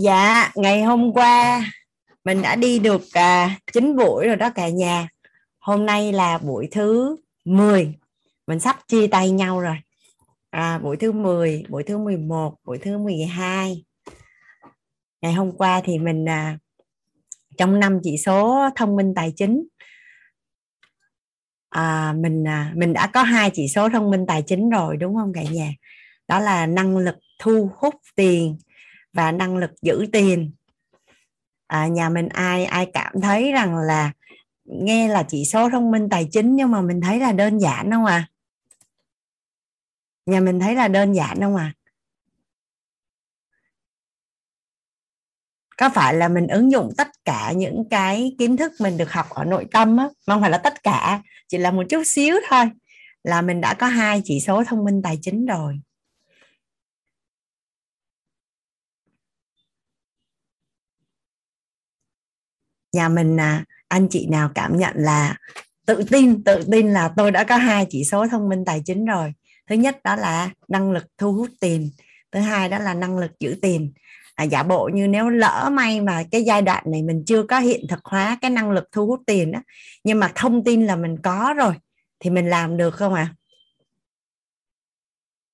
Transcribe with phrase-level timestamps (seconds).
[0.00, 1.64] Dạ, ngày hôm qua
[2.24, 5.08] mình đã đi được à, 9 buổi rồi đó cả nhà.
[5.58, 7.94] Hôm nay là buổi thứ 10.
[8.46, 9.76] Mình sắp chia tay nhau rồi.
[10.50, 13.84] À, buổi thứ 10, buổi thứ 11, buổi thứ 12.
[15.22, 16.58] Ngày hôm qua thì mình à,
[17.56, 19.66] trong năm chỉ số thông minh tài chính
[21.70, 25.14] à, mình à, mình đã có hai chỉ số thông minh tài chính rồi đúng
[25.14, 25.72] không cả nhà?
[26.28, 28.56] Đó là năng lực thu hút tiền
[29.12, 30.52] và năng lực giữ tiền.
[31.66, 34.12] À, nhà mình ai ai cảm thấy rằng là
[34.64, 37.90] nghe là chỉ số thông minh tài chính nhưng mà mình thấy là đơn giản
[37.90, 38.28] không à?
[40.26, 41.72] Nhà mình thấy là đơn giản không à?
[45.76, 49.26] Có phải là mình ứng dụng tất cả những cái kiến thức mình được học
[49.30, 50.08] ở nội tâm á?
[50.26, 52.64] Không phải là tất cả chỉ là một chút xíu thôi
[53.24, 55.80] là mình đã có hai chỉ số thông minh tài chính rồi.
[62.92, 65.36] Nhà mình à, anh chị nào cảm nhận là
[65.86, 69.04] tự tin tự tin là tôi đã có hai chỉ số thông minh tài chính
[69.04, 69.32] rồi
[69.68, 71.90] thứ nhất đó là năng lực thu hút tiền
[72.32, 73.92] thứ hai đó là năng lực giữ tiền
[74.34, 77.58] à, giả bộ như nếu lỡ may mà cái giai đoạn này mình chưa có
[77.58, 79.62] hiện thực hóa cái năng lực thu hút tiền đó
[80.04, 81.74] nhưng mà thông tin là mình có rồi
[82.20, 83.34] thì mình làm được không ạ à?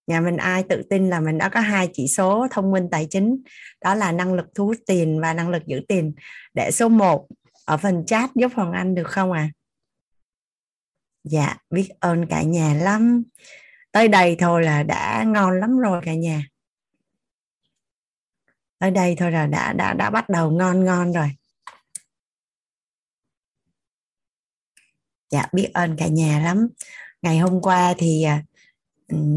[0.07, 3.07] Nhà mình ai tự tin là mình đã có hai chỉ số thông minh tài
[3.11, 3.43] chính,
[3.85, 6.15] đó là năng lực thu hút tiền và năng lực giữ tiền.
[6.55, 7.27] Để số 1
[7.65, 9.49] ở phần chat giúp Hoàng Anh được không à
[11.25, 13.23] dạ biết ơn cả nhà lắm.
[13.93, 16.47] Tới đây thôi là đã ngon lắm rồi cả nhà.
[18.79, 21.31] Tới đây thôi là đã đã đã bắt đầu ngon ngon rồi.
[25.31, 26.69] Dạ biết ơn cả nhà lắm.
[27.23, 28.43] Ngày hôm qua thì à,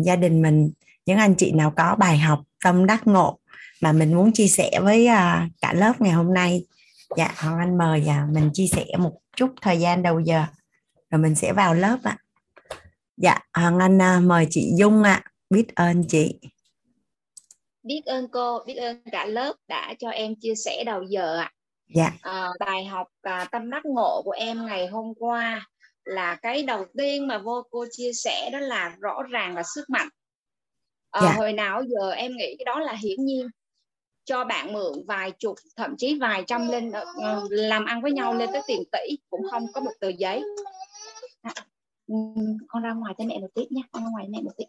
[0.04, 0.72] gia đình mình
[1.06, 3.40] những anh chị nào có bài học tâm đắc ngộ
[3.82, 6.66] mà mình muốn chia sẻ với uh, cả lớp ngày hôm nay.
[7.18, 10.44] Dạ hoàng anh mời uh, mình chia sẻ một chút thời gian đầu giờ
[11.10, 12.18] rồi mình sẽ vào lớp ạ.
[13.18, 15.24] Dạ hoàng anh uh, mời chị dung ạ.
[15.50, 16.40] Biết ơn chị.
[17.84, 21.52] Biết ơn cô biết ơn cả lớp đã cho em chia sẻ đầu giờ ạ.
[21.96, 22.12] Dạ.
[22.22, 25.68] À, bài học à, tâm đắc ngộ của em ngày hôm qua
[26.08, 29.90] là cái đầu tiên mà vô cô chia sẻ đó là rõ ràng là sức
[29.90, 30.10] mạnh.
[31.12, 31.34] À, dạ.
[31.38, 33.48] hồi nào giờ em nghĩ cái đó là hiển nhiên.
[34.26, 38.34] Cho bạn mượn vài chục thậm chí vài trăm lên uh, làm ăn với nhau
[38.34, 40.44] lên tới tiền tỷ cũng không có một tờ giấy.
[41.42, 41.54] À,
[42.68, 44.66] con ra ngoài cho mẹ một tí nha con ra ngoài mẹ một tí.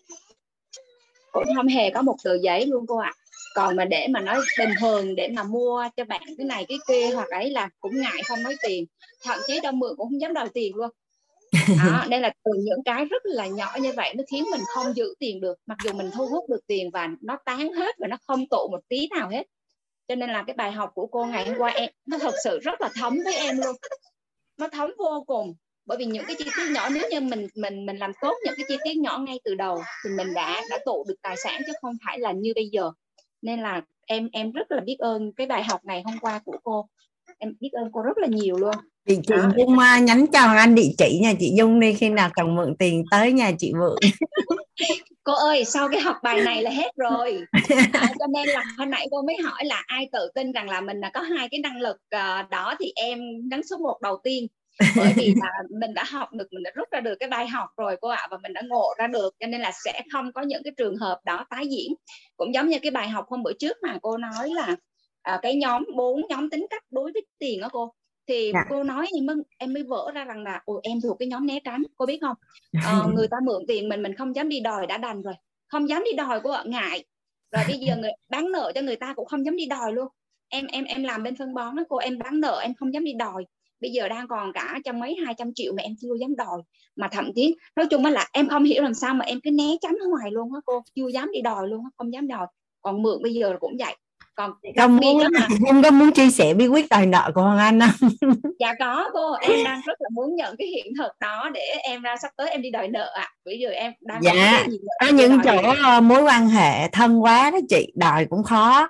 [1.32, 3.12] Cũng không hề có một tờ giấy luôn cô ạ.
[3.15, 3.19] À.
[3.55, 6.78] còn mà để mà nói bình thường để mà mua cho bạn cái này cái
[6.88, 8.84] kia hoặc ấy là cũng ngại không nói tiền.
[9.22, 10.91] Thậm chí đâu mượn cũng không dám đòi tiền luôn
[11.84, 14.97] đó, nên là từ những cái rất là nhỏ như vậy nó khiến mình không
[14.97, 15.59] giữ tiền được.
[15.66, 18.69] Mặc dù mình thu hút được tiền và nó tán hết và nó không tụ
[18.70, 19.47] một tí nào hết.
[20.08, 22.58] Cho nên là cái bài học của cô ngày hôm qua em nó thật sự
[22.62, 23.76] rất là thấm với em luôn.
[24.58, 25.54] Nó thấm vô cùng.
[25.87, 28.54] Bởi vì những cái chi tiết nhỏ nếu như mình mình mình làm tốt những
[28.56, 31.62] cái chi tiết nhỏ ngay từ đầu thì mình đã đã tụ được tài sản
[31.66, 32.91] chứ không phải là như bây giờ.
[33.42, 36.56] Nên là em em rất là biết ơn cái bài học ngày hôm qua của
[36.64, 36.88] cô
[37.38, 38.75] em biết ơn cô rất là nhiều luôn.
[39.09, 39.50] Chị chị đó.
[39.56, 41.32] Dung nhắn chào anh địa chỉ nha.
[41.41, 43.97] Chị Dung đi khi nào cần mượn tiền tới nhà chị mượn.
[45.25, 47.38] Cô ơi sau cái học bài này là hết rồi.
[47.93, 50.81] À, cho nên là hồi nãy cô mới hỏi là ai tự tin rằng là
[50.81, 53.19] mình là có hai cái năng lực uh, đó thì em
[53.50, 54.47] nhấn số một đầu tiên.
[54.97, 55.50] Bởi vì là
[55.81, 58.28] mình đã học được mình đã rút ra được cái bài học rồi cô ạ
[58.31, 59.34] và mình đã ngộ ra được.
[59.41, 61.94] Cho nên là sẽ không có những cái trường hợp đó tái diễn.
[62.37, 64.76] Cũng giống như cái bài học hôm bữa trước mà cô nói là
[65.28, 67.92] à, cái nhóm bốn nhóm tính cách đối với tiền đó cô.
[68.28, 68.64] Thì dạ.
[68.70, 71.46] cô nói em mới em mới vỡ ra rằng là ồ em thuộc cái nhóm
[71.46, 72.36] né tránh cô biết không?
[72.72, 75.34] À, người ta mượn tiền mình mình không dám đi đòi đã đành rồi.
[75.68, 77.04] Không dám đi đòi cô ạ ngại.
[77.52, 80.08] Rồi bây giờ người bán nợ cho người ta cũng không dám đi đòi luôn.
[80.48, 83.04] Em em em làm bên phân bón đó cô em bán nợ em không dám
[83.04, 83.46] đi đòi.
[83.80, 86.62] Bây giờ đang còn cả trăm mấy hai trăm triệu mà em chưa dám đòi.
[86.96, 89.76] Mà thậm chí nói chung là em không hiểu làm sao mà em cứ né
[89.80, 90.82] tránh hoài luôn á cô.
[90.94, 92.46] Chưa dám đi đòi luôn không dám đòi.
[92.80, 93.96] Còn mượn bây giờ cũng vậy
[94.38, 95.22] còn không muốn
[95.69, 98.11] không có muốn chia sẻ bí quyết đòi nợ của Hoàng Anh không
[98.61, 102.02] dạ có cô em đang rất là muốn nhận cái hiện thực đó để em
[102.02, 103.35] ra sắp tới em đi đòi nợ ạ à.
[103.44, 104.67] bây giờ em đang dạ
[105.00, 106.00] có những chỗ nợ.
[106.00, 108.88] mối quan hệ thân quá đó chị đòi cũng khó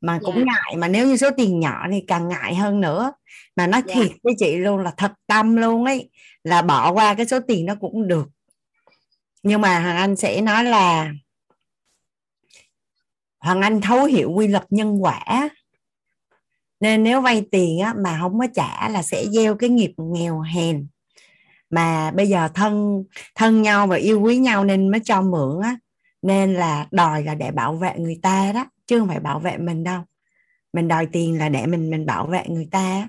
[0.00, 0.44] mà cũng dạ.
[0.46, 3.12] ngại mà nếu như số tiền nhỏ thì càng ngại hơn nữa
[3.56, 3.94] mà nói dạ.
[3.94, 6.10] thiệt với chị luôn là thật tâm luôn ấy
[6.44, 8.28] là bỏ qua cái số tiền đó cũng được
[9.42, 11.10] nhưng mà Hoàng Anh sẽ nói là
[13.42, 15.48] Hoàng Anh thấu hiểu quy luật nhân quả.
[16.80, 20.40] Nên nếu vay tiền á, mà không có trả là sẽ gieo cái nghiệp nghèo
[20.40, 20.86] hèn.
[21.70, 23.04] Mà bây giờ thân
[23.34, 25.76] thân nhau và yêu quý nhau nên mới cho mượn á.
[26.22, 29.58] Nên là đòi là để bảo vệ người ta đó chứ không phải bảo vệ
[29.58, 30.02] mình đâu.
[30.72, 33.08] Mình đòi tiền là để mình mình bảo vệ người ta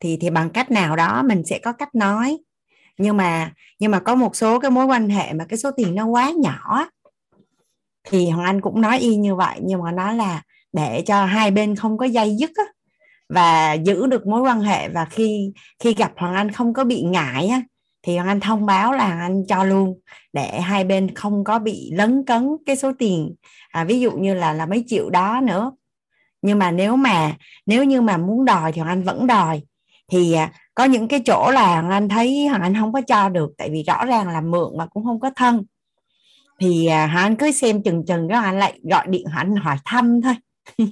[0.00, 2.38] thì thì bằng cách nào đó mình sẽ có cách nói.
[2.98, 5.94] Nhưng mà nhưng mà có một số cái mối quan hệ mà cái số tiền
[5.94, 6.86] nó quá nhỏ
[8.04, 10.42] thì hoàng anh cũng nói y như vậy nhưng mà nó là
[10.72, 12.64] để cho hai bên không có dây dứt á,
[13.28, 17.02] và giữ được mối quan hệ và khi khi gặp hoàng anh không có bị
[17.02, 17.62] ngại á,
[18.02, 20.00] thì hoàng anh thông báo là hoàng anh cho luôn
[20.32, 23.34] để hai bên không có bị lấn cấn cái số tiền
[23.70, 25.72] à, ví dụ như là là mấy triệu đó nữa.
[26.42, 27.36] Nhưng mà nếu mà
[27.66, 29.62] nếu như mà muốn đòi thì hoàng anh vẫn đòi.
[30.08, 33.28] Thì à, có những cái chỗ là hoàng anh thấy hoàng anh không có cho
[33.28, 35.64] được tại vì rõ ràng là mượn mà cũng không có thân
[36.60, 40.20] thì à, hắn cứ xem chừng chừng đó anh lại gọi điện, hắn hỏi thăm
[40.22, 40.34] thôi.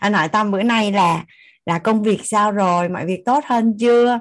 [0.00, 1.24] Anh hỏi thăm bữa nay là
[1.66, 4.18] là công việc sao rồi, mọi việc tốt hơn chưa?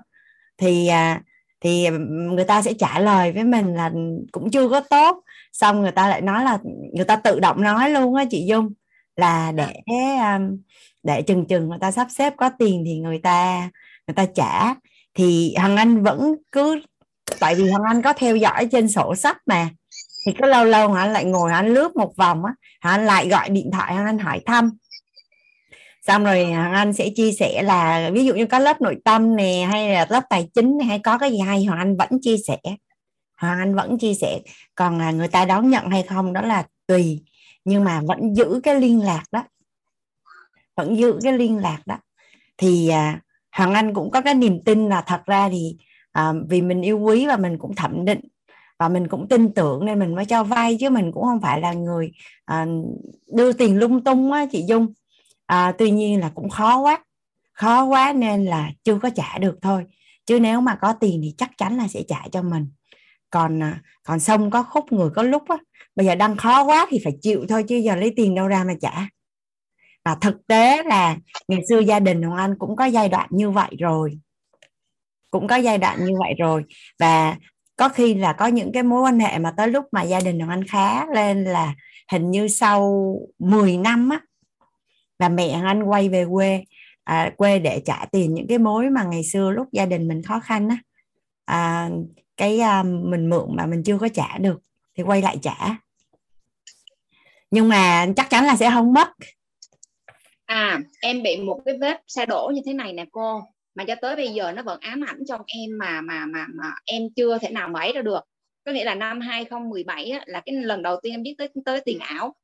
[0.58, 1.22] Thì à,
[1.62, 3.92] thì người ta sẽ trả lời với mình là
[4.32, 5.24] cũng chưa có tốt.
[5.54, 6.58] Xong người ta lại nói là,
[6.94, 8.74] người ta tự động nói luôn á chị dung,
[9.16, 9.74] là để
[11.04, 13.70] để chừng chừng người ta sắp xếp có tiền thì người ta
[14.08, 14.74] người ta trả.
[15.14, 16.82] Thì hằng anh vẫn cứ,
[17.40, 19.70] tại vì hằng anh có theo dõi trên sổ sách mà
[20.28, 23.50] thì cứ lâu lâu hằng lại ngồi hắn lướt một vòng á hằng lại gọi
[23.50, 24.72] điện thoại hằng anh hỏi thăm.
[26.02, 29.36] Xong rồi hằng anh sẽ chia sẻ là ví dụ như có lớp nội tâm
[29.36, 32.10] nè hay là lớp tài chính này hay có cái gì hay hoàng anh vẫn
[32.22, 32.58] chia sẻ.
[33.38, 34.40] Hoàng anh vẫn chia sẻ
[34.76, 37.24] còn là người ta đón nhận hay không đó là tùy.
[37.66, 39.44] Nhưng mà vẫn giữ cái liên lạc đó.
[40.76, 41.98] Vẫn giữ cái liên lạc đó.
[42.58, 43.20] Thì à,
[43.52, 45.78] hoàng anh cũng có cái niềm tin là thật ra thì
[46.12, 48.20] à, vì mình yêu quý và mình cũng thẩm định
[48.80, 51.62] và mình cũng tin tưởng nên mình mới cho vay chứ mình cũng không phải
[51.62, 52.12] là người
[52.46, 52.66] à,
[53.34, 54.94] đưa tiền lung tung á chị dung.
[55.46, 57.04] À, tuy nhiên là cũng khó quá.
[57.54, 59.86] Khó quá nên là chưa có trả được thôi.
[60.26, 62.72] Chứ nếu mà có tiền thì chắc chắn là sẽ trả cho mình.
[63.30, 65.58] Còn à, còn xong có khúc người có lúc á
[65.96, 68.64] bây giờ đang khó quá thì phải chịu thôi chứ giờ lấy tiền đâu ra
[68.64, 69.08] mà trả.
[70.06, 73.52] Và thực tế là ngày xưa gia đình hoàng anh cũng có giai đoạn như
[73.52, 74.20] vậy rồi.
[75.32, 76.64] Cũng có giai đoạn như vậy rồi.
[77.00, 77.36] Và
[77.78, 80.40] có khi là có những cái mối quan hệ mà tới lúc mà gia đình
[80.40, 81.76] hoàng anh khá lên là
[82.12, 84.22] hình như sau 10 năm á
[85.20, 86.64] và mẹ anh quay về quê
[87.08, 90.24] à, quê để trả tiền những cái mối mà ngày xưa lúc gia đình mình
[90.24, 90.78] khó khăn á.
[91.46, 91.90] À,
[92.38, 94.62] cái à, mình mượn mà mình chưa có trả được
[94.96, 95.56] thì quay lại trả.
[97.52, 99.10] Nhưng mà chắc chắn là sẽ không mất.
[100.46, 103.44] À em bị một cái vết xe đổ như thế này nè cô
[103.78, 106.72] mà cho tới bây giờ nó vẫn ám ảnh trong em mà mà mà mà
[106.86, 108.20] em chưa thể nào mấy ra được.
[108.66, 111.82] Có nghĩa là năm 2017 á, là cái lần đầu tiên em biết tới tới
[111.86, 112.36] tiền ảo.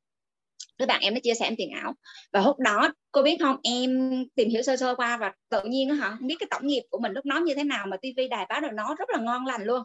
[0.78, 1.94] Đứa bạn em nó chia sẻ em tiền ảo.
[2.32, 5.88] Và lúc đó cô biết không em tìm hiểu sơ sơ qua và tự nhiên
[5.96, 8.28] hả không biết cái tổng nghiệp của mình lúc đó như thế nào mà tivi
[8.28, 9.82] đài báo được nó rất là ngon lành luôn.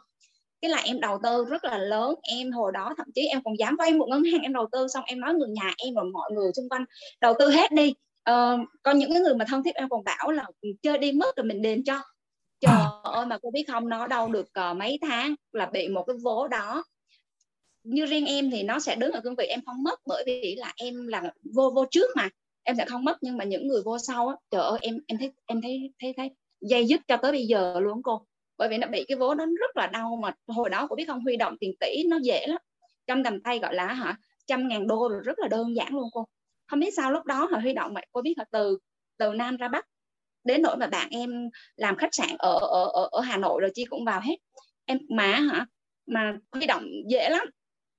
[0.62, 3.60] Cái là em đầu tư rất là lớn em hồi đó thậm chí em còn
[3.60, 6.04] dám vay một ngân hàng em đầu tư xong em nói người nhà em và
[6.14, 6.86] mọi người xung quanh
[7.22, 7.94] đầu tư hết đi
[8.30, 10.46] uh, có những cái người mà thân thiết em còn bảo là
[10.82, 12.02] chơi đi mất rồi mình đền cho.
[12.60, 12.90] Trời à.
[13.04, 16.16] ơi mà cô biết không nó đâu được uh, mấy tháng là bị một cái
[16.24, 16.84] vố đó.
[17.84, 20.56] Như riêng em thì nó sẽ đứng ở cương vị em không mất bởi vì
[20.56, 22.30] là em là vô vô trước mà.
[22.64, 25.18] Em sẽ không mất nhưng mà những người vô sau á trời ơi em em
[25.18, 26.30] thấy em thấy thấy thấy
[26.62, 28.26] dây dứt cho tới bây giờ luôn cô.
[28.58, 31.06] Bởi vì nó bị cái vố đó rất là đau mà hồi đó cô biết
[31.08, 32.62] không huy động tiền tỷ nó dễ lắm.
[33.08, 34.18] Trong tầm tay gọi là hả
[34.48, 36.26] trăm ngàn đô rồi rất là đơn giản luôn cô
[36.70, 38.78] không biết sao lúc đó họ huy động vậy cô biết là từ
[39.18, 39.86] từ nam ra bắc
[40.44, 43.72] đến nỗi mà bạn em làm khách sạn ở ở ở, ở hà nội rồi
[43.74, 44.36] chi cũng vào hết.
[44.86, 45.66] Em má hả?
[46.06, 47.48] Mà huy động dễ lắm.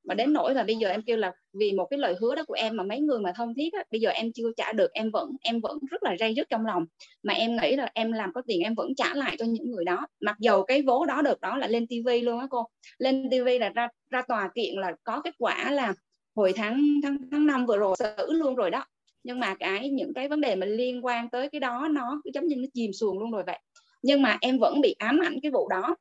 [0.05, 2.45] Mà đến nỗi là bây giờ em kêu là vì một cái lời hứa đó
[2.47, 4.93] của em mà mấy người mà thân thiết á, bây giờ em chưa trả được
[4.93, 6.85] em vẫn em vẫn rất là dây dứt trong lòng.
[7.23, 9.85] Mà em nghĩ là em làm có tiền em vẫn trả lại cho những người
[9.85, 10.07] đó.
[10.21, 12.67] Mặc dầu cái vố đó được đó là lên tivi luôn á cô.
[12.99, 15.95] Lên tivi là ra ra tòa kiện là có kết quả là
[16.41, 18.85] hồi tháng tháng tháng năm vừa rồi xử luôn rồi đó.
[19.25, 22.31] Nhưng mà cái những cái vấn đề mà liên quan tới cái đó nó cứ
[22.35, 23.59] giống như nó chìm xuồng luôn rồi vậy.
[24.03, 25.97] Nhưng mà em vẫn bị ám ảnh cái vụ đó.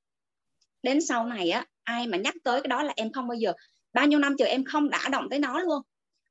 [0.84, 3.54] Đến sau này á ai mà nhắc tới cái đó là em không bao giờ.
[3.94, 5.82] Bao nhiêu năm trời em không đã động tới nó luôn.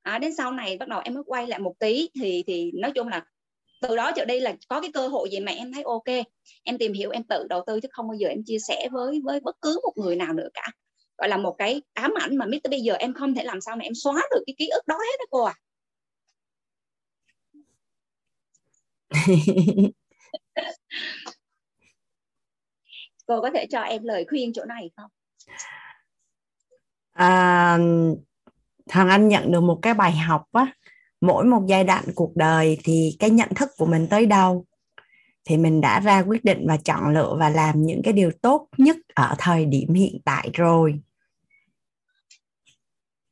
[0.02, 2.92] À, đến sau này bắt đầu em mới quay lại một tí thì thì nói
[2.94, 3.24] chung là
[3.82, 6.26] từ đó trở đi là có cái cơ hội gì mà em thấy ok.
[6.64, 9.20] Em tìm hiểu em tự đầu tư chứ không bao giờ em chia sẻ với
[9.24, 10.66] với bất cứ một người nào nữa cả
[11.18, 13.60] gọi là một cái ám ảnh mà biết tới bây giờ em không thể làm
[13.60, 15.54] sao mà em xóa được cái ký ức đó hết đó cô à.
[23.26, 25.10] Cô có thể cho em lời khuyên chỗ này không?
[27.12, 27.78] À,
[28.88, 30.72] thằng anh nhận được một cái bài học á
[31.20, 34.64] mỗi một giai đoạn cuộc đời thì cái nhận thức của mình tới đâu?
[35.44, 38.68] Thì mình đã ra quyết định và chọn lựa và làm những cái điều tốt
[38.78, 41.00] nhất ở thời điểm hiện tại rồi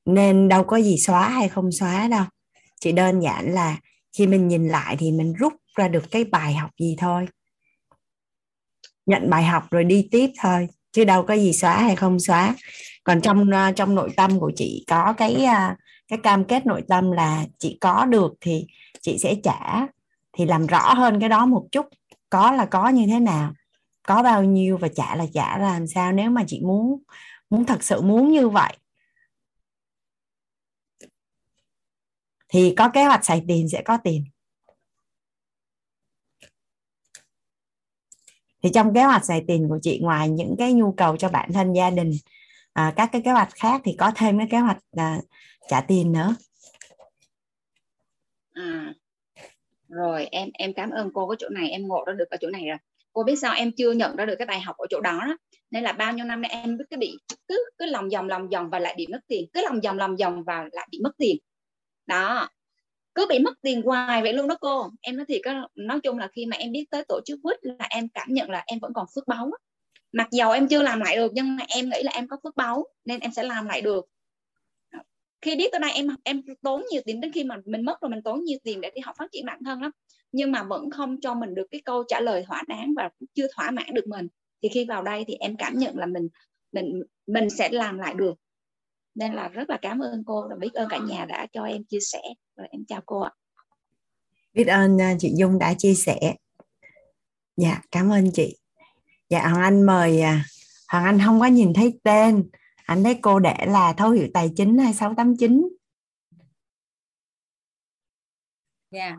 [0.06, 2.24] nên đâu có gì xóa hay không xóa đâu.
[2.80, 3.76] Chỉ đơn giản là
[4.18, 7.28] khi mình nhìn lại thì mình rút ra được cái bài học gì thôi.
[9.06, 12.54] Nhận bài học rồi đi tiếp thôi, chứ đâu có gì xóa hay không xóa.
[13.04, 15.76] Còn trong à, trong nội tâm của chị có cái à,
[16.08, 18.66] cái cam kết nội tâm là chị có được thì
[19.00, 19.86] chị sẽ trả.
[20.32, 21.86] Thì làm rõ hơn cái đó một chút,
[22.30, 23.52] có là có như thế nào,
[24.02, 26.12] có bao nhiêu và trả là trả là làm sao.
[26.12, 27.02] Nếu mà chị muốn
[27.50, 28.76] muốn thật sự muốn như vậy
[32.48, 34.24] thì có kế hoạch xài tiền sẽ có tiền.
[38.62, 41.52] Thì trong kế hoạch xài tiền của chị ngoài những cái nhu cầu cho bản
[41.52, 42.10] thân gia đình
[42.72, 45.20] à, các cái kế hoạch khác thì có thêm cái kế hoạch à,
[45.68, 46.34] trả tiền nữa.
[48.52, 48.94] À,
[49.88, 52.50] rồi em em cảm ơn cô cái chỗ này em ngộ ra được ở chỗ
[52.50, 52.76] này rồi.
[53.12, 55.36] Cô biết sao em chưa nhận ra được cái bài học ở chỗ đó, đó.
[55.70, 58.70] nên là bao nhiêu năm nay em cứ bị cứ cứ lòng vòng lòng vòng
[58.70, 61.36] và lại bị mất tiền cứ lòng vòng lòng vòng và lại bị mất tiền
[62.06, 62.48] đó.
[63.14, 64.90] Cứ bị mất tiền hoài vậy luôn đó cô.
[65.00, 67.58] Em nói thì có nói chung là khi mà em biết tới tổ chức quýt
[67.62, 69.50] là em cảm nhận là em vẫn còn phước báu
[70.12, 72.56] mặc dầu em chưa làm lại được, nhưng mà em nghĩ là em có phước
[72.56, 74.04] báu, nên em sẽ làm lại được.
[75.40, 78.10] Khi biết tới đây em em tốn nhiều tiền, đến khi mà mình mất rồi
[78.10, 79.90] mình tốn nhiều tiền để đi học phát triển bản thân lắm.
[80.32, 83.46] Nhưng mà vẫn không cho mình được cái câu trả lời thỏa đáng và chưa
[83.56, 84.28] thỏa mãn được mình.
[84.62, 86.28] Thì khi vào đây thì em cảm nhận là mình
[86.72, 88.34] mình mình sẽ làm lại được
[89.16, 91.84] nên là rất là cảm ơn cô và biết ơn cả nhà đã cho em
[91.84, 92.22] chia sẻ.
[92.56, 93.30] Rồi em chào cô ạ.
[94.54, 96.34] Biết ơn à, chị Dung đã chia sẻ.
[97.56, 98.56] Dạ cảm ơn chị.
[99.28, 100.44] Dạ Hoàng Anh mời à,
[100.88, 102.50] Hoàng Anh không có nhìn thấy tên.
[102.86, 105.68] Anh thấy cô để là thấu hiểu tài chính 2689
[108.90, 109.16] dạ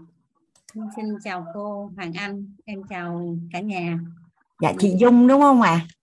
[0.95, 2.55] xin chào cô Hoàng Anh.
[2.65, 3.99] Em chào cả nhà.
[4.61, 5.69] Dạ chị Dung đúng không ạ?
[5.69, 5.96] à?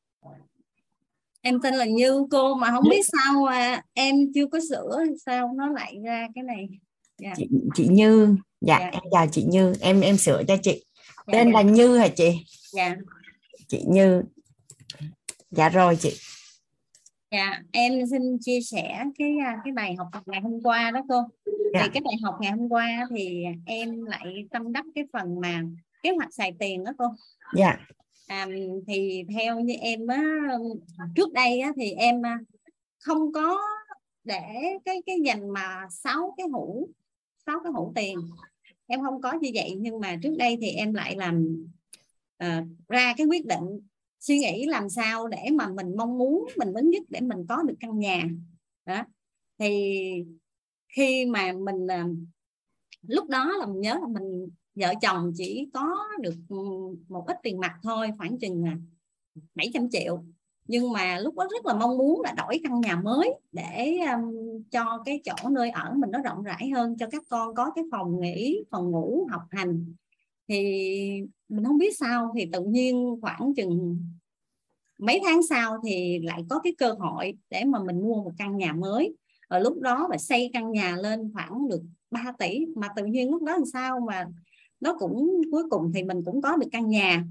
[1.45, 5.53] Em tên là Như cô mà không biết sao à, em chưa có sửa sao
[5.57, 6.69] nó lại ra cái này?
[7.19, 7.33] Dạ.
[7.37, 8.37] chị, chị Như.
[8.61, 8.91] Dạ, dạ.
[8.93, 9.73] em chào chị Như.
[9.81, 10.85] Em em sửa cho chị.
[11.27, 11.53] Dạ, tên dạ.
[11.53, 12.45] là Như hả chị?
[12.73, 12.97] Dạ.
[13.69, 14.23] Chị Như.
[15.51, 16.13] Dạ rồi chị.
[17.31, 21.23] Dạ em xin chia sẻ cái à, cái bài học ngày hôm qua đó cô.
[21.75, 21.81] Dạ.
[21.83, 25.63] thì cái bài học ngày hôm qua thì em lại tâm đắc cái phần mà
[26.03, 27.05] kế hoạch xài tiền đó cô.
[27.57, 27.77] Dạ
[28.27, 28.49] à,
[28.87, 30.23] thì theo như em á
[31.15, 32.39] trước đây á, thì em à,
[32.99, 33.61] không có
[34.25, 34.43] để
[34.85, 36.89] cái cái dành mà sáu cái hũ
[37.47, 38.19] sáu cái hũ tiền.
[38.87, 41.65] Em không có như vậy nhưng mà trước đây thì em lại làm
[42.45, 43.81] uh, ra cái quyết định
[44.21, 47.63] suy nghĩ làm sao để mà mình mong muốn mình lớn nhất để mình có
[47.63, 48.29] được căn nhà.
[48.87, 49.05] Đó.
[49.59, 49.95] Thì
[50.89, 52.17] khi mà mình uh,
[53.03, 56.57] lúc đó là mình nhớ là mình vợ chồng chỉ có được ừ,
[57.09, 58.79] một ít tiền mặt thôi khoảng chừng à,
[59.55, 60.25] 700 triệu.
[60.69, 64.35] Nhưng mà lúc đó rất là mong muốn là đổi căn nhà mới để um,
[64.71, 67.85] cho cái chỗ nơi ở mình nó rộng rãi hơn cho các con có cái
[67.91, 69.95] phòng nghỉ phòng ngủ học hành.
[70.49, 70.57] Thì
[71.49, 73.99] mình không biết sao thì tự nhiên khoảng chừng
[74.99, 78.57] mấy tháng sau thì lại có cái cơ hội để mà mình mua một căn
[78.57, 79.17] nhà mới.
[79.49, 83.31] Ở lúc đó phải xây căn nhà lên khoảng được 3 tỷ mà tự nhiên
[83.31, 84.27] lúc đó làm sao mà
[84.85, 87.25] nó cũng, cuối cùng thì mình cũng có được căn nhà.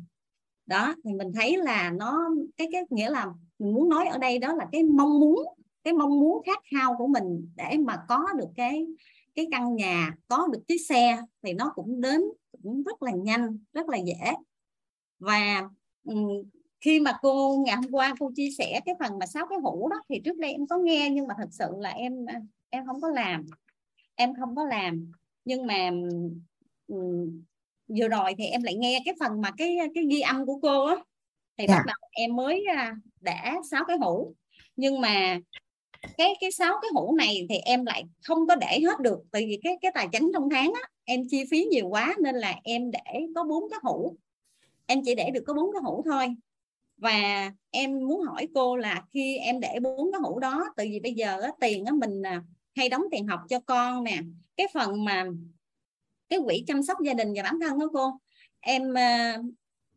[0.65, 3.25] Đó, thì mình thấy là nó, cái cái nghĩa là
[3.59, 5.45] mình muốn nói ở đây đó là cái mong muốn,
[5.83, 8.87] cái mong muốn khát khao của mình để mà có được cái
[9.35, 12.21] cái căn nhà, có được chiếc xe thì nó cũng đến
[12.63, 14.33] cũng rất là nhanh, rất là dễ.
[15.19, 15.69] Và
[16.79, 19.89] khi mà cô, ngày hôm qua cô chia sẻ cái phần mà sáu cái hũ
[19.89, 22.25] đó thì trước đây em có nghe nhưng mà thật sự là em
[22.69, 23.45] em không có làm,
[24.15, 25.11] em không có làm.
[25.45, 25.89] Nhưng mà
[27.87, 30.85] vừa rồi thì em lại nghe cái phần mà cái cái ghi âm của cô
[30.85, 30.95] á
[31.57, 31.75] thì dạ.
[31.75, 33.35] bắt đầu em mới à, để
[33.71, 34.35] sáu cái hũ.
[34.75, 35.39] Nhưng mà
[36.17, 39.45] cái cái sáu cái hũ này thì em lại không có để hết được tại
[39.45, 42.55] vì cái cái tài chính trong tháng á em chi phí nhiều quá nên là
[42.63, 44.15] em để có bốn cái hũ.
[44.85, 46.27] Em chỉ để được có bốn cái hũ thôi.
[46.97, 50.99] Và em muốn hỏi cô là khi em để bốn cái hũ đó tại vì
[50.99, 52.43] bây giờ á, tiền á, mình à,
[52.75, 54.19] hay đóng tiền học cho con nè.
[54.57, 55.25] Cái phần mà
[56.33, 58.11] cái quỹ chăm sóc gia đình và bản thân đó cô.
[58.59, 59.01] Em ờ,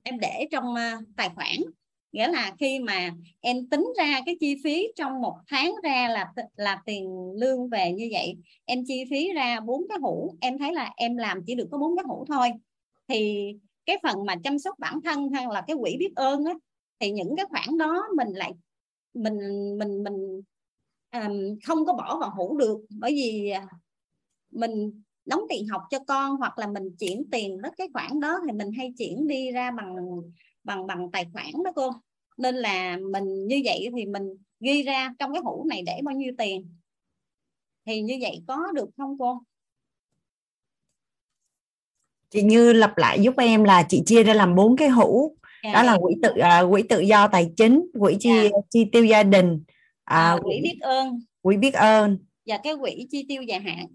[0.02, 1.56] em để trong ờ, tài khoản.
[2.12, 6.32] Nghĩa là khi mà em tính ra cái chi phí trong một tháng ra là
[6.56, 10.74] là tiền lương về như vậy em chi phí ra bốn cái hũ em thấy
[10.74, 12.48] là em làm chỉ được có bốn cái hũ thôi.
[13.08, 13.46] Thì
[13.86, 16.52] cái phần mà chăm sóc bản thân hay là cái quỹ biết ơn á
[17.00, 18.52] thì những cái khoản đó mình lại
[19.14, 19.38] mình
[19.78, 20.42] mình mình
[21.12, 22.78] um, không có bỏ vào hũ được.
[22.90, 23.60] Bởi vì ờ,
[24.50, 28.38] mình đóng tiền học cho con hoặc là mình chuyển tiền đó cái khoản đó
[28.46, 29.96] thì mình hay chuyển đi ra bằng
[30.64, 31.90] bằng bằng tài khoản đó cô.
[32.38, 34.22] Nên là mình như vậy thì mình
[34.60, 36.68] ghi ra trong cái hũ này để bao nhiêu tiền.
[37.86, 39.42] Thì như vậy có được không cô?
[42.30, 45.36] Chị như lặp lại giúp em là chị chia ra làm bốn cái hũ.
[45.62, 45.74] Yeah.
[45.74, 48.52] đó là quỹ tự uh, quỹ tự do tài chính quỹ chi yeah.
[48.70, 49.62] chi tiêu gia đình uh,
[50.04, 51.20] à, quỹ biết ơn.
[51.42, 52.18] quỹ biết ơn.
[52.46, 53.86] Và cái quỹ chi tiêu dài hạn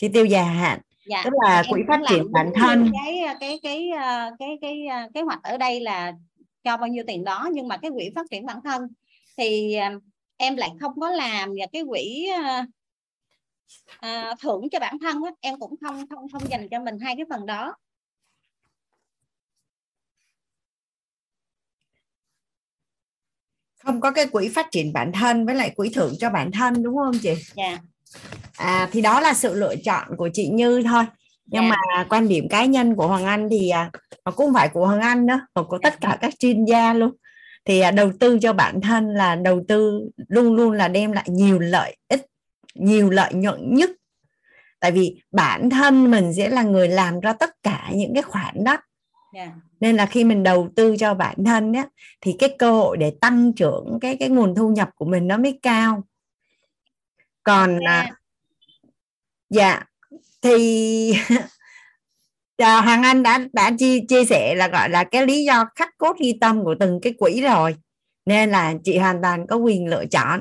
[0.00, 1.22] chi tiêu dài hạn dạ.
[1.24, 3.90] tức là quỹ phát triển bản thân cái cái cái
[4.38, 6.12] cái cái cái kế hoạch ở đây là
[6.64, 8.82] cho bao nhiêu tiền đó nhưng mà cái quỹ phát triển bản thân
[9.36, 9.76] thì
[10.36, 12.28] em lại không có làm và cái quỹ
[14.00, 17.16] à, thưởng cho bản thân á, em cũng không không không dành cho mình hai
[17.16, 17.74] cái phần đó
[23.84, 26.82] không có cái quỹ phát triển bản thân với lại quỹ thưởng cho bản thân
[26.82, 27.34] đúng không chị?
[27.56, 27.64] Dạ.
[27.64, 27.80] Yeah.
[28.56, 31.04] À thì đó là sự lựa chọn của chị Như thôi.
[31.46, 31.74] Nhưng yeah.
[31.74, 31.96] Dạ.
[31.96, 33.90] mà quan điểm cá nhân của Hoàng Anh thì à,
[34.24, 37.10] cũng không phải của Hoàng Anh nữa, mà của tất cả các chuyên gia luôn.
[37.64, 41.24] Thì à, đầu tư cho bản thân là đầu tư luôn luôn là đem lại
[41.28, 42.26] nhiều lợi ích,
[42.74, 43.90] nhiều lợi nhuận nhất.
[44.80, 48.64] Tại vì bản thân mình sẽ là người làm ra tất cả những cái khoản
[48.64, 48.76] đó
[49.32, 49.48] yeah.
[49.48, 49.54] Dạ.
[49.80, 51.86] nên là khi mình đầu tư cho bản thân á
[52.20, 55.36] thì cái cơ hội để tăng trưởng cái cái nguồn thu nhập của mình nó
[55.36, 56.02] mới cao
[57.50, 58.08] còn yeah.
[59.50, 59.82] dạ
[60.42, 61.14] thì
[62.56, 65.98] à, Hoàng Anh đã đã chia chia sẻ là gọi là cái lý do khắc
[65.98, 67.76] cốt ghi tâm của từng cái quỹ rồi
[68.26, 70.40] nên là chị hoàn toàn có quyền lựa chọn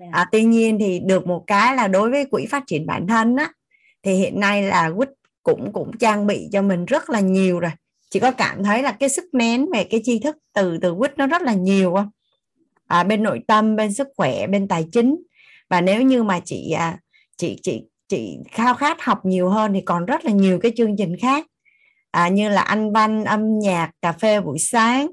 [0.00, 0.06] dạ.
[0.12, 3.36] à, tuy nhiên thì được một cái là đối với quỹ phát triển bản thân
[3.36, 3.52] á
[4.02, 5.08] thì hiện nay là quýt
[5.42, 7.70] cũng cũng trang bị cho mình rất là nhiều rồi
[8.10, 11.18] chị có cảm thấy là cái sức nén về cái tri thức từ từ quýt
[11.18, 12.10] nó rất là nhiều không
[12.86, 15.16] à, bên nội tâm bên sức khỏe bên tài chính
[15.68, 16.98] và nếu như mà chị à,
[17.36, 20.96] chị chị chị khao khát học nhiều hơn thì còn rất là nhiều cái chương
[20.96, 21.46] trình khác
[22.10, 25.10] à, như là anh văn âm nhạc cà phê buổi sáng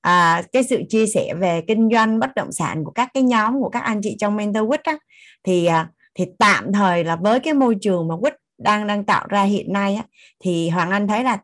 [0.00, 3.60] à, cái sự chia sẻ về kinh doanh bất động sản của các cái nhóm
[3.60, 4.98] của các anh chị trong mentor quýt á
[5.44, 9.26] thì à, thì tạm thời là với cái môi trường mà quýt đang đang tạo
[9.28, 10.04] ra hiện nay á,
[10.44, 11.38] thì hoàng anh thấy là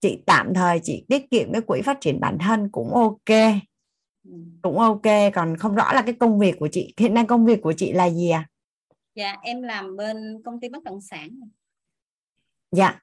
[0.00, 3.38] chị tạm thời chị tiết kiệm cái quỹ phát triển bản thân cũng ok
[4.62, 7.62] cũng ok còn không rõ là cái công việc của chị hiện nay công việc
[7.62, 8.48] của chị là gì à
[9.14, 11.40] dạ em làm bên công ty bất động sản
[12.72, 13.00] dạ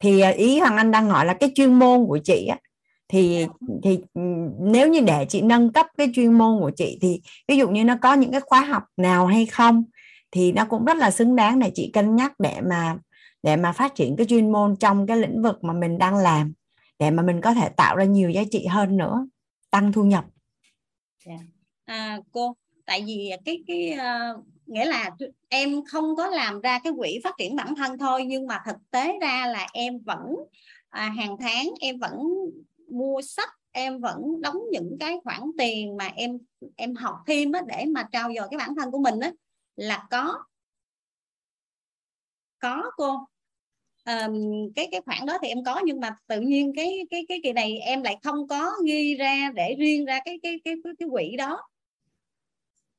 [0.00, 2.58] thì à, ý hoàng anh đang hỏi là cái chuyên môn của chị á
[3.08, 3.66] thì dạ.
[3.82, 4.20] thì ừ,
[4.60, 7.84] nếu như để chị nâng cấp cái chuyên môn của chị thì ví dụ như
[7.84, 9.84] nó có những cái khóa học nào hay không
[10.30, 12.96] thì nó cũng rất là xứng đáng để chị cân nhắc để mà
[13.42, 16.52] để mà phát triển cái chuyên môn trong cái lĩnh vực mà mình đang làm
[16.98, 19.26] để mà mình có thể tạo ra nhiều giá trị hơn nữa
[19.70, 20.24] tăng thu nhập
[21.84, 25.10] à, cô tại vì cái cái uh, nghĩa là
[25.48, 28.76] em không có làm ra cái quỹ phát triển bản thân thôi nhưng mà thực
[28.90, 30.36] tế ra là em vẫn
[30.88, 32.12] à, hàng tháng em vẫn
[32.88, 36.38] mua sách em vẫn đóng những cái khoản tiền mà em
[36.76, 39.32] em học thêm á, để mà trao dồi cái bản thân của mình á
[39.76, 40.44] là có.
[42.58, 43.18] Có cô.
[44.04, 47.40] Um, cái cái khoản đó thì em có nhưng mà tự nhiên cái cái cái
[47.42, 50.92] kỳ này em lại không có ghi ra để riêng ra cái cái cái cái,
[50.98, 51.62] cái quỹ đó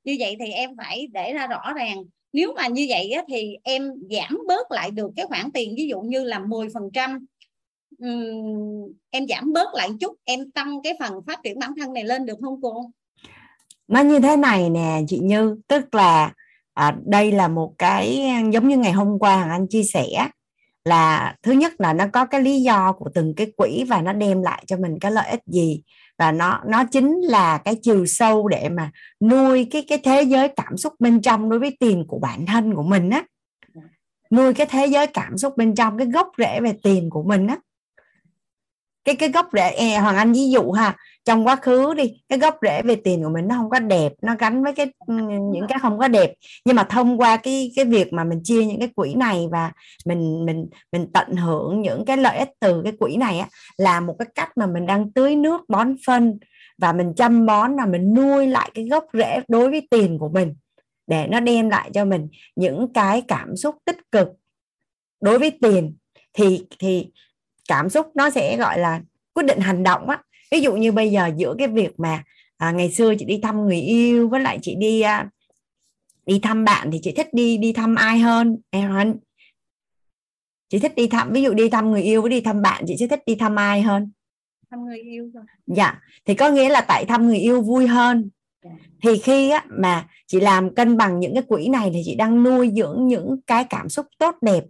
[0.04, 2.04] như vậy thì em phải để ra rõ ràng.
[2.34, 5.88] Nếu mà như vậy á, thì em giảm bớt lại được cái khoản tiền ví
[5.88, 7.26] dụ như là 10 phần trăm.
[8.06, 12.04] Uhm, em giảm bớt lại chút em tăng cái phần phát triển bản thân này
[12.04, 12.92] lên được không cô?
[13.88, 15.58] Nó như thế này nè chị Như.
[15.68, 16.34] Tức là
[16.74, 20.08] à, đây là một cái giống như ngày hôm qua Hằng Anh chia sẻ
[20.86, 24.14] là thứ nhất là nó có cái lý do của từng cái quỹ và nó
[24.14, 25.82] đem lại cho mình cái lợi ích gì
[26.18, 30.48] và nó nó chính là cái chiều sâu để mà nuôi cái cái thế giới
[30.48, 33.24] cảm xúc bên trong đối với tiền của bản thân của mình á.
[34.32, 37.48] Nuôi cái thế giới cảm xúc bên trong, cái gốc rễ về tiền của mình
[37.48, 37.58] á.
[39.06, 42.40] Cái cái gốc rễ e, hoàng anh ví dụ ha trong quá khứ đi, cái
[42.40, 45.14] gốc rễ về tiền của mình nó không có đẹp, nó gắn với cái ừ,
[45.52, 46.34] những cái không có đẹp.
[46.66, 49.72] Nhưng mà thông qua cái cái việc mà mình chia những cái quỹ này và
[50.06, 54.00] mình mình mình tận hưởng những cái lợi ích từ cái quỹ này á, là
[54.00, 56.40] một cái cách mà mình đang tưới nước, bón phân
[56.78, 60.30] và mình chăm bón là mình nuôi lại cái gốc rễ đối với tiền của
[60.30, 60.56] mình
[61.08, 64.28] để nó đem lại cho mình những cái cảm xúc tích cực
[65.22, 65.96] đối với tiền.
[66.34, 67.08] Thì thì
[67.70, 69.02] cảm xúc nó sẽ, gọi là,
[69.34, 70.22] quyết định hành động á
[70.54, 72.24] ví dụ như bây giờ giữa cái việc mà
[72.58, 75.30] à, ngày xưa chị đi thăm người yêu với lại chị đi à,
[76.26, 78.58] đi thăm bạn thì chị thích đi đi thăm ai hơn?
[78.70, 79.14] Em
[80.70, 82.96] chị thích đi thăm ví dụ đi thăm người yêu với đi thăm bạn chị
[83.00, 84.12] sẽ thích đi thăm ai hơn?
[84.72, 86.02] Thăm người yêu thôi dạ.
[86.26, 88.30] Thì có nghĩa là tại thăm người yêu vui hơn.
[88.64, 88.72] Dạ.
[89.02, 92.44] thì khi á, mà chị làm cân bằng những cái quỹ này thì chị đang
[92.44, 94.64] nuôi dưỡng những cái cảm xúc tốt đẹp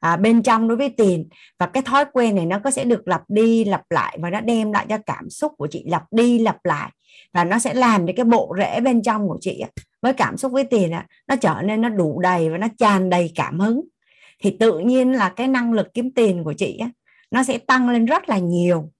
[0.00, 1.28] à, bên trong đối với tiền.
[1.58, 4.40] Và cái thói quen này nó có sẽ được lặp đi lặp lại và nó
[4.40, 5.84] đem lại cho cảm xúc của chị.
[5.86, 6.90] Lặp đi lặp lại.
[7.32, 9.62] Và nó sẽ làm cho cái bộ rễ bên trong của chị
[10.02, 10.90] với cảm xúc với tiền
[11.26, 13.80] nó trở nên nó đủ đầy và nó tràn đầy cảm hứng.
[14.40, 16.80] Thì tự nhiên là cái năng lực kiếm tiền của chị
[17.30, 18.90] nó sẽ tăng lên rất là nhiều.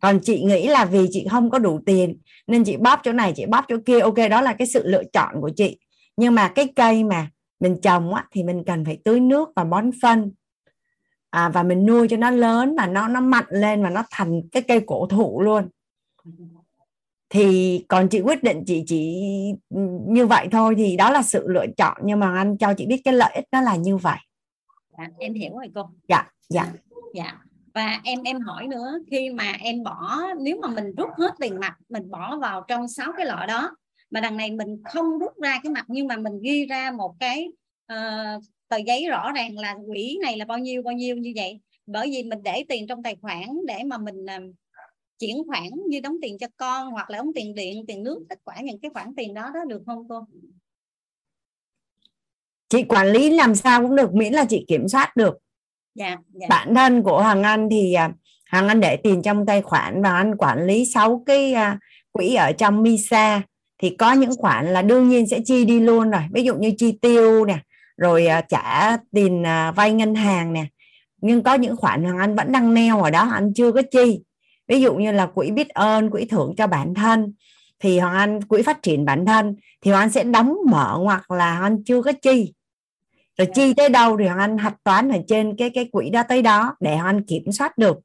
[0.00, 3.32] Còn chị nghĩ là vì chị không có đủ tiền nên chị bóp chỗ này
[3.36, 4.00] chị bóp chỗ kia.
[4.00, 5.78] Ok đó là cái sự lựa chọn của chị.
[6.16, 9.64] Nhưng mà cái cây mà mình trồng á, thì mình cần phải tưới nước và
[9.64, 10.32] bón phân.
[11.30, 14.42] À, và mình nuôi cho nó lớn và nó nó mạnh lên và nó thành
[14.52, 15.68] cái cây cổ thụ luôn.
[17.28, 19.22] Thì còn chị quyết định chị chỉ
[20.08, 21.96] như vậy thôi thì đó là sự lựa chọn.
[22.04, 24.18] Nhưng mà anh cho chị biết cái lợi ích nó là như vậy.
[24.98, 25.90] Dạ, em hiểu rồi cô.
[26.08, 26.72] Dạ dạ.
[27.14, 27.38] Dạ
[27.74, 31.60] và em em hỏi nữa khi mà em bỏ nếu mà mình rút hết tiền
[31.60, 33.76] mặt mình bỏ vào trong sáu cái lọ đó
[34.10, 37.14] mà đằng này mình không rút ra cái mặt nhưng mà mình ghi ra một
[37.20, 37.48] cái
[37.92, 41.60] uh, tờ giấy rõ ràng là quỹ này là bao nhiêu bao nhiêu như vậy.
[41.86, 44.54] Bởi vì mình để tiền trong tài khoản để mà mình uh,
[45.18, 48.38] chuyển khoản như đóng tiền cho con hoặc là đóng tiền điện tiền nước tất
[48.46, 50.26] cả những cái khoản tiền đó đó được không cô?
[52.68, 55.38] Chị quản lý làm sao cũng được miễn là chị kiểm soát được.
[55.94, 56.46] Dạ, dạ.
[56.50, 58.12] bản thân của Hoàng Anh thì à,
[58.50, 61.54] Hoàng Anh để tiền trong tài khoản và anh quản lý 6 cái
[62.12, 63.42] quỹ ở trong MISA
[63.78, 66.22] thì có những khoản là đương nhiên sẽ chi đi luôn rồi.
[66.32, 67.58] Ví dụ như chi tiêu nè,
[67.96, 70.66] rồi à, trả tiền à, vay ngân hàng nè.
[71.20, 74.20] Nhưng có những khoản Hoàng Anh vẫn đang neo ở đó, anh chưa có chi.
[74.68, 77.32] Ví dụ như là quỹ biết ơn, quỹ thưởng cho bản thân.
[77.80, 81.30] Thì Hoàng Anh, quỹ phát triển bản thân, thì Hoàng Anh sẽ đóng mở hoặc
[81.30, 82.52] là Hoàng Anh chưa có chi.
[83.38, 86.22] Rồi chi tới đâu thì Hoàng Anh hạch toán ở trên cái cái quỹ đó
[86.28, 87.98] tới đó để Hoàng Anh kiểm soát được.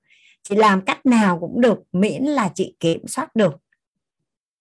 [0.43, 3.55] Chị làm cách nào cũng được, miễn là chị kiểm soát được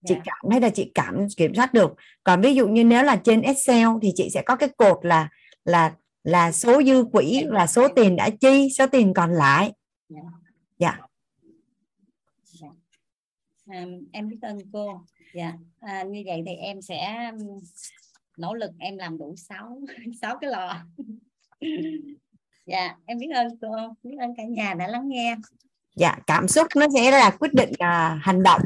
[0.06, 0.26] chị yeah.
[0.26, 0.32] Dạ.
[0.42, 1.94] cảm thấy là chị cảm kiểm soát được.
[2.24, 5.28] Còn ví dụ như nếu là trên Excel thì chị sẽ có cái cột là
[5.64, 9.72] là là số dư quỹ là số tiền đã chi số tiền còn lại.
[10.08, 10.20] Dạ.
[10.78, 11.00] Yeah.
[12.60, 12.74] yeah.
[13.66, 15.00] à, em biết ơn cô.
[15.34, 15.52] Dạ.
[15.80, 17.30] À, như vậy thì em sẽ
[18.36, 19.80] nỗ lực em làm đủ 6
[20.20, 20.84] sáu cái lò.
[22.66, 23.68] Dạ em biết ơn cô.
[24.02, 25.36] Biết ơn cả nhà đã lắng nghe.
[25.96, 28.60] Dạ cảm xúc nó sẽ là quyết định uh, hành động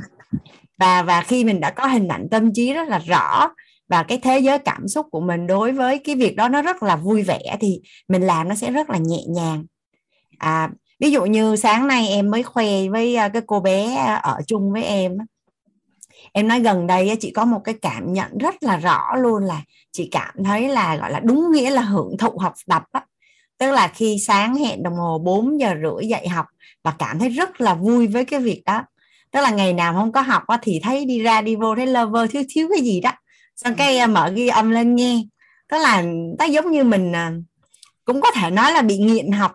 [0.79, 3.51] và và khi mình đã có hình ảnh tâm trí rất là rõ
[3.89, 6.83] và cái thế giới cảm xúc của mình đối với cái việc đó nó rất
[6.83, 9.65] là vui vẻ thì mình làm nó sẽ rất là nhẹ nhàng.
[10.39, 14.15] À, ví dụ như sáng nay em mới khoe với à, cái cô bé à,
[14.15, 15.19] ở chung với em
[16.33, 19.63] em nói gần đây chị có một cái cảm nhận rất là rõ luôn là
[19.93, 23.05] chị cảm thấy là gọi là đúng nghĩa là hưởng thụ học tập á.
[23.59, 26.47] Tức là khi sáng hẹn đồng hồ 4 giờ rưỡi dạy học
[26.85, 28.85] và cảm thấy rất là vui với cái việc đó
[29.33, 31.87] tức là ngày nào không có học á, thì thấy đi ra đi vô thấy
[31.87, 33.11] lơ vơ thiếu thiếu cái gì đó.
[33.57, 35.23] Xong cái à, mở ghi âm lên nghe.
[35.69, 36.03] Tức là
[36.39, 37.33] nó giống như mình à,
[38.05, 39.53] cũng có thể nói là bị nghiện học.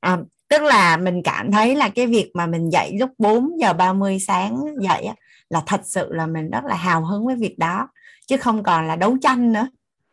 [0.00, 0.18] À,
[0.48, 4.18] tức là mình cảm thấy là cái việc mà mình dậy lúc 4 giờ 30
[4.18, 5.14] sáng dậy á,
[5.48, 7.88] là thật sự là mình rất là hào hứng với việc đó.
[8.26, 9.68] Chứ không còn là đấu tranh nữa.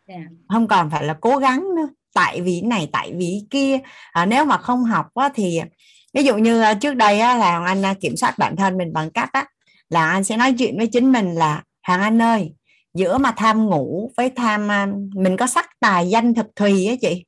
[0.07, 0.21] Yeah.
[0.21, 0.27] Dạ.
[0.49, 1.89] không còn phải là cố gắng nữa.
[2.13, 3.79] Tại vì này tại vì kia.
[4.11, 5.61] À, nếu mà không học á, thì
[6.13, 8.93] ví dụ như ờ, trước đây á, là anh ờ, kiểm soát bản thân mình
[8.93, 9.45] bằng cách á,
[9.89, 12.53] là anh sẽ nói chuyện với chính mình là hoàng anh ơi
[12.93, 16.95] giữa mà tham ngủ với tham ờ, mình có sắc tài danh thực thùy á
[17.01, 17.25] chị.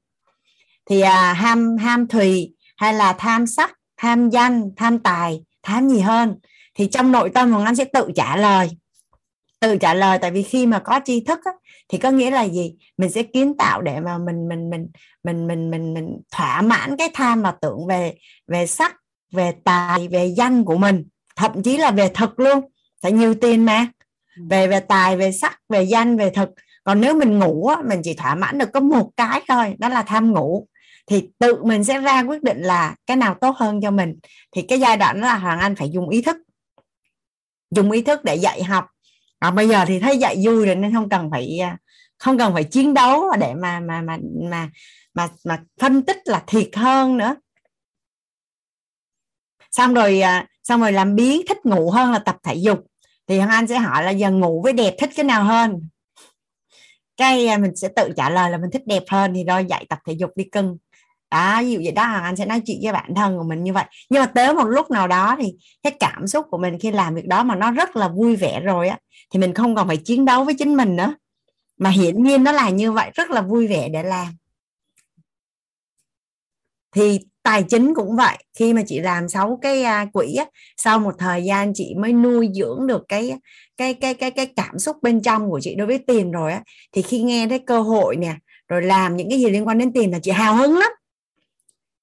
[0.89, 6.00] Thì à, ham ham thùy hay là tham sắc tham danh tham tài tham gì
[6.00, 6.36] hơn?
[6.76, 8.69] Thì trong nội tâm hoàng anh sẽ tự trả lời.
[9.60, 11.52] Tự trả lời tại vì khi mà có tri thức á,
[11.88, 12.76] thì có nghĩa là gì?
[12.98, 14.88] Mình sẽ kiến tạo để mà mình mình mình
[15.24, 18.13] mình mình mình mình thỏa mãn cái tham mà tưởng về
[18.48, 18.95] về sắc
[19.32, 21.04] về tài về danh của mình
[21.36, 22.62] thậm chí là về thực luôn.
[23.02, 23.88] Phải nhiều tiền mà.
[24.50, 26.50] Về về tài về sắc về danh về thực.
[26.84, 29.89] Còn nếu mình ngủ á, mình chỉ thỏa mãn được có một cái thôi đó
[29.89, 30.67] là tham ngủ.
[31.08, 34.19] Thì tự mình sẽ ra quyết định là cái nào tốt hơn cho mình.
[34.52, 36.38] Thì cái giai đoạn đó là hoàng anh phải dùng ý thức.
[37.71, 38.86] Dùng ý thức để dạy học
[39.39, 41.78] à, bây giờ thì thấy dạy vui rồi nên không cần phải à,
[42.17, 44.17] không cần phải chiến đấu để mà mà mà
[44.52, 44.69] mà
[45.13, 47.36] mà mà phân tích là thiệt hơn nữa.
[49.71, 52.80] Xong rồi à, xong rồi làm biến thích ngủ hơn là tập thể dục.
[53.28, 55.88] Thì hằng anh sẽ hỏi là giờ ngủ với đẹp thích cái nào hơn?
[57.17, 59.86] Cái à, mình sẽ tự trả lời là mình thích đẹp hơn thì rồi dạy
[59.89, 60.78] tập thể dục đi cưng
[61.36, 63.63] đó ví dụ vậy đó hoàng anh sẽ nói chuyện với bản thân của mình
[63.63, 63.86] như vậy.
[64.10, 67.15] Nhưng mà tới một lúc nào đó thì cái cảm xúc của mình khi làm
[67.15, 68.98] việc đó mà nó rất là vui vẻ rồi á
[69.34, 71.15] thì mình không còn phải chiến đấu với chính mình nữa.
[71.78, 74.28] Mà hiển nhiên nó là như vậy rất là vui vẻ để làm.
[76.95, 80.45] Thì tài chính cũng vậy khi mà chị làm sáu cái quỹ á,
[80.78, 83.34] sau một thời gian chị mới nuôi dưỡng được cái
[83.78, 86.63] cái cái cái cái cảm xúc bên trong của chị đối với tiền rồi á
[86.91, 88.36] thì khi nghe thấy cơ hội nè
[88.67, 90.91] rồi làm những cái gì liên quan đến tiền là chị hào hứng lắm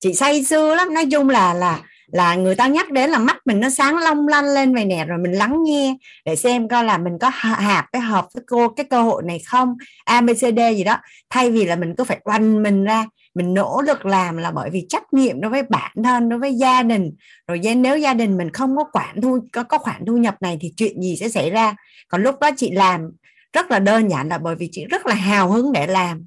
[0.02, 0.94] chị say sưa lắm.
[0.94, 4.28] Nói chung là là là người ta nhắc đến là mắt mình nó sáng long
[4.28, 7.84] lanh lên vậy nè rồi mình lắng nghe để xem coi là mình có hạp
[7.92, 9.76] cái hợp với cô cái cơ hội này không?
[10.04, 10.96] Abcd gì đó.
[11.30, 14.70] Thay vì là mình cứ phải oanh mình ra mình nỗ lực làm là bởi
[14.70, 17.10] vì trách nhiệm đối với bản thân đối với gia đình.
[17.46, 20.58] Rồi nếu gia đình mình không có khoản thu có, có khoản thu nhập này
[20.60, 21.76] thì chuyện gì sẽ xảy ra?
[22.08, 23.10] Còn lúc đó chị làm
[23.52, 26.24] rất là đơn giản là bởi vì chị rất là hào hứng để làm.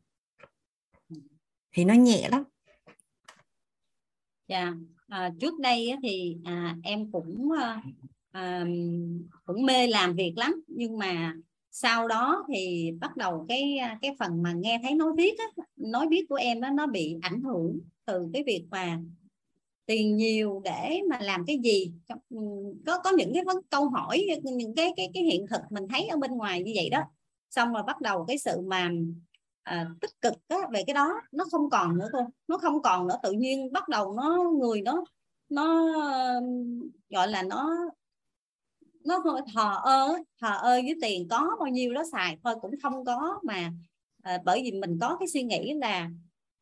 [1.76, 2.44] Thì nó nhẹ lắm
[4.48, 4.74] dạ.
[5.08, 7.76] À, trước đây thì à, em cũng ờ,
[8.32, 8.66] à,
[9.46, 10.64] cũng mê làm việc lắm.
[10.68, 11.34] Nhưng mà
[11.72, 15.64] sau đó thì bắt đầu cái à, cái phần mà nghe thấy nói viết á,
[15.76, 19.00] nói viết của em đó nó bị ảnh hưởng từ cái việc mà
[19.86, 21.92] tiền nhiều để mà làm cái gì.
[22.30, 22.38] Ừ,
[22.86, 26.08] có có những cái vấn câu hỏi những cái cái cái hiện thực mình thấy
[26.08, 27.02] ở bên ngoài như vậy đó.
[27.50, 28.92] Xong rồi bắt đầu cái sự mà
[29.66, 29.76] À.
[29.76, 33.08] à, tích cực á, về cái đó nó không còn nữa thôi nó không còn
[33.08, 35.04] nữa tự nhiên bắt đầu nó người nó
[35.50, 35.92] nó
[37.10, 37.72] gọi là nó
[39.06, 39.24] nó
[39.56, 43.40] thờ ơ thờ ơ với tiền có bao nhiêu đó xài thôi cũng không có
[43.44, 43.72] mà
[44.24, 46.10] à, bởi vì mình có cái suy nghĩ là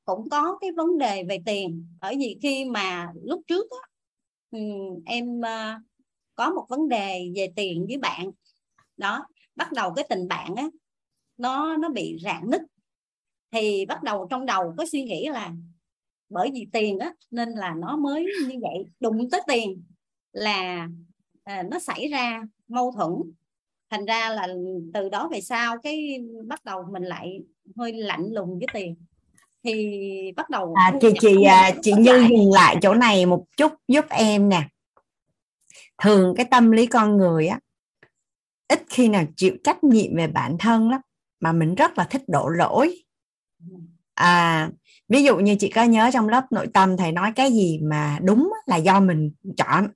[0.05, 1.87] cũng có cái vấn đề về tiền.
[2.01, 3.87] Bởi vì khi mà lúc trước á,
[5.05, 5.81] em à,
[6.35, 8.31] có một vấn đề về tiền với bạn
[8.97, 10.69] đó bắt đầu cái tình bạn á
[11.37, 12.61] nó nó bị rạn nứt
[13.53, 15.51] thì bắt đầu trong đầu có suy nghĩ là
[16.29, 18.85] bởi vì tiền á nên là nó mới như vậy.
[18.99, 19.83] Đụng tới tiền
[20.31, 20.87] là
[21.43, 23.11] à, nó xảy ra mâu thuẫn.
[23.89, 24.47] Thành ra là
[24.93, 27.39] từ đó về sau cái bắt đầu mình lại
[27.77, 28.95] hơi lạnh lùng với tiền.
[29.63, 32.29] Thì bắt đầu à, chị chị à, chị như lại.
[32.29, 34.67] dừng lại chỗ này một chút giúp em nè.
[36.03, 37.59] Thường cái tâm lý con người á
[38.67, 41.01] ít khi nào chịu trách nhiệm về bản thân lắm
[41.39, 43.02] mà mình rất là thích đổ lỗi
[44.13, 44.69] à
[45.09, 48.19] ví dụ như chị có nhớ trong lớp nội tâm thầy nói cái gì mà
[48.23, 49.87] đúng là do mình chọn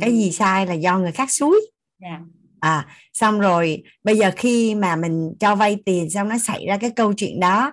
[0.00, 1.60] cái gì sai là do người khác suối
[2.00, 2.20] yeah.
[2.20, 2.26] Dạ.
[2.60, 6.76] à xong rồi bây giờ khi mà mình cho vay tiền xong nó xảy ra
[6.76, 7.72] cái câu chuyện đó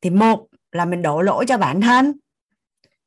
[0.00, 2.12] thì một là mình đổ lỗi cho bản thân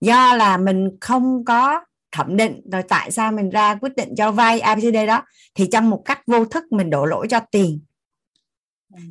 [0.02, 1.80] do là mình không có
[2.12, 5.24] thẩm định rồi tại sao mình ra quyết định cho vay abcd đó
[5.56, 7.90] thì trong một cách vô thức mình đổ lỗi cho tiền ừ.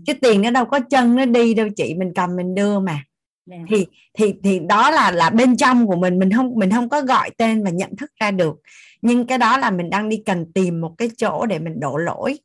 [0.06, 3.04] Chứ tiền nó đâu có chân nó đi đâu chị mình cầm mình đưa mà.
[3.50, 3.62] Yeah.
[3.68, 7.00] thì thì thì đó là là bên trong của mình mình không mình không có
[7.02, 8.56] gọi tên và nhận thức ra được.
[9.02, 11.96] Nhưng cái đó là mình đang đi cần tìm một cái chỗ để mình đổ
[11.96, 12.38] lỗi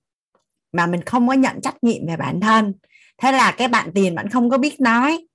[0.72, 2.74] mà mình không có nhận trách nhiệm về bản thân.
[3.18, 5.28] Thế là cái bạn tiền bạn không có biết nói.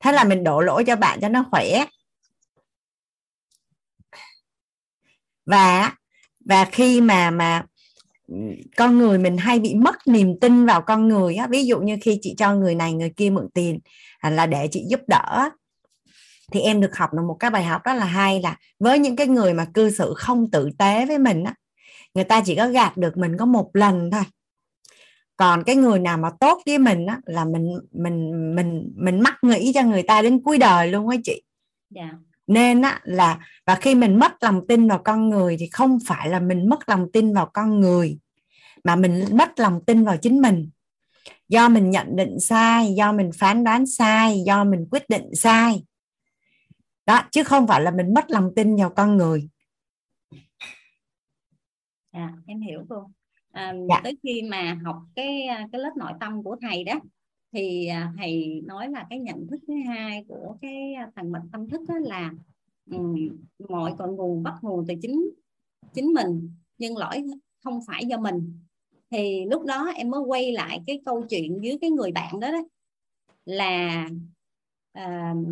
[0.00, 1.84] Thế là mình đổ lỗi cho bạn cho nó khỏe.
[5.46, 5.92] Và
[6.44, 7.64] và khi mà mà
[8.76, 11.46] con người mình hay bị mất niềm tin vào con người á.
[11.46, 13.78] Ví dụ như khi chị cho người này, người kia mượn tiền
[14.18, 15.50] à, là để chị giúp đỡ
[16.52, 19.16] thì em được học được một cái bài học rất là hay là với những
[19.16, 21.54] cái người mà cư xử không tử tế với mình á,
[22.14, 24.22] người ta chỉ có gạt được mình có một lần thôi.
[25.36, 29.34] Còn cái người nào mà tốt với mình á, là mình mình mình mình mắc
[29.42, 31.42] nghĩ cho người ta đến cuối đời luôn á chị.
[31.94, 32.14] Yeah.
[32.48, 36.28] Nên á là và khi mình mất lòng tin vào con người thì không phải
[36.28, 38.18] là mình mất lòng tin vào con người
[38.84, 40.70] mà mình mất lòng tin vào chính mình.
[41.48, 45.84] Do mình nhận định sai do mình phán đoán sai do mình quyết định sai.
[47.06, 49.48] Đó chứ không phải là mình mất lòng tin vào con người.
[52.10, 53.10] À em hiểu cô
[53.52, 54.00] à, dạ.
[54.04, 56.92] tới khi mà học cái cái lớp nội tâm của thầy đó
[57.52, 61.42] thì à, thầy nói là cái nhận thức thứ hai của cái à, thằng mạch
[61.52, 62.32] tâm thức đó là
[62.90, 63.28] um,
[63.68, 65.30] mọi cội nguồn bắt nguồn từ chính
[65.94, 67.24] chính mình nhưng lỗi
[67.64, 68.58] không phải do mình.
[69.10, 72.50] Thì lúc đó em mới quay lại cái câu chuyện với cái người bạn đó
[72.50, 72.58] đó
[73.44, 74.08] là
[74.98, 75.46] uh,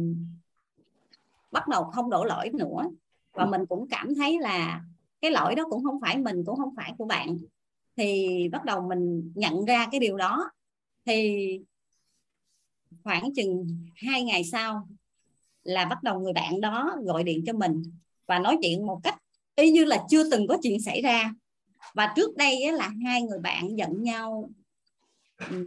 [1.53, 2.91] bắt đầu không đổ lỗi nữa.
[3.33, 4.85] Và mình cũng cảm thấy là
[5.21, 7.37] cái lỗi đó cũng không phải mình cũng không phải của bạn.
[7.97, 10.51] Thì bắt đầu mình nhận ra cái điều đó.
[11.05, 11.61] Thì
[13.07, 13.67] khoảng chừng
[13.97, 14.89] hai ngày sau
[15.63, 17.83] là bắt đầu người bạn đó gọi điện cho mình
[18.27, 19.17] và nói chuyện một cách
[19.57, 21.35] y như là chưa từng có chuyện xảy ra.
[21.95, 24.51] Và trước đây là hai người bạn giận nhau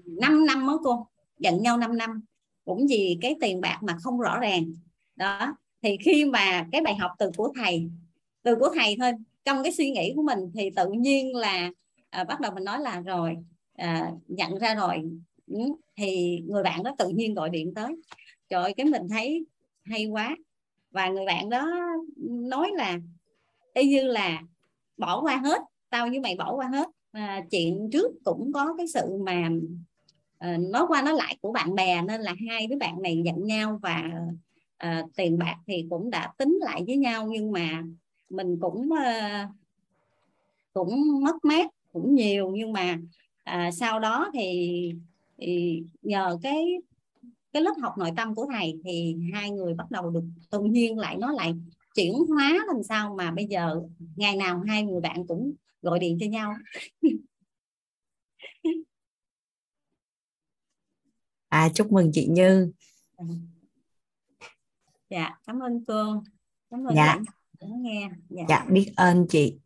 [0.05, 1.07] 5 năm đó cô
[1.39, 2.21] giận nhau 5 năm.
[2.65, 4.73] Cũng vì cái tiền bạc mà không rõ ràng.
[5.15, 7.89] Đó thì khi mà cái bài học từ của thầy
[8.43, 9.11] từ của thầy thôi
[9.45, 11.71] trong cái suy nghĩ của mình thì tự nhiên là
[12.09, 13.37] à, bắt đầu mình nói là rồi
[13.75, 15.03] à, nhận ra rồi
[15.49, 15.59] Ừ,
[15.95, 17.95] thì người bạn đó tự nhiên gọi điện tới.
[18.49, 19.45] Trời cái mình thấy
[19.83, 20.35] hay quá.
[20.91, 21.71] Và người bạn đó
[22.25, 22.99] nói là
[23.73, 24.43] y như là
[24.97, 26.87] bỏ qua hết tao với mày bỏ qua hết.
[27.11, 29.49] À, chuyện trước cũng có cái sự mà
[30.37, 33.43] à, nói qua nói lại của bạn bè nên là hai đứa bạn này giận
[33.43, 34.03] nhau và
[34.77, 37.27] à, tiền bạc thì cũng đã tính lại với nhau.
[37.29, 37.83] Nhưng mà
[38.29, 39.49] mình cũng à,
[40.73, 42.51] cũng mất mát cũng nhiều.
[42.55, 42.97] Nhưng mà
[43.43, 44.93] à, sau đó thì,
[45.41, 46.65] thì nhờ cái
[47.53, 50.97] cái lớp học nội tâm của thầy thì hai người bắt đầu được tự nhiên
[50.97, 51.53] lại nó lại
[51.95, 53.81] chuyển hóa làm sao mà bây giờ
[54.15, 56.53] ngày nào hai người bạn cũng gọi điện cho nhau.
[61.49, 62.71] À chúc mừng chị Như.
[65.09, 66.23] Dạ cảm ơn cô
[66.69, 67.19] cảm ơn dạ.
[67.61, 68.09] nghe.
[68.29, 68.43] Dạ.
[68.49, 69.59] dạ biết ơn chị.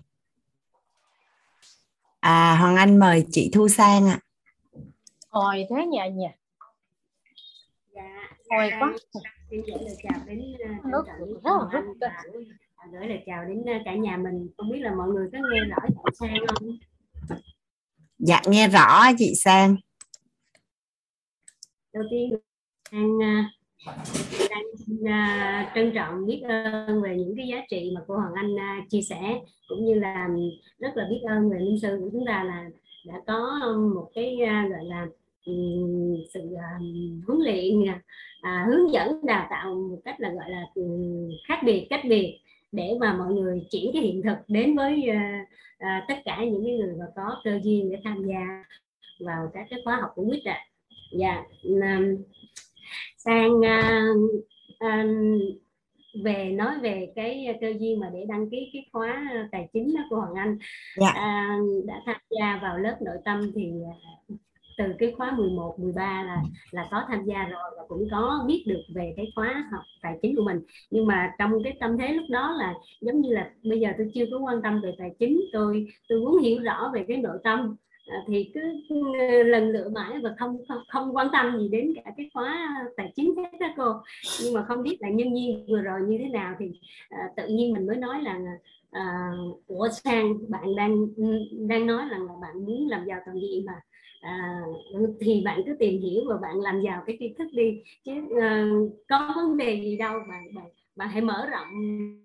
[2.20, 4.20] À Hoàng Anh mời chị Thu Sang ạ.
[4.22, 4.33] à.
[5.34, 6.28] Hồi thế nhờ nhỉ?
[7.96, 8.94] Dạ hồi quá.
[9.50, 11.44] Xin gửi lời chào đến uh, rất là rút
[12.92, 14.50] gửi lời chào đến uh, cả nhà mình.
[14.58, 16.78] Không biết là mọi người có nghe rõ chị Sang không?
[18.18, 19.76] Dạ nghe rõ chị Sang.
[21.94, 22.34] Đầu tiên
[22.92, 23.20] Sang
[24.50, 24.66] đang
[25.04, 28.90] uh, trân trọng biết ơn về những cái giá trị mà cô Hoàng Anh uh,
[28.90, 30.30] chia sẻ cũng như là
[30.80, 31.98] rất là biết ơn về linh sư.
[32.02, 32.70] Của chúng ta là
[33.06, 33.60] đã có
[33.96, 35.08] một cái uh, gọi là
[36.34, 36.82] sự uh,
[37.28, 41.88] huấn luyện uh, hướng dẫn đào tạo một cách là gọi là um, khác biệt
[41.90, 42.40] cách biệt
[42.72, 45.48] để mà mọi người chuyển cái hiện thực đến với uh,
[45.84, 48.64] uh, tất cả những cái người mà có cơ duyên để tham gia
[49.20, 50.60] vào các cái khóa học của quýt ạ.
[51.12, 51.44] Dạ.
[53.18, 54.32] Sang uh,
[56.24, 60.16] về nói về cái cơ duyên mà để đăng ký cái khóa tài chính của
[60.16, 60.58] Hoàng Anh
[60.98, 61.12] dạ.
[61.16, 63.72] à, đã tham gia vào lớp nội tâm thì
[64.78, 66.38] từ cái khóa 11, 13 là
[66.72, 70.20] là có tham gia rồi và cũng có biết được về cái khóa học tài
[70.22, 70.60] chính của mình.
[70.92, 74.12] Nhưng mà trong cái tâm thế lúc đó là giống như là bây giờ tôi
[74.14, 77.38] chưa có quan tâm về tài chính tôi tôi muốn hiểu rõ về cái nội
[77.44, 77.76] tâm
[78.08, 78.96] à, thì cứ ừ,
[79.44, 83.14] lần lựa mãi và không, không không quan tâm gì đến cả cái khóa tài
[83.16, 83.94] chính hết đó cô.
[84.44, 86.72] Nhưng mà không biết là nhân nhiên vừa rồi như thế nào thì
[87.10, 88.40] à, tự nhiên mình mới nói là
[88.92, 89.32] à,
[89.68, 91.24] ủa sang bạn đang ừ,
[91.68, 93.74] đang nói rằng là bạn muốn làm giàu toàn diện mà
[94.24, 94.62] à,
[95.20, 97.82] thì bạn cứ tìm hiểu và bạn làm giàu cái kiến thức đi.
[98.04, 101.68] Chứ uh, có vấn đề gì đâu bạn bạn bạn hãy mở rộng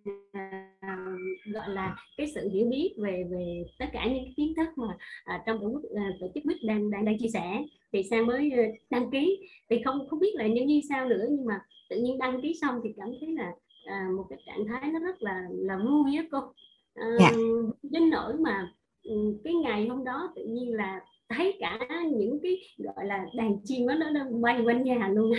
[0.07, 4.87] uh, gọi là cái sự hiểu biết về về tất cả những kiến thức mà
[5.35, 5.83] uh, trong tổ, uh,
[6.21, 7.65] tổ chức quýt đang đang đang chia sẻ.
[7.93, 8.53] Thì sang mới
[8.91, 9.49] đăng ký.
[9.71, 12.55] Thì không không biết là nhân như sao nữa nhưng mà tự nhiên đăng ký
[12.61, 13.51] xong thì cảm thấy là
[13.85, 16.39] uh, một cái trạng thái nó rất là là vui á cô.
[16.39, 17.33] Uh, yeah.
[17.83, 18.73] đến nỗi mà
[19.45, 21.79] cái ngày hôm đó tự nhiên là thấy cả
[22.13, 25.33] những cái gọi là đàn chim đó, nó đang bay quanh nhà luôn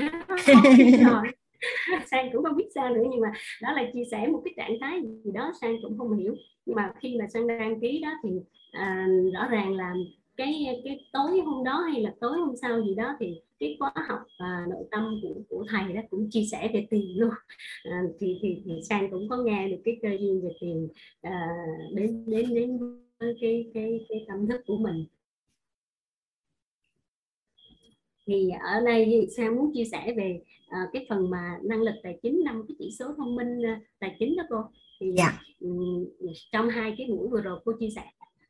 [1.06, 1.24] rồi
[2.12, 4.78] sang cũng không biết sao nữa nhưng mà đó là chia sẻ một cái trạng
[4.82, 6.36] thái gì đó sang cũng không hiểu.
[6.66, 8.30] Nhưng mà khi mà sang đăng ký đó thì
[8.72, 9.94] à, rõ ràng là
[10.38, 13.94] cái cái tối hôm đó hay là tối hôm sau gì đó thì cái khóa
[14.08, 17.30] học à, nội tâm của của thầy đó cũng chia sẻ về tiền luôn.
[17.84, 20.90] À, thì, thì thì sang cũng có nghe được cái cơ duyên về tiền
[21.22, 21.48] à,
[21.96, 22.80] đến đến đến
[23.20, 25.06] cái cái cái tâm thức của mình
[28.30, 32.20] thì ở đây sang muốn chia sẻ về uh, cái phần mà năng lực tài
[32.24, 34.64] chính năm cái chỉ số thông minh uh, tài chính đó cô
[35.00, 35.34] thì yeah.
[35.34, 35.40] Dạ.
[35.60, 36.06] um,
[36.52, 38.04] trong hai cái buổi vừa rồi cô chia sẻ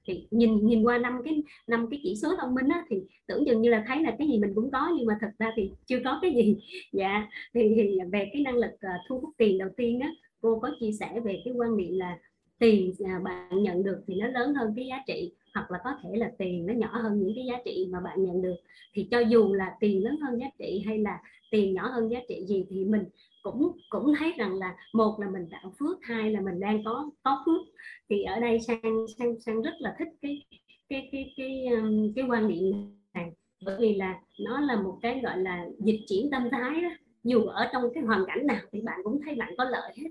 [0.05, 3.45] thì nhìn nhìn qua năm cái năm cái chỉ số thông minh á, thì tưởng
[3.45, 5.71] chừng như là thấy là cái gì mình cũng có nhưng mà thật ra thì
[5.85, 6.57] chưa có cái gì
[6.91, 10.11] dạ thì, thì về cái năng lực uh, thu hút tiền đầu tiên á
[10.41, 12.17] cô có chia sẻ về cái quan niệm là
[12.59, 15.91] tiền uh, bạn nhận được thì nó lớn hơn cái giá trị hoặc là có
[16.03, 18.55] thể là tiền nó nhỏ hơn những cái giá trị mà bạn nhận được
[18.93, 22.19] thì cho dù là tiền lớn hơn giá trị hay là tiền nhỏ hơn giá
[22.29, 23.03] trị gì thì mình
[23.43, 27.09] cũng cũng thấy rằng là một là mình tạo phước hai là mình đang có
[27.23, 27.61] có phước.
[28.09, 30.45] Thì ở đây sang sang sang rất là thích cái
[30.89, 32.73] cái cái cái um, cái quan niệm
[33.13, 33.31] này.
[33.65, 36.89] Bởi vì là nó là một cái gọi là dịch chuyển tâm thái đó
[37.23, 40.09] dù ở trong cái hoàn cảnh nào thì bạn cũng thấy bạn có lợi hết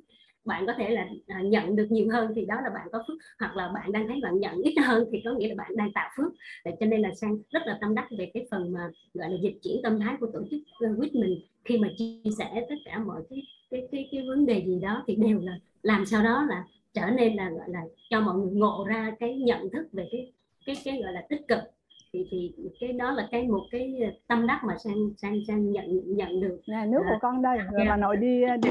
[0.48, 3.16] bạn có thể là à, nhận được nhiều hơn thì đó là bạn có phước
[3.38, 5.92] hoặc là bạn đang thấy bạn nhận ít hơn thì có nghĩa là bạn đang
[5.92, 6.32] tạo phước.
[6.64, 9.36] Để cho nên là sang rất là tâm đắc về cái phần mà gọi là
[9.42, 10.60] dịch chuyển tâm thái của tổ chức
[10.98, 11.40] quýt mình.
[11.64, 15.04] Khi mà chia sẻ tất cả mọi cái cái cái, cái vấn đề gì đó
[15.06, 17.80] thì đều là làm sao đó là trở nên là gọi là
[18.10, 20.32] cho mọi người ngộ ra cái nhận thức về cái
[20.66, 21.58] cái cái gọi là tích cực.
[22.12, 23.94] Thì thì cái đó là cái một cái
[24.26, 26.60] tâm đắc mà sang sang sang nhận nhận được.
[26.66, 27.58] Nè nước của con đây.
[27.58, 28.70] Rồi bà nội đi đi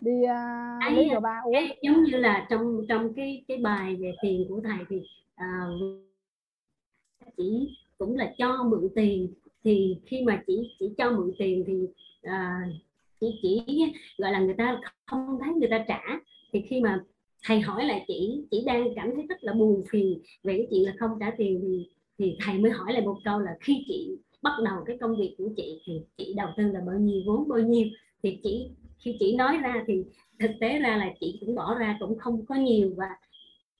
[0.00, 1.54] đi uh, lấy rồi ba uống.
[1.82, 4.96] giống như là trong trong cái cái bài về tiền của thầy thì
[5.34, 6.00] uh,
[7.36, 9.34] chỉ cũng là cho mượn tiền.
[9.64, 11.74] Thì khi mà chỉ chỉ cho mượn tiền thì
[12.26, 12.74] uh,
[13.20, 16.02] chỉ chỉ gọi là người ta không thấy người ta trả.
[16.52, 17.04] Thì khi mà
[17.46, 20.86] thầy hỏi là chị chỉ đang cảm thấy rất là buồn phiền về cái chuyện
[20.86, 21.88] là không trả tiền thì
[22.18, 25.34] thì thầy mới hỏi lại một câu là khi chị bắt đầu cái công việc
[25.38, 27.86] của chị thì chị đầu tư là bao nhiêu vốn bao nhiêu?
[28.22, 28.70] Thì chị
[29.00, 30.04] khi chị nói ra thì
[30.38, 33.06] thực tế ra là chị cũng bỏ ra cũng không có nhiều và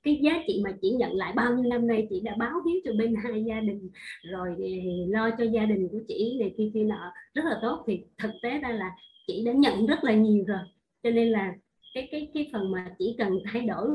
[0.02, 2.80] cái giá trị mà chị nhận lại bao nhiêu năm nay chị đã báo hiếu
[2.84, 3.90] cho bên hai gia đình,
[4.22, 4.56] rồi
[5.08, 7.12] lo cho gia đình của chị này kia kia nọ.
[7.34, 8.90] Rất là tốt thì thực tế ra là
[9.26, 10.58] chị đã nhận rất là nhiều rồi.
[11.02, 11.54] Cho nên là
[11.94, 13.88] cái cái cái phần mà chỉ cần thay đổi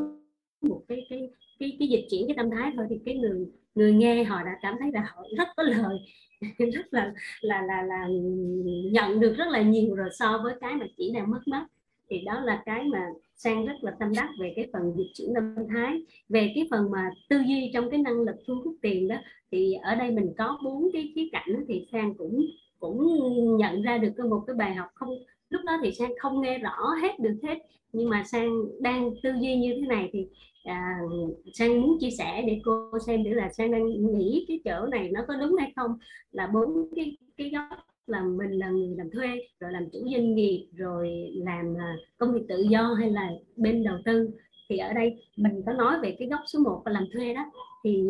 [0.61, 3.93] một cái cái cái cái dịch chuyển, cái tâm thái thôi thì cái người người
[3.93, 5.99] nghe họ đã cảm thấy là họ rất có lời,
[6.73, 8.07] rất là là là là
[8.91, 11.65] nhận được rất là nhiều rồi so với cái mà chỉ đang mất mất
[12.09, 15.33] thì đó là cái mà sang rất là tâm đắc về cái phần dịch chuyển
[15.35, 16.01] tâm thái.
[16.29, 19.15] Về cái phần mà tư duy trong cái năng lực thu hút tiền đó,
[19.51, 22.45] thì ở đây mình có bốn cái khía cạnh thì sang cũng
[22.79, 23.07] cũng
[23.57, 25.09] nhận ra được một cái bài học không,
[25.49, 27.57] lúc đó thì sang không nghe rõ hết được hết.
[27.93, 28.49] Nhưng mà sang
[28.79, 30.27] đang tư duy như thế này thì
[30.65, 30.99] à,
[31.53, 35.09] sang muốn chia sẻ để cô xem để là sang đang nghĩ cái chỗ này
[35.13, 35.91] nó có đúng hay không.
[36.31, 39.27] Là bốn cái cái góc là mình là người làm thuê
[39.59, 43.83] rồi làm chủ doanh nghiệp rồi làm à, công việc tự do hay là bên
[43.83, 44.29] đầu tư.
[44.69, 47.51] Thì ở đây mình có nói về cái góc số 1 là làm thuê đó.
[47.83, 48.03] Thì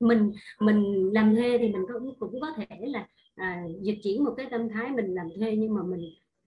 [0.00, 4.34] mình mình làm thuê thì mình cũng cũng có thể là à, dịch chuyển một
[4.36, 6.00] cái tâm thái mình làm thuê nhưng mà mình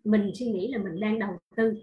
[0.03, 1.73] mình suy nghĩ là mình đang đầu tư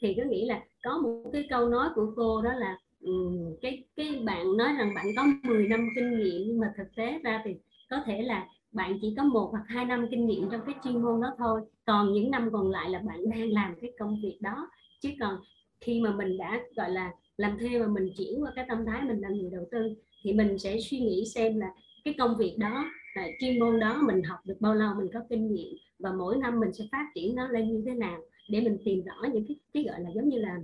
[0.00, 3.84] thì có nghĩa là có một cái câu nói của cô đó là um, cái
[3.96, 7.42] cái bạn nói rằng bạn có 10 năm kinh nghiệm nhưng mà thực tế ra
[7.44, 7.54] thì
[7.90, 11.02] có thể là bạn chỉ có một hoặc hai năm kinh nghiệm trong cái chuyên
[11.02, 11.60] môn đó thôi.
[11.86, 14.70] Còn những năm còn lại là bạn đang làm cái công việc đó.
[15.00, 15.38] Chứ còn
[15.80, 19.02] khi mà mình đã gọi là làm thuê mà mình chuyển qua cái tâm thái
[19.02, 21.72] mình là người đầu tư thì mình sẽ suy nghĩ xem là
[22.04, 22.84] cái công việc đó
[23.14, 26.36] là chuyên môn đó mình học được bao lâu mình có kinh nghiệm và mỗi
[26.36, 28.18] năm mình sẽ phát triển nó lên như thế nào
[28.48, 30.60] để mình tìm rõ những cái cái gọi là giống như là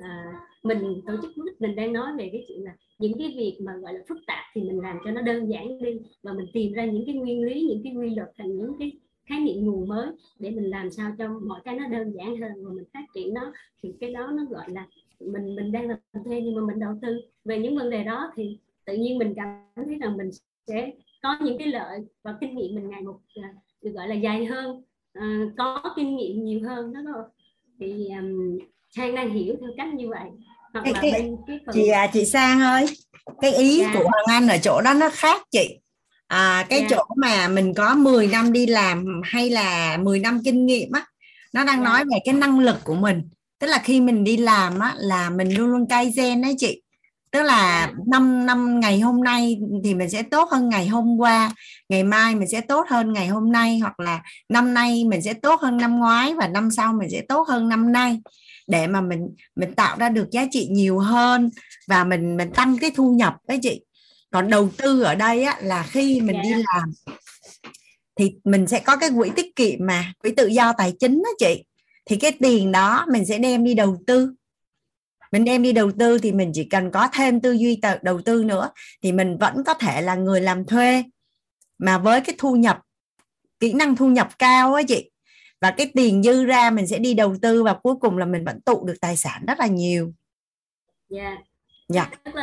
[0.00, 3.76] à, mình tổ chức mình đang nói về cái chuyện là những cái việc mà
[3.76, 6.72] gọi là phức tạp thì mình làm cho nó đơn giản đi và mình tìm
[6.72, 8.92] ra những cái nguyên lý những cái quy luật thành những cái
[9.26, 10.06] khái niệm nguồn mới
[10.38, 13.34] để mình làm sao cho mọi cái nó đơn giản hơn và mình phát triển
[13.34, 13.52] nó.
[13.82, 14.86] Thì cái đó nó gọi là
[15.20, 17.20] mình mình đang làm thuê nhưng mà mình đầu tư.
[17.44, 20.30] Về những vấn đề đó thì tự nhiên mình cảm thấy rằng mình
[20.66, 24.14] sẽ có những cái lợi và kinh nghiệm mình ngày một à, được gọi là
[24.14, 24.82] dài hơn
[25.20, 27.24] à, có kinh nghiệm nhiều hơn đó rồi
[27.80, 28.58] thì um,
[28.90, 30.28] Trang đang hiểu theo cách như vậy
[30.72, 31.74] hoặc cái, là cái, bên cái phần...
[31.74, 32.86] chị à chị Sang ơi
[33.40, 33.90] cái ý dạ.
[33.94, 35.78] của Hoàng Anh ở chỗ đó nó khác chị
[36.26, 36.86] à, cái dạ.
[36.90, 41.06] chỗ mà mình có 10 năm đi làm hay là 10 năm kinh nghiệm á
[41.52, 41.84] nó đang dạ.
[41.84, 43.22] nói về cái năng lực của mình
[43.58, 46.82] tức là khi mình đi làm á là mình luôn luôn cay gen đấy chị
[47.30, 51.52] tức là năm năm ngày hôm nay thì mình sẽ tốt hơn ngày hôm qua
[51.88, 55.34] ngày mai mình sẽ tốt hơn ngày hôm nay hoặc là năm nay mình sẽ
[55.34, 58.20] tốt hơn năm ngoái và năm sau mình sẽ tốt hơn năm nay.
[58.66, 61.50] Để mà mình mình tạo ra được giá trị nhiều hơn
[61.88, 63.80] và mình mình tăng cái thu nhập đấy chị.
[64.30, 66.92] Còn đầu tư ở đây á, là khi mình đi làm
[68.16, 71.30] thì mình sẽ có cái quỹ tiết kiệm mà quỹ tự do tài chính đó
[71.38, 71.64] chị.
[72.06, 74.32] Thì cái tiền đó mình sẽ đem đi đầu tư
[75.32, 78.44] mình đem đi đầu tư thì mình chỉ cần có thêm tư duy đầu tư
[78.44, 78.70] nữa
[79.02, 81.04] thì mình vẫn có thể là người làm thuê
[81.78, 82.78] mà với cái thu nhập
[83.60, 85.10] kỹ năng thu nhập cao á chị
[85.60, 88.44] và cái tiền dư ra mình sẽ đi đầu tư và cuối cùng là mình
[88.44, 90.12] vẫn tụ được tài sản rất là nhiều
[91.08, 91.38] dạ yeah.
[91.88, 92.34] dạ yeah.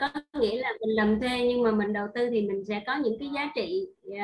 [0.00, 2.96] có nghĩa là mình làm thuê nhưng mà mình đầu tư thì mình sẽ có
[2.96, 4.16] những cái giá trị uh...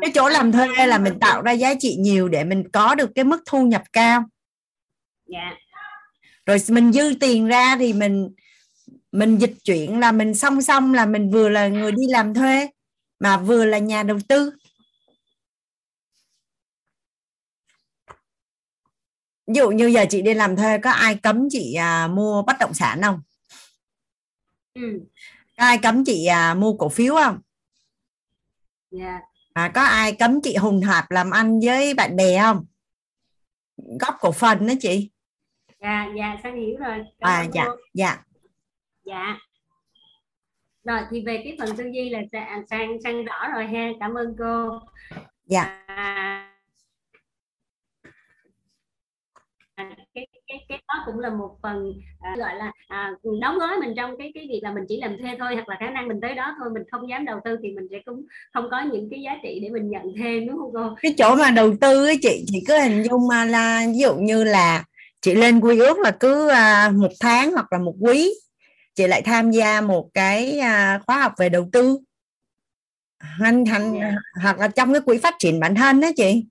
[0.00, 3.10] cái chỗ làm thuê là mình tạo ra giá trị nhiều để mình có được
[3.14, 4.24] cái mức thu nhập cao
[5.26, 5.63] dạ yeah
[6.46, 8.34] rồi mình dư tiền ra thì mình
[9.12, 12.68] mình dịch chuyển là mình song song là mình vừa là người đi làm thuê
[13.20, 14.52] mà vừa là nhà đầu tư.
[19.46, 22.56] Ví dụ như giờ chị đi làm thuê có ai cấm chị à, mua bất
[22.60, 23.20] động sản không?
[24.74, 25.00] Ừ.
[25.56, 27.40] có ai cấm chị à, mua cổ phiếu không?
[28.90, 29.22] Yeah.
[29.52, 32.66] à, có ai cấm chị hùng hạp làm ăn với bạn bè không?
[34.00, 35.10] Góp cổ phần đó chị
[35.84, 37.04] dạ dạ sang hiểu rồi.
[37.20, 37.76] Cảm à dạ cô.
[37.94, 38.22] dạ.
[39.04, 39.38] Dạ.
[40.84, 42.20] Rồi thì về cái phần tư duy là
[42.70, 43.88] sang sang rõ rồi ha.
[44.00, 44.78] Cảm ơn cô.
[45.46, 45.84] Dạ.
[49.74, 53.76] À, cái cái cái đó cũng là một phần à, gọi là à, đóng gói
[53.80, 56.08] mình trong cái cái việc là mình chỉ làm thuê thôi hoặc là khả năng
[56.08, 56.70] mình tới đó thôi.
[56.74, 59.60] Mình không dám đầu tư thì mình sẽ cũng không có những cái giá trị
[59.62, 60.94] để mình nhận thêm đúng không cô?
[61.02, 64.14] Cái chỗ mà đầu tư ấy chị chị cứ hình dung mà là ví dụ
[64.16, 64.84] như là
[65.24, 68.34] chị lên quy ước là cứ à, một tháng hoặc là một quý.
[68.94, 71.98] Chị lại tham gia một cái à, khóa học về đầu tư.
[73.18, 74.14] Hành thành yeah.
[74.42, 76.44] hoặc là trong cái quỹ phát triển bản thân đó chị.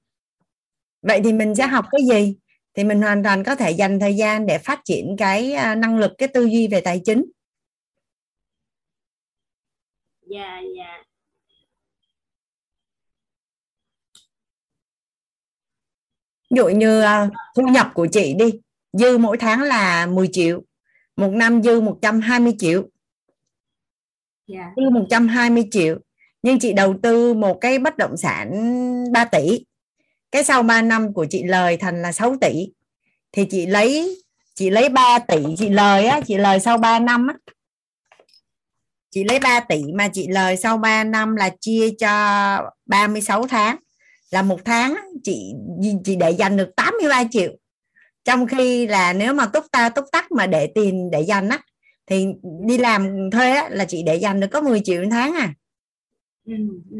[1.01, 2.36] Vậy thì mình sẽ học cái gì?
[2.74, 5.97] Thì mình hoàn toàn có thể dành thời gian để phát triển cái à, năng
[5.97, 7.26] lực cái tư duy về tài chính.
[10.21, 10.84] Dạ yeah, dạ.
[10.84, 11.07] Yeah.
[16.49, 17.03] ví dụ như
[17.55, 18.62] thu nhập của chị đi
[18.93, 20.61] dư mỗi tháng là 10 triệu.
[21.15, 22.83] Một năm dư 120 triệu.
[24.47, 24.71] Dạ.
[24.77, 25.97] Dư 120 triệu.
[26.43, 28.51] Nhưng chị đầu tư một cái bất động sản
[29.13, 29.65] 3 tỷ.
[30.31, 32.67] Cái sau 3 năm của chị lời thành là 6 tỷ.
[33.31, 34.21] Thì chị lấy
[34.55, 37.35] chị lấy 3 tỷ chị lời á chị lời sau 3 năm á.
[39.11, 43.75] Chị lấy 3 tỷ mà chị lời sau 3 năm là chia cho 36 tháng.
[44.31, 45.53] Là một tháng chị
[46.03, 47.51] chị để dành được 83 triệu
[48.24, 51.59] trong khi là nếu mà túc ta túc tắc mà để tiền để dành á
[52.05, 52.26] thì
[52.67, 55.53] đi làm thuê á, là chị để dành được có 10 triệu một tháng à.
[56.45, 56.53] Ừ,
[56.91, 56.97] ừ.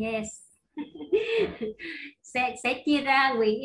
[0.00, 0.28] yes.
[2.22, 3.62] Sẽ sẽ chia ra quỹ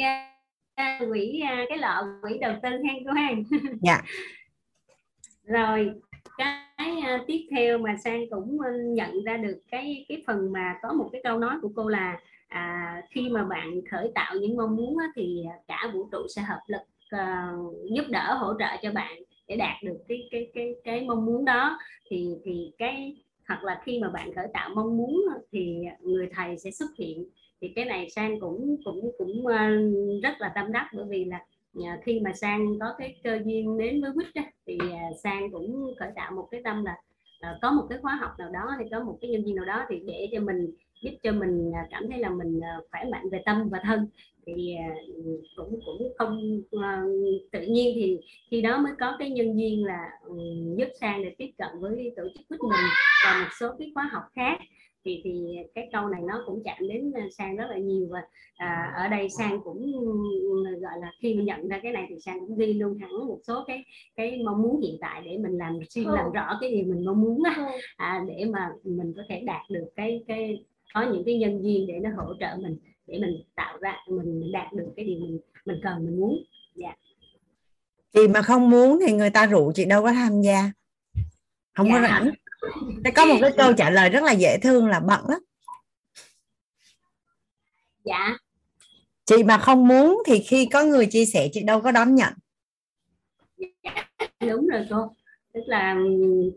[0.75, 3.31] à, quỹ à, cái lọ quỹ đầu tư ha cô ha
[3.81, 4.01] dạ.
[5.43, 5.89] Rồi
[6.37, 6.59] cái
[7.27, 8.57] tiếp theo mà sang cũng
[8.93, 12.19] nhận ra được cái cái phần mà có một cái câu nói của cô là
[12.49, 16.41] à, khi mà bạn khởi tạo những mong muốn á, thì cả vũ trụ sẽ
[16.41, 17.51] hợp lực à,
[17.95, 21.45] giúp đỡ hỗ trợ cho bạn để đạt được cái cái cái cái mong muốn
[21.45, 21.79] đó.
[22.09, 23.15] Thì thì cái
[23.47, 25.21] hoặc là khi mà bạn khởi tạo mong muốn
[25.51, 27.25] thì người thầy sẽ xuất hiện.
[27.61, 29.67] Thì cái này sang cũng cũng cũng ờ,
[30.23, 31.45] rất là tâm đắc bởi vì là
[31.75, 34.77] ờ, khi mà sang có cái cơ duyên đến với quýt thì
[35.23, 36.95] sang cũng khởi tạo một cái tâm là
[37.61, 39.85] có một cái khóa học nào đó hay có một cái nhân viên nào đó
[39.89, 40.71] thì để cho mình
[41.01, 42.59] giúp cho mình cảm thấy là mình
[42.91, 44.07] khỏe mạnh về tâm và thân.
[44.45, 44.75] Thì
[45.55, 46.61] cũng cũng không
[47.51, 48.17] tự nhiên thì
[48.51, 50.35] khi đó mới có cái nhân viên là ừ,
[50.77, 52.89] giúp sang để tiếp cận với tổ chức quýt mình
[53.25, 54.59] và một số cái khóa học khác.
[55.05, 58.21] Thì thì cái câu này nó cũng chạm đến sang rất là nhiều và
[58.55, 59.91] à, ở đây sang cũng
[60.81, 63.39] gọi là khi mình nhận ra cái này thì sang cũng ghi luôn hẳn một
[63.47, 63.83] số cái
[64.15, 67.21] cái mong muốn hiện tại để mình làm xuyên làm rõ cái gì mình mong
[67.21, 67.71] muốn á.
[67.97, 70.63] À, để mà mình có thể đạt được cái cái
[70.93, 72.77] có những cái nhân viên để nó hỗ trợ mình
[73.07, 76.43] để mình tạo ra mình đạt được cái điều mình mình cần mình muốn.
[76.75, 76.95] Dạ.
[78.13, 80.71] Chị mà không muốn thì người ta rủ chị đâu có tham gia.
[81.73, 81.93] Không dạ.
[81.93, 82.31] có rảnh.
[83.05, 85.39] Thế có một cái câu trả lời rất là dễ thương là bận lắm.
[88.03, 88.37] Dạ.
[89.25, 92.33] Chị mà không muốn thì khi có người chia sẻ chị đâu có đón nhận.
[93.57, 94.09] Dạ,
[94.39, 95.15] đúng rồi cô.
[95.53, 95.97] Tức là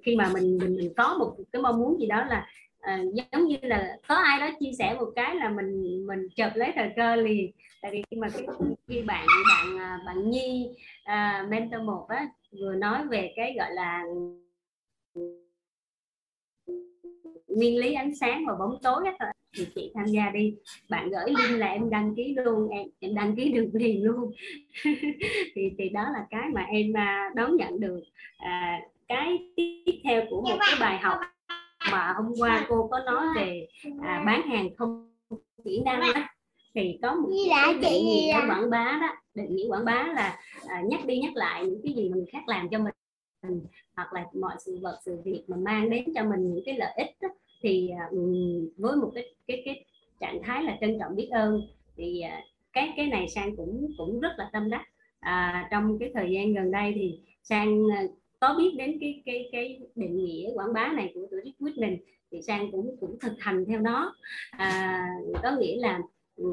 [0.04, 2.46] khi mà mình mình mình có một cái mong muốn gì đó là
[2.82, 3.02] à,
[3.32, 6.72] giống như là có ai đó chia sẻ một cái là mình mình chợp lấy
[6.74, 7.50] thời cơ liền.
[7.82, 8.46] Tại vì khi mà cái
[8.88, 10.68] khi bạn bạn à, bạn nhi
[11.04, 12.28] à, mentor một á
[12.60, 14.02] vừa nói về cái gọi là
[17.48, 20.54] nguyên lý ánh sáng và bóng tối á thì chị tham gia đi.
[20.88, 24.32] Bạn gửi link là em đăng ký luôn em em đăng ký được liền luôn.
[25.54, 28.00] Thì thì đó là cái mà em à, đón nhận được.
[28.38, 31.18] À, cái tiếp theo của một cái bài học
[31.92, 33.68] mà hôm qua cô có nói về
[34.02, 35.12] à, bán hàng không
[35.64, 36.22] kỹ năng đó
[36.74, 40.82] thì có một cái định nghĩa quảng bá đó định nghĩa quảng bá là à,
[40.86, 42.92] nhắc đi nhắc lại những cái gì mình khác làm cho mình
[43.96, 46.92] hoặc là mọi sự vật sự việc mà mang đến cho mình những cái lợi
[46.96, 47.28] ích đó,
[47.62, 48.08] thì à,
[48.76, 49.84] với một cái cái cái
[50.20, 51.60] trạng thái là trân trọng biết ơn
[51.96, 54.84] thì à, cái cái này sang cũng cũng rất là tâm đắc.
[55.20, 58.02] À, trong cái thời gian gần đây thì sang à,
[58.42, 61.78] có biết đến cái cái cái định nghĩa quảng bá này của tổ chức quyết
[61.78, 61.96] mình
[62.30, 64.14] thì sang cũng cũng thực hành theo nó
[64.50, 65.06] à,
[65.42, 66.00] có nghĩa là
[66.36, 66.44] ừ,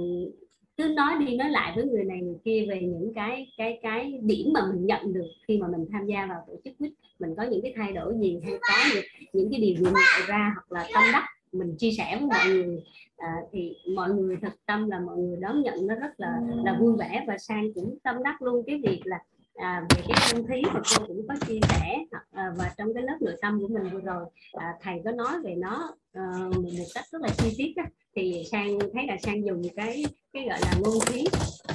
[0.77, 4.19] cứ nói đi nói lại với người này người kia về những cái cái cái
[4.21, 7.35] điểm mà mình nhận được khi mà mình tham gia vào tổ chức quýt mình.
[7.37, 10.53] Có những cái thay đổi gì hay có những, những cái điều gì nhận ra
[10.55, 12.83] hoặc là tâm đắc mình chia sẻ với mọi người.
[13.17, 16.77] À, thì mọi người thật tâm là mọi người đón nhận nó rất là là
[16.79, 18.63] vui vẻ và sang cũng tâm đắc luôn.
[18.67, 19.19] Cái việc là
[19.59, 21.97] à, về cái không khí mà cô cũng có chia sẻ
[22.31, 25.39] à, và trong cái lớp nội tâm của mình vừa rồi à, thầy có nói
[25.43, 27.83] về nó à, một cách rất là chi tiết á,
[28.15, 31.25] thì sang thấy là sang dùng cái cái gọi là ngôn khí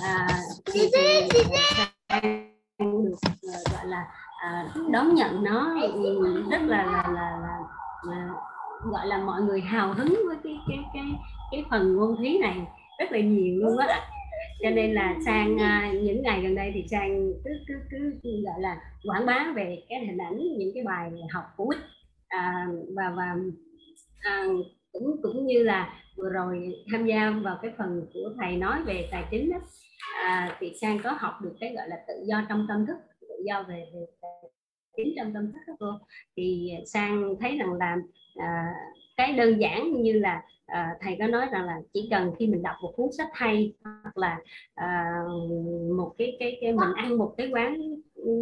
[0.02, 0.28] à,
[0.72, 0.80] thì,
[1.30, 1.42] thì
[2.08, 4.06] sang được ờ, gọi là
[4.42, 5.76] à, đón nhận nó
[6.50, 7.58] rất là là, là, là,
[8.02, 8.28] là
[8.84, 11.04] gọi là mọi người hào hứng với cái cái cái
[11.50, 12.66] cái phần ngôn thí này
[12.98, 14.13] rất là nhiều luôn á
[14.64, 18.12] cho nên là sang à, những ngày gần đây thì sang cứ cứ cứ
[18.44, 21.80] gọi là quảng bá về cái hình ảnh những cái bài học của Quýt
[22.28, 23.36] à, và và
[24.20, 24.44] à,
[24.92, 29.08] cũng cũng như là vừa rồi tham gia vào cái phần của thầy nói về
[29.10, 29.58] tài chính đó,
[30.14, 33.42] à, thì sang có học được cái gọi là tự do trong tâm thức tự
[33.46, 34.50] do về, về tài
[34.96, 35.86] chính trong tâm thức đó cô.
[36.36, 37.96] Thì sang thấy rằng là
[38.36, 38.74] à,
[39.16, 42.62] cái đơn giản như là à, thầy có nói rằng là chỉ cần khi mình
[42.62, 44.38] đọc một cuốn sách hay hoặc là
[44.74, 45.04] à,
[45.96, 47.80] một cái cái cái mình ăn một cái quán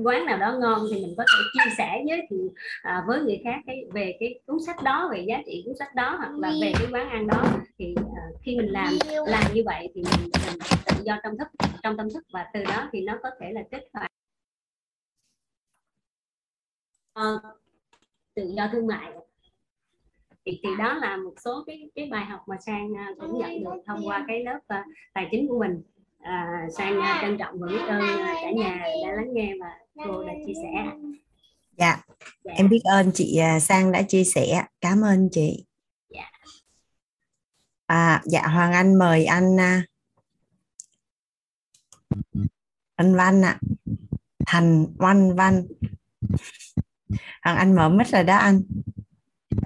[0.04, 2.36] quán nào đó ngon thì mình có thể chia sẻ với thì,
[2.82, 5.94] à, với người khác cái về cái cuốn sách đó về giá trị cuốn sách
[5.94, 7.42] đó hoặc là về cái quán ăn đó.
[7.78, 8.94] Thì à, khi mình làm
[9.26, 11.48] làm như vậy thì mình, mình tự do trong thức
[11.82, 14.12] trong tâm thức và từ đó thì nó có thể là kết hoạt
[17.14, 17.40] à, ờ,
[18.34, 19.12] tự do thương mại
[20.46, 23.64] thì, thì đó là một số cái cái bài học mà sang uh, cũng nhận
[23.64, 25.82] được thông qua cái lớp uh, tài chính của mình.
[26.18, 28.02] À, sang uh, trân trọng và biết ơn
[28.42, 29.66] cả nhà đã lắng nghe và
[30.04, 30.92] cô đã chia sẻ.
[31.76, 32.02] dạ,
[32.44, 32.52] dạ.
[32.56, 34.64] em biết ơn chị sang đã chia sẻ.
[34.80, 35.66] Cảm ơn chị.
[36.08, 36.30] Dạ.
[37.86, 39.56] À, dạ hoàng anh mời anh
[42.96, 43.58] anh văn ạ.
[43.60, 43.60] À.
[44.46, 45.66] thành văn văn.
[47.42, 48.62] Hoàng anh mở mic rồi đó anh.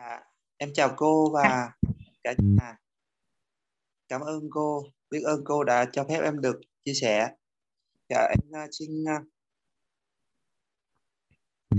[0.00, 0.25] À,
[0.58, 1.72] em chào cô và
[2.24, 2.76] cả nhà.
[4.08, 4.82] Cảm ơn cô.
[5.10, 7.28] Biết ơn cô đã cho phép em được chia sẻ.
[8.08, 9.22] Dạ em uh, xin uh,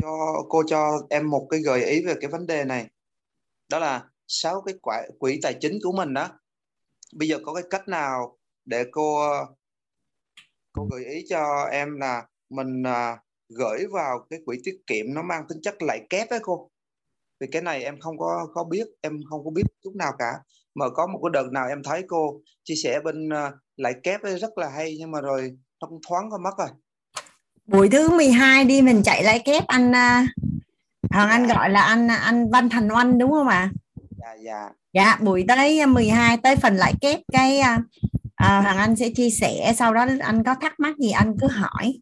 [0.02, 2.90] cho cô cho em một cái gợi ý về cái vấn đề này.
[3.70, 6.40] Đó là sáu cái quỹ, quỹ tài chính của mình đó.
[7.14, 9.20] Bây giờ có cái cách nào để cô
[10.74, 13.20] cô gợi ý cho em là mình uh,
[13.50, 16.70] gửi vào cái quỹ tiết kiệm nó mang tính chất lãi kép đấy cô
[17.40, 20.34] vì cái này em không có có biết em không có biết chút nào cả
[20.76, 24.22] mà có một cái đợt nào em thấy cô chia sẻ bên uh, lãi kép
[24.24, 26.68] ấy rất là hay nhưng mà rồi nó cũng thoáng có mất rồi
[27.66, 30.30] buổi thứ 12 đi mình chạy lãi kép anh uh,
[31.12, 31.56] Hoàng Anh dạ.
[31.56, 33.56] gọi là anh anh Văn Thành Oanh đúng không ạ?
[33.56, 33.72] À?
[34.18, 34.70] Dạ dạ.
[34.94, 37.84] Dạ buổi tới 12 tới phần lãi kép cái uh,
[38.38, 42.00] Hoàng Anh sẽ chia sẻ sau đó anh có thắc mắc gì anh cứ hỏi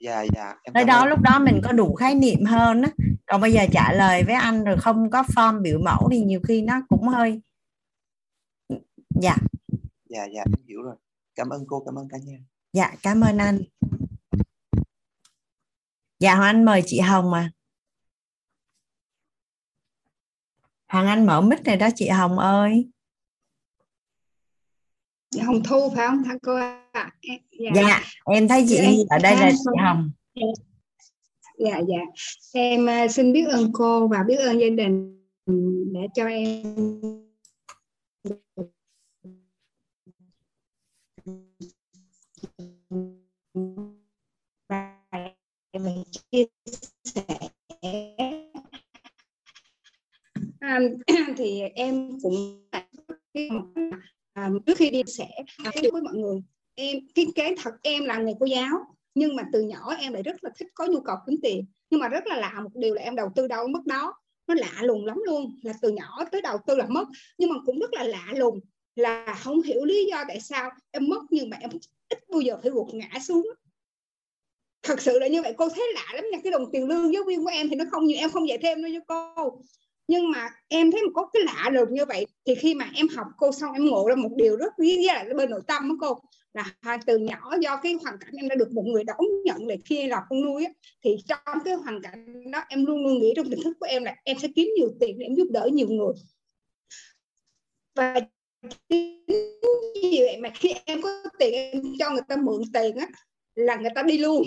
[0.00, 1.08] dạ dạ em tới đó ơn.
[1.08, 2.90] lúc đó mình có đủ khái niệm hơn á
[3.32, 6.40] còn bây giờ trả lời với anh rồi không có form biểu mẫu thì nhiều
[6.48, 7.40] khi nó cũng hơi
[9.20, 9.36] dạ.
[10.08, 10.96] Dạ dạ em hiểu rồi.
[11.34, 12.38] Cảm ơn cô cảm ơn cả nhà.
[12.72, 13.62] Dạ cảm ơn anh.
[16.18, 17.50] Dạ hoàng anh mời chị hồng mà.
[20.88, 22.90] Hoàng anh mở mic này đó chị hồng ơi.
[25.30, 26.24] Dạ, hồng thu phải không?
[26.24, 26.88] Thưa cô ạ?
[26.92, 27.10] À?
[27.50, 27.70] dạ.
[27.74, 30.10] dạ em thấy chị dạ, ở đây là chị hồng.
[30.34, 30.71] dạ
[31.64, 32.00] dạ dạ.
[32.54, 35.18] Em à, xin biết ơn cô và biết ơn gia đình
[35.92, 36.74] để cho em.
[44.68, 44.96] Và
[46.30, 46.44] chia
[47.04, 47.38] sẻ.
[50.60, 50.80] À,
[51.36, 52.68] thì em cũng
[54.32, 55.28] à, trước khi đi sẻ
[55.92, 56.40] với mọi người.
[56.74, 60.22] Em cái cái thật em là người cô giáo nhưng mà từ nhỏ em lại
[60.22, 61.64] rất là thích, có nhu cầu kiếm tiền.
[61.90, 64.14] Nhưng mà rất là lạ một điều là em đầu tư đâu mất đó.
[64.46, 67.04] Nó lạ lùng lắm luôn, là từ nhỏ tới đầu tư là mất.
[67.38, 68.60] Nhưng mà cũng rất là lạ lùng
[68.94, 71.70] là không hiểu lý do tại sao em mất nhưng mà em
[72.08, 73.46] ít bao giờ phải gục ngã xuống.
[74.82, 75.54] Thật sự là như vậy.
[75.58, 76.38] Cô thấy lạ lắm nha.
[76.44, 78.18] Cái đồng tiền lương giáo viên của em thì nó không nhiều.
[78.18, 79.00] Em không dạy thêm đâu cho
[79.36, 79.60] cô.
[80.08, 83.26] Nhưng mà em thấy có cái lạ lùng như vậy thì khi mà em học
[83.36, 86.20] cô xong em ngộ ra một điều rất lý là bên nội tâm của cô
[86.54, 89.78] là từ nhỏ do cái hoàn cảnh em đã được một người đón nhận để
[89.84, 90.72] khi là con nuôi á,
[91.04, 94.04] thì trong cái hoàn cảnh đó em luôn luôn nghĩ trong tiềm thức của em
[94.04, 96.14] là em sẽ kiếm nhiều tiền để em giúp đỡ nhiều người.
[97.94, 98.14] Và
[98.90, 103.06] như vậy mà khi em có tiền em cho người ta mượn tiền á
[103.54, 104.42] là người ta đi luôn.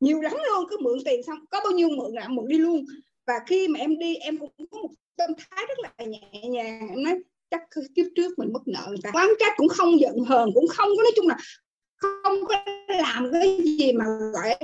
[0.00, 2.84] Nhiều lắm luôn cứ mượn tiền xong có bao nhiêu mượn là mượn đi luôn.
[3.26, 6.88] Và khi mà em đi em cũng có một tâm thái rất là nhẹ nhàng.
[6.88, 7.14] Em nói
[7.50, 7.60] chắc
[7.94, 9.10] kiếp trước mình mất nợ người ta.
[9.14, 11.36] Quán trách cũng không giận hờn, cũng không có nói chung là
[11.96, 12.54] không có
[12.88, 14.54] làm cái gì mà, gọi,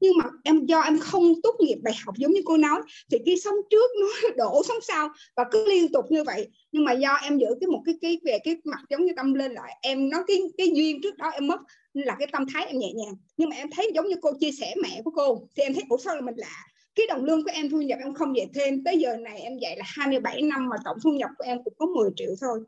[0.00, 3.18] nhưng mà em, do em không tốt nghiệp đại học giống như cô nói, thì
[3.26, 6.48] cái sống trước nó đổ sống sau và cứ liên tục như vậy.
[6.72, 9.34] Nhưng mà do em giữ cái một cái cái về cái mặt giống như tâm
[9.34, 11.60] lên lại, em nói cái cái duyên trước đó em mất
[11.94, 13.14] là cái tâm thái em nhẹ nhàng.
[13.36, 15.82] Nhưng mà em thấy giống như cô chia sẻ mẹ của cô, thì em thấy
[15.88, 16.56] ủa sao là mình lạ?
[16.94, 19.58] Cái đồng lương của em thu nhập em không dạy thêm, tới giờ này em
[19.58, 22.60] dạy là 27 năm mà tổng thu nhập của em cũng có 10 triệu thôi.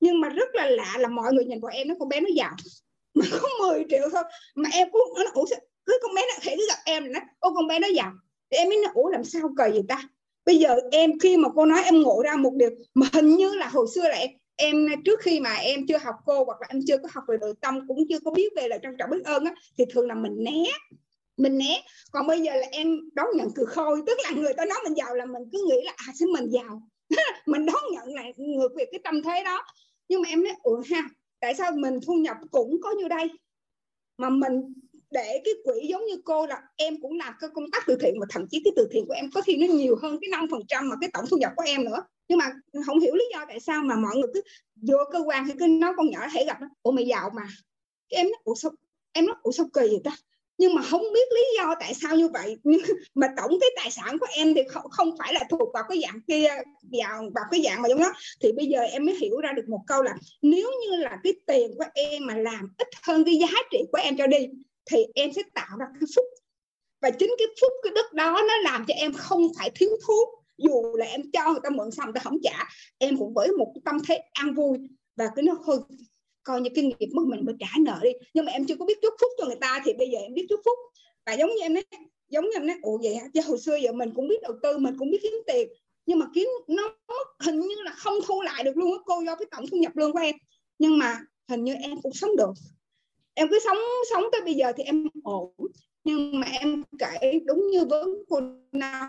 [0.00, 2.28] Nhưng mà rất là lạ là mọi người nhìn vào em, nó con bé nó
[2.34, 2.56] giàu.
[3.14, 4.22] Mà có 10 triệu thôi,
[4.54, 5.44] mà em cũng nó ủa
[5.84, 8.12] cứ con bé nó thể cứ gặp em nó ô, con bé nó giàu.
[8.50, 10.08] Thì em mới nói, ủa, làm sao cờ gì ta?
[10.46, 13.54] Bây giờ em, khi mà cô nói em ngộ ra một điều mà hình như
[13.54, 16.66] là hồi xưa là em em, trước khi mà em chưa học cô hoặc là
[16.70, 19.10] em chưa có học về nội tâm, cũng chưa có biết về là trân trọng
[19.10, 20.64] biết ơn á, thì thường là mình né
[21.42, 21.82] mình né
[22.12, 24.94] còn bây giờ là em đón nhận từ khôi, tức là người ta nói mình
[24.94, 26.82] giàu là mình cứ nghĩ là à xin mình giàu.
[27.46, 29.64] Mình đón nhận lại ngược về cái tâm thế đó.
[30.08, 31.08] Nhưng mà em nói, ủa ha,
[31.40, 33.30] tại sao mình thu nhập cũng có như đây?
[34.18, 34.74] Mà mình
[35.10, 38.14] để cái quỹ giống như cô là em cũng làm cái công tác từ thiện
[38.20, 40.46] mà thậm chí cái từ thiện của em có khi nó nhiều hơn cái năm
[40.50, 42.02] phần trăm mà cái tổng thu nhập của em nữa.
[42.28, 42.52] Nhưng mà
[42.86, 44.42] không hiểu lý do tại sao mà mọi người cứ
[44.88, 47.42] vô cơ quan thì cứ nói con nhỏ hãy gặp nó, ủa mày giàu mà.
[48.08, 48.70] Cái em nói, ủa sao?
[49.12, 50.16] Em nói, ủa sao kỳ vậy ta?
[50.60, 52.58] Nhưng mà không biết lý do tại sao như vậy.
[52.64, 52.80] Nhưng
[53.14, 56.00] mà tổng cái tài sản của em thì không, không phải là thuộc vào cái
[56.02, 56.48] dạng kia
[56.82, 59.68] vào vào cái dạng mà giống đó thì bây giờ em mới hiểu ra được
[59.68, 63.36] một câu là nếu như là cái tiền của em mà làm ít hơn cái
[63.36, 64.46] giá trị của em cho đi
[64.90, 66.24] thì em sẽ tạo ra cái phúc.
[67.02, 70.28] Và chính cái phúc cái đức đó nó làm cho em không phải thiếu thốn.
[70.58, 73.48] Dù là em cho người ta mượn xong người ta không trả em cũng với
[73.52, 74.78] một tâm thế an vui
[75.16, 75.78] và cái nó hơi
[76.42, 78.10] coi như kinh nghiệp mất mình mới trả nợ đi.
[78.34, 80.34] Nhưng mà em chưa có biết chúc phúc cho người ta thì bây giờ em
[80.34, 80.78] biết chúc phúc.
[81.26, 81.84] Và giống như em nói,
[82.28, 83.24] giống như em nói, ủa vậy hả?
[83.34, 85.68] Chứ hồi xưa giờ mình cũng biết đầu tư, mình cũng biết kiếm tiền.
[86.06, 86.96] Nhưng mà kiếm nó
[87.40, 89.96] hình như là không thu lại được luôn á, cô, do cái tổng thu nhập
[89.96, 90.34] lương của em.
[90.78, 92.52] Nhưng mà hình như em cũng sống được.
[93.34, 93.78] Em cứ sống
[94.10, 95.52] sống tới bây giờ thì em ổn.
[96.04, 98.40] Nhưng mà em kể đúng như với cô
[98.72, 99.08] nói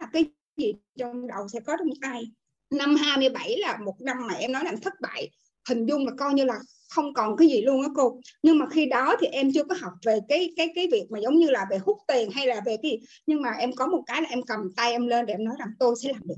[0.00, 0.24] là cái
[0.56, 2.22] gì trong đầu sẽ có trong tay.
[2.70, 5.30] Năm 27 là một năm mà em nói là em thất bại
[5.68, 6.58] hình dung là coi như là
[6.90, 8.20] không còn cái gì luôn á cô.
[8.42, 11.18] Nhưng mà khi đó thì em chưa có học về cái cái cái việc mà
[11.18, 13.06] giống như là về hút tiền hay là về cái gì.
[13.26, 15.54] Nhưng mà em có một cái là em cầm tay em lên để em nói
[15.58, 16.34] rằng tôi sẽ làm được.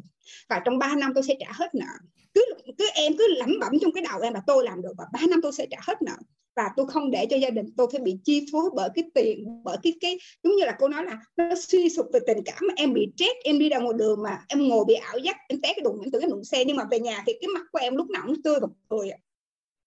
[0.49, 1.87] Và trong 3 năm tôi sẽ trả hết nợ
[2.35, 2.45] cứ
[2.79, 5.21] cứ em cứ lẩm bẩm trong cái đầu em là tôi làm được và ba
[5.29, 6.17] năm tôi sẽ trả hết nợ.
[6.57, 9.63] Và tôi không để cho gia đình tôi phải bị chi phối bởi cái tiền,
[9.65, 12.63] bởi cái cái, giống như là cô nói là nó suy sụp về tình cảm.
[12.77, 15.61] Em bị stress, em đi ra ngoài đường mà em ngồi bị ảo giác, em
[15.61, 16.65] té cái đụng, em từ cái đụng xe.
[16.65, 19.11] Nhưng mà về nhà thì cái mặt của em lúc nào cũng tươi và cười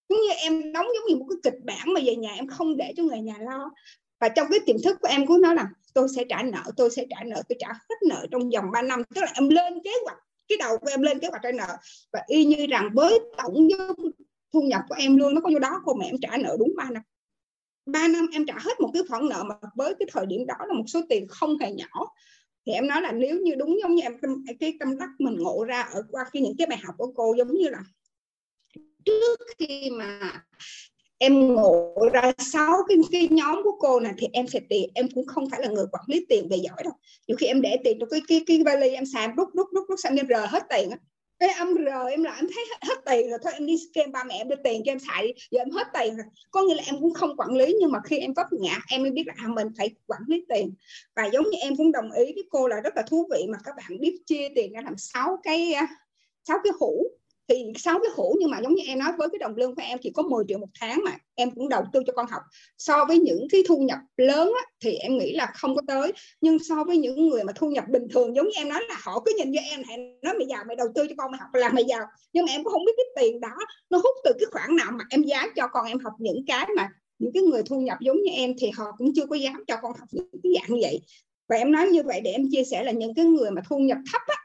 [0.09, 2.77] giống như em đóng giống như một cái kịch bản mà về nhà em không
[2.77, 3.71] để cho người nhà lo.
[4.19, 6.89] Và trong cái tiềm thức của em cũng nói là tôi sẽ trả nợ, tôi
[6.89, 9.03] sẽ trả nợ, tôi trả hết nợ trong vòng 3 năm.
[9.15, 10.17] Tức là em lên kế hoạch
[10.47, 11.77] cái đầu của em lên kế hoạch trả nợ.
[12.11, 13.67] Và y như rằng với tổng
[14.53, 16.73] thu nhập của em luôn, nó có vô đó, cô mà em trả nợ đúng
[16.77, 17.03] 3 năm.
[17.85, 20.55] 3 năm em trả hết một cái khoản nợ mà với cái thời điểm đó
[20.67, 22.13] là một số tiền không hề nhỏ.
[22.65, 24.17] Thì em nói là nếu như đúng giống như em
[24.59, 27.35] cái tâm đắc mình ngộ ra ở qua cái những cái bài học của cô
[27.37, 27.79] giống như là
[29.05, 30.43] trước khi mà
[31.17, 35.07] em ngộ ra sáu cái, cái nhóm của cô này thì em sẽ tiền em
[35.15, 36.93] cũng không phải là người quản lý tiền về giỏi đâu.
[37.27, 39.85] Nhiều khi em để tiền trong cái cái cái vali em xài rút rút rút
[39.89, 40.97] rút xong em rờ hết tiền á.
[41.39, 44.11] Cái âm r em là em thấy hết, hết tiền rồi thôi em đi scam
[44.11, 46.25] ba mẹ em đưa tiền cho em xài đi giờ em hết tiền rồi.
[46.51, 49.01] Có nghĩa là em cũng không quản lý nhưng mà khi em vấp ngã em
[49.01, 50.73] mới biết là à, mình phải quản lý tiền.
[51.15, 53.57] Và giống như em cũng đồng ý với cô là rất là thú vị mà
[53.63, 55.87] các bạn biết chia tiền ra làm sáu cái à,
[56.47, 57.07] sáu cái hũ
[57.49, 59.81] thì sáu cái hũ nhưng mà giống như em nói với cái đồng lương của
[59.85, 62.41] em chỉ có 10 triệu một tháng mà em cũng đầu tư cho con học.
[62.77, 66.11] So với những cái thu nhập lớn á, thì em nghĩ là không có tới.
[66.41, 68.95] Nhưng so với những người mà thu nhập bình thường giống như em nói là
[69.03, 71.39] họ cứ nhìn cho em này nói mày giàu mày đầu tư cho con mày
[71.39, 72.05] học là mày giàu.
[72.33, 73.55] Nhưng mà em cũng không biết cái tiền đó
[73.89, 76.67] nó hút từ cái khoản nào mà em dám cho con em học những cái
[76.77, 76.89] mà
[77.19, 79.75] những cái người thu nhập giống như em thì họ cũng chưa có dám cho
[79.81, 81.01] con học những cái dạng như vậy.
[81.49, 83.77] Và em nói như vậy để em chia sẻ là những cái người mà thu
[83.77, 84.35] nhập thấp á,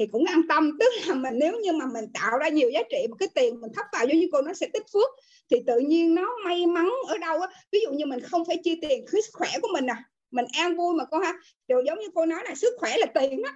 [0.00, 0.76] thì cũng an tâm.
[0.80, 3.60] Tức là mình nếu như mà mình tạo ra nhiều giá trị mà cái tiền
[3.60, 5.08] mình thấp vào giống như cô nó sẽ tích phước
[5.50, 7.48] thì tự nhiên nó may mắn ở đâu á.
[7.72, 10.04] Ví dụ như mình không phải chi tiền cái sức khỏe của mình à.
[10.30, 11.34] Mình an vui mà cô ha.
[11.68, 13.52] Đều giống như cô nói là sức khỏe là tiền á.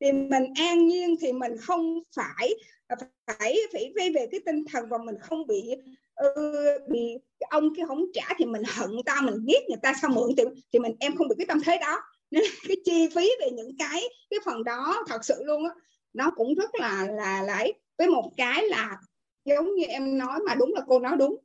[0.00, 2.54] Thì mình an nhiên thì mình không phải
[2.86, 5.70] à, phải phải về về cái tinh thần và mình không bị
[6.14, 6.54] ừ,
[6.88, 7.18] bị
[7.50, 10.48] ông kia không trả thì mình hận ta mình ghét người ta sao mượn tiền
[10.72, 12.00] thì mình em không được cái tâm thế đó
[12.34, 15.70] nên cái chi phí về những cái cái phần đó thật sự luôn á,
[16.12, 18.96] nó cũng rất là là lấy với một cái là
[19.44, 21.36] giống như em nói mà đúng là cô nói đúng.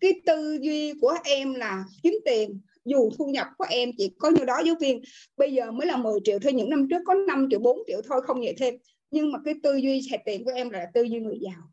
[0.00, 4.30] Cái tư duy của em là kiếm tiền, dù thu nhập của em chỉ có
[4.30, 5.02] như đó giáo viên,
[5.36, 8.00] bây giờ mới là 10 triệu thôi, những năm trước có 5 triệu 4 triệu
[8.08, 8.74] thôi, không nhẹ thêm.
[9.10, 11.72] Nhưng mà cái tư duy xài tiền của em là tư duy người giàu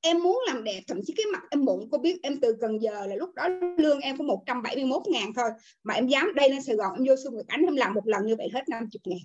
[0.00, 2.82] em muốn làm đẹp, thậm chí cái mặt em bụng, cô biết em từ Cần
[2.82, 5.50] Giờ là lúc đó lương em có 171 ngàn thôi.
[5.82, 8.06] Mà em dám đây lên Sài Gòn, em vô Xuân Nguyệt Ánh, em làm một
[8.06, 9.18] lần như vậy hết 50 ngàn.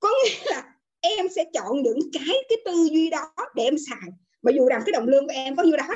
[0.00, 4.10] Có nghĩa là em sẽ chọn những cái cái tư duy đó để em xài.
[4.42, 5.88] Mà dù rằng cái đồng lương của em có nhiêu đó,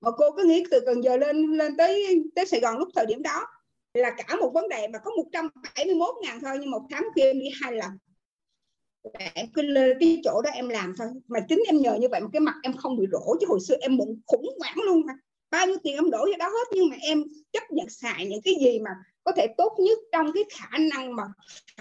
[0.00, 3.06] mà cô cứ nghĩ từ Cần Giờ lên lên tới tới Sài Gòn lúc thời
[3.06, 3.46] điểm đó
[3.94, 7.38] là cả một vấn đề mà có 171 ngàn thôi, nhưng một tháng kia em
[7.38, 7.90] đi hai lần
[9.34, 11.08] em cứ lên cái chỗ đó em làm thôi.
[11.28, 13.60] Mà chính em nhờ như vậy mà cái mặt em không bị rỗ chứ hồi
[13.60, 15.12] xưa em bụng khủng hoảng luôn mà.
[15.50, 18.40] Bao nhiêu tiền em đổ cho đó hết nhưng mà em chấp nhận xài những
[18.44, 18.90] cái gì mà
[19.24, 21.22] có thể tốt nhất trong cái khả năng mà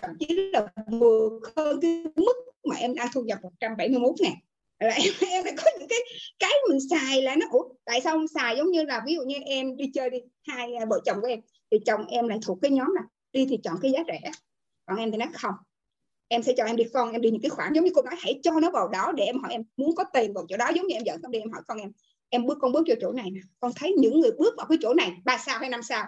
[0.02, 4.34] thậm chí là vừa hơn cái mức mà em đang thu nhập 171 ngàn.
[4.80, 6.00] Là em, em lại có những cái
[6.40, 8.58] cái mình xài là nó ủa tại sao không xài?
[8.58, 10.18] Giống như là ví dụ như em đi chơi đi
[10.48, 11.40] hai vợ chồng của em
[11.72, 14.32] thì chồng em lại thuộc cái nhóm này đi thì chọn cái giá rẻ.
[14.86, 15.54] Còn em thì nó không
[16.28, 18.16] em sẽ cho em đi con em đi những cái khoản giống như cô nói,
[18.20, 20.70] hãy cho nó vào đó để em hỏi em muốn có tiền vào chỗ đó,
[20.76, 21.92] giống như em dẫn con đi em hỏi con em
[22.34, 24.78] em bước, con bước vô chỗ này nè, con thấy những người bước vào cái
[24.82, 26.06] chỗ này ba sao hay năm sao?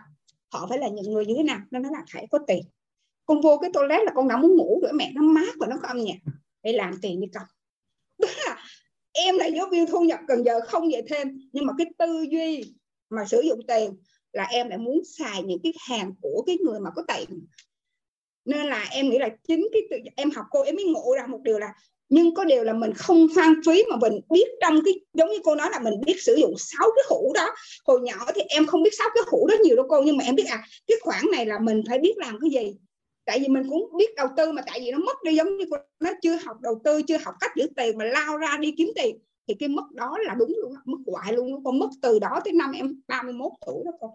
[0.53, 1.59] Họ phải là những người như thế nào?
[1.71, 2.61] Nó nói là phải có tiền.
[3.25, 5.75] Con vô cái toilet là con đã muốn ngủ rồi mẹ, nó mát và nó
[5.81, 6.17] có âm nhạc
[6.63, 7.43] để làm tiền đi con.
[8.17, 8.57] Là
[9.11, 12.25] em là giáo viên thu nhập cần giờ không vậy thêm, nhưng mà cái tư
[12.29, 12.73] duy
[13.09, 13.91] mà sử dụng tiền
[14.33, 17.45] là em lại muốn xài những cái hàng của cái người mà có tiền
[18.45, 21.25] nên là em nghĩ là chính cái tự, em học cô em mới ngộ ra
[21.27, 21.73] một điều là
[22.09, 25.39] nhưng có điều là mình không hoang phí mà mình biết trong cái giống như
[25.43, 27.47] cô nói là mình biết sử dụng sáu cái hũ đó.
[27.85, 30.23] Hồi nhỏ thì em không biết sáu cái hũ đó nhiều đâu cô nhưng mà
[30.23, 32.77] em biết à cái khoản này là mình phải biết làm cái gì.
[33.25, 35.65] Tại vì mình cũng biết đầu tư mà tại vì nó mất đi giống như
[35.71, 38.73] cô nó chưa học đầu tư chưa học cách giữ tiền mà lao ra đi
[38.77, 39.19] kiếm tiền.
[39.47, 42.53] Thì cái mất đó là đúng luôn mất hoại luôn con mất từ đó tới
[42.53, 44.09] năm em 31 tuổi đó con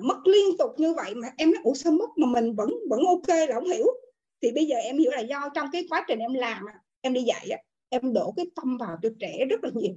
[0.00, 3.00] mất liên tục như vậy mà em nói, ủa, sao mất mà mình vẫn vẫn
[3.06, 3.86] ok là không hiểu?
[4.42, 6.64] Thì bây giờ em hiểu là do trong cái quá trình em làm
[7.00, 7.48] em đi dạy
[7.88, 9.94] em đổ cái tâm vào cho trẻ rất là nhiều.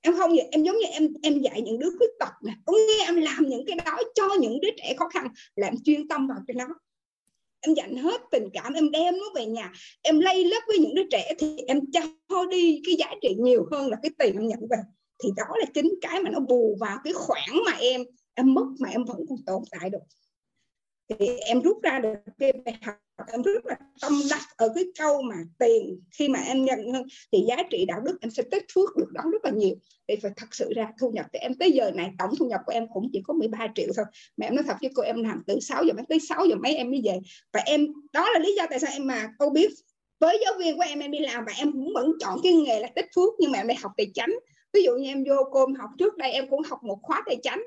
[0.00, 2.72] Em không vậy, em giống như em em dạy những đứa khuyết tật nè, có
[2.72, 6.08] nghe em làm những cái đó cho những đứa trẻ khó khăn là em chuyên
[6.08, 6.74] tâm vào cho nó
[7.60, 9.72] em dành hết tình cảm, em đem nó về nhà,
[10.02, 13.66] em lay lớp với những đứa trẻ thì em cho đi cái giá trị nhiều
[13.70, 14.76] hơn là cái tiền em nhận về.
[15.22, 18.04] Thì đó là chính cái mà nó bù vào cái khoản mà em
[18.34, 20.02] em mất mà em vẫn còn tồn tại được.
[21.08, 22.96] Thì em rút ra được cái bài học,
[23.32, 26.78] em rất là tâm đắc ở cái câu mà tiền, khi mà em nhận
[27.32, 29.74] thì giá trị đạo đức em sẽ tích phước được đó rất là nhiều.
[30.08, 32.60] Thì phải thật sự ra thu nhập, thì em tới giờ này tổng thu nhập
[32.66, 34.04] của em cũng chỉ có 13 triệu thôi.
[34.36, 36.54] Mà em nói thật với cô, em làm từ 6 giờ mấy, tới 6 giờ
[36.56, 37.18] mấy em mới về.
[37.52, 39.70] Và em, đó là lý do tại sao em mà cô biết,
[40.20, 42.80] với giáo viên của em em đi làm và em cũng vẫn chọn cái nghề
[42.80, 43.34] là tích phước.
[43.38, 44.30] Nhưng mà em đi học tài chánh.
[44.72, 47.36] Ví dụ như em vô cô học trước đây, em cũng học một khóa tài
[47.42, 47.62] chánh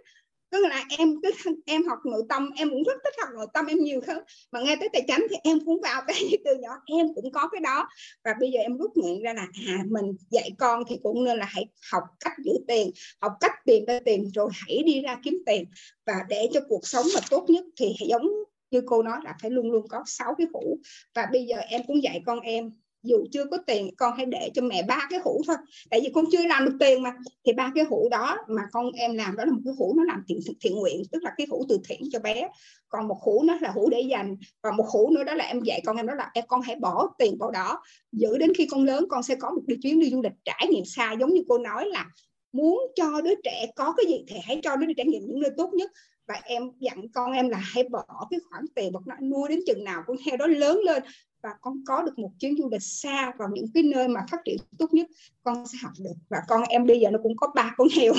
[0.56, 1.32] tức là em cứ
[1.66, 4.24] em học nội tâm, em cũng rất thích học nội tâm, em nhiều hơn.
[4.52, 7.50] Mà nghe tới tài chánh thì em cũng vào cái từ nhỏ, em cũng có
[7.52, 7.88] cái đó.
[8.24, 11.38] Và bây giờ em rút nghiện ra là à mình dạy con thì cũng nên
[11.38, 12.92] là hãy học cách giữ tiền,
[13.22, 15.66] học cách tìm ra tiền, rồi hãy đi ra kiếm tiền.
[16.06, 18.28] Và để cho cuộc sống mà tốt nhất thì giống
[18.72, 20.80] như cô nói là phải luôn luôn có sáu cái hũ
[21.16, 22.72] và bây giờ em cũng dạy con em
[23.06, 25.56] dù chưa có tiền, con hãy để cho mẹ ba cái hũ thôi.
[25.90, 27.14] Tại vì con chưa làm được tiền mà.
[27.46, 30.04] Thì ba cái hũ đó mà con em làm, đó là một cái hũ nó
[30.04, 32.50] làm thiện thiện nguyện, tức là cái hũ từ thiện cho bé.
[32.90, 34.36] Còn một hũ nó là hũ để dành.
[34.64, 36.76] Và một hũ nữa đó là em dạy con em đó là, em, con hãy
[36.76, 37.82] bỏ tiền vào đó.
[38.12, 40.68] Giữ đến khi con lớn, con sẽ có một đi chuyến đi du lịch trải
[40.72, 41.14] nghiệm xa.
[41.20, 42.06] Giống như cô nói là,
[42.52, 45.40] muốn cho đứa trẻ có cái gì thì hãy cho đứa trẻ trải nghiệm những
[45.40, 45.92] nơi tốt nhất.
[46.28, 49.60] Và em dặn con em là, hãy bỏ cái khoản tiền bậc nó nuôi đến
[49.68, 51.04] chừng nào con heo đó lớn lên
[51.46, 54.38] và con có được một chuyến du lịch xa vào những cái nơi mà phát
[54.46, 55.08] triển tốt nhất,
[55.44, 56.14] con sẽ học được.
[56.30, 58.14] Và con, em bây giờ nó cũng có ba con heo.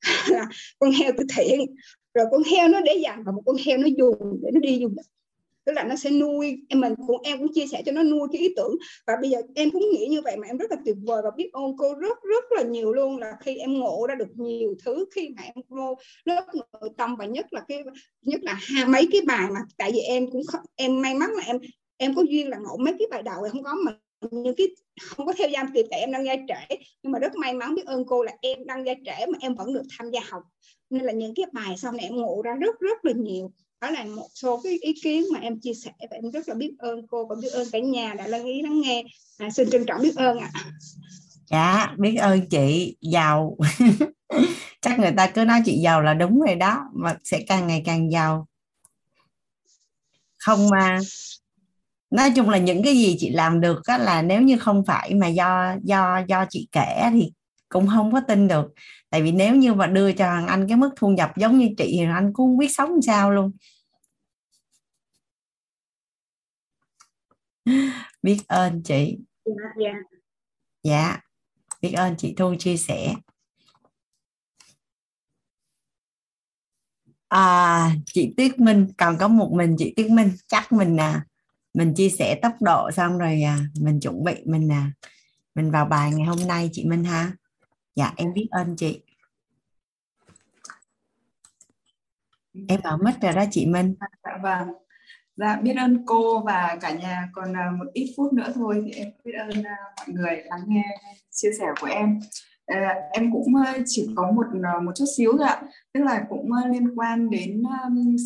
[0.28, 0.46] Là
[0.78, 1.60] con heo từ thiện,
[2.14, 4.78] rồi con heo nó để dành và một con heo nó dùng để nó đi
[4.80, 5.06] du lịch.
[5.64, 8.28] Tức là nó sẽ nuôi, em mình cũng, em cũng chia sẻ cho nó nuôi
[8.32, 8.76] cái ý tưởng.
[9.06, 11.30] Và bây giờ em cũng nghĩ như vậy mà em rất là tuyệt vời và
[11.36, 14.74] biết ơn cô rất rất là nhiều luôn, là khi em ngộ ra được nhiều
[14.84, 15.94] thứ, khi mà em vô
[16.24, 17.82] lớp nội tâm và nhất là cái,
[18.22, 20.42] nhất là hai mấy cái bài mà tại vì em cũng
[20.76, 21.58] em may mắn là em
[21.98, 23.92] em có duyên là ngộ mấy cái bài đầu thì không có mà
[24.30, 24.66] những cái
[25.00, 26.76] không có theo giam kịp tại em đăng gia trễ.
[27.02, 29.54] Nhưng mà rất may mắn biết ơn cô là em đăng gia trễ mà em
[29.54, 30.42] vẫn được tham gia học.
[30.90, 33.52] Nên là những cái bài sau này em ngộ ra rất rất là nhiều.
[33.80, 36.54] Đó là một số cái ý kiến mà em chia sẻ và em rất là
[36.54, 39.04] biết ơn cô và biết ơn cả nhà đã lắng ý lắng nghe.
[39.38, 40.50] À, xin trân trọng biết ơn ạ.
[40.54, 40.64] À.
[41.50, 43.56] dạ biết ơn chị giàu.
[44.80, 47.82] Chắc người ta cứ nói chị giàu là đúng rồi đó mà sẽ càng ngày
[47.84, 48.48] càng giàu.
[50.36, 50.98] Không mà
[52.10, 55.14] nói chung là những cái gì chị làm được á, là nếu như không phải
[55.14, 57.32] mà do do do chị kể thì
[57.68, 58.72] cũng không có tin được.
[59.10, 61.68] Tại vì nếu như mà đưa cho thằng anh cái mức thu nhập giống như
[61.78, 63.52] chị thì anh cũng không biết sống làm sao luôn.
[68.22, 69.18] Biết ơn chị.
[69.44, 69.92] Dạ.
[70.82, 71.20] Dạ.
[71.82, 73.14] Biết ơn chị thu chia sẻ.
[77.28, 81.24] À, chị Tuyết Minh còn có một mình chị Tuyết Minh chắc mình à
[81.78, 84.92] mình chia sẻ tốc độ xong rồi à, mình chuẩn bị mình à
[85.54, 87.32] mình vào bài ngày hôm nay chị Minh ha.
[87.94, 89.02] Dạ em biết ơn chị.
[92.68, 93.94] Em bảo mất rồi đó chị Minh.
[94.24, 94.68] Dạ vâng.
[95.36, 97.28] Dạ biết ơn cô và cả nhà.
[97.32, 100.64] Còn à, một ít phút nữa thôi thì em biết ơn à, mọi người lắng
[100.66, 100.84] nghe
[101.30, 102.20] chia sẻ của em.
[102.68, 103.46] À, em cũng
[103.86, 105.62] chỉ có một ờ, một chút xíu thôi ạ.
[105.94, 107.62] Tức là cũng liên quan đến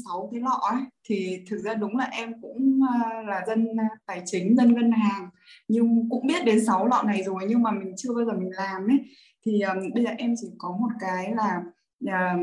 [0.04, 0.82] sáu cái lọ ấy.
[1.08, 2.80] thì thực ra đúng là em cũng
[3.26, 3.68] là dân
[4.06, 5.28] tài chính dân ngân hàng.
[5.68, 8.50] Nhưng cũng biết đến sáu lọ này rồi nhưng mà mình chưa bao giờ mình
[8.56, 8.98] làm ấy.
[9.46, 11.62] Thì um, bây giờ em chỉ có một cái là
[12.00, 12.40] um,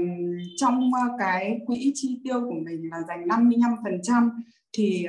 [0.57, 4.29] trong cái quỹ chi tiêu của mình là dành 55%
[4.77, 5.07] thì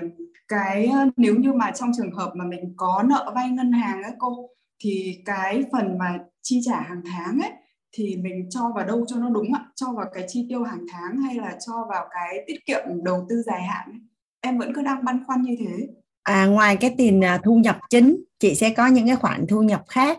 [0.48, 4.12] cái nếu như mà trong trường hợp mà mình có nợ vay ngân hàng ấy
[4.18, 4.48] cô
[4.80, 7.50] thì cái phần mà chi trả hàng tháng ấy
[7.92, 10.84] thì mình cho vào đâu cho nó đúng ạ cho vào cái chi tiêu hàng
[10.92, 14.00] tháng hay là cho vào cái tiết kiệm đầu tư dài hạn ấy?
[14.40, 15.88] em vẫn cứ đang băn khoăn như thế
[16.22, 19.62] à, ngoài cái tiền à, thu nhập chính chị sẽ có những cái khoản thu
[19.62, 20.18] nhập khác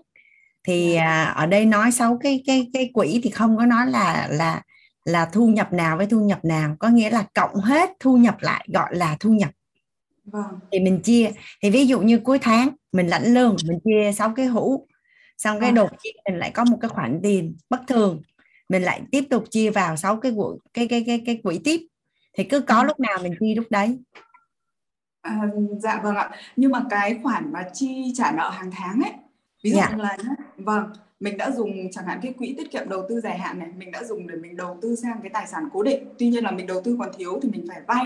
[0.68, 1.04] thì dạ.
[1.04, 4.62] à, ở đây nói xấu cái cái cái quỹ thì không có nói là là
[5.06, 8.36] là thu nhập nào với thu nhập nào có nghĩa là cộng hết thu nhập
[8.40, 9.50] lại gọi là thu nhập
[10.24, 10.60] vâng.
[10.72, 11.32] thì mình chia
[11.64, 14.88] thì ví dụ như cuối tháng mình lãnh lương mình chia sáu cái hũ
[15.38, 15.76] xong cái Vâng.
[15.76, 18.22] đột nhiên mình lại có một cái khoản tiền bất thường
[18.70, 21.82] mình lại tiếp tục chia vào sáu cái quỹ cái cái cái cái quỹ tiếp
[22.38, 22.86] thì cứ có Vâng.
[22.86, 24.00] lúc nào mình chi lúc đấy
[25.22, 25.42] À,
[25.80, 29.14] dạ vâng ạ nhưng mà cái khoản mà chi trả nợ hàng tháng ấy
[29.64, 29.92] ví dụ Dạ.
[29.98, 30.18] là
[30.58, 30.84] vâng
[31.20, 33.92] mình đã dùng chẳng hạn cái quỹ tiết kiệm đầu tư dài hạn này mình
[33.92, 36.52] đã dùng để mình đầu tư sang cái tài sản cố định tuy nhiên là
[36.52, 38.06] mình đầu tư còn thiếu thì mình phải vay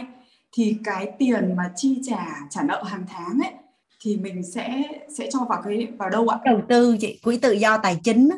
[0.55, 3.53] thì cái tiền mà chi trả trả nợ hàng tháng ấy
[4.01, 4.83] thì mình sẽ
[5.17, 6.39] sẽ cho vào cái vào đâu ạ?
[6.45, 8.29] Đầu tư chị quỹ tự do tài chính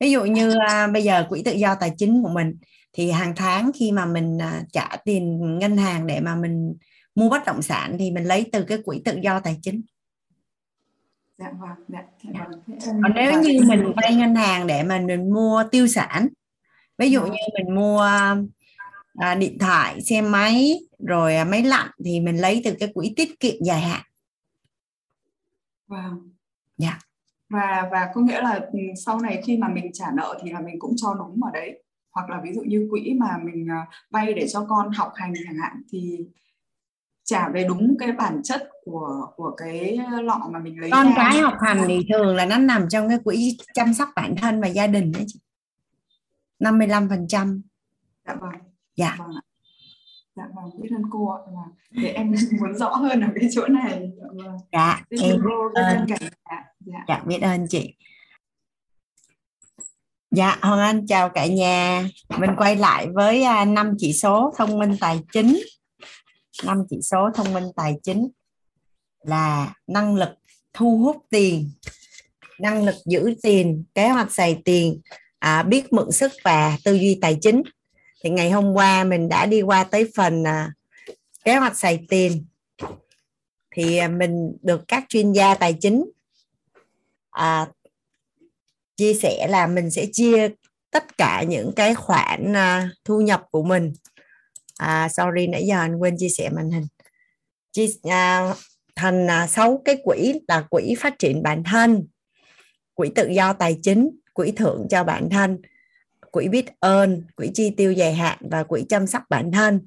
[0.00, 2.56] ví dụ như à, bây giờ quỹ tự do tài chính của mình
[2.92, 6.74] thì hàng tháng khi mà mình à, trả tiền ngân hàng để mà mình
[7.14, 9.82] mua bất động sản thì mình lấy từ cái quỹ tự do tài chính.
[11.38, 12.60] Dạ vâng dạ, dạ vâng.
[12.66, 16.28] Thế, còn nếu như mình vay ngân hàng để mà mình mua tiêu sản
[16.98, 17.30] ví dụ Vâng.
[17.30, 18.08] như mình mua
[19.18, 23.12] à, điện thoại xe máy rồi à, máy lạnh thì mình lấy từ cái quỹ
[23.16, 24.02] tiết kiệm dài hạn
[25.86, 26.30] Vâng.
[26.76, 26.98] Dạ.
[27.48, 30.60] Và và có nghĩa là ừ, sau này khi mà mình trả nợ thì là
[30.60, 31.82] mình cũng cho đúng vào đấy.
[32.12, 35.32] Hoặc là ví dụ như quỹ mà mình à, vay để cho con học hành
[35.44, 36.18] chẳng hạn thì
[37.24, 41.38] trả về đúng cái bản chất của của cái lọ mà mình lấy con cái
[41.38, 44.68] học hành thì thường là nó nằm trong cái quỹ chăm sóc bản thân và
[44.68, 45.40] gia đình đấy chị
[46.58, 47.62] 55 phần trăm
[48.26, 48.73] Dạ vâng.
[48.96, 49.16] Dạ.
[49.18, 49.30] Vâng.
[50.36, 51.38] Dạ vâng, biết ơn cô ạ.
[51.46, 54.10] Và để em muốn rõ hơn ở cái chỗ này.
[54.18, 54.58] Dạ vâng.
[54.72, 56.06] dạ Biết em biết ơn.
[56.86, 57.04] Dạ.
[57.08, 57.94] dạ biết ơn chị
[60.34, 64.78] dạ Hoàng Anh chào cả nhà mình quay lại với à, năm chỉ số thông
[64.78, 65.58] minh tài chính
[66.64, 68.28] năm chỉ số thông minh tài chính
[69.24, 70.28] là năng lực
[70.72, 71.70] thu hút tiền
[72.60, 75.00] năng lực giữ tiền kế hoạch xài tiền
[75.38, 77.62] à, biết mượn sức và tư duy tài chính
[78.24, 80.72] thì ngày hôm qua mình đã đi qua tới phần à,
[81.44, 82.46] kế hoạch xài tiền.
[83.70, 86.04] Thì à, mình được các chuyên gia tài chính
[87.30, 87.66] à,
[88.96, 90.48] chia sẻ là mình sẽ chia
[90.90, 93.92] tất cả những cái khoản à, thu nhập của mình.
[94.78, 96.86] À, sorry nãy giờ anh quên chia sẻ màn hình.
[97.72, 98.54] Chia à,
[98.96, 102.06] thành à, sáu cái quỹ là quỹ phát triển bản thân
[102.94, 105.58] quỹ tự do tài chính quỹ thưởng cho bản thân
[106.34, 109.80] quỹ biết ơn quỹ chi tiêu dài hạn và quỹ chăm sóc bản thân.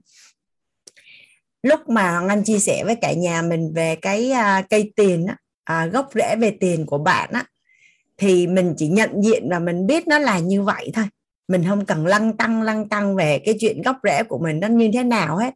[1.64, 5.26] Lúc mà Hoàng Anh chia sẻ với cả nhà mình về cái à, cây tiền
[5.26, 7.46] á, à, gốc rễ về tiền của bạn á
[8.18, 11.06] thì mình chỉ nhận diện và mình biết nó là như vậy thôi.
[11.48, 14.68] Mình không cần lăng tăng lăng tăng về cái chuyện gốc rễ của mình nó
[14.68, 15.54] như thế nào hết.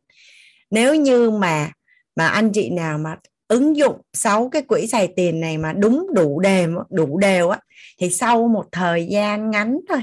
[0.69, 1.71] Nếu như mà
[2.15, 3.15] mà anh chị nào mà
[3.47, 7.59] ứng dụng sáu cái quỹ xài tiền này mà đúng đủ đều đủ đều á
[7.99, 10.01] thì sau một thời gian ngắn thôi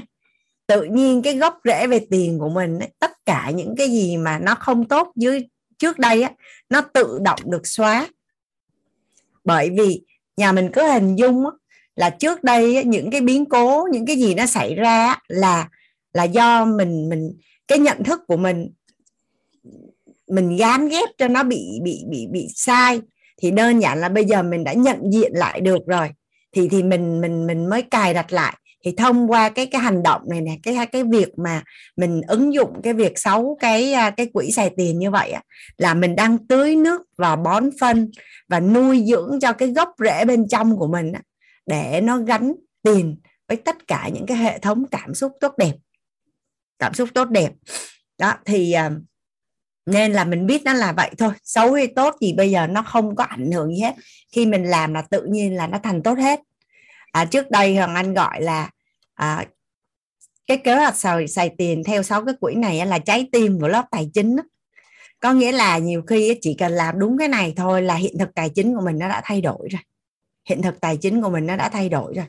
[0.69, 4.17] tự nhiên cái gốc rễ về tiền của mình ấy, tất cả những cái gì
[4.17, 5.47] mà nó không tốt dưới
[5.77, 6.31] trước đây á
[6.69, 8.07] nó tự động được xóa.
[9.43, 10.01] Bởi vì
[10.37, 11.51] nhà mình cứ hình dung á,
[11.95, 15.19] là trước đây á, những cái biến cố những cái gì nó xảy ra á,
[15.27, 15.69] là
[16.13, 17.33] là do mình mình
[17.67, 18.71] cái nhận thức của mình
[20.27, 23.01] mình gán ghép cho nó bị bị bị bị sai.
[23.41, 26.09] Thì đơn giản là bây giờ mình đã nhận diện lại được rồi
[26.51, 30.03] thì thì mình mình mình mới cài đặt lại thì thông qua cái cái hành
[30.03, 31.63] động này nè cái cái việc mà
[31.97, 35.41] mình ứng dụng cái việc xấu cái à, cái quỹ xài tiền như vậy á,
[35.77, 38.11] là mình đang tưới nước và bón phân
[38.47, 41.21] và nuôi dưỡng cho cái gốc rễ bên trong của mình á,
[41.65, 42.53] để nó gắn
[42.83, 43.17] tiền
[43.47, 45.73] với tất cả những cái hệ thống cảm xúc tốt đẹp.
[46.79, 47.51] Cảm xúc tốt đẹp.
[48.17, 48.91] Đó thì à,
[49.85, 51.31] nên là mình biết nó là vậy thôi.
[51.43, 53.95] Xấu hay tốt gì bây giờ nó không có ảnh hưởng gì hết.
[54.31, 56.39] Khi mình làm là tự nhiên là nó thành tốt hết
[57.11, 58.69] à, trước đây hoàng anh gọi là
[59.13, 59.45] à,
[60.47, 63.67] cái kế hoạch xài, xài tiền theo sáu cái quỹ này là trái tim của
[63.67, 64.43] lớp tài chính đó
[65.19, 68.35] có nghĩa là nhiều khi chỉ cần làm đúng cái này thôi là hiện thực
[68.35, 69.81] tài chính của mình nó đã thay đổi rồi.
[70.45, 72.25] Hiện thực tài chính của mình nó đã thay đổi rồi.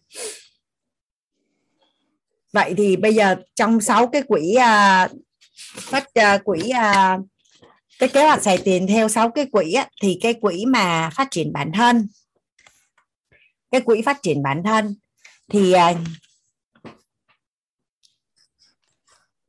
[2.53, 5.09] Vậy thì bây giờ trong sáu cái quỹ à,
[5.77, 7.19] phát à, quỹ à,
[7.99, 11.29] cái kế hoạch xài tiền theo sáu cái quỹ á, thì cái quỹ mà phát
[11.31, 12.07] triển bản thân
[13.71, 14.95] cái quỹ phát triển bản thân
[15.49, 15.97] thì uh,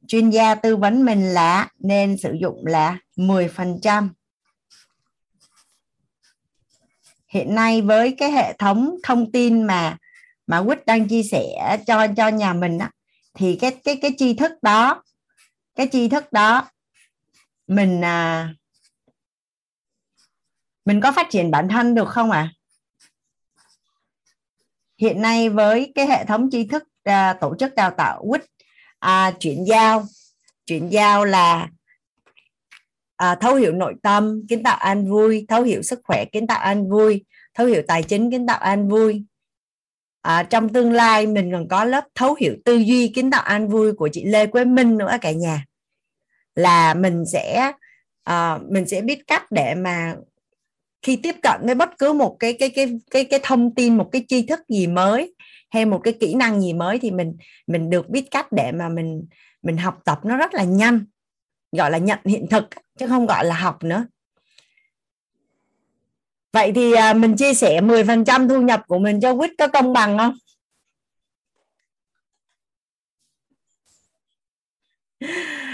[0.07, 4.09] chuyên gia tư vấn mình là nên sử dụng là 10%
[7.27, 9.97] hiện nay với cái hệ thống thông tin mà
[10.47, 12.91] mà Quýt đang chia sẻ cho cho nhà mình á,
[13.33, 15.03] thì cái cái cái tri thức đó
[15.75, 16.67] cái tri thức đó
[17.67, 18.49] mình à,
[20.85, 22.53] mình có phát triển bản thân được không ạ à?
[25.01, 28.41] Hiện nay với cái hệ thống tri thức à, tổ chức đào tạo quýt
[28.99, 30.05] à, chuyển giao
[30.65, 31.69] chuyển giao là
[33.15, 36.59] à, thấu hiểu nội tâm kiến tạo an vui thấu hiểu sức khỏe kiến tạo
[36.59, 37.23] an vui
[37.53, 39.23] thấu hiểu tài chính kiến tạo an vui.
[40.21, 43.67] À, trong tương lai mình còn có lớp thấu hiểu tư duy kiến tạo an
[43.67, 45.65] vui của chị Lê Quế Minh nữa cả nhà.
[46.55, 47.71] Là mình sẽ
[48.23, 50.15] à, mình sẽ biết cách để mà
[51.01, 54.09] khi tiếp cận với bất cứ một cái cái cái cái cái thông tin, một
[54.11, 55.35] cái tri thức gì mới
[55.69, 57.37] hay một cái kỹ năng gì mới thì mình
[57.67, 59.27] mình được biết cách để mà mình
[59.61, 61.05] mình học tập nó rất là nhanh,
[61.71, 62.63] gọi là nhận hiện thực
[62.99, 64.05] chứ không gọi là học nữa.
[66.53, 69.93] Vậy thì à, mình chia sẻ 10% thu nhập của mình cho quýt có công
[69.93, 70.33] bằng không?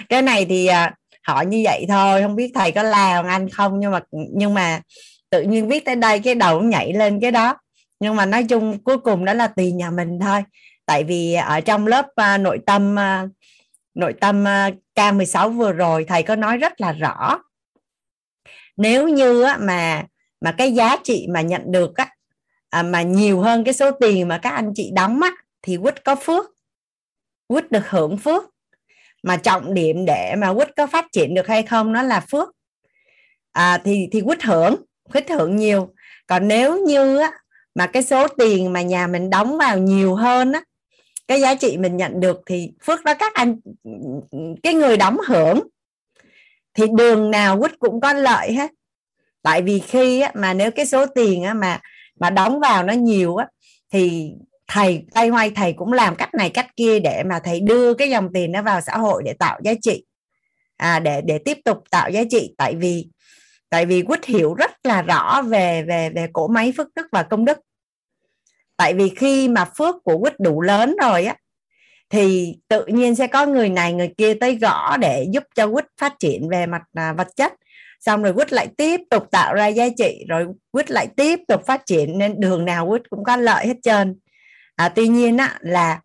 [0.10, 3.80] Cái này thì à, hỏi như vậy thôi, không biết thầy có làm anh không,
[3.80, 4.82] nhưng mà nhưng mà
[5.30, 7.58] tự nhiên viết tới đây cái đầu nhảy lên cái đó.
[8.00, 10.44] Nhưng mà nói chung cuối cùng đó là tùy nhà mình thôi.
[10.86, 13.30] Tại vì ở trong lớp uh, nội tâm uh,
[13.98, 17.40] nội tâm à, uh, K16 vừa rồi thầy có nói rất là rõ.
[18.78, 20.04] Nếu như á, mà
[20.42, 22.16] mà cái giá trị mà nhận được á,
[22.70, 26.04] à, mà nhiều hơn cái số tiền mà các anh chị đóng á, thì quýt
[26.04, 26.46] có phước.
[27.48, 28.44] Quýt được hưởng phước.
[29.24, 32.50] Mà trọng điểm để mà quýt có phát triển được hay không nó là phước.
[33.52, 34.76] À, thì thì quýt hưởng
[35.14, 35.94] khích thưởng nhiều.
[36.28, 37.32] Còn nếu như á,
[37.76, 40.62] mà cái số tiền mà nhà mình đóng vào nhiều hơn á
[41.28, 43.60] cái giá trị mình nhận được thì phước đó các anh
[44.64, 45.68] cái người đóng hưởng.
[46.74, 48.72] Thì đường nào quýt cũng có lợi hết.
[49.42, 51.80] Tại vì khi á, mà nếu cái số tiền á, mà
[52.20, 53.48] mà đóng vào nó nhiều á
[53.92, 54.32] thì
[54.68, 58.10] thầy tay hoay thầy cũng làm cách này cách kia để mà thầy đưa cái
[58.10, 60.04] dòng tiền nó vào xã hội để tạo giá trị.
[60.78, 62.54] À, để để tiếp tục tạo giá trị.
[62.58, 63.08] Tại vì
[63.70, 67.24] tại vì quýt hiểu rất là rõ về về về cổ máy phước đức và
[67.24, 67.60] công đức.
[68.78, 71.36] Tại vì khi mà phước của quýt đủ lớn rồi á
[72.10, 75.86] thì tự nhiên sẽ có người này người kia tới gõ để giúp cho quýt
[76.00, 77.54] phát triển về mặt à, vật chất.
[78.00, 81.66] Xong rồi quýt lại tiếp tục tạo ra giá trị rồi quýt lại tiếp tục
[81.66, 84.20] phát triển nên đường nào quýt cũng có lợi hết trơn.
[84.76, 86.00] À, tuy nhiên á là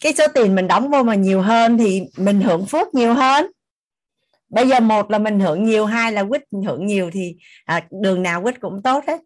[0.00, 3.46] cái số tiền mình đóng vô mà nhiều hơn thì mình hưởng phước nhiều hơn
[4.48, 8.22] bây giờ một là mình hưởng nhiều hai là quýt hưởng nhiều thì à, đường
[8.22, 9.20] nào quýt cũng tốt hết.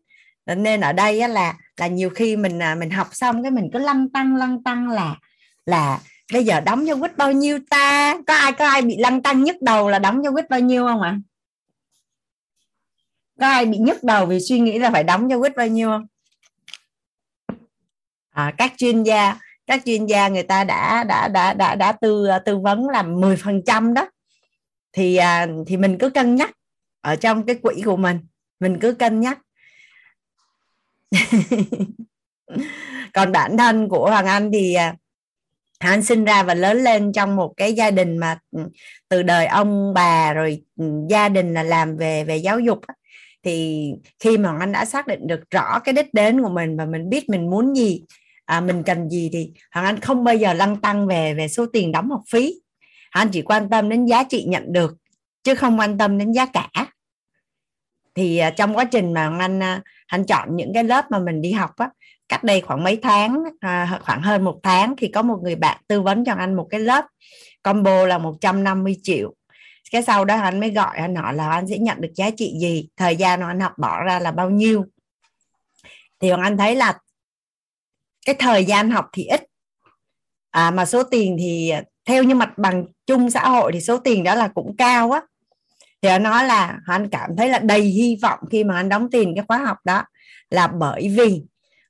[0.57, 3.71] Nên ở đây á, là là nhiều khi mình à, mình học xong cái mình
[3.73, 5.17] cứ lăn tăng lăn tăng là
[5.67, 6.01] là
[6.33, 8.17] bây giờ đóng cho quýt bao nhiêu ta?
[8.27, 10.87] Có ai có ai bị lăn tăng nhức đầu là đóng cho quýt bao nhiêu
[10.87, 11.11] không ạ?
[11.11, 11.19] À?
[13.41, 15.89] có ai bị nhức đầu vì suy nghĩ là phải đóng cho quýt bao nhiêu
[15.89, 16.07] không?
[18.31, 22.27] À, các chuyên gia các chuyên gia người ta đã đã đã đã đã tư
[22.27, 24.09] à, tư vấn là 10 phần trăm đó
[24.93, 26.51] thì à, thì mình cứ cân nhắc
[27.01, 28.19] ở trong cái quỹ của mình.
[28.61, 29.39] Mình cứ cân nhắc.
[33.15, 34.97] Còn bản thân của hoàng anh thì à,
[35.79, 38.61] anh sinh ra và lớn lên trong một cái gia đình mà ừ,
[39.09, 42.81] từ đời ông bà rồi ừ, gia đình là làm về về giáo dục
[43.43, 43.87] thì
[44.19, 47.09] khi mà anh đã xác định được rõ cái đích đến của mình và mình
[47.09, 48.03] biết mình muốn gì
[48.45, 51.67] à, mình cần gì thì hoàng anh không bao giờ lăng tăng về về số
[51.73, 52.55] tiền đóng học phí
[53.11, 54.97] anh chỉ quan tâm đến giá trị nhận được
[55.43, 56.69] chứ không quan tâm đến giá cả.
[58.15, 61.43] Thì à, trong quá trình mà anh à, anh chọn những cái lớp mà mình
[61.43, 61.91] đi học á
[62.29, 65.81] cách đây khoảng mấy tháng à, khoảng hơn một tháng thì có một người bạn
[65.89, 67.05] tư vấn cho anh một cái lớp
[67.63, 69.35] combo là 150 triệu.
[69.91, 72.55] Cái sau đó anh mới gọi anh hỏi là anh sẽ nhận được giá trị
[72.61, 74.85] gì thời gian anh học bỏ ra là bao nhiêu.
[76.21, 76.99] Thì anh thấy là
[78.27, 79.43] cái thời gian học thì ít.
[80.51, 81.73] À, mà số tiền thì
[82.11, 85.21] theo như mặt bằng chung xã hội thì số tiền đó là cũng cao á.
[86.03, 89.11] Thì anh nói là anh cảm thấy là đầy hy vọng khi mà anh đóng
[89.11, 90.05] tiền cái khóa học đó
[90.51, 91.43] là bởi vì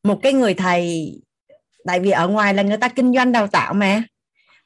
[0.03, 1.13] một cái người thầy,
[1.87, 4.03] tại vì ở ngoài là người ta kinh doanh đào tạo mà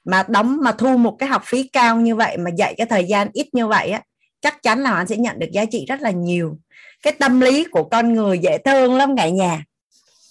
[0.04, 3.04] mà đóng, mà thu một cái học phí cao như vậy, mà dạy cái thời
[3.04, 4.02] gian ít như vậy á,
[4.40, 6.58] chắc chắn là anh sẽ nhận được giá trị rất là nhiều.
[7.02, 9.64] Cái tâm lý của con người dễ thương lắm cả nhà.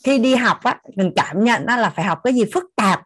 [0.03, 3.01] Khi đi học á, mình cảm nhận đó là phải học cái gì phức tạp.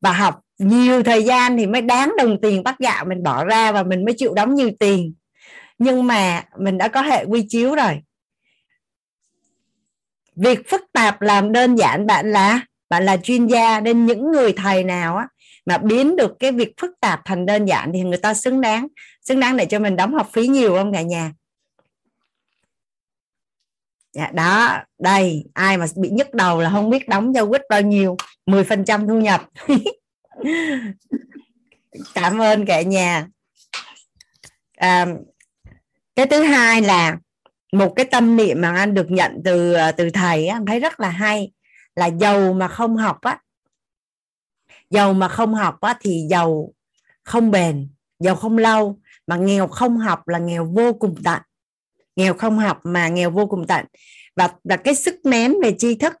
[0.00, 3.72] Và học nhiều thời gian thì mới đáng đồng tiền bắt gạo mình bỏ ra
[3.72, 5.14] và mình mới chịu đóng nhiều tiền.
[5.78, 8.00] Nhưng mà mình đã có hệ quy chiếu rồi.
[10.36, 14.52] Việc phức tạp làm đơn giản bạn là bạn là chuyên gia nên những người
[14.52, 15.28] thầy nào á
[15.66, 18.88] mà biến được cái việc phức tạp thành đơn giản thì người ta xứng đáng.
[19.20, 21.32] Xứng đáng để cho mình đóng học phí nhiều không cả nhà?
[24.12, 27.80] Dạ đó, đây, ai mà bị nhức đầu là không biết đóng cho quýt bao
[27.80, 28.16] nhiêu
[28.46, 29.48] 10% thu nhập.
[32.14, 33.26] cảm ơn cả nhà.
[34.76, 35.06] À,
[36.16, 37.18] cái thứ hai là
[37.72, 41.00] một cái tâm niệm mà anh được nhận từ à, từ thầy anh thấy rất
[41.00, 41.52] là hay
[41.96, 43.38] là giàu mà không học á.
[44.90, 46.72] Giàu mà không học á thì giàu
[47.22, 47.88] không bền
[48.18, 48.98] giàu không lâu.
[49.26, 51.42] Mà nghèo không học là nghèo vô cùng tận.
[52.16, 53.86] Nghèo không học mà nghèo vô cùng tận.
[54.36, 56.12] Và và cái sức nén về tri thức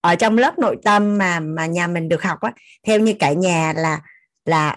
[0.00, 2.52] ở trong lớp nội tâm mà mà nhà mình được học á
[2.86, 4.00] theo như cả nhà là
[4.44, 4.76] là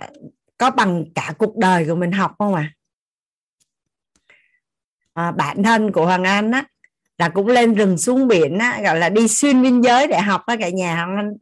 [0.57, 2.73] có bằng cả cuộc đời của mình học không à,
[5.13, 6.65] à bản thân của Hoàng Anh á
[7.17, 10.41] là cũng lên rừng xuống biển á gọi là đi xuyên biên giới để học
[10.45, 10.95] á cả nhà.
[10.95, 11.33] Hoàng Anh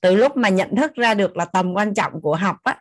[0.00, 2.76] từ lúc mà nhận thức ra được là tầm quan trọng của học á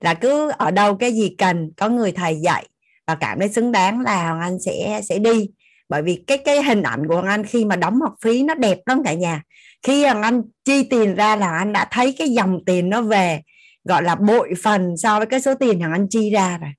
[0.00, 2.68] là cứ ở đâu cái gì cần có người thầy dạy
[3.06, 5.48] và cảm thấy xứng đáng là Hoàng Anh sẽ sẽ đi
[5.88, 8.54] bởi vì cái cái hình ảnh của Hoàng Anh khi mà đóng học phí nó
[8.54, 9.42] đẹp lắm cả nhà.
[9.82, 13.42] Khi Hoàng Anh chi tiền ra là anh đã thấy cái dòng tiền nó về,
[13.84, 16.70] gọi là bội phần so với cái số tiền Hoàng Anh chi ra rồi.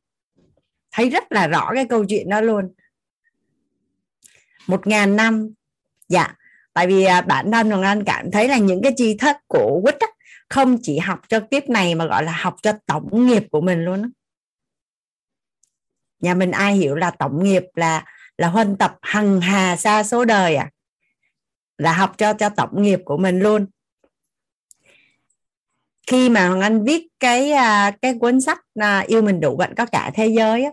[0.92, 2.74] Thấy rất là rõ cái câu chuyện đó luôn.
[4.68, 5.50] Một ngàn năm.
[6.08, 6.36] Dạ.
[6.74, 9.82] Tại vì à, bản thân Hoàng Anh cảm thấy là những cái tri thức của
[9.84, 9.96] quýt
[10.50, 13.86] không chỉ học cho tiếp này mà gọi là học cho tổng nghiệp của mình
[13.86, 14.10] luôn đó.
[16.20, 18.06] nhà mình ai hiểu là tổng nghiệp là
[18.40, 20.70] là huân tập hằng hà xa số đời à?
[21.78, 23.66] Là học cho cho tổng nghiệp của mình luôn.
[26.08, 29.76] Khi mà Hoàng Anh viết cái à, cái cuốn sách à, yêu mình đủ bạn
[29.76, 30.72] có cả thế giới á,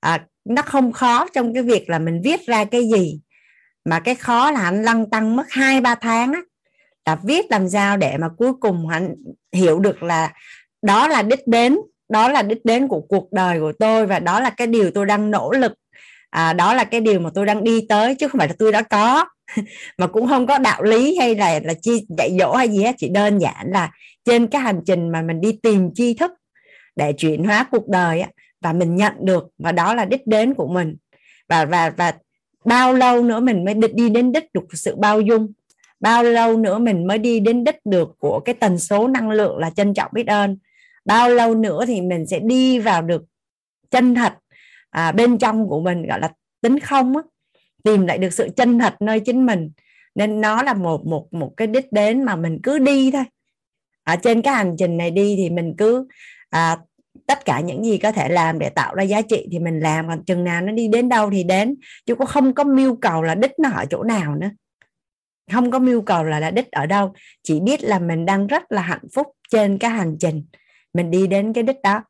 [0.00, 3.20] à, nó không khó trong cái việc là mình viết ra cái gì.
[3.84, 6.40] Mà cái khó là anh lăn tăng mất hai ba tháng á
[7.06, 9.14] là viết làm sao để mà cuối cùng anh
[9.52, 10.32] hiểu được là
[10.82, 11.78] đó là đích đến
[12.08, 15.06] đó là đích đến của cuộc đời của tôi và đó là cái điều tôi
[15.06, 15.72] đang nỗ lực
[16.30, 18.72] à, đó là cái điều mà tôi đang đi tới chứ không phải là tôi
[18.72, 19.24] đã có.
[19.98, 22.94] Mà cũng không có đạo lý hay là là chi dạy dỗ hay gì hết
[22.98, 23.90] chỉ đơn giản là
[24.24, 26.30] trên cái hành trình mà mình đi tìm tri thức
[26.96, 28.24] để chuyển hóa cuộc đời
[28.60, 30.96] và mình nhận được và đó là đích đến của mình.
[31.48, 32.14] Và và và
[32.64, 35.52] bao lâu nữa mình mới đi đến đích được sự bao dung?
[36.00, 39.58] Bao lâu nữa mình mới đi đến đích được của cái tần số năng lượng
[39.58, 40.58] là trân trọng biết ơn?
[41.04, 43.22] Bao lâu nữa thì mình sẽ đi vào được
[43.90, 44.32] chân thật
[44.96, 47.22] à, bên trong của mình gọi là tính không á,
[47.84, 49.70] tìm lại được sự chân thật nơi chính mình.
[50.14, 53.24] Nên nó là một một một cái đích đến mà mình cứ đi thôi.
[54.04, 56.08] Ở trên cái hành trình này đi thì mình cứ
[56.50, 56.78] à,
[57.26, 60.08] tất cả những gì có thể làm để tạo ra giá trị thì mình làm
[60.08, 61.76] còn chừng nào nó đi đến đâu thì đến.
[62.06, 64.50] Chứ cũng không có mưu cầu là đích nó ở chỗ nào nữa.
[65.52, 67.12] Không có mưu cầu là là đích ở đâu.
[67.42, 70.44] Chỉ biết là mình đang rất là hạnh phúc trên cái hành trình.
[70.94, 72.02] Mình đi đến cái đích đó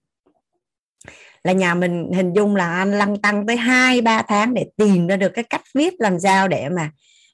[1.47, 5.07] là nhà mình hình dung là anh lăn tăng tới hai ba tháng để tìm
[5.07, 6.91] ra được cái cách viết làm sao để mà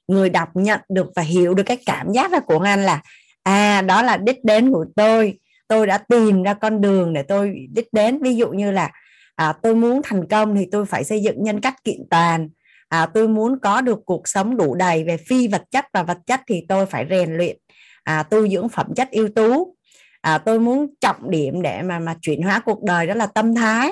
[0.07, 3.01] người đọc nhận được và hiểu được cái cảm giác của anh là
[3.43, 5.39] à đó là đích đến của tôi.
[5.67, 8.19] Tôi đã tìm ra con đường để tôi đích đến.
[8.21, 8.91] Ví dụ như là
[9.35, 12.49] à, tôi muốn thành công thì tôi phải xây dựng nhân cách kiện toàn.
[12.89, 16.17] À, tôi muốn có được cuộc sống đủ đầy về phi vật chất và vật
[16.25, 17.57] chất thì tôi phải rèn luyện
[18.03, 19.75] à, tu dưỡng phẩm chất ưu tú.
[20.21, 23.55] À, tôi muốn trọng điểm để mà mà chuyển hóa cuộc đời đó là tâm
[23.55, 23.91] thái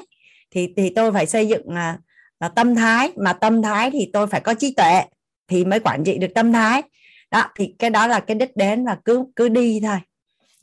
[0.51, 1.97] thì thì tôi phải xây dựng à,
[2.39, 3.11] à, tâm thái.
[3.17, 5.03] Mà tâm thái thì tôi phải có trí tuệ
[5.47, 6.83] thì mới quản trị được tâm thái.
[7.31, 9.97] Đó thì cái đó là cái đích đến và cứ cứ đi thôi.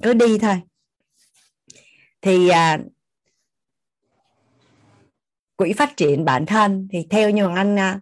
[0.03, 0.61] Cứ đi thôi.
[2.23, 2.79] Thì à,
[5.57, 8.01] quỹ phát triển bản thân thì theo như anh à,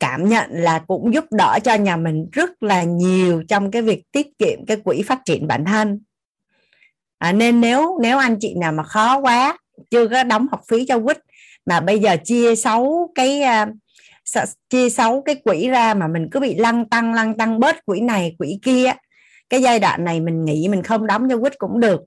[0.00, 4.02] cảm nhận là cũng giúp đỡ cho nhà mình rất là nhiều trong cái việc
[4.12, 6.00] tiết kiệm cái quỹ phát triển bản thân.
[7.18, 9.58] À, nên nếu nếu anh chị nào mà khó quá
[9.90, 11.18] chưa có đóng học phí cho quýt.
[11.66, 13.66] Mà bây giờ chia sáu cái à,
[14.70, 18.00] chia sáu cái quỹ ra mà mình cứ bị lăng tăng lăng tăng bớt quỹ
[18.00, 18.92] này, quỹ kia,
[19.50, 22.00] cái giai đoạn này mình nghĩ mình không đóng cho quýt cũng được.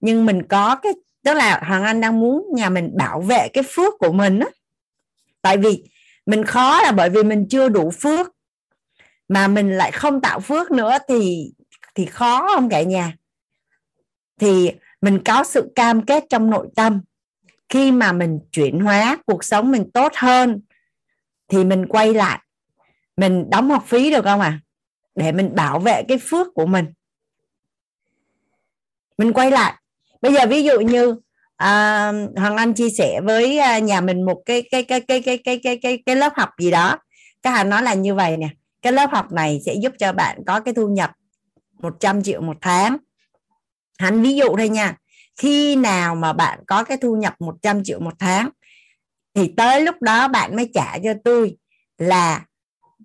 [0.00, 0.92] Nhưng mình có cái,
[1.24, 4.46] tức là hoàng anh đang muốn nhà mình bảo vệ cái phước của mình á.
[5.42, 5.84] Tại vì
[6.26, 8.30] mình khó là bởi vì mình chưa đủ phước.
[9.28, 11.52] Mà mình lại không tạo phước nữa thì
[11.94, 13.12] thì khó không cả nhà?
[14.40, 17.00] Thì mình có sự cam kết trong nội tâm
[17.68, 20.60] khi mà mình chuyển hóa cuộc sống mình tốt hơn
[21.48, 22.38] thì mình quay lại.
[23.16, 24.60] Mình đóng học phí được không à
[25.14, 26.86] để mình bảo vệ cái phước của mình.
[29.18, 29.74] Mình quay lại.
[30.22, 31.16] Bây giờ ví dụ như
[31.56, 35.38] à, hoàng anh chia sẻ với à, nhà mình một cái cái cái cái cái
[35.38, 36.98] cái cái cái, cái lớp học gì đó.
[37.42, 38.48] Các hàng nói là như vậy nè.
[38.82, 41.10] Cái lớp học này sẽ giúp cho bạn có cái thu nhập
[41.78, 42.96] 100 triệu một tháng.
[43.98, 44.96] Hắn ví dụ thôi nha
[45.38, 48.50] khi nào mà bạn có cái thu nhập 100 triệu một tháng
[49.34, 51.56] thì tới lúc đó bạn mới trả cho tôi
[51.98, 52.44] là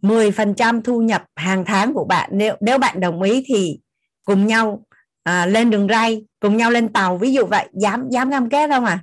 [0.02, 2.30] 10% thu nhập hàng tháng của bạn.
[2.34, 3.80] Nếu nếu bạn đồng ý thì
[4.26, 4.86] cùng nhau
[5.24, 7.18] à, lên đường ray cùng nhau lên tàu.
[7.18, 7.70] Ví dụ vậy.
[7.74, 9.00] Dám dám cam kết không à?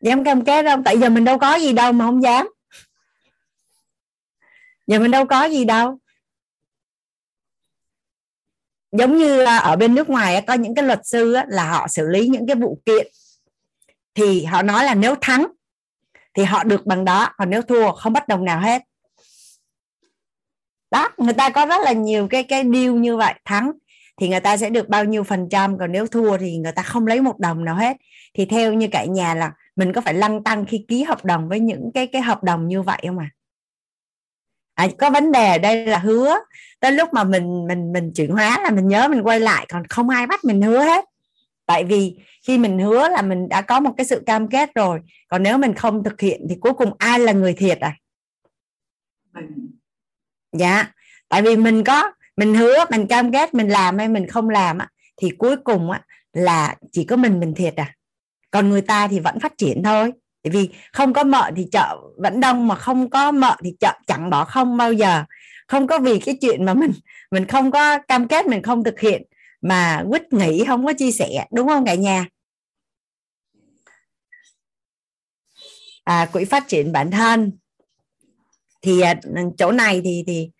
[0.00, 0.84] Dám cam kết không?
[0.84, 2.48] Tại giờ mình đâu có gì đâu mà không dám.
[4.86, 5.98] Giờ mình đâu có gì đâu
[8.98, 12.08] giống như à, ở bên nước ngoài có những cái luật sư là họ xử
[12.08, 13.06] lý những cái vụ kiện
[14.14, 15.46] thì họ nói là nếu thắng
[16.34, 18.82] thì họ được bằng đó, còn nếu thua không bắt đồng nào hết.
[20.90, 23.72] Đó, người ta có rất là nhiều cái cái deal như vậy, thắng
[24.20, 26.82] thì người ta sẽ được bao nhiêu phần trăm, còn nếu thua thì người ta
[26.82, 27.96] không lấy một đồng nào hết.
[28.34, 31.48] Thì theo như cả nhà là mình có phải lăng tăng khi ký hợp đồng
[31.48, 33.30] với những cái cái hợp đồng như vậy không à
[34.74, 36.36] à, có vấn đề đây là hứa.
[36.80, 39.86] Tới lúc mà mình mình mình chuyển hóa là mình nhớ mình quay lại còn
[39.86, 41.04] không ai bắt mình hứa hết.
[41.66, 45.00] Tại vì khi mình hứa là mình đã có một cái sự cam kết rồi
[45.28, 47.96] còn nếu mình không thực hiện thì cuối cùng ai là người thiệt à?
[50.52, 50.92] Dạ.
[51.28, 54.78] Tại vì mình có mình hứa mình cam kết mình làm hay mình không làm
[55.16, 55.90] thì cuối cùng
[56.32, 57.94] là chỉ có mình mình thiệt à.
[58.50, 60.12] Còn người ta thì vẫn phát triển thôi
[60.44, 63.92] tại vì không có mợ thì chợ vẫn đông mà không có mợ thì chợ
[64.06, 65.24] chẳng bỏ không bao giờ.
[65.68, 66.92] Không có vì cái chuyện mà mình
[67.30, 69.22] mình không có cam kết mình không thực hiện
[69.60, 72.26] mà quýt nghĩ không có chia sẻ đúng không cả nhà?
[76.04, 77.58] À, quỹ phát triển bản thân.
[78.82, 79.14] Thì à,
[79.58, 80.50] chỗ này thì thì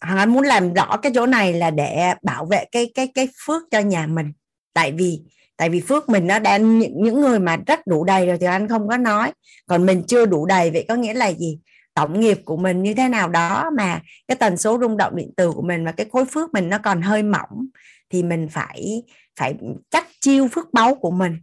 [0.00, 3.62] hắn muốn làm rõ cái chỗ này là để bảo vệ cái cái cái phước
[3.70, 4.32] cho nhà mình.
[4.72, 5.20] Tại vì
[5.56, 8.46] tại vì phước mình nó đang những, những người mà rất đủ đầy rồi thì
[8.46, 9.32] anh không có nói.
[9.66, 11.58] Còn mình chưa đủ đầy vậy có nghĩa là gì?
[11.94, 15.30] Tổng nghiệp của mình như thế nào đó mà cái tần số rung động điện
[15.36, 17.66] từ của mình và cái khối phước mình nó còn hơi mỏng
[18.10, 19.02] thì mình phải
[19.38, 19.54] phải
[19.90, 21.38] chắc chiêu phước báu của mình.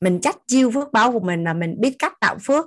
[0.00, 2.66] Mình chắc chiêu phước báu của mình là mình biết cách tạo phước.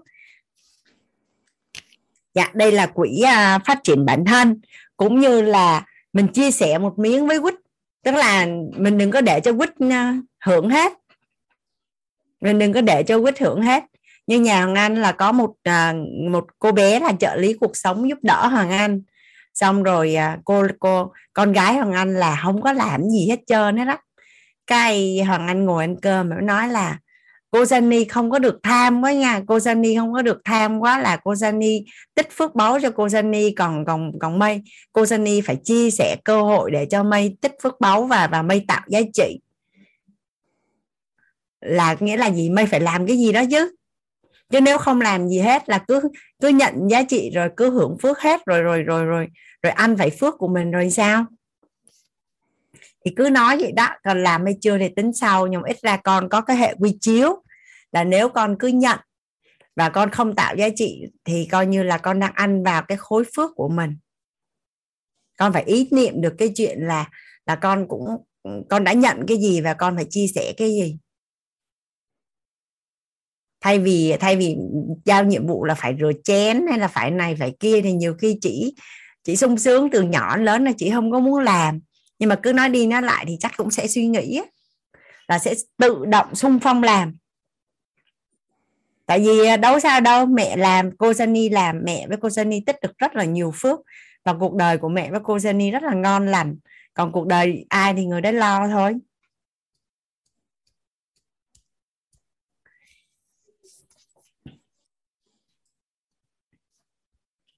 [2.34, 4.62] Dạ đây là quỹ à, phát triển bản thân
[4.98, 7.56] cũng như là mình chia sẻ một miếng với quýt.
[8.04, 10.18] Tức là mình đừng có để cho quýt à,
[10.48, 10.94] hưởng hết.
[12.42, 13.84] Nên đừng có để cho quýt hưởng hết.
[14.28, 15.94] Như nhà Hoàng Anh là có một à,
[16.32, 19.02] một cô bé là trợ lý cuộc sống giúp đỡ Hoàng Anh.
[19.54, 23.40] Xong rồi à, cô cô con gái Hoàng Anh là không có làm gì hết
[23.48, 23.98] trơn hết đó
[24.68, 27.00] cái Hoàng Anh ngồi ăn cơm mà nói là
[27.52, 31.00] cô Sunny không có được tham quá nha cô Sunny không có được tham quá
[31.00, 34.62] là cô Sunny tích phước báu cho cô Sunny còn còn còn mây
[34.94, 38.42] cô Sunny phải chia sẻ cơ hội để cho mây tích phước báu và và
[38.42, 39.40] mây tạo giá trị
[41.68, 42.50] là nghĩa là gì?
[42.50, 43.76] Mây phải làm cái gì đó chứ.
[44.50, 46.02] Chứ nếu không làm gì hết là cứ
[46.42, 49.28] cứ nhận giá trị rồi cứ hưởng phước hết, rồi rồi rồi rồi
[49.62, 51.26] rồi ăn phải phước của mình rồi sao?
[53.06, 55.98] Thì cứ nói vậy đó, còn làm hay chưa thì tính sau, nhưng ít ra
[55.98, 57.44] con có cái hệ quy chiếu
[57.92, 59.00] là nếu con cứ nhận
[59.76, 62.98] và con không tạo giá trị thì coi như là con đang ăn vào cái
[62.98, 63.98] khối phước của mình.
[65.38, 67.10] Con phải ý niệm được cái chuyện là
[67.46, 68.06] là con cũng,
[68.70, 70.98] con đã nhận cái gì và con phải chia sẻ cái gì
[73.68, 74.56] thay vì thay vì
[75.06, 78.14] giao nhiệm vụ là phải rửa chén hay là phải này, phải kia, thì nhiều
[78.14, 78.76] khi chỉ
[79.24, 81.80] chỉ sung sướng từ nhỏ lớn là chị không có muốn làm.
[82.20, 84.42] Nhưng mà cứ nói đi nói lại thì chắc cũng sẽ suy nghĩ
[85.28, 87.16] là sẽ tự động sung phong làm.
[89.06, 92.60] Tại vì à, đâu sao đâu, mẹ làm, cô Sunny làm, mẹ với cô Sunny
[92.66, 93.80] tích được rất là nhiều phước.
[94.26, 96.56] Và cuộc đời của mẹ với cô Sunny rất là ngon lành.
[96.94, 98.94] Còn cuộc đời ai thì người đấy lo thôi.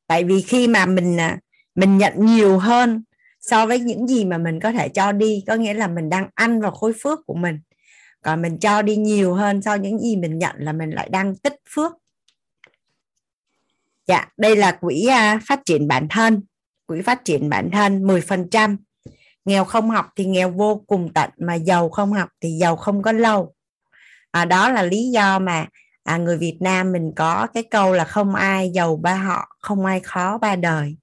[0.09, 1.39] Tại vì khi mà mình à,
[1.75, 3.03] mình nhận nhiều hơn
[3.41, 6.29] so với những gì mà mình có thể cho đi có nghĩa là mình đang
[6.35, 7.59] ăn vào khối phước của mình.
[8.23, 11.09] Còn mình cho đi nhiều hơn so với những gì mình nhận là mình lại
[11.11, 11.91] đang tích phước.
[14.07, 16.43] Dạ đây là quỹ à, phát triển bản thân.
[16.85, 18.77] Quỹ phát triển bản thân 10%
[19.45, 23.01] nghèo không học thì nghèo vô cùng tận mà giàu không học thì giàu không
[23.01, 23.53] có lâu.
[24.31, 25.67] À, đó là lý do mà
[26.09, 29.85] à, người Việt Nam mình có cái câu là không ai giàu ba họ không
[29.85, 30.95] ai khó ba đời.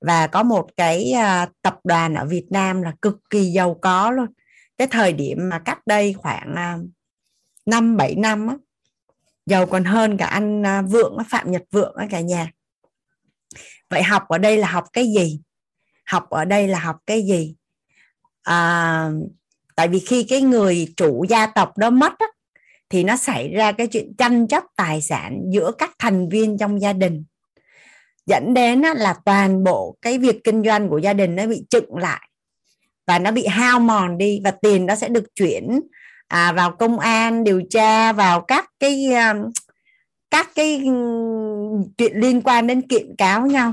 [0.00, 4.10] Và có một cái uh, tập đoàn ở Việt Nam là cực kỳ giàu có
[4.10, 4.26] luôn.
[4.78, 6.78] Cái thời điểm mà cách đây khoảng à,
[7.66, 8.54] năm bảy năm á,
[9.46, 12.50] giàu còn hơn cả anh uh, Vượng Phạm Nhật Vượng cả nhà.
[13.90, 15.40] Vậy học ở đây là học cái gì?
[16.06, 17.54] Học ở đây là học cái gì?
[18.42, 19.10] À,
[19.76, 22.26] tại vì khi cái người chủ gia tộc đó mất á,
[22.94, 26.80] thì nó xảy ra cái chuyện tranh chấp tài sản giữa các thành viên trong
[26.80, 27.24] gia đình.
[28.26, 31.96] Dẫn đến là toàn bộ cái việc kinh doanh của gia đình nó bị chựng
[31.96, 32.28] lại
[33.06, 35.80] và nó bị hao mòn đi và tiền nó sẽ được chuyển
[36.28, 39.34] à, vào công an điều tra vào các cái à,
[40.30, 40.82] các cái
[41.98, 43.72] chuyện liên quan đến kiện cáo nhau.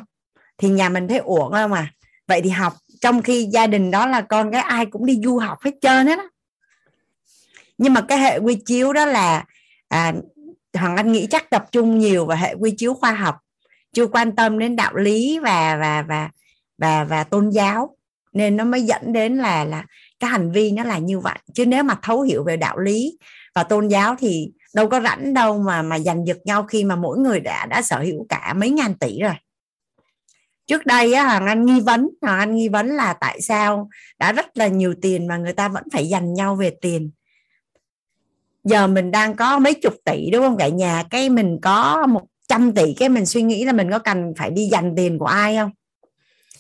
[0.58, 1.94] Thì nhà mình thấy uổng không à
[2.28, 5.38] vậy thì học trong khi gia đình đó là con cái ai cũng đi du
[5.38, 6.26] học hết trơn hết á
[7.82, 9.46] nhưng mà cái hệ quy chiếu đó là
[9.88, 10.14] à,
[10.74, 13.36] hoàng anh nghĩ chắc tập trung nhiều vào hệ quy chiếu khoa học
[13.94, 16.30] chưa quan tâm đến đạo lý và và và
[16.78, 17.98] và và tôn giáo.
[18.34, 19.86] Nên nó mới dẫn đến là là
[20.20, 21.38] cái hành vi nó là như vậy.
[21.54, 23.18] Chứ nếu mà thấu hiểu về đạo lý
[23.56, 26.96] và tôn giáo thì đâu có rảnh đâu mà mà giành giật nhau khi mà
[26.96, 29.36] mỗi người đã đã sở hữu cả mấy ngàn tỷ rồi.
[30.68, 33.90] Trước đây á hoàng anh nghi vấn hoàng anh nghi vấn là tại sao
[34.20, 37.12] đã rất là nhiều tiền mà người ta vẫn phải giành nhau về tiền
[38.64, 40.58] giờ mình đang có mấy chục tỷ đúng không?
[40.58, 44.00] Cả nhà cái mình có một trăm tỷ cái mình suy nghĩ là mình có
[44.00, 45.72] cần phải đi dành tiền của ai không?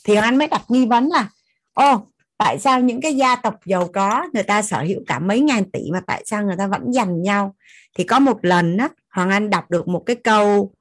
[0.03, 1.29] Thì anh mới đặt nghi vấn là
[1.73, 2.07] ô
[2.37, 5.71] tại sao những cái gia tộc giàu có người ta sở hữu cả mấy ngàn
[5.71, 7.55] tỷ mà tại sao người ta vẫn dành nhau?
[7.95, 10.71] Thì có một lần á hoàng anh đọc được một cái câu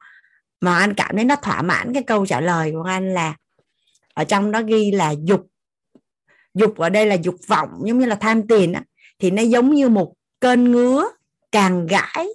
[0.61, 3.35] mà anh cảm thấy nó thỏa mãn cái câu trả lời của anh là
[4.15, 5.47] ở trong đó ghi là dục
[6.55, 8.83] dục ở đây là dục vọng giống như là tham tiền á,
[9.19, 11.05] thì nó giống như một cơn ngứa
[11.53, 12.29] càng gãi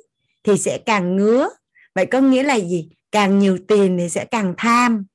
[0.43, 1.49] thì sẽ càng ngứa.
[1.95, 2.89] Vậy có nghĩa là gì?
[3.11, 5.05] Càng nhiều tiền thì sẽ càng tham.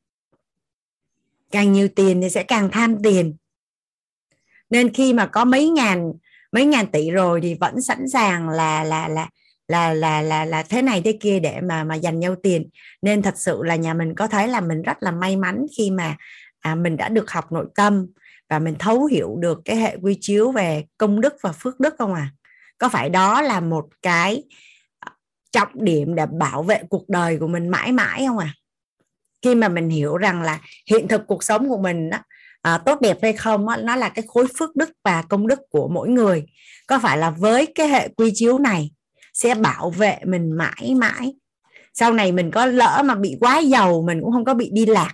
[1.50, 3.36] Càng nhiều tiền thì sẽ càng tham tiền.
[4.70, 6.12] Nên khi mà có mấy ngàn
[6.52, 9.28] mấy ngàn tỷ rồi thì vẫn sẵn sàng là là là
[9.68, 12.68] là là là là thế này thế kia để mà mà dành nhau tiền.
[13.02, 15.90] Nên thật sự là nhà mình có thấy là mình rất là may mắn khi
[15.90, 16.16] mà
[16.60, 18.06] à, mình đã được học nội tâm
[18.48, 21.94] và mình thấu hiểu được cái hệ quy chiếu về công đức và phước đức
[21.98, 22.30] không à
[22.81, 24.43] có phải đó là một cái
[24.98, 25.12] ờ,
[25.52, 28.55] trọng điểm để bảo vệ cuộc đời của mình mãi mãi không à
[29.43, 32.19] khi mà mình hiểu rằng là hiện thực cuộc sống của mình đó
[32.62, 35.47] à, ờ, tốt đẹp hay không đó, nó là cái khối phước đức và công
[35.47, 36.44] đức của mỗi người.
[36.86, 38.90] Có phải là với cái hệ quy chiếu này
[39.35, 41.35] sẽ bảo vệ mình mãi mãi?
[41.94, 44.86] Sau này mình có lỡ mà bị quá giàu mình cũng không có bị đi
[44.86, 45.12] lạc.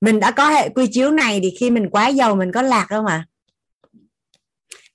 [0.00, 2.86] Mình đã có hệ quy chiếu này thì khi mình quá giàu mình có lạc
[2.88, 3.26] không à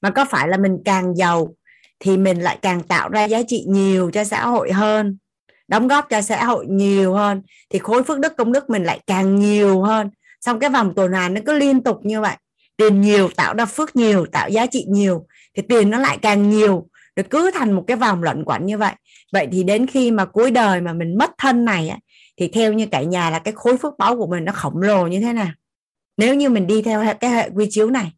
[0.01, 1.53] mà có phải là mình càng giàu
[1.99, 5.17] thì mình lại càng tạo ra giá trị nhiều cho xã hội hơn
[5.71, 8.99] đóng góp cho xã hội nhiều hơn thì khối phước đức công đức mình lại
[9.07, 10.09] càng nhiều hơn.
[10.41, 12.35] Xong cái vòng tuần hoàn nó cứ liên tục như vậy.
[12.77, 15.25] Tiền nhiều tạo ra phước nhiều tạo giá trị nhiều
[15.57, 16.87] thì tiền nó lại càng nhiều.
[17.15, 18.93] Được cứ thành một cái vòng luẩn quẩn như vậy.
[19.33, 21.97] Vậy thì đến khi mà cuối đời mà mình mất thân này á,
[22.37, 25.07] thì theo như cả nhà là cái khối phước báu của mình nó khổng lồ
[25.07, 25.51] như thế nào?
[26.17, 28.11] Nếu như mình đi theo cái hệ quy chiếu này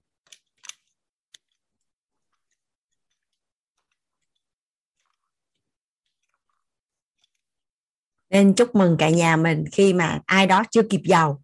[8.34, 11.42] nên chúc mừng cả nhà mình khi mà ai đó chưa kịp giàu.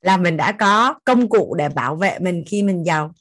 [0.00, 3.12] Là mình đã có công cụ để bảo vệ mình khi mình giàu.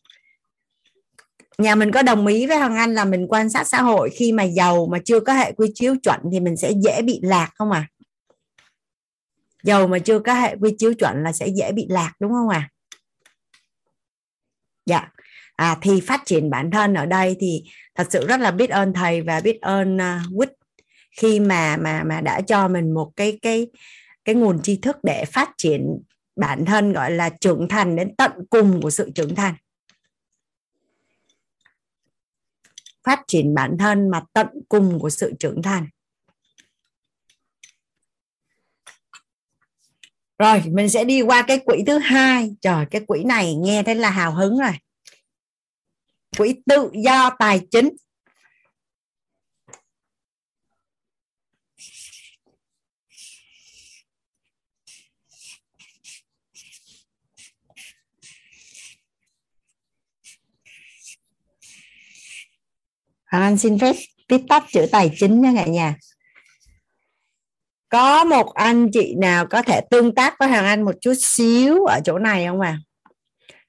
[1.57, 4.09] Nhà mình có đồng ý với Hoàng Anh là mình quan sát xã hội.
[4.09, 7.19] Khi mà giàu mà chưa có hệ quy chiếu chuẩn thì mình sẽ dễ bị
[7.23, 7.87] lạc không à
[9.63, 12.49] giàu mà chưa có hệ quy chiếu chuẩn là sẽ dễ bị lạc đúng không
[12.49, 12.69] à
[14.85, 15.09] dạ.
[15.55, 17.63] À, thì phát triển bản thân ở đây thì
[17.95, 20.49] thật sự rất là biết ơn thầy và biết ơn à, uh, Quýt
[21.17, 23.67] khi mà mà mà đã cho mình một cái cái
[24.25, 25.99] cái nguồn tri thức để phát triển
[26.35, 29.55] bản thân, gọi là trưởng thành đến tận cùng của sự trưởng thành.
[33.03, 35.87] Phát triển bản thân mà tận cùng của sự trưởng thành.
[40.39, 42.55] Rồi, mình sẽ đi qua cái quỹ thứ hai.
[42.61, 44.73] Trời, cái quỹ này nghe thấy là hào hứng rồi.
[46.37, 47.89] Quỹ tự do tài chính.
[63.33, 63.95] Hoàng Anh xin phép
[64.29, 65.95] viết tắt chữ tài chính nha cả nhà.
[67.89, 71.85] Có một anh chị nào có thể tương tác với Hoàng Anh một chút xíu
[71.85, 72.77] ở chỗ này không à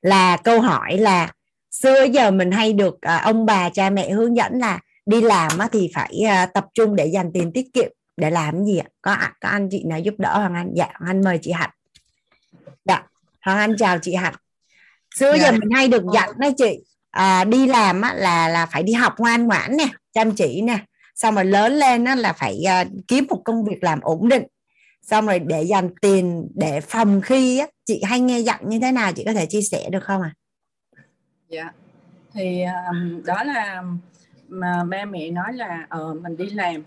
[0.03, 1.33] là câu hỏi là
[1.71, 5.51] xưa giờ mình hay được à, ông bà cha mẹ hướng dẫn là đi làm
[5.73, 8.89] thì phải à, tập trung để dành tiền tiết kiệm để làm gì ạ?
[9.03, 10.73] Có có anh chị nào giúp đỡ Hoàng Anh?
[10.75, 11.71] Dạ Hoàng Anh mời chị Hạnh.
[12.85, 13.03] Dạ
[13.41, 14.35] Hoàng Anh chào chị Hạnh.
[15.15, 15.43] Xưa dạ.
[15.43, 16.81] giờ mình hay được dặn đó chị
[17.15, 20.79] à, đi làm á, là là phải đi học ngoan ngoãn nè chăm chỉ nè
[21.15, 24.43] xong rồi lớn lên á, là phải à, kiếm một công việc làm ổn định
[25.03, 28.93] xong rồi để dành tiền để phòng khi á, chị hay nghe dặn như thế
[28.93, 30.33] nào chị có thể chia sẻ được không ạ?
[30.97, 31.03] À?
[31.49, 31.71] Dạ
[32.35, 33.83] thì um, đó là
[34.49, 36.83] mà ba mẹ nói là ờ uh, mình đi làm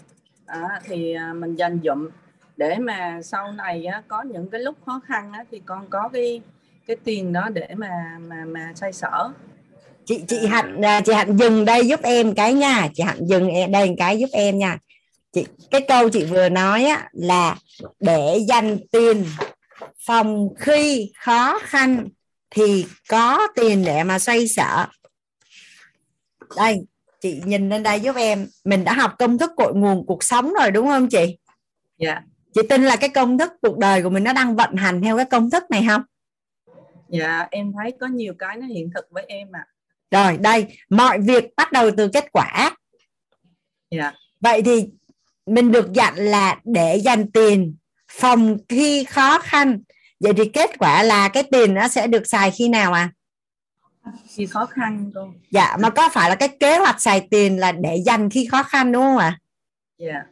[0.51, 2.09] uh, thì uh, mình dành dụm
[2.57, 6.09] để mà sau này á, có những cái lúc khó khăn á, thì con có
[6.13, 6.41] cái
[6.87, 9.31] cái tiền đó để mà mà mà xoay sở
[10.07, 12.89] chị chị hạnh à, chị hạnh dừng đây giúp em cái nha.
[12.93, 14.77] Chị hạnh dừng đây cái giúp em nha.
[15.33, 17.57] Chị cái câu chị vừa nói á là
[17.99, 19.25] để dành tiền
[20.05, 22.07] phòng khi khó khăn
[22.49, 24.85] thì có tiền để mà xoay sở.
[26.57, 26.79] Đây
[27.21, 28.47] chị nhìn lên đây giúp em.
[28.65, 31.37] Mình đã học công thức cội nguồn cuộc sống rồi đúng không chị?
[31.97, 32.21] Dạ.
[32.53, 35.17] Chị tin là cái công thức cuộc đời của mình nó đang vận hành theo
[35.17, 36.01] cái công thức này không?
[37.09, 39.65] Dạ em thấy có nhiều cái nó hiện thực với em ạ.
[39.67, 39.76] à.
[40.11, 42.75] Rồi đây mọi việc bắt đầu từ kết quả.
[43.91, 44.13] Dạ.
[44.39, 44.85] Vậy thì
[45.45, 47.75] mình được dặn là để dành tiền
[48.11, 49.81] phòng khi khó khăn.
[50.19, 53.11] Vậy thì kết quả là cái tiền nó sẽ được xài khi nào à?
[54.35, 57.71] Khi khó khăn cô dạ mà có phải là cái kế hoạch xài tiền là
[57.71, 59.25] để dành khi khó khăn đúng không ạ?
[59.25, 59.39] À?
[59.97, 60.23] dạ.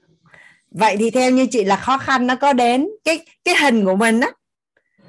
[0.72, 3.96] Vậy thì theo như chị là khó khăn nó có đến cái cái hình của
[3.96, 4.30] mình á.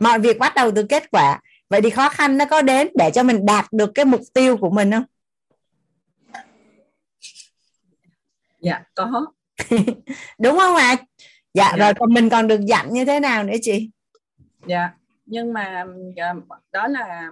[0.00, 3.10] Mọi việc bắt đầu từ kết quả vậy thì khó khăn nó có đến để
[3.14, 5.04] cho mình đạt được cái mục tiêu của mình không?
[8.60, 9.26] Dạ có.
[10.38, 10.96] Đúng không ạ?
[10.98, 11.04] À?
[11.54, 11.76] dạ, dạ.
[11.76, 13.90] rồi còn mình còn được dặn như thế nào nữa chị?
[14.66, 14.90] Dạ
[15.26, 15.86] nhưng mà
[16.16, 16.34] dạ,
[16.72, 17.30] đó là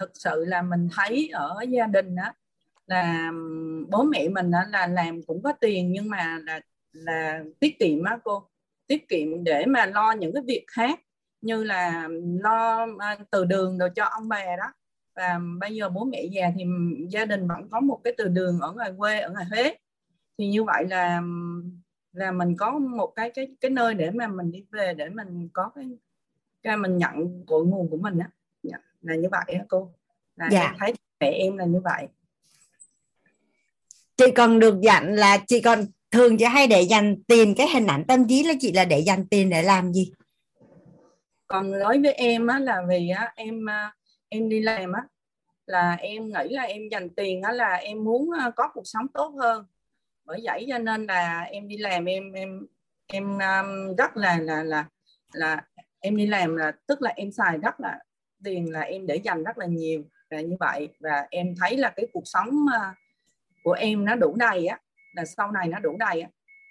[0.00, 2.32] thực sự là mình thấy ở gia đình đó
[2.86, 3.30] là
[3.90, 6.60] bố mẹ mình đó là làm cũng có tiền nhưng mà là
[6.92, 8.48] là tiết kiệm á cô.
[8.86, 11.00] Tiết kiệm để mà lo những cái việc khác
[11.44, 12.08] như là
[12.40, 14.72] lo à, từ đường rồi cho ông bà đó.
[15.16, 16.64] Và bây giờ bố mẹ già thì
[17.08, 19.76] gia đình vẫn có một cái từ đường ở ngoài quê ở ngoài Huế.
[20.38, 21.22] Thì như vậy là
[22.12, 25.48] là mình có một cái cái cái nơi để mà mình đi về để mình
[25.52, 25.84] có cái
[26.62, 28.30] cái mình nhận cội nguồn của mình á.
[28.62, 29.92] Dạ, là như vậy á cô.
[30.36, 30.62] Là dạ.
[30.62, 32.08] em thấy mẹ em là như vậy.
[34.16, 37.86] Chị còn được dặn là chị còn thường chị hay để dành tiền cái hình
[37.86, 40.12] ảnh tâm trí là chị là để dành tiền để làm gì
[41.46, 43.94] còn nói với em á, là vì á, em à,
[44.28, 45.02] em đi làm á,
[45.66, 49.08] là em nghĩ là em dành tiền á, là em muốn à, có cuộc sống
[49.08, 49.66] tốt hơn.
[50.24, 52.66] Bởi vậy cho nên là em đi làm em em
[53.06, 53.62] em à,
[53.98, 54.84] rất là là là
[55.32, 55.64] là
[56.00, 57.98] em đi làm là, tức là em xài rất là
[58.44, 60.88] tiền, là em để dành rất là nhiều là như vậy.
[61.00, 62.66] Và em thấy là cái cuộc sống
[63.62, 64.80] của em nó đủ đầy á,
[65.16, 66.28] là sau này nó đủ đầy á.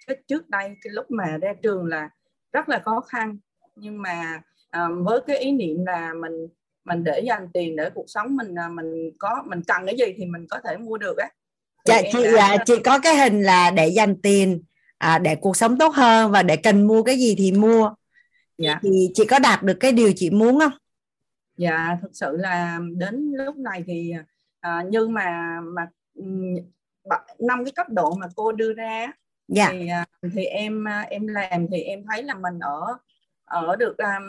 [0.08, 2.10] Cái trước đây cái lúc mà ra trường là
[2.54, 3.38] rất là khó khăn,
[3.76, 4.42] nhưng mà
[4.78, 6.48] uh, với cái ý niệm là mình
[6.86, 10.14] mình để dành tiền để cuộc sống mình uh, mình có mình cần cái gì
[10.18, 11.30] thì mình có thể mua được á
[11.86, 12.48] dạ chị đã...
[12.48, 14.64] à, chị có cái hình là để dành tiền
[14.98, 17.94] à, để cuộc sống tốt hơn và để cần mua cái gì thì mua
[18.58, 18.80] dạ.
[18.84, 20.72] thì chị có đạt được cái điều chị muốn không
[21.58, 24.14] dạ thực sự là đến lúc này thì
[24.60, 25.88] à, như mà mà
[27.40, 29.12] năm cái cấp độ mà cô đưa ra
[29.48, 29.70] dạ.
[29.72, 30.06] thì à,
[30.36, 32.98] thì em à, em làm thì em thấy là mình ở
[33.54, 34.24] ở được um,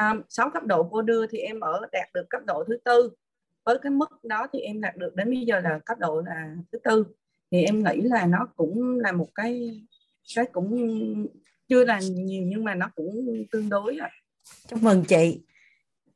[0.00, 3.10] um, 6 cấp độ cô đưa thì em ở đạt được cấp độ thứ tư
[3.64, 6.54] với cái mức đó thì em đạt được đến bây giờ là cấp độ là
[6.72, 7.04] thứ tư
[7.50, 9.82] thì em nghĩ là nó cũng là một cái
[10.34, 11.26] cái cũng
[11.68, 14.08] chưa là nhiều nhưng mà nó cũng tương đối rồi
[14.68, 15.36] chúc mừng chị yeah.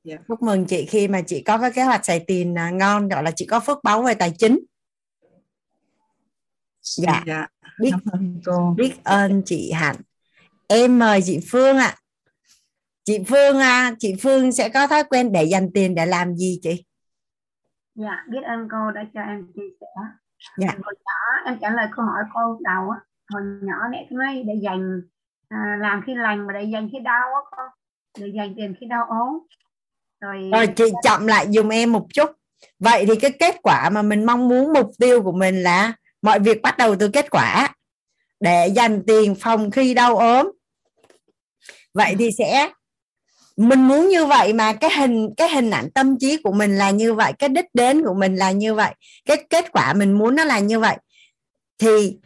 [0.04, 0.16] Dạ.
[0.28, 3.22] chúc mừng chị khi mà chị có cái kế hoạch xài tiền à, ngon gọi
[3.22, 4.60] là chị có phước báu về tài chính
[6.80, 7.46] dạ, dạ.
[7.80, 7.90] biết
[8.76, 9.96] biết ơn chị hạnh
[10.66, 12.03] em mời chị phương ạ à.
[13.04, 16.58] Chị phương à, chị phương sẽ có thói quen để dành tiền để làm gì
[16.62, 16.84] chị?
[17.94, 19.86] Dạ biết ơn cô đã cho em chia sẻ.
[20.58, 20.68] Dạ.
[20.82, 22.98] hồi nhỏ em trả lời câu hỏi cô đầu á
[23.28, 25.00] hồi nhỏ mẹ cứ nói để dành
[25.48, 27.68] à, làm khi lành mà để dành khi đau á con
[28.18, 29.38] để dành tiền khi đau ốm.
[30.20, 32.30] Rồi rồi chị chậm lại dùng em một chút.
[32.78, 36.38] Vậy thì cái kết quả mà mình mong muốn mục tiêu của mình là mọi
[36.38, 37.74] việc bắt đầu từ kết quả.
[38.40, 40.52] Để dành tiền phòng khi đau ốm.
[41.94, 42.72] Vậy thì sẽ
[43.56, 46.90] mình muốn như vậy mà cái hình cái hình ảnh tâm trí của mình là
[46.90, 48.94] như vậy cái đích đến của mình là như vậy
[49.24, 50.96] cái kết quả mình muốn nó là như vậy.
[51.78, 52.18] Thì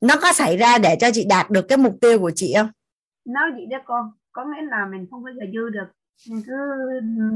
[0.00, 2.68] nó có xảy ra để cho chị đạt được cái mục tiêu của chị không?
[3.24, 5.86] Nói gì đó con có nghĩa là mình không bao giờ dư được.
[6.28, 6.52] Mình cứ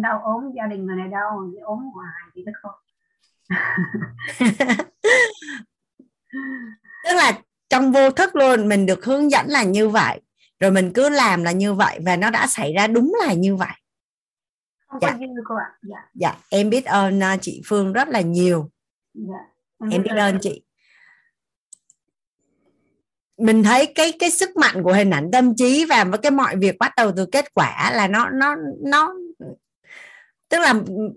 [0.02, 2.74] đau ốm gia đình người này đau thì ốm hoài thì đó con.
[7.04, 7.32] Tức là
[7.68, 10.20] trong vô thức luôn mình được hướng dẫn là như vậy
[10.60, 13.56] rồi mình cứ làm là như vậy và nó đã xảy ra đúng là như
[13.56, 13.72] vậy
[14.88, 15.18] không dạ.
[15.44, 15.96] cô ạ dạ.
[16.14, 18.70] dạ em biết ơn uh, chị Phương rất là nhiều
[19.14, 19.38] dạ.
[19.80, 20.62] em, em biết ơn chị
[23.38, 26.56] mình thấy cái cái sức mạnh của hình ảnh tâm trí và với cái mọi
[26.56, 29.14] việc bắt đầu từ kết quả là nó nó nó
[30.48, 30.74] tức là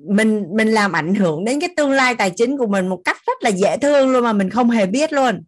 [0.07, 3.17] mình mình làm ảnh hưởng đến cái tương lai tài chính của mình một cách
[3.27, 5.43] rất là dễ thương luôn mà mình không hề biết luôn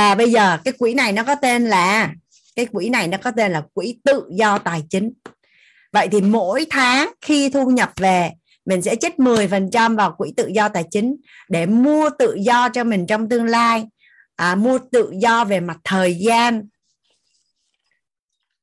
[0.00, 2.14] à bây giờ cái quỹ này nó có tên là
[2.56, 5.12] cái quỹ này nó có tên là quỹ tự do tài chính.
[5.92, 8.30] Vậy thì mỗi tháng khi thu nhập về
[8.66, 11.16] mình sẽ chích 10% vào quỹ tự do tài chính
[11.48, 13.84] để mua tự do cho mình trong tương lai.
[14.36, 16.68] À, mua tự do về mặt thời gian.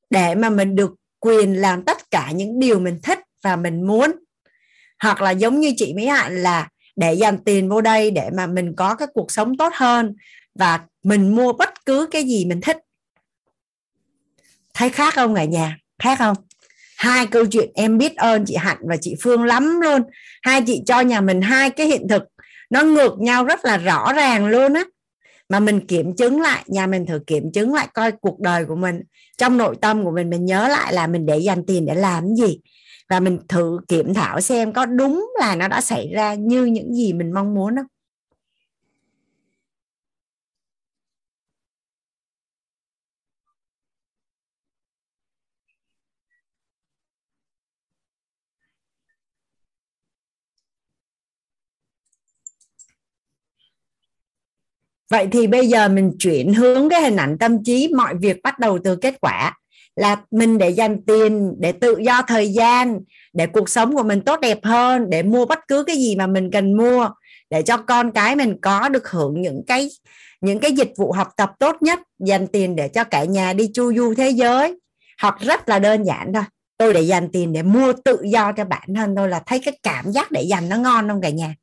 [0.10, 4.12] Để mà mình được quyền làm tất cả những điều mình thích và mình muốn.
[5.00, 8.48] Hoặc là giống như chị Mỹ Hạnh là để dành tiền vô đây để mà
[8.48, 10.16] mình có cái cuộc sống tốt hơn
[10.60, 12.78] và mình mua bất cứ cái gì mình thích.
[14.74, 15.78] Thấy khác không cả nhà?
[16.00, 16.38] Khác không?
[16.98, 20.02] Hai câu chuyện em biết ơn chị hạnh và chị phương lắm luôn.
[20.42, 22.24] Hai chị cho nhà mình hai cái hiện thực.
[22.70, 24.84] Nó ngược nhau rất là rõ ràng luôn á.
[25.50, 28.76] Mà mình kiểm chứng lại, nhà mình thử kiểm chứng lại coi cuộc đời của
[28.76, 29.02] mình.
[29.38, 32.36] Trong nội tâm của mình mình nhớ lại là mình để dành tiền để làm
[32.36, 32.60] gì.
[33.10, 36.94] Và mình thử kiểm thảo xem có đúng là nó đã xảy ra như những
[36.94, 37.86] gì mình mong muốn không?
[55.10, 58.60] Vậy thì bây giờ mình chuyển hướng cái hình ảnh tâm trí, mọi việc bắt
[58.60, 59.54] đầu từ kết quả.
[59.96, 63.00] Là mình để dành tiền, để tự do thời gian,
[63.34, 66.28] để cuộc sống của mình tốt đẹp hơn, để mua bất cứ cái gì mà
[66.28, 67.10] mình cần mua,
[67.50, 69.90] để cho con cái mình có được hưởng những cái
[70.42, 73.72] những cái dịch vụ học tập tốt nhất, dành tiền để cho cả nhà đi
[73.74, 74.80] chu du thế giới.
[75.22, 76.44] Học rất là đơn giản thôi.
[76.78, 79.80] Tôi để dành tiền để mua tự do cho bản thân tôi là thấy cái
[79.84, 81.56] cảm giác để dành nó ngon không cả nhà?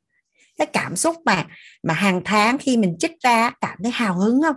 [0.57, 1.47] Cái cảm xúc mà
[1.83, 4.55] mà hàng tháng khi mình trích ra cảm thấy hào hứng không?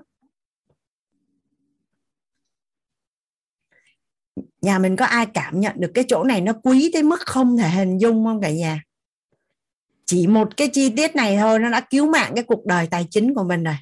[4.63, 7.57] Nhà mình có ai cảm nhận được cái chỗ này nó quý tới mức không
[7.57, 8.83] thể hình dung không cả nhà?
[10.07, 13.07] Chỉ một cái chi tiết này thôi, nó đã cứu mạng cái cuộc đời tài
[13.11, 13.77] chính của mình rồi.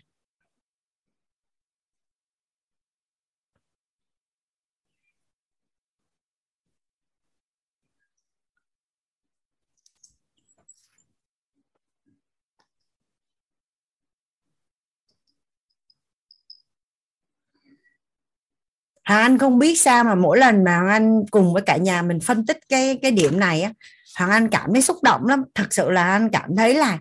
[19.06, 22.02] Hoàng Anh không biết sao mà mỗi lần mà Hoàng Anh cùng với cả nhà
[22.02, 23.72] mình phân tích cái cái điểm này á
[24.18, 25.44] Hoàng Anh cảm thấy xúc động lắm.
[25.54, 26.98] Thật sự là anh cảm thấy là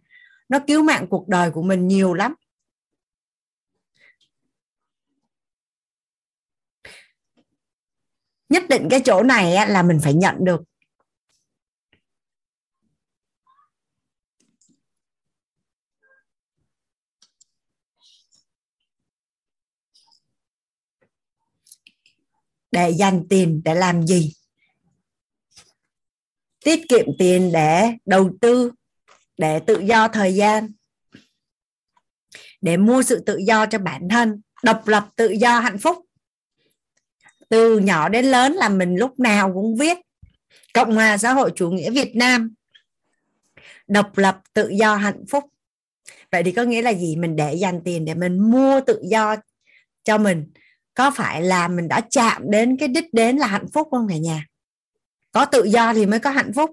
[0.49, 2.35] nó cứu mạng cuộc đời của mình nhiều lắm.
[8.49, 10.61] Nhất định cái chỗ này á, là mình phải nhận được
[22.75, 24.33] để dành tiền để làm gì?
[26.65, 28.71] Tiết kiệm tiền để đầu tư,
[29.37, 30.71] để tự do thời gian,
[32.61, 35.97] để mua sự tự do cho bản thân, độc lập, tự do, hạnh phúc.
[37.49, 39.97] Từ nhỏ đến lớn là mình lúc nào cũng viết.
[40.73, 42.53] Cộng hòa xã hội chủ nghĩa việt nam,
[43.87, 45.43] độc lập, tự do, hạnh phúc.
[46.31, 47.15] Vậy thì có nghĩa là gì?
[47.15, 49.35] Mình để dành tiền để mình mua tự do
[50.03, 50.51] cho mình
[50.95, 54.17] có phải là mình đã chạm đến cái đích đến là hạnh phúc không cả
[54.17, 54.45] nhà?
[55.31, 56.71] Có tự do thì mới có hạnh phúc.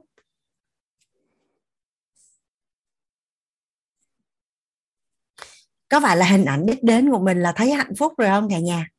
[5.89, 8.49] Có phải là hình ảnh đích đến của mình là thấy hạnh phúc rồi không
[8.51, 8.92] cả nhà?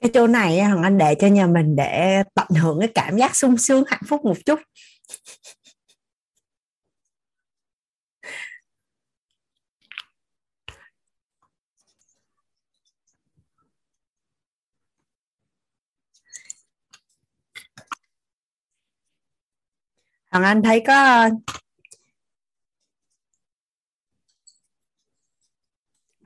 [0.00, 3.36] Cái chỗ này hằng anh để cho nhà mình để tận hưởng cái cảm giác
[3.36, 4.60] sung sướng hạnh phúc một chút
[20.30, 20.94] Hằng Anh thấy có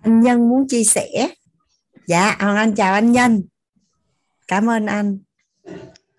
[0.02, 1.08] anh Nhân muốn chia sẻ.
[2.06, 3.42] Dạ, Hằng Anh chào anh Nhân
[4.54, 5.18] cảm ơn anh.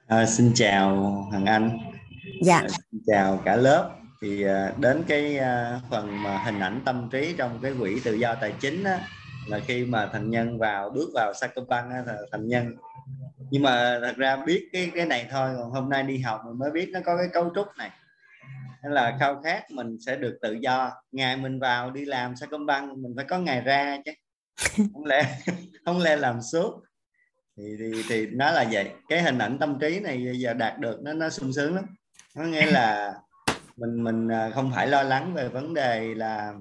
[0.08, 1.78] À, xin chào hằng anh.
[2.42, 2.58] Dạ.
[2.58, 3.96] À, xin chào cả lớp.
[4.22, 8.14] Thì à, đến cái à, phần mà hình ảnh tâm trí trong cái quỹ tự
[8.14, 9.00] do tài chính á,
[9.48, 12.76] là khi mà thành nhân vào bước vào Sacombank á, là thành nhân.
[13.52, 16.60] Nhưng mà thật ra biết cái cái này thôi còn hôm nay đi học mình
[16.60, 17.92] mới biết nó có cái cấu trúc này.
[18.84, 20.92] Nên là khao khát mình sẽ được tự do.
[21.12, 24.12] Ngày mình vào đi làm Sacombank mình phải có ngày ra chứ.
[24.94, 25.38] Không lẽ
[25.86, 26.82] không lẽ làm suốt
[27.58, 28.90] thì, thì thì nó là vậy.
[29.10, 31.86] Cái hình ảnh tâm trí này giờ đạt được nó nó sung sướng lắm.
[32.36, 33.14] Nó nghĩa là
[33.78, 36.54] mình mình à, không phải lo lắng về vấn đề là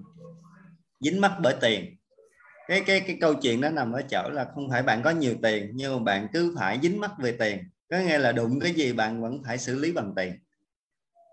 [1.00, 1.96] dính mắc bởi tiền.
[2.68, 5.34] Cái cái cái câu chuyện đó nằm ở chỗ là không phải bạn có nhiều
[5.42, 7.58] tiền nhưng mà bạn cứ phải dính mắc về tiền.
[7.90, 10.32] Có nghĩa là đụng cái gì bạn vẫn phải xử lý bằng tiền.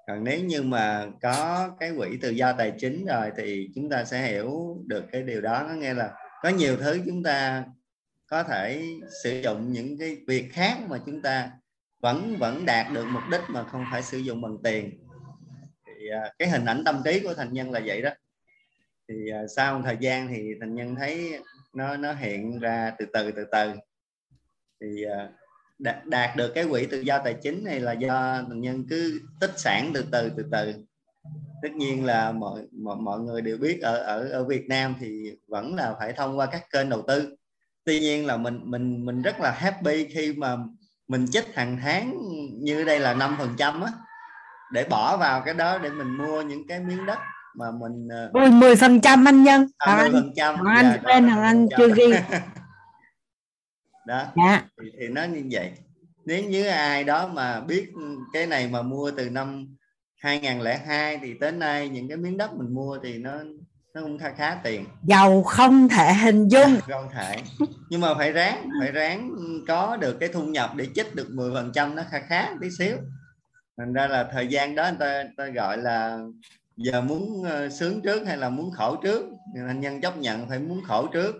[0.07, 4.03] Còn nếu như mà có cái quỹ tự do tài chính rồi thì chúng ta
[4.03, 5.63] sẽ hiểu được cái điều đó.
[5.67, 6.11] Nó nghe là
[6.43, 7.63] có nhiều thứ chúng ta
[8.31, 8.83] có thể
[9.23, 11.51] sử dụng những cái việc khác mà chúng ta
[12.01, 14.99] vẫn vẫn đạt được mục đích mà không phải sử dụng bằng tiền.
[15.85, 18.09] Thì à, cái hình ảnh tâm trí của thành nhân là vậy đó.
[19.07, 21.39] Thì à, sau một thời gian thì thành nhân thấy
[21.73, 23.73] nó nó hiện ra từ từ từ từ.
[24.81, 25.29] Thì à,
[25.79, 29.21] đạt, đạt được cái quỹ tự do tài chính này là do thành nhân cứ
[29.39, 30.73] tích sản từ từ từ từ.
[31.61, 35.37] Tất nhiên là mọi mọi, mọi người đều biết ở ở ở Việt Nam thì
[35.47, 37.35] vẫn là phải thông qua các kênh đầu tư
[37.83, 40.57] tuy nhiên là mình mình mình rất là happy khi mà
[41.07, 42.17] mình chích hàng tháng
[42.59, 43.91] như đây là năm phần trăm á
[44.71, 47.19] để bỏ vào cái đó để mình mua những cái miếng đất
[47.55, 49.67] mà mình ờ, mười phần trăm anh nhân.
[49.77, 50.65] À, 10 phần trăm.
[50.65, 52.13] Anh dạ, bên thằng anh chưa ghi.
[54.07, 54.23] Đó.
[54.35, 54.63] Dạ.
[54.81, 55.71] thì, thì nó như vậy.
[56.25, 57.91] Nếu như ai đó mà biết
[58.33, 59.75] cái này mà mua từ năm
[60.15, 63.31] 2002 thì tới nay những cái miếng đất mình mua thì nó
[63.93, 64.85] nó cũng khá khá tiền.
[65.03, 66.79] Giàu không thể hình dung.
[66.87, 67.37] Không thể.
[67.89, 69.35] Nhưng mà phải ráng phải ráng
[69.67, 72.67] có được cái thu nhập để chích được 10 phần trăm nó khá khá tí
[72.77, 72.97] xíu.
[73.77, 76.19] Thành ra là thời gian đó người ta, người ta gọi là
[76.77, 79.25] giờ muốn ờ, sướng trước hay là muốn khổ trước?
[79.67, 81.35] Anh nhân chấp nhận phải muốn khổ trước.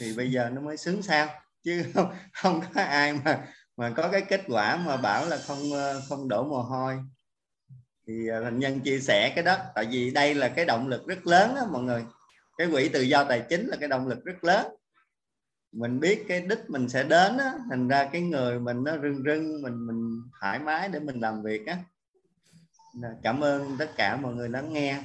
[0.00, 1.28] Thì bây giờ nó mới sướng sao
[1.64, 3.46] chứ không, không có ai mà
[3.76, 6.98] mà có cái kết quả mà bảo là không ờ, không đổ mồ hôi
[8.10, 11.06] thì à, thành nhân chia sẻ cái đó, tại vì đây là cái động lực
[11.06, 12.04] rất lớn đó mọi người.
[12.58, 14.66] Cái quỹ tự do tài chính là cái động lực rất lớn.
[15.72, 19.22] Mình biết cái đích mình sẽ đến á, thành ra cái người mình nó rưng
[19.24, 21.76] rưng, mình mình thoải mái để mình làm việc á.
[23.22, 25.02] Cảm ơn tất cả mọi người lắng nghe.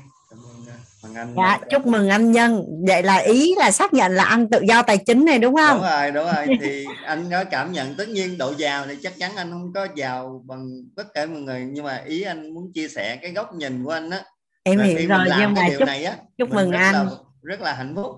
[1.15, 2.65] Anh dạ, chúc mừng anh Nhân.
[2.87, 5.77] Vậy là ý là xác nhận là anh tự do tài chính này đúng không?
[5.77, 6.57] Đúng rồi đúng rồi.
[6.61, 9.87] Thì anh có cảm nhận tất nhiên độ giàu thì chắc chắn anh không có
[9.95, 13.53] giàu bằng tất cả mọi người nhưng mà ý anh muốn chia sẻ cái góc
[13.53, 14.23] nhìn của anh á.
[14.63, 16.93] Em hiểu rồi nhưng mà chúc, này á, chúc mừng rất anh.
[16.93, 17.05] là,
[17.41, 18.15] rất là hạnh phúc.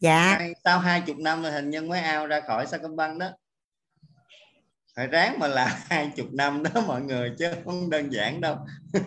[0.00, 0.38] Dạ.
[0.64, 3.26] Sau hai chục năm là hình nhân mới ao ra khỏi Sacombank đó
[4.96, 8.56] phải ráng mà là hai chục năm đó mọi người chứ không đơn giản đâu.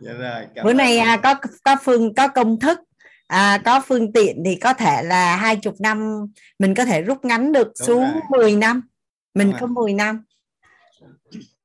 [0.00, 1.34] Dạ rồi, bữa nay à, có
[1.64, 2.80] có phương có công thức
[3.26, 6.26] à, có phương tiện thì có thể là hai chục năm
[6.58, 8.22] mình có thể rút ngắn được Đúng xuống rồi.
[8.30, 8.82] 10 năm.
[9.34, 9.74] Mình Đúng có rồi.
[9.74, 10.24] 10 năm.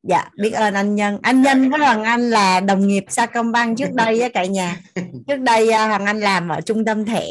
[0.04, 1.20] Dạ biết ơn anh nhân.
[1.22, 4.46] Anh nhân với hoàng anh là đồng nghiệp sa công bang trước đây á cả
[4.46, 4.78] nhà.
[5.28, 7.28] Trước đây à, hoàng anh làm ở trung tâm thẻ.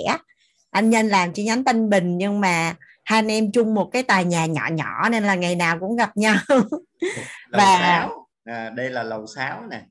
[0.70, 2.74] Anh nhân làm chi nhánh tân bình nhưng mà
[3.08, 5.96] hai anh em chung một cái tòa nhà nhỏ nhỏ nên là ngày nào cũng
[5.96, 6.36] gặp nhau.
[7.52, 8.28] Và sáu.
[8.44, 9.82] À, đây là lầu 6 nè.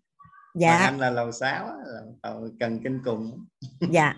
[0.55, 0.77] Dạ.
[0.77, 1.69] Anh là lầu 6
[2.23, 3.45] lầu cần kinh cùng.
[3.91, 4.15] Dạ.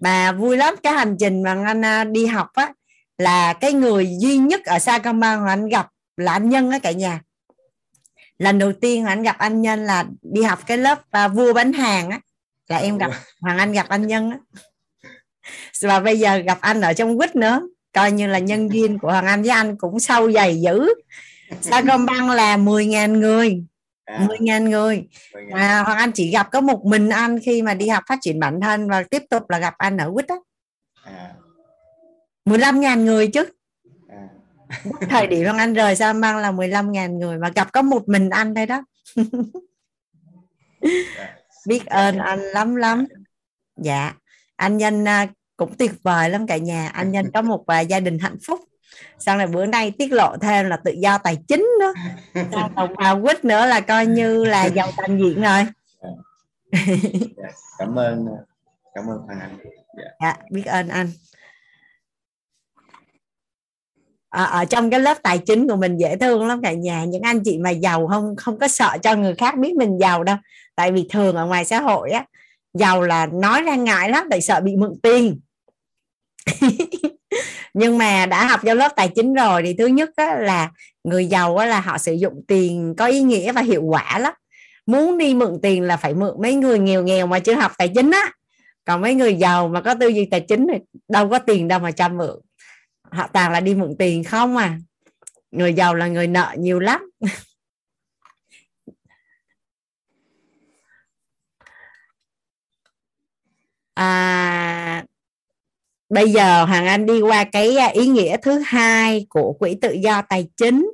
[0.00, 2.72] Mà vui lắm cái hành trình mà anh à, đi học á
[3.18, 6.92] là cái người duy nhất ở công mà anh gặp là anh nhân á cả
[6.92, 7.20] nhà.
[8.38, 11.72] Lần đầu tiên anh gặp anh nhân là đi học cái lớp uh, vua bán
[11.72, 12.20] hàng á
[12.68, 13.10] là em gặp
[13.40, 14.38] hoàng anh gặp anh nhân á.
[15.82, 17.60] Và bây giờ gặp anh ở trong quýt nữa
[17.92, 20.94] coi như là nhân viên của Hoàng Anh với anh cũng sâu dày dữ.
[21.60, 23.64] Sacombank là 10.000 người.
[24.04, 24.26] À.
[24.28, 25.08] 10.000 người.
[25.52, 28.40] Mà Hoàng Anh chỉ gặp có một mình anh khi mà đi học phát triển
[28.40, 30.44] bản thân và tiếp tục là gặp anh ở quýt đó
[31.04, 31.34] à.
[32.44, 33.44] 15.000 người chứ.
[34.08, 34.28] À.
[35.08, 38.54] thời điểm Hoàng Anh rời Sacombank là 15.000 người mà gặp có một mình anh
[38.54, 38.84] thôi đó.
[41.66, 43.06] Biết ơn anh lắm lắm.
[43.76, 44.12] Dạ.
[44.56, 45.26] Anh nhân à,
[45.60, 46.88] cũng tuyệt vời lắm cả nhà.
[46.88, 48.60] Anh nhân có một uh, gia đình hạnh phúc.
[49.18, 51.92] Sau này bữa nay tiết lộ thêm là tự do tài chính nữa.
[52.76, 55.66] Tổng vào quýt nữa là coi như là giàu toàn diện rồi.
[57.36, 58.26] Dạ, cảm ơn
[58.94, 59.56] cảm ơn anh.
[59.96, 60.04] Dạ.
[60.20, 61.10] dạ biết ơn anh.
[64.30, 67.04] À, ở trong cái lớp tài chính của mình dễ thương lắm cả nhà.
[67.04, 70.24] Những anh chị mà giàu không không có sợ cho người khác biết mình giàu
[70.24, 70.36] đâu.
[70.74, 72.24] Tại vì thường ở ngoài xã hội á
[72.74, 75.40] giàu là nói ra ngại lắm tại sợ bị mượn tiền
[77.74, 80.70] nhưng mà đã học trong lớp tài chính rồi thì thứ nhất á, là
[81.04, 84.32] người giàu á, là họ sử dụng tiền có ý nghĩa và hiệu quả lắm.
[84.86, 87.88] Muốn đi mượn tiền là phải mượn mấy người nghèo nghèo mà chưa học tài
[87.94, 88.32] chính á.
[88.84, 91.78] Còn mấy người giàu mà có tư duy tài chính thì đâu có tiền đâu
[91.78, 92.40] mà cho mượn.
[93.10, 94.78] Họ toàn là đi mượn tiền không à.
[95.50, 97.10] Người giàu là người nợ nhiều lắm.
[103.94, 105.04] À,
[106.10, 109.92] bây giờ hoàng anh đi qua cái à, ý nghĩa thứ hai của quỹ tự
[109.92, 110.90] do tài chính.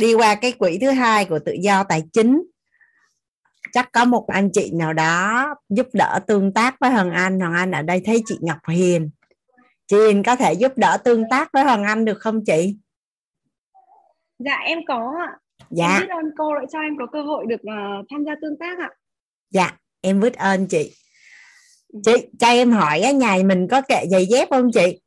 [0.00, 2.42] Đi qua cái quỹ thứ hai của tự do tài chính.
[3.72, 7.40] Chắc có một anh chị nào đó giúp đỡ tương tác với Hoàng Anh.
[7.40, 9.10] Hoàng Anh ở đây thấy chị Ngọc Hiền.
[9.86, 12.76] Chị Hiền có thể giúp đỡ tương tác với Hoàng Anh được không chị?
[14.38, 15.38] Dạ em có ạ.
[15.70, 15.98] Dạ.
[16.00, 18.78] Biết ơn cô đã cho em có cơ hội được uh, tham gia tương tác
[18.78, 18.90] ạ.
[19.50, 20.96] Dạ em biết ơn chị.
[22.04, 25.00] Chị cho em hỏi á nhà mình có kệ giày dép không chị?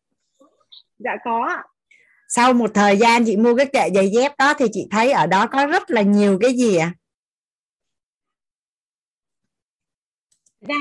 [1.00, 1.64] Dạ có ạ.
[2.28, 5.28] Sau một thời gian chị mua cái kệ giày dép đó thì chị thấy ở
[5.28, 6.94] đó có rất là nhiều cái gì à
[10.68, 10.80] gian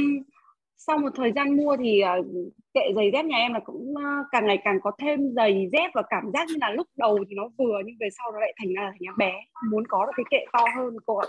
[0.77, 2.27] sau một thời gian mua thì uh,
[2.75, 5.91] kệ giày dép nhà em là cũng uh, càng ngày càng có thêm giày dép
[5.95, 8.55] và cảm giác như là lúc đầu thì nó vừa nhưng về sau nó lại
[8.59, 9.33] thành là thành bé.
[9.71, 11.29] Muốn có được cái kệ to hơn cô ạ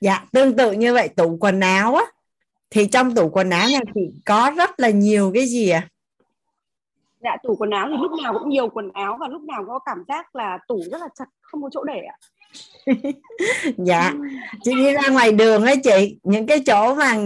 [0.00, 2.04] dạ tương tự như vậy tủ quần áo á
[2.70, 5.88] thì trong tủ quần áo nhà chị có rất là nhiều cái gì à
[7.22, 9.78] dạ tủ quần áo thì lúc nào cũng nhiều quần áo và lúc nào có
[9.78, 12.16] cảm giác là tủ rất là chặt không có chỗ để ạ.
[13.76, 14.12] Dạ
[14.64, 17.16] chị đi ra ngoài đường ấy chị những cái chỗ mà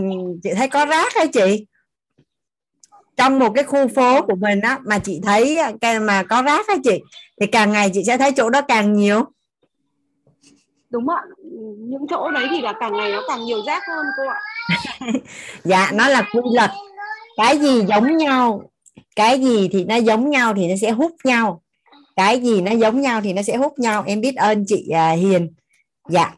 [0.42, 1.66] chị thấy có rác ấy chị.
[3.16, 6.68] Trong một cái khu phố của mình á mà chị thấy cái mà có rác
[6.68, 7.02] ấy chị
[7.40, 9.24] thì càng ngày chị sẽ thấy chỗ đó càng nhiều
[10.95, 11.23] đúng ạ.
[11.79, 14.41] Những chỗ đấy thì là càng ngày nó càng nhiều rác hơn cô ạ.
[15.65, 16.71] Dạ nó là quy luật.
[17.37, 18.62] Cái gì giống nhau
[19.16, 21.62] cái gì thì nó giống nhau thì nó sẽ hút nhau.
[22.16, 24.05] Cái gì nó giống nhau thì nó sẽ hút nhau.
[24.07, 25.55] Em biết ơn chị à, Hiền.
[26.09, 26.35] Dạ.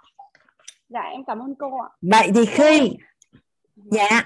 [0.89, 1.89] Dạ em cảm ơn cô ạ.
[2.03, 2.91] Vậy thì khi
[3.77, 4.23] dạ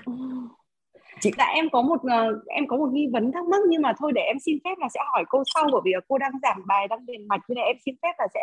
[1.20, 1.30] chị...
[1.38, 4.12] dạ em có một uh, em có một nghi vấn thắc mắc nhưng mà thôi
[4.14, 6.88] để em xin phép là sẽ hỏi cô sau bởi vì cô đang giảng bài
[6.88, 8.40] đang điền mạch nên là em xin phép là sẽ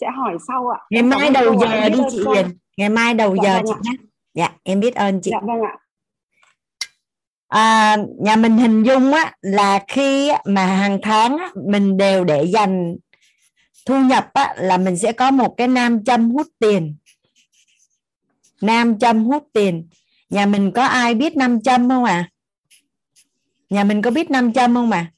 [0.00, 0.78] sẽ hỏi sau ạ.
[0.90, 2.46] Ngày mai đầu giờ đi chị Hiền.
[2.76, 3.96] Ngày mai đầu dạ, giờ vâng chị nhé
[4.34, 5.30] dạ em biết ơn chị.
[5.30, 5.76] Dạ vâng ạ.
[7.48, 12.44] À, nhà mình hình dung á là khi mà hàng tháng á, mình đều để
[12.44, 12.96] dành
[13.86, 16.96] thu nhập á, là mình sẽ có một cái nam châm hút tiền.
[18.60, 19.88] Nam châm hút tiền
[20.34, 22.28] nhà mình có ai biết nam châm không à
[23.70, 25.10] nhà mình có biết nam châm không à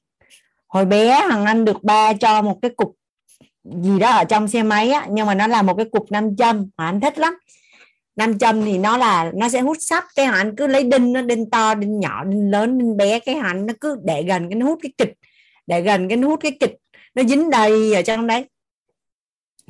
[0.68, 2.96] hồi bé, hằng anh được ba cho một cái cục
[3.82, 6.36] gì đó ở trong xe máy á, nhưng mà nó là một cái cục nam
[6.36, 7.34] châm mà anh thích lắm.
[8.16, 10.04] nam châm thì nó là, nó sẽ hút sắt.
[10.16, 13.18] Cái anh cứ lấy đinh nó, đinh to, đinh nhỏ, đinh lớn, đinh bé.
[13.18, 15.12] Cái hành nó cứ để gần cái, nó hút cái kịch.
[15.66, 16.74] Để gần cái, nó hút cái kịch.
[17.14, 18.44] Nó dính đầy ở trong đấy.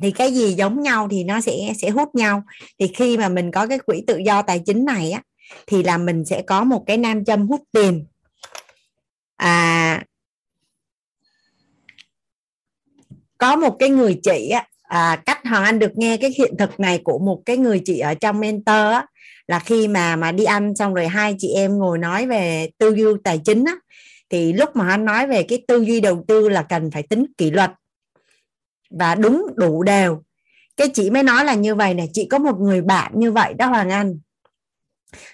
[0.01, 2.43] Thì cái gì giống nhau thì nó sẽ sẽ hút nhau.
[2.79, 5.21] Thì khi mà mình có cái quỹ tự do tài chính này á
[5.67, 8.05] thì là mình sẽ có một cái nam châm hút tiền.
[9.35, 10.03] À
[13.37, 16.79] có một cái người chị á à, cách hoàng anh được nghe cái hiện thực
[16.79, 19.05] này của một cái người chị ở trong mentor á,
[19.47, 22.95] là khi mà mà đi ăn xong rồi hai chị em ngồi nói về tư
[22.95, 23.75] duy tài chính á,
[24.29, 27.25] thì lúc mà anh nói về cái tư duy đầu tư là cần phải tính
[27.37, 27.71] kỷ luật.
[28.89, 30.23] Và đúng đủ đều.
[30.77, 33.53] Cái chị mới nói là như vậy này chị có một người bạn như vậy
[33.53, 34.19] đó hoàng anh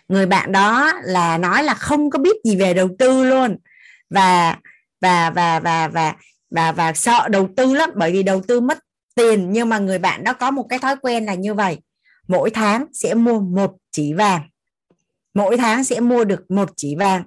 [0.07, 3.57] người bạn đó là nói là không có biết gì về đầu tư luôn.
[4.09, 4.57] Và
[5.01, 6.15] và và và và
[6.51, 8.77] và và sợ đầu tư lắm, bởi vì đầu tư mất
[9.15, 9.51] tiền.
[9.51, 11.77] Nhưng mà người bạn đó có một cái thói quen là như vậy.
[12.27, 14.41] Mỗi tháng sẽ mua một chỉ vàng.
[15.33, 17.23] Mỗi tháng sẽ mua được một chỉ vàng.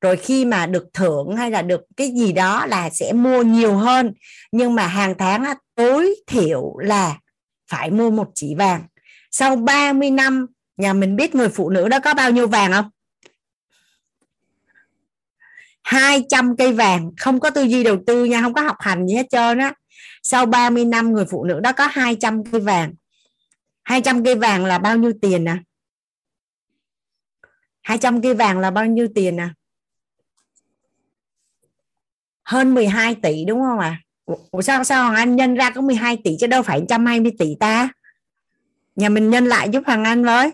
[0.00, 3.76] Rồi khi mà được thưởng hay là được cái gì đó là sẽ mua nhiều
[3.76, 4.12] hơn.
[4.52, 5.44] Nhưng mà hàng tháng
[5.74, 7.18] tối thiểu là
[7.70, 8.82] phải mua một chỉ vàng.
[9.30, 10.46] Sau 30 năm
[10.78, 12.90] nhà mình biết người phụ nữ đó có bao nhiêu vàng không?
[15.82, 19.14] 200 cây vàng, không có tư duy đầu tư nha, không có học hành gì
[19.14, 19.74] hết trơn á.
[20.22, 22.94] Sau 30 năm người phụ nữ đó có 200 cây vàng.
[23.88, 25.62] 200 cây vàng là bao nhiêu tiền à
[27.82, 29.54] 200 cây vàng là bao nhiêu tiền à
[32.44, 34.00] hơn 12 tỷ đúng không ạ?
[34.26, 34.34] À?
[34.50, 37.56] Ủa sao sao Hoàng Anh nhân ra có 12 tỷ chứ đâu phải 120 tỷ
[37.60, 37.88] ta?
[38.96, 40.50] Nhà mình nhân lại giúp Hoàng Anh với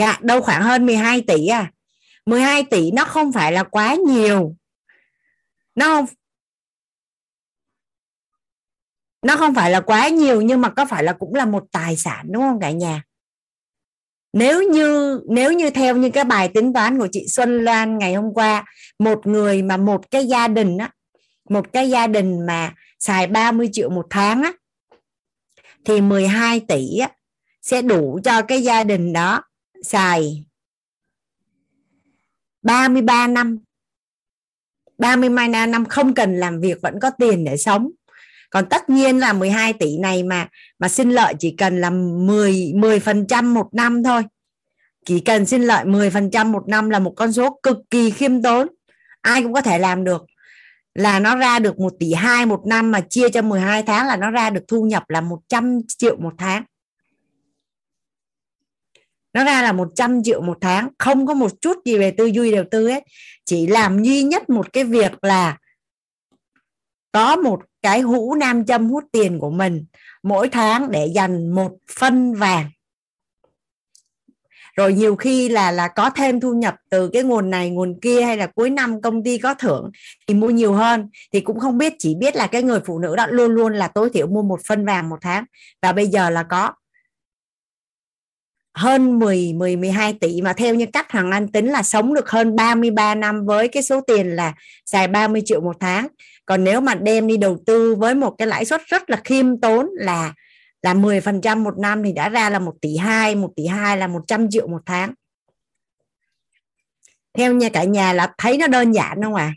[0.00, 1.70] dạ đâu khoảng hơn 12 tỷ à.
[2.26, 4.56] 12 tỷ nó không phải là quá nhiều.
[5.74, 6.06] Nó không
[9.22, 11.96] nó không phải là quá nhiều, nhưng mà có phải là cũng là một tài
[11.96, 13.02] sản, đúng không cả nhà?
[14.32, 18.14] Nếu như nếu như theo như cái bài tính toán của chị Xuân Loan ngày
[18.14, 18.64] hôm qua,
[18.98, 20.90] một người mà một cái gia đình á,
[21.50, 24.52] một cái gia đình mà xài 30 triệu một tháng á,
[25.84, 27.10] thì 12 tỷ á
[27.62, 29.42] sẽ đủ cho cái gia đình đó
[29.82, 30.44] xài.
[32.62, 33.58] 33 năm.
[34.98, 37.90] 33 năm không cần làm việc, vẫn có tiền để sống.
[38.50, 40.48] Còn tất nhiên là 12 tỷ này mà
[40.78, 44.22] mà xin lợi chỉ cần là 10 10 phần trăm một năm thôi.
[45.04, 48.10] Chỉ cần xin lợi 10 phần trăm một năm là một con số cực kỳ
[48.10, 48.68] khiêm tốn.
[49.20, 50.26] Ai cũng có thể làm được.
[50.94, 54.16] Là nó ra được 1 tỷ 2 một năm mà chia cho 12 tháng là
[54.16, 56.64] nó ra được thu nhập là 100 triệu một tháng
[59.32, 62.52] nó ra là 100 triệu một tháng, không có một chút gì về tư duy
[62.52, 63.04] đầu tư hết.
[63.44, 65.58] Chỉ làm duy nhất một cái việc là
[67.12, 69.84] có một cái hũ nam châm hút tiền của mình
[70.22, 72.70] mỗi tháng để dành một phân vàng.
[74.76, 78.22] Rồi nhiều khi là là có thêm thu nhập từ cái nguồn này, nguồn kia
[78.22, 79.90] hay là cuối năm công ty có thưởng
[80.26, 81.08] thì mua nhiều hơn.
[81.32, 83.88] Thì cũng không biết, chỉ biết là cái người phụ nữ đó luôn luôn là
[83.88, 85.44] tối thiểu mua một phân vàng một tháng.
[85.82, 86.72] Và bây giờ là có
[88.80, 92.30] hơn 10 10 12 tỷ mà theo như cách Hoàng Anh tính là sống được
[92.30, 94.54] hơn 33 năm với cái số tiền là
[94.86, 96.06] xài 30 triệu một tháng.
[96.46, 99.60] Còn nếu mà đem đi đầu tư với một cái lãi suất rất là khiêm
[99.60, 100.34] tốn là
[100.82, 104.06] là 10% một năm thì đã ra là 1 tỷ 2, 1 tỷ 2 là
[104.06, 105.14] 100 triệu một tháng.
[107.34, 109.54] Theo nhà cả nhà là thấy nó đơn giản không ạ?
[109.54, 109.56] À?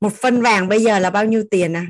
[0.00, 1.86] Một phân vàng bây giờ là bao nhiêu tiền à?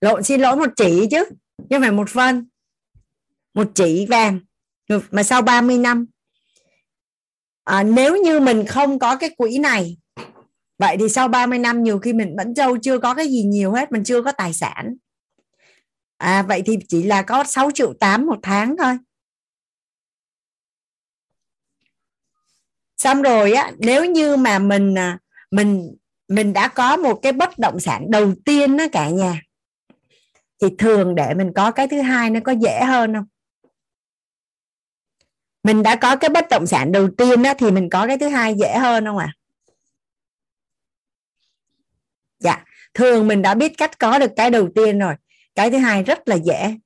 [0.00, 1.24] Lộn xin lỗi một chỉ chứ
[1.70, 2.48] chứ phải một phân
[3.54, 4.40] một chỉ vàng.
[5.10, 6.06] Mà sau 30 năm
[7.64, 9.96] à, nếu như mình không có cái quỹ này
[10.78, 13.72] vậy thì sau 30 năm nhiều khi mình vẫn châu chưa có cái gì nhiều
[13.72, 14.94] hết mình chưa có tài sản.
[16.16, 18.98] À vậy thì chỉ là có 6 triệu 8 một tháng thôi.
[22.96, 25.18] Xong rồi á nếu như mà mình à,
[25.50, 25.96] mình
[26.28, 29.42] mình đã có một cái bất động sản đầu tiên đó cả nhà
[30.62, 33.26] thì thường để mình có cái thứ hai nó có dễ hơn không?
[35.62, 38.28] Mình đã có cái bất động sản đầu tiên đó, thì mình có cái thứ
[38.28, 39.32] hai dễ hơn không ạ?
[39.34, 39.36] À?
[42.38, 42.64] dạ
[42.94, 45.14] thường mình đã biết cách có được cái đầu tiên rồi.
[45.54, 46.76] Cái thứ hai rất là dễ.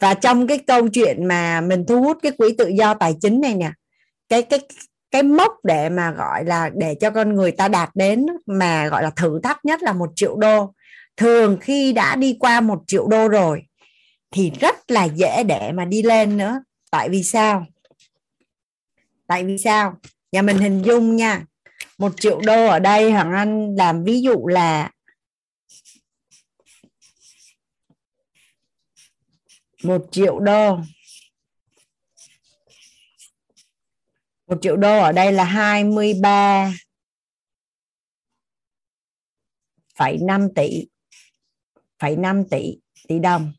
[0.00, 3.40] Và trong cái câu chuyện mà mình thu hút cái quỹ tự do tài chính
[3.40, 3.72] này nè
[4.28, 4.60] cái cái
[5.10, 9.02] cái mốc để mà, gọi là, để cho con người ta đạt đến mà, gọi
[9.02, 10.74] là, thử thách nhất là một triệu đô.
[11.16, 13.62] Thường khi đã đi qua một triệu đô rồi
[14.30, 16.62] thì rất là dễ để mà đi lên nữa.
[16.90, 17.66] Tại vì sao?
[19.26, 19.96] Tại vì sao?
[20.32, 21.44] Nhà mình hình dung nha,
[21.98, 24.90] một triệu đô ở đây hoàng anh, làm ví dụ là
[29.84, 30.78] một triệu đô.
[34.50, 36.72] Một triệu đô ở đây là 23
[39.94, 40.86] phẩy 5 tỷ
[41.98, 42.78] phẩy 5 tỷ
[43.08, 43.52] tỷ đồng.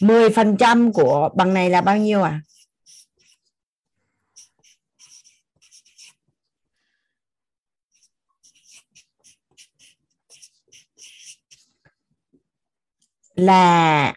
[0.00, 2.40] 10 phần trăm của bằng này là bao nhiêu à
[13.34, 14.14] là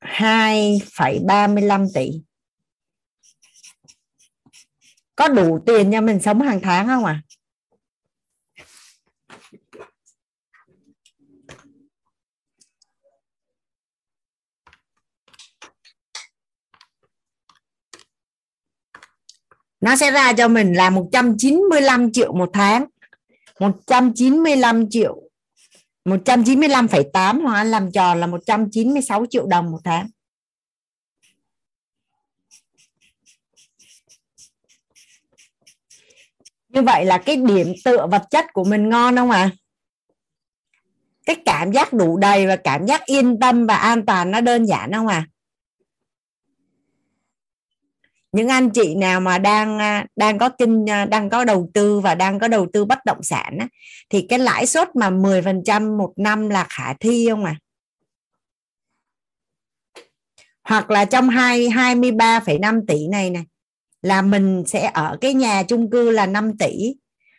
[0.00, 2.31] 2,35 tỷ
[5.22, 7.20] có đủ tiền nha mình sống hàng tháng không à
[19.80, 22.86] nó sẽ ra cho mình là 195 triệu một tháng.
[23.60, 25.22] 195 triệu
[26.04, 30.08] 195,8 hoặc làm tròn là 196 triệu đồng một tháng.
[36.72, 39.50] Như vậy là cái điểm tựa vật chất của mình ngon không ạ à?
[41.26, 44.66] cái cảm giác đủ đầy và cảm giác yên tâm và an toàn nó đơn
[44.66, 45.26] giản không à
[48.32, 52.00] những anh chị nào mà đang à, đang có kinh à, đang có đầu tư
[52.00, 53.68] và đang có đầu tư bất động sản á,
[54.10, 57.56] thì cái lãi suất mà 10% một năm là khả thi không à
[60.62, 63.44] hoặc là trong hai 23,5 tỷ này này
[64.02, 66.94] là mình sẽ ở cái nhà chung cư là 5 tỷ.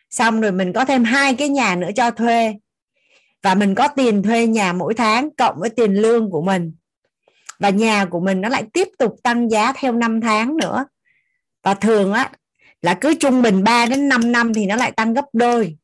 [0.09, 2.53] Xong rồi mình có thêm hai cái nhà nữa cho thuê.
[3.43, 6.73] Và mình có tiền thuê nhà mỗi tháng cộng với tiền lương của mình.
[7.59, 10.85] Và nhà của mình nó lại tiếp tục tăng giá theo năm tháng nữa.
[11.63, 12.31] Và thường á,
[12.81, 15.77] là cứ trung bình 3 đến 5 năm thì nó lại tăng gấp đôi.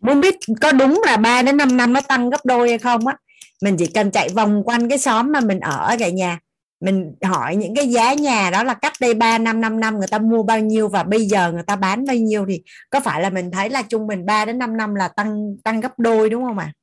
[0.00, 3.06] Muốn biết có đúng là 3 đến 5 năm nó tăng gấp đôi hay không
[3.06, 3.16] á,
[3.62, 6.38] mình chỉ cần chạy vòng quanh cái xóm mà mình ở cả nhà
[6.80, 10.08] mình hỏi những cái giá nhà đó là cách đây 3 năm 5 năm người
[10.08, 13.22] ta mua bao nhiêu và bây giờ người ta bán bao nhiêu thì có phải
[13.22, 16.30] là mình thấy là trung bình 3 đến 5 năm là tăng tăng gấp đôi
[16.30, 16.72] đúng không ạ?
[16.72, 16.74] À?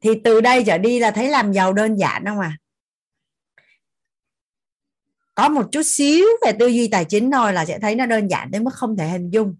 [0.00, 2.56] Thì từ đây trở đi là thấy làm giàu đơn giản không à?
[5.34, 8.28] Có một chút xíu về tư duy tài chính thôi là sẽ thấy nó đơn
[8.28, 9.56] giản đến mức không thể hình dung.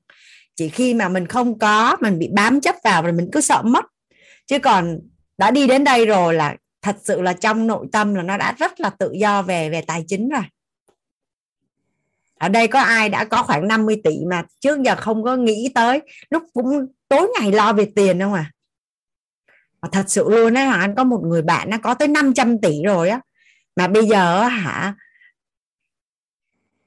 [0.57, 3.63] chỉ khi mà mình không có, mình bị bám chấp vào rồi mình cứ sợ
[3.63, 3.85] mất
[4.47, 4.99] chứ còn
[5.39, 6.57] đã đi đến đây rồi là
[6.89, 9.81] thật sự là trong nội tâm là nó đã rất là tự do về về
[9.81, 10.43] tài chính rồi.
[12.39, 15.71] Ở đây có ai đã có khoảng 50 tỷ mà trước giờ không có nghĩ
[15.75, 16.01] tới,
[16.31, 18.53] lúc cũng tối ngày lo về tiền không à?
[19.83, 22.83] Mà thật sự luôn á, anh có một người bạn nó có tới 500 tỷ
[22.85, 23.21] rồi á,
[23.77, 24.95] mà bây giờ hả,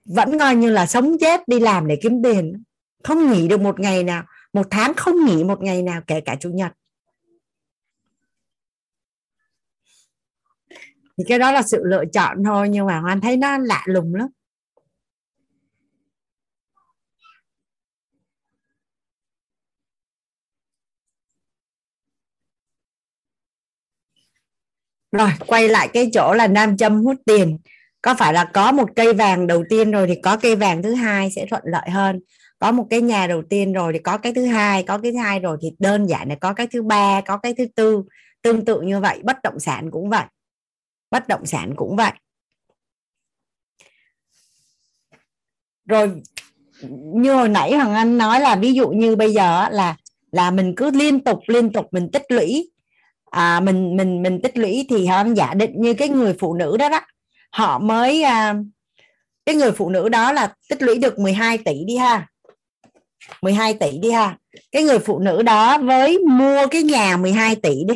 [0.06, 2.64] vẫn coi như là sống chết đi làm để kiếm tiền.
[3.04, 4.24] Không nghỉ được một ngày nào,
[4.54, 6.72] một tháng không nghỉ một ngày nào, kể cả chủ nhật.
[11.22, 14.16] Thì cái đó là sự lựa chọn thôi, nhưng mà hoan thấy nó lạ lùng
[14.16, 14.28] lắm.
[25.12, 27.58] Rồi, quay lại cái chỗ là nam châm hút tiền.
[28.02, 30.94] Có phải là có một cây vàng đầu tiên rồi thì có cây vàng thứ
[30.94, 32.20] hai sẽ thuận lợi hơn?
[32.60, 35.18] Có một cái nhà đầu tiên rồi thì có cái thứ hai, có cái thứ
[35.18, 38.04] hai rồi thì đơn giản là có cái thứ ba, có cái thứ tư.
[38.42, 40.24] Tương tự như vậy, bất động sản cũng vậy
[41.12, 42.12] bất động sản cũng vậy.
[45.86, 46.22] Rồi
[47.16, 49.96] như hồi nãy hoàng anh nói là ví dụ như bây giờ là
[50.32, 52.72] là mình cứ liên tục liên tục mình tích lũy.
[53.26, 56.78] À, mình mình mình tích lũy thì họ giả định như cái người phụ nữ
[56.78, 57.02] đó đó
[57.52, 58.56] họ mới à,
[59.46, 62.28] cái người phụ nữ đó là tích lũy được 12 tỷ đi ha.
[63.42, 64.38] 12 tỷ đi ha.
[64.72, 67.96] Cái người phụ nữ đó với mua cái nhà 12 tỷ đi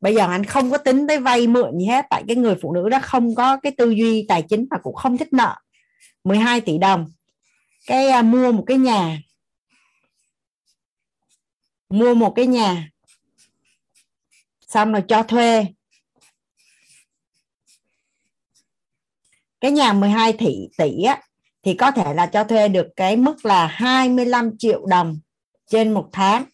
[0.00, 2.72] bây giờ anh không có tính tới vay mượn gì hết tại cái người phụ
[2.72, 5.56] nữ đó không có cái tư duy tài chính và cũng không thích nợ.
[6.24, 7.06] 12 tỷ đồng.
[7.86, 9.18] Cái à, mua một cái nhà.
[11.88, 12.88] Mua một cái nhà.
[14.60, 15.66] Xong rồi cho thuê.
[19.60, 21.22] Cái nhà 12 tỷ tỷ á
[21.62, 25.18] thì có thể là cho thuê được cái mức là 25 triệu đồng
[25.66, 26.44] trên một tháng.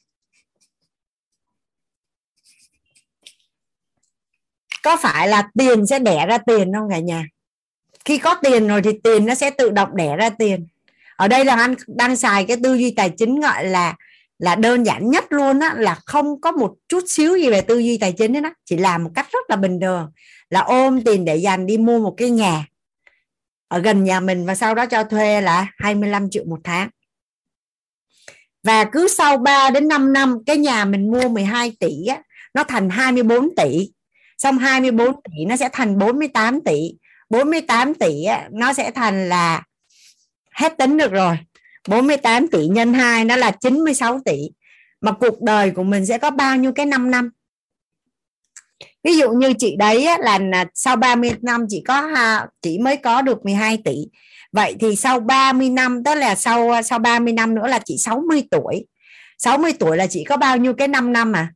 [4.85, 7.27] Có phải là tiền sẽ đẻ ra tiền không cả nhà?
[8.05, 10.67] Khi có tiền rồi thì tiền nó sẽ tự động đẻ ra tiền.
[11.17, 13.95] Ở đây là anh đang xài cái tư duy tài chính gọi là
[14.39, 17.79] là đơn giản nhất luôn á là không có một chút xíu gì về tư
[17.79, 20.13] duy tài chính đó chỉ làm một cách rất là bình thường
[20.51, 22.67] là ôm tiền để dành đi mua một cái nhà
[23.69, 26.89] ở gần nhà mình và sau đó cho thuê là 25 triệu một tháng.
[28.63, 32.23] Và cứ sau 3 đến 5 năm cái nhà mình mua 12 tỷ á,
[32.55, 33.91] nó thành 24 tỷ
[34.39, 36.95] xong 24 tỷ nó sẽ thành 48 tỷ.
[37.31, 39.63] 48 tỷ á, nó sẽ thành là
[40.51, 41.39] hết tính được rồi.
[41.89, 44.39] 48 tỷ nhân 2 nó là 96 tỷ.
[45.01, 47.31] Mà cuộc đời của mình sẽ có bao nhiêu cái 5 năm?
[49.05, 52.11] Ví dụ như chị đấy là sau 30 năm chỉ có
[52.63, 53.97] chỉ mới có được 12 tỷ.
[54.53, 58.45] Vậy thì sau 30 năm tức là sau sau 30 năm nữa là chị 60
[58.51, 58.87] tuổi.
[59.39, 61.53] 60 tuổi là chị có bao nhiêu cái 5 năm à?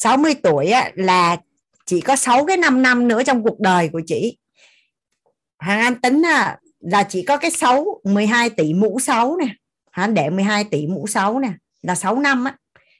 [0.00, 1.36] 60 tuổi á, là
[1.86, 4.38] chỉ có 6 cái 5 năm nữa trong cuộc đời của chị.
[5.58, 9.46] Hàng An tính á, là chỉ có cái 6 12 tỷ mũ 6 nè.
[9.90, 11.52] Hàng để 12 tỷ mũ 6 nè
[11.82, 12.56] là 6 năm á.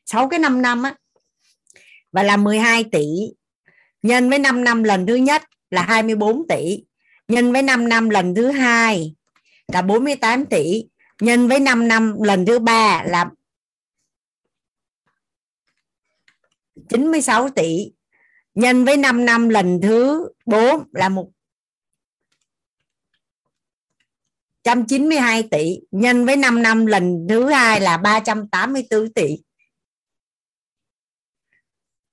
[0.07, 0.95] 6 cái 5 năm á.
[2.13, 3.07] Và là 12 tỷ.
[4.03, 6.85] Nhân với 5 năm lần thứ nhất là 24 tỷ.
[7.29, 9.15] Nhân với 5 năm lần thứ hai
[9.73, 10.85] là 48 tỷ.
[11.21, 13.31] Nhân với 5 năm lần thứ ba là
[16.91, 17.93] 96 tỷ
[18.55, 21.31] nhân với 5 năm lần thứ 4 là một
[24.65, 29.37] 192 tỷ nhân với 5 năm lần thứ hai là 384 tỷ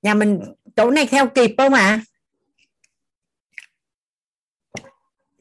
[0.02, 0.40] nhà mình,
[0.76, 2.04] chỗ này theo kịp không ạ à?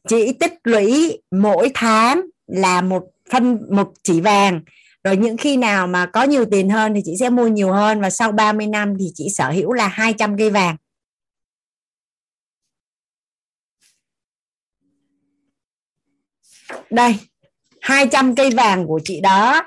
[0.07, 4.61] chỉ tích lũy mỗi tháng là một phân, một chỉ vàng
[5.07, 8.01] rồi những khi nào mà có nhiều tiền hơn thì chị sẽ mua nhiều hơn
[8.01, 10.75] và sau 30 năm thì chị sở hữu là 200 cây vàng.
[16.89, 17.19] Đây
[17.81, 19.63] 200 cây vàng của chị đó.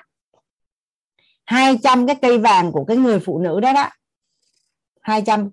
[1.44, 3.88] 200 cái cây vàng của cái người phụ nữ đó đó.
[5.00, 5.50] 200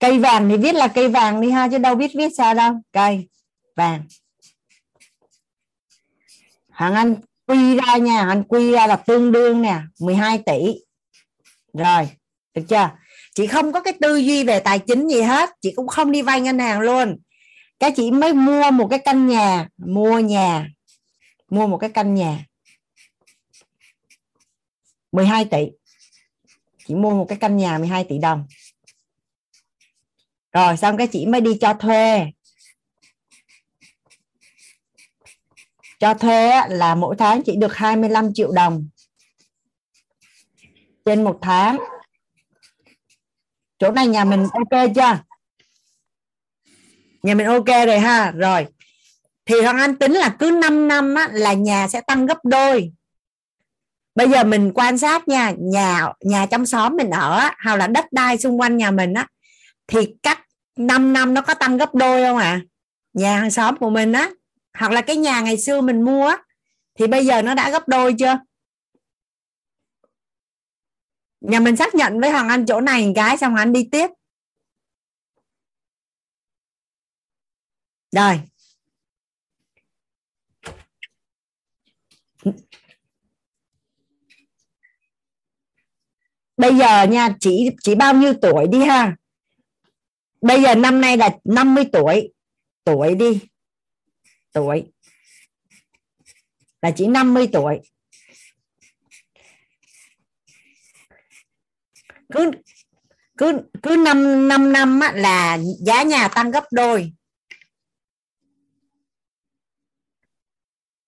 [0.00, 2.72] cây vàng thì viết là cây vàng đi ha, chứ đâu biết viết sao đâu.
[2.92, 3.28] Cây
[3.76, 4.02] vàng.
[6.70, 7.16] Hàng anh
[7.50, 10.74] quy ra nha, anh quy ra là tương đương nè 12 tỷ.
[11.72, 12.08] Rồi,
[12.54, 12.90] được chưa?
[13.34, 16.22] Chị không có cái tư duy về tài chính gì hết, chị cũng không đi
[16.22, 17.18] vay ngân hàng luôn.
[17.78, 20.68] Cái chị mới mua một cái căn nhà, mua nhà,
[21.50, 22.44] mua một cái căn nhà.
[25.12, 25.70] 12 tỷ.
[26.86, 28.46] Chị mua một cái căn nhà 12 tỷ đồng.
[30.52, 32.26] Rồi, xong cái chị mới đi cho thuê.
[36.00, 38.88] Cho thuê là mỗi tháng chỉ được 25 triệu đồng.
[41.04, 41.78] Trên một tháng.
[43.78, 45.18] Chỗ này nhà mình ok chưa?
[47.22, 48.66] Nhà mình ok rồi ha rồi.
[49.46, 52.92] Thì Hoàng Anh tính là cứ 5 năm á, là nhà sẽ tăng gấp đôi.
[54.14, 58.04] Bây giờ mình quan sát nha nhà nhà trong xóm mình ở hoặc là đất
[58.12, 59.26] đai xung quanh nhà mình á
[59.86, 60.38] thì cách
[60.76, 62.50] 5 năm nó có tăng gấp đôi không ạ?
[62.50, 62.60] À?
[63.12, 64.30] nhà hàng xóm của mình á
[64.78, 66.32] hoặc là cái nhà ngày xưa mình mua
[66.94, 68.38] thì bây giờ nó đã gấp đôi chưa?
[71.40, 74.10] Nhà mình xác nhận với hoàng anh chỗ này một cái, xong anh đi tiếp.
[78.12, 78.40] Rồi.
[86.56, 89.16] Bây giờ nha, chỉ chỉ bao nhiêu tuổi đi ha?
[90.40, 92.32] Bây giờ năm nay là 50 tuổi.
[92.84, 93.49] Tuổi đi
[94.52, 94.92] tuổi.
[96.82, 97.80] Là chỉ 50 tuổi.
[102.32, 102.50] Cứ
[103.38, 103.52] cứ
[103.82, 107.12] cứ 5 5 năm á, là giá nhà tăng gấp đôi.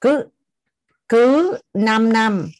[0.01, 0.29] Cứ
[1.09, 2.51] cứ 5 năm.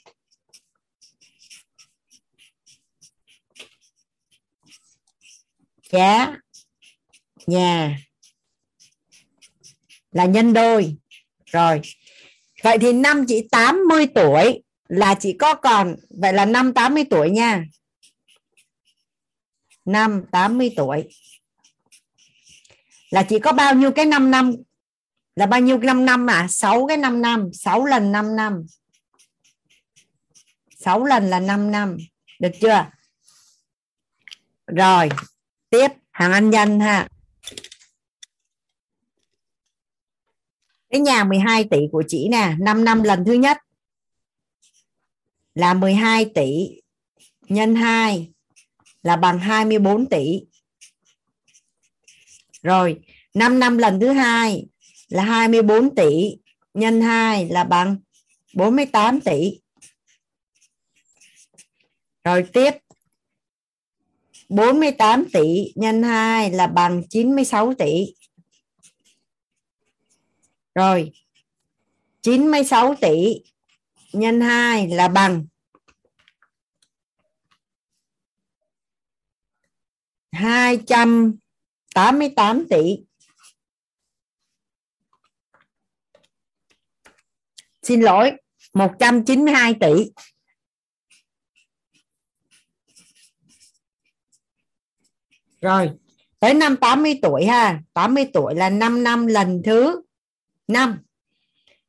[5.91, 6.37] Giá
[7.47, 7.99] nhà
[10.13, 10.97] là nhân đôi.
[11.47, 11.81] Rồi.
[12.63, 17.31] Vậy thì năm chị 80 tuổi là chị có còn, vậy là năm 80 tuổi
[17.31, 17.65] nha.
[19.85, 21.09] Năm 80 tuổi.
[23.11, 24.55] Là chị có bao nhiêu cái 5 năm?
[25.37, 27.51] Là bao nhiêu 5 năm à 6 cái 5 năm.
[27.53, 28.67] 6 lần 5 năm.
[30.77, 31.97] 6 lần là 5 năm.
[32.41, 32.87] Được chưa?
[34.67, 35.09] Rồi.
[35.71, 35.89] Tiếp.
[36.11, 37.09] Hàng anh danh ha.
[40.93, 43.59] Cái nhà 12 tỷ của chị nè 5 năm lần thứ nhất.
[45.55, 46.69] Là 12 tỷ
[47.49, 48.33] nhân 2
[49.03, 50.41] là bằng 24 tỷ.
[52.63, 53.01] Rồi
[53.35, 54.67] 5 năm lần thứ hai
[55.09, 56.37] là 24 tỷ
[56.75, 57.97] nhân 2 là bằng
[58.55, 59.61] 48 tỷ.
[62.25, 62.71] Rồi tiếp
[64.49, 68.15] 48 tỷ nhân 2 là bằng 96 tỷ
[70.75, 71.13] rồi.
[72.23, 73.43] 96 tỷ
[74.13, 75.47] nhân 2 là bằng.
[80.33, 82.99] 288 tỷ.
[87.83, 88.33] Xin lỗi
[88.75, 90.11] 192 tỷ.
[95.61, 95.91] Rồi,
[96.39, 97.83] tới năm 80 tuổi ha.
[97.93, 100.03] 80 tuổi là 5 năm lần thứ
[100.69, 100.99] 5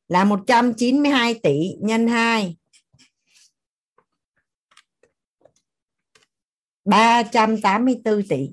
[0.08, 2.56] là 192 tỷ nhân 2
[6.84, 8.50] 384 tỷ.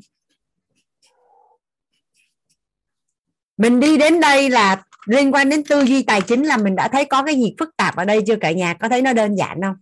[3.57, 6.87] Mình đi đến đây là liên quan đến tư duy tài chính là mình đã
[6.87, 8.73] thấy có cái gì phức tạp ở đây chưa cả nhà?
[8.73, 9.75] Có thấy nó đơn giản không?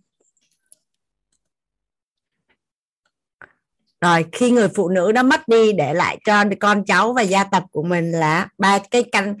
[4.00, 7.44] Rồi, khi người phụ nữ đó mất đi để lại cho con cháu và gia
[7.44, 9.36] tộc của mình là ba cái căn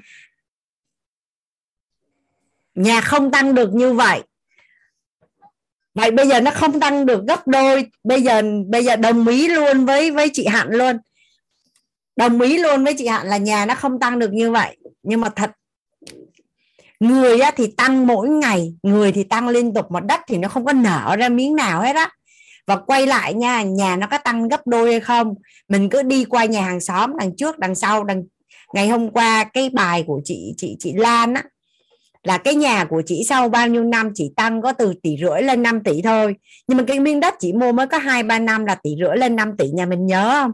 [2.80, 4.22] nhà không tăng được như vậy.
[5.94, 7.86] Vậy bây giờ nó không tăng được gấp đôi.
[8.04, 10.96] Bây giờ bây giờ đồng ý luôn với với chị hạn luôn.
[12.16, 14.76] Đồng ý luôn với chị hạn là nhà nó không tăng được như vậy.
[15.02, 15.50] Nhưng mà thật
[17.00, 20.48] người á, thì tăng mỗi ngày người thì tăng liên tục mà đất thì nó
[20.48, 22.10] không có nở ra miếng nào hết á.
[22.66, 25.34] Và quay lại nha nhà nó có tăng gấp đôi hay không?
[25.68, 28.22] Mình cứ đi qua nhà hàng xóm đằng trước đằng sau đằng
[28.74, 31.44] ngày hôm qua cái bài của chị chị chị Lan á
[32.24, 35.42] là cái nhà của chị sau bao nhiêu năm chỉ tăng có từ tỷ rưỡi
[35.42, 36.34] lên 5 tỷ thôi.
[36.66, 39.16] Nhưng mà cái miếng đất chị mua mới có hai ba năm là tỷ rưỡi
[39.16, 40.52] lên 5 tỷ nhà mình nhớ không?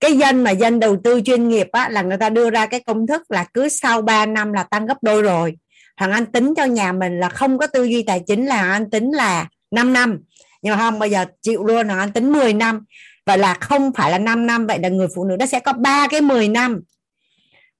[0.00, 2.80] Cái dân mà dân đầu tư chuyên nghiệp á, là người ta đưa ra cái
[2.80, 5.56] công thức là cứ sau 3 năm là tăng gấp đôi rồi.
[5.96, 8.90] Thằng anh tính cho nhà mình là không có tư duy tài chính là anh
[8.90, 10.18] tính là 5 năm.
[10.62, 12.84] Nhưng mà không bây giờ chịu luôn thằng anh tính 10 năm.
[13.26, 15.72] Vậy là không phải là 5 năm vậy là người phụ nữ đó sẽ có
[15.72, 16.80] ba cái 10 năm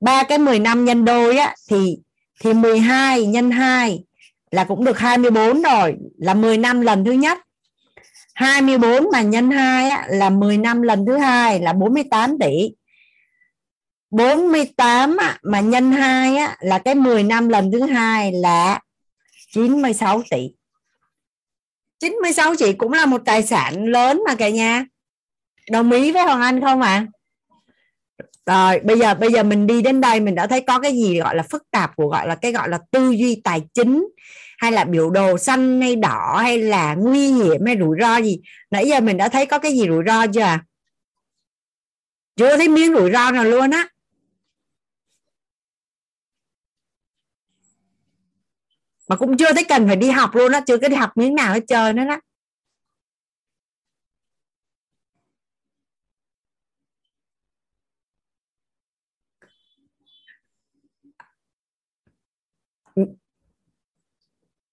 [0.00, 1.98] ba cái 10 năm nhân đôi á thì
[2.40, 4.04] thì 12 nhân 2
[4.50, 7.38] là cũng được 24 rồi là 10 năm lần thứ nhất.
[8.34, 12.70] 24 mà nhân 2 á, là 10 năm lần thứ hai là 48 tỷ.
[14.10, 18.80] 48 á, mà nhân 2 á, là cái 10 năm lần thứ hai là
[19.52, 20.50] 96 tỷ.
[21.98, 24.84] 96 tỷ cũng là một tài sản lớn mà cả nhà.
[25.70, 26.88] Đồng ý với Hoàng Anh không ạ?
[26.88, 27.06] à?
[28.50, 31.18] Rồi, bây giờ bây giờ mình đi đến đây mình đã thấy có cái gì
[31.18, 34.08] gọi là phức tạp của gọi là cái gọi là tư duy tài chính,
[34.58, 38.40] hay là biểu đồ xanh hay đỏ, hay là nguy hiểm hay rủi ro gì?
[38.70, 40.40] Nãy giờ mình đã thấy có cái gì rủi ro chưa?
[40.40, 40.64] À?
[42.36, 43.88] chưa thấy miếng rủi ro nào luôn á.
[49.08, 51.34] Mà cũng chưa thấy cần phải đi học luôn á, chưa có đi học miếng
[51.34, 52.20] nào hết trơn nữa đó.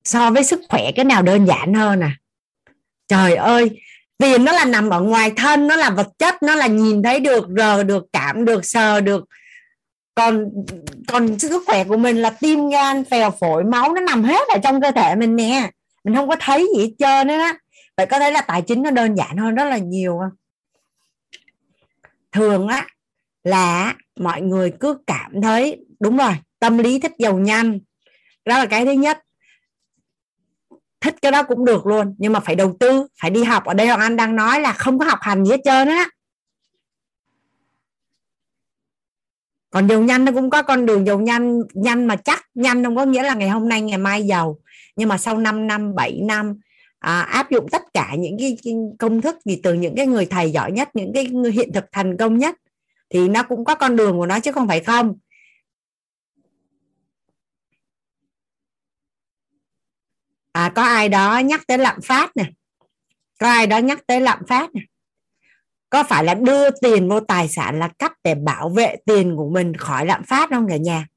[0.07, 2.17] So với sức khỏe cái nào đơn giản hơn à?
[3.07, 3.81] Trời ơi,
[4.17, 7.19] tiền nó là nằm ở ngoài thân, nó là vật chất, nó là nhìn thấy
[7.19, 9.25] được, rờ được, cảm được, sờ được.
[10.15, 10.45] Còn
[11.07, 14.57] còn sức khỏe của mình là tim gan, phèo phổi, máu, nó nằm hết ở
[14.63, 15.71] trong cơ thể mình nè.
[16.03, 17.53] Mình không có thấy gì hết trơn nữa đó.
[17.97, 20.38] Vậy có thấy là tài chính nó đơn giản hơn rất là nhiều không?
[22.31, 22.88] Thường á,
[23.43, 27.79] là mọi người cứ cảm thấy, đúng rồi, tâm lý thích giàu nhanh.
[28.45, 29.19] Đó là cái thứ nhất
[31.07, 32.15] thích cái đó cũng được luôn.
[32.17, 33.65] Nhưng mà phải đầu tư phải đi học.
[33.65, 36.09] Ở đây hoàng anh đang nói là không có học hành gì hết trơn á.
[39.69, 42.95] Còn giàu nhanh nó cũng có con đường giàu nhanh nhanh mà chắc nhanh không
[42.95, 44.59] có nghĩa là ngày hôm nay ngày mai giàu.
[44.95, 46.59] Nhưng mà sau 5 năm 7 năm
[46.99, 48.57] à, áp dụng tất cả những cái,
[48.99, 51.85] công thức gì từ những cái người thầy giỏi nhất những cái người hiện thực
[51.91, 52.55] thành công nhất
[53.09, 55.15] thì nó cũng có con đường của nó chứ không phải không.
[60.57, 62.43] À, có ai đó nhắc tới lạm phát nè.
[63.39, 64.81] Có ai đó nhắc tới lạm phát nè.
[65.89, 69.49] Có phải là đưa tiền vô tài sản là cách để bảo vệ tiền của
[69.49, 71.07] mình khỏi lạm phát không cả nhà?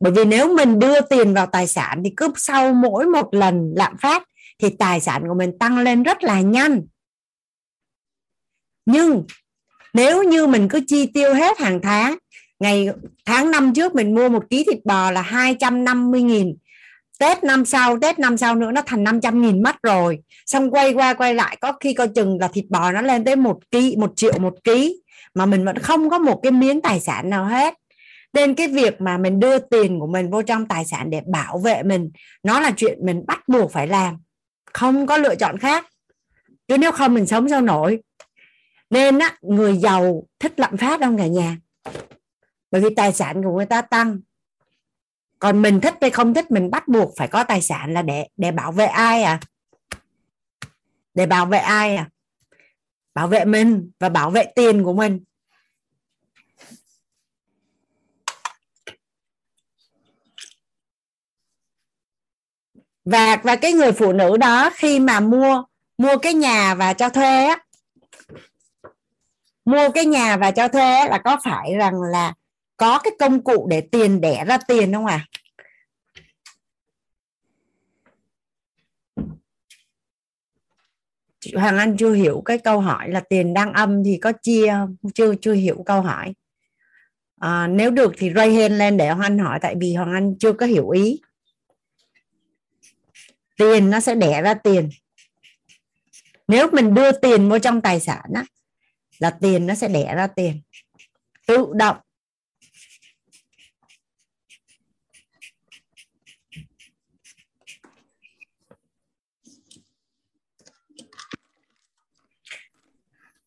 [0.00, 3.72] Bởi vì nếu mình đưa tiền vào tài sản thì cứ sau mỗi một lần
[3.76, 4.22] lạm phát
[4.58, 6.82] thì tài sản của mình tăng lên rất là nhanh.
[8.86, 9.24] Nhưng
[9.92, 12.18] nếu như mình cứ chi tiêu hết hàng tháng
[12.60, 12.88] ngày
[13.24, 16.56] tháng năm trước mình mua một ký thịt bò là 250 nghìn
[17.20, 20.18] Tết năm sau, Tết năm sau nữa nó thành 500 nghìn mất rồi.
[20.46, 23.36] Xong quay qua, quay lại, có khi coi chừng là thịt bò nó lên tới
[23.36, 25.02] một ký, một triệu một ký
[25.34, 27.74] mà mình vẫn không có một cái miếng tài sản nào hết.
[28.32, 31.58] Nên cái việc mà mình đưa tiền của mình vô trong tài sản để bảo
[31.58, 32.10] vệ mình,
[32.42, 34.16] nó là chuyện mình bắt buộc phải làm,
[34.72, 35.86] không có lựa chọn khác.
[36.68, 37.98] Chứ nếu không mình sống sao nổi.
[38.90, 41.56] Nên á, người giàu thích lạm phát không cả nhà?
[42.70, 44.18] Bởi vì tài sản của người ta tăng
[45.40, 48.26] còn mình thích hay không thích, mình bắt buộc phải có tài sản là để
[48.36, 49.40] để bảo vệ ai à?
[51.14, 52.08] Để bảo vệ ai à?
[53.14, 55.24] Bảo vệ mình và bảo vệ tiền của mình.
[63.04, 65.62] Và và cái người phụ nữ đó khi mà mua
[65.98, 67.58] mua cái nhà và cho thuê á,
[69.64, 72.34] mua cái nhà và cho thuê là có phải rằng là
[72.80, 75.26] có cái công cụ để tiền đẻ ra tiền không à
[81.40, 84.74] chị Hoàng Anh chưa hiểu cái câu hỏi là tiền đang âm thì có chia
[85.14, 86.34] chưa chưa hiểu câu hỏi.
[87.40, 90.34] À, nếu được thì ray hand lên để Hoàng Anh hỏi tại vì Hoàng Anh
[90.38, 91.20] chưa có hiểu ý.
[93.56, 94.88] Tiền nó sẽ đẻ ra tiền.
[96.48, 98.44] Nếu mình đưa tiền vô trong tài sản á
[99.18, 100.60] là tiền nó sẽ đẻ ra tiền.
[101.46, 101.96] Tự động.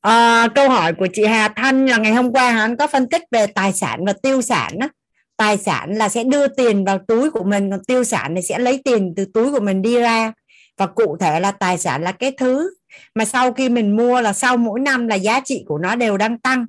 [0.04, 3.24] À, câu hỏi của chị Hà Thanh là ngày hôm qua hắn có phân tích
[3.32, 4.88] về tài sản và tiêu sản đó.
[5.38, 8.60] tài sản là sẽ đưa tiền vào túi của mình còn tiêu sản thì sẽ
[8.60, 10.34] lấy tiền từ túi của mình đi ra.
[10.78, 12.74] Và cụ thể là tài sản là cái thứ
[13.16, 16.18] mà sau khi mình mua là sau mỗi năm là giá trị của nó đều
[16.18, 16.66] đang tăng.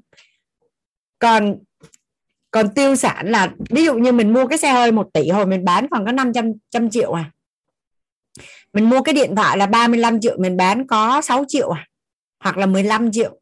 [1.19, 1.57] Còn
[2.51, 5.47] còn tiêu sản là ví dụ như mình mua cái xe hơi 1 tỷ hồi
[5.47, 7.31] mình bán còn có 500 trăm triệu à.
[8.73, 11.87] Mình mua cái điện thoại là 35 triệu mình bán có 6 triệu à
[12.45, 13.41] hoặc là 15 triệu.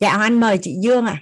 [0.00, 1.16] Dạ anh mời chị Dương à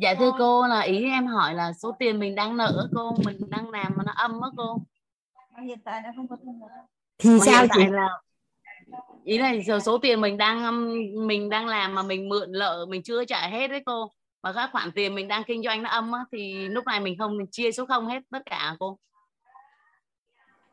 [0.00, 3.36] dạ thưa cô là ý em hỏi là số tiền mình đang nợ cô mình
[3.48, 4.78] đang làm mà nó âm á cô.
[5.62, 6.52] Hiện tại nó không có thu
[7.18, 7.80] thì mà sao chị?
[7.90, 8.08] là
[9.24, 10.80] ý là số, số tiền mình đang
[11.26, 14.10] mình đang làm mà mình mượn nợ mình chưa trả hết đấy cô.
[14.42, 17.18] Và các khoản tiền mình đang kinh doanh nó âm á, thì lúc này mình
[17.18, 18.98] không mình chia số không hết tất cả cô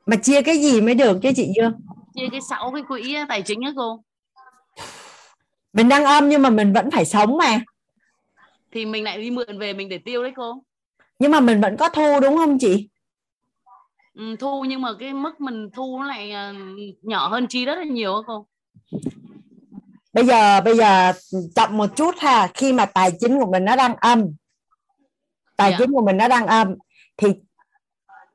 [0.06, 1.74] mà chia cái gì mới được chứ chị Dương
[2.14, 4.04] chia cái sáu cái quỹ tài chính á cô.
[5.74, 7.62] Mình đang âm nhưng mà mình vẫn phải sống mà.
[8.72, 10.64] Thì mình lại đi mượn về mình để tiêu đấy cô.
[11.20, 12.90] Nhưng mà mình vẫn có thu đúng không chị?
[14.14, 16.56] Ừ, thu nhưng mà cái mức mình thu nó lại uh,
[17.02, 18.48] nhỏ hơn chi rất là nhiều á cô.
[20.14, 21.14] Bây giờ bây giờ
[21.56, 22.48] chậm một chút ha.
[22.54, 24.26] Khi mà tài chính của mình nó đang âm
[25.58, 25.80] tài yeah.
[25.80, 25.86] Dạ.
[25.86, 26.76] chính của mình nó đang âm
[27.18, 27.28] thì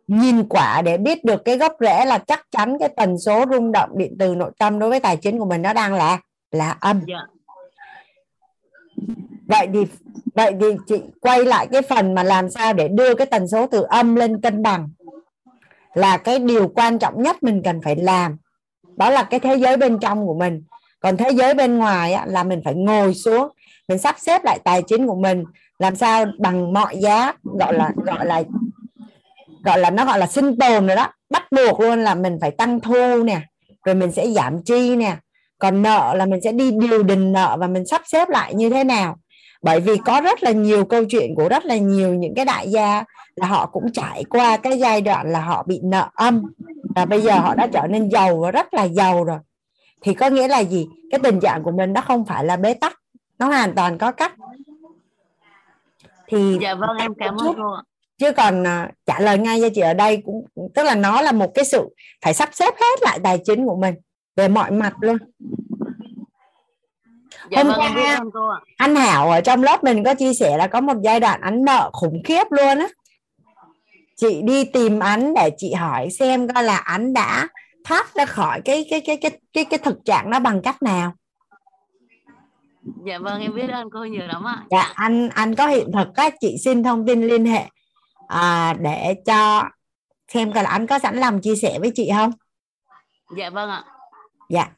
[0.09, 3.72] nhìn quả để biết được cái gốc rễ là chắc chắn cái tần số rung
[3.72, 6.18] động điện từ nội tâm đối với tài chính của mình nó đang là
[6.51, 7.20] là âm yeah.
[7.20, 7.26] Dạ.
[9.47, 9.80] vậy thì
[10.35, 13.66] vậy thì chị quay lại cái phần mà làm sao để đưa cái tần số
[13.66, 14.89] từ âm lên cân bằng
[15.94, 18.36] là cái điều quan trọng nhất mình cần phải làm
[18.97, 20.62] đó là cái thế giới bên trong của mình
[21.01, 23.48] còn thế giới bên ngoài á, là mình phải ngồi xuống
[23.89, 25.44] mình sắp xếp lại tài chính của mình
[25.78, 28.43] làm sao bằng mọi giá gọi là gọi là
[29.69, 31.09] gọi là nó gọi là sinh tồn rồi đó.
[31.31, 33.40] Bắt buộc luôn là mình phải tăng thu nè,
[33.85, 35.16] rồi mình sẽ giảm chi nè.
[35.59, 38.70] Còn nợ là mình sẽ đi điều đình nợ và mình sắp xếp lại như
[38.70, 39.16] thế nào.
[39.62, 42.70] Bởi vì có rất là nhiều câu chuyện của rất là nhiều những cái đại
[42.70, 43.05] gia
[43.36, 46.43] là họ cũng trải qua cái giai đoạn là họ bị nợ âm
[46.95, 49.39] và bây giờ họ đã trở nên giàu và rất là giàu rồi.
[50.03, 50.86] Thì có nghĩa là gì?
[51.11, 53.01] Cái tình trạng của mình nó không phải là bế tắc,
[53.39, 54.35] nó hoàn toàn có cách.
[56.27, 57.77] Thì dạ vâng em cảm ơn cô
[58.19, 61.32] chứ còn uh, trả lời ngay cho chị ở đây cũng tức là nó là
[61.32, 61.89] một cái sự
[62.24, 63.95] phải sắp xếp hết lại tài chính của mình
[64.36, 65.16] về mọi mặt luôn.
[67.51, 68.20] Dạ, hôm vâng, qua
[68.77, 71.65] anh Hảo ở trong lớp mình có chia sẻ là có một giai đoạn anh
[71.65, 72.89] nợ khủng khiếp luôn á.
[74.16, 77.49] Chị đi tìm anh để chị hỏi xem coi là anh đã
[77.85, 81.12] thoát ra khỏi cái cái cái cái cái cái thực trạng đó bằng cách nào.
[83.07, 84.62] Dạ vâng em biết ơn cô nhiều lắm ạ.
[84.70, 87.65] Dạ anh anh có hiện thực các chị xin thông tin liên hệ
[88.28, 89.62] à, để cho
[90.28, 92.30] xem coi là anh có sẵn lòng chia sẻ với chị không?
[93.36, 93.84] Dạ vâng ạ.
[94.48, 94.68] Dạ.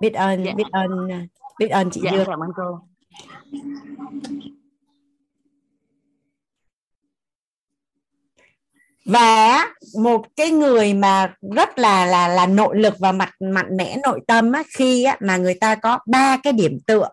[0.00, 0.52] Biết ơn dạ.
[0.52, 1.08] biết ơn
[1.58, 2.26] biết ơn chị dạ, Dương.
[2.26, 2.80] cảm ơn cô.
[9.04, 9.66] Và
[9.98, 14.20] một cái người mà rất là là là nội lực và mặt mạnh mẽ nội
[14.26, 17.08] tâm á, khi á, mà người ta có ba cái điểm tựa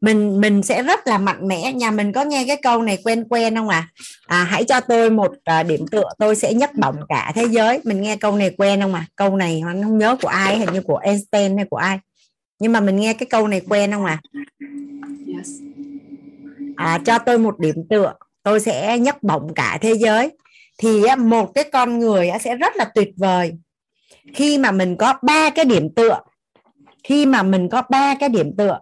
[0.00, 1.72] mình mình sẽ rất là mạnh mẽ.
[1.72, 3.88] Nhà mình có nghe cái câu này quen quen không à,
[4.26, 7.80] à hãy cho tôi một à, điểm tựa tôi sẽ nhấc bổng cả thế giới.
[7.84, 10.72] Mình nghe câu này quen không à câu này hắn không nhớ của ai hình
[10.72, 11.98] như của Einstein hay của ai?
[12.58, 14.20] Nhưng mà mình nghe cái câu này quen không à
[16.76, 20.30] à cho tôi một điểm tựa tôi sẽ nhấc bổng cả thế giới.
[20.78, 23.52] Thì một cái con người sẽ rất là tuyệt vời.
[24.34, 26.20] Khi mà mình có ba cái điểm tựa
[27.04, 28.78] khi mà mình có ba cái điểm tựa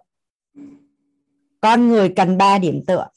[1.61, 3.07] con người cần ba điểm tựa.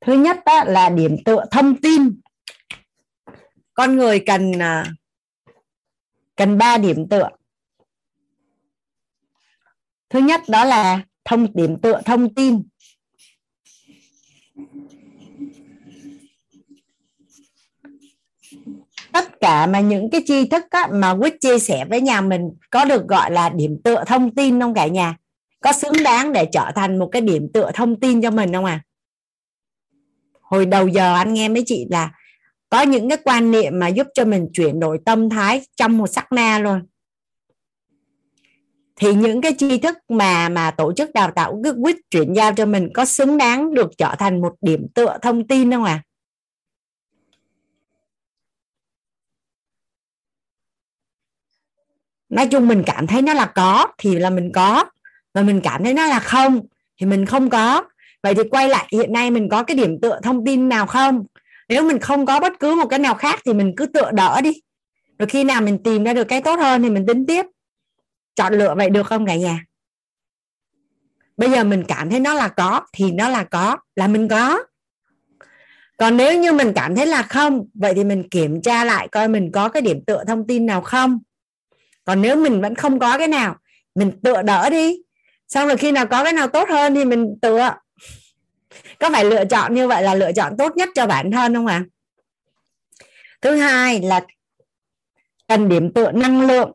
[0.00, 2.20] Thứ nhất đó là điểm tựa thông tin.
[3.74, 4.84] Con người cần à,
[6.36, 7.28] cần ba điểm tựa
[10.12, 12.62] thứ nhất đó là thông điểm tựa thông tin.
[19.12, 22.42] Tất cả mà những cái tri thức á, mà quyết chia sẻ với nhà mình
[22.70, 25.16] có được gọi là điểm tựa thông tin không cả nhà?
[25.60, 28.64] Có xứng đáng để trở thành một cái điểm tựa thông tin cho mình không
[28.64, 28.80] à
[30.52, 32.10] hồi đầu giờ anh nghe mấy chị là
[32.68, 36.06] có những cái quan niệm mà giúp cho mình chuyển đổi tâm thái trong một
[36.06, 36.80] sắc na luôn
[38.96, 42.52] thì những cái tri thức mà mà tổ chức đào tạo cứ quyết chuyển giao
[42.52, 46.02] cho mình có xứng đáng được trở thành một điểm tựa thông tin không à
[52.32, 54.84] nói chung mình cảm thấy nó là có, thì là mình có.
[55.34, 56.60] Và mình cảm thấy nó là không,
[57.00, 57.84] thì mình không có.
[58.22, 61.24] Vậy thì quay lại, hiện nay mình có cái điểm tựa thông tin nào không?
[61.68, 64.40] Nếu mình không có bất cứ một cái nào khác thì mình cứ tựa đỡ
[64.40, 64.52] đi.
[65.18, 67.46] Rồi khi nào mình tìm ra được cái tốt hơn thì mình tính tiếp
[68.34, 69.64] chọn lựa vậy được không cả nhà?
[71.36, 74.62] Bây giờ mình cảm thấy nó là có, thì nó là có, là mình có.
[75.96, 79.28] Còn nếu như mình cảm thấy là không, vậy thì mình kiểm tra lại coi
[79.28, 81.18] mình có cái điểm tựa thông tin nào không.
[82.04, 83.56] Còn nếu mình vẫn không có cái nào,
[83.94, 85.02] mình tựa đỡ đi.
[85.48, 87.74] Xong rồi khi nào có cái nào tốt hơn thì mình tựa.
[88.98, 91.66] Có phải lựa chọn như vậy là lựa chọn tốt nhất cho bản thân không
[91.66, 91.74] ạ?
[91.74, 91.88] À?
[93.42, 94.20] thứ hai là
[95.48, 96.72] cần điểm tựa năng lượng.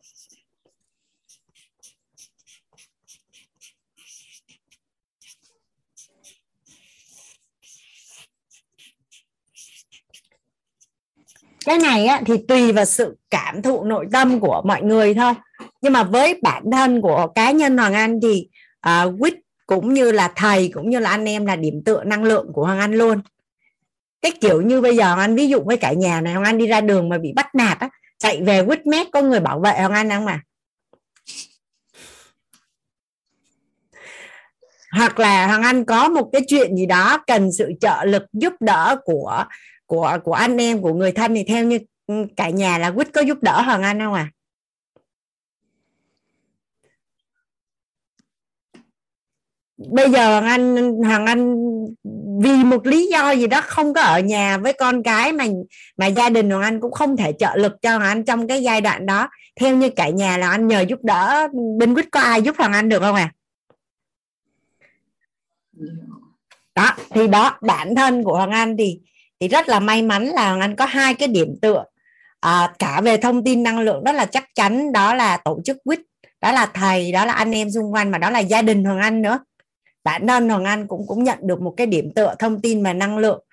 [11.67, 15.33] Cái này á, thì tùy vào sự cảm thụ nội tâm của mọi người thôi.
[15.81, 18.47] Nhưng mà với bản thân của cá nhân Hoàng Anh thì
[18.89, 19.33] uh, quýt
[19.65, 22.65] cũng như là thầy cũng như là anh em là điểm tựa năng lượng của
[22.65, 23.21] Hoàng Anh luôn.
[24.21, 26.57] Cái kiểu như bây giờ Hoàng Anh ví dụ với cả nhà này Hoàng Anh
[26.57, 27.89] đi ra đường mà bị bắt nạt á
[28.19, 30.41] chạy về quýt mét có người bảo vệ hoàng anh không mà
[34.91, 38.53] hoặc là hoàng anh có một cái chuyện gì đó cần sự trợ lực giúp
[38.59, 39.45] đỡ của
[39.87, 43.13] của của anh em, của người thân thì theo như ừ, cả nhà là quýt
[43.13, 44.31] có giúp đỡ hoàng anh không à
[49.77, 51.55] bây giờ hoàng anh hoàng anh
[52.41, 55.45] vì một lý do gì đó không có ở nhà với con cái mà
[55.97, 58.63] mà gia đình hoàng anh cũng không thể trợ lực cho hoàng anh trong cái
[58.63, 59.29] giai đoạn đó.
[59.55, 61.47] Theo như cả nhà là anh nhờ giúp đỡ,
[61.79, 63.31] bên quýt có ai giúp hoàng anh được không à
[66.75, 68.99] đó, thì đó, bản thân của hoàng anh thì
[69.39, 71.83] thì rất là may mắn là hoàng anh có hai cái điểm tựa.
[72.39, 75.77] À, cả về thông tin năng lượng rất là chắc chắn đó là tổ chức
[75.83, 75.99] quýt
[76.41, 78.99] đó là thầy đó là anh em xung quanh mà đó là gia đình hoàng
[78.99, 79.39] anh nữa.
[80.03, 82.93] Bản thân hoàng anh cũng cũng nhận được một cái điểm tựa thông tin và
[82.93, 83.43] năng lượng.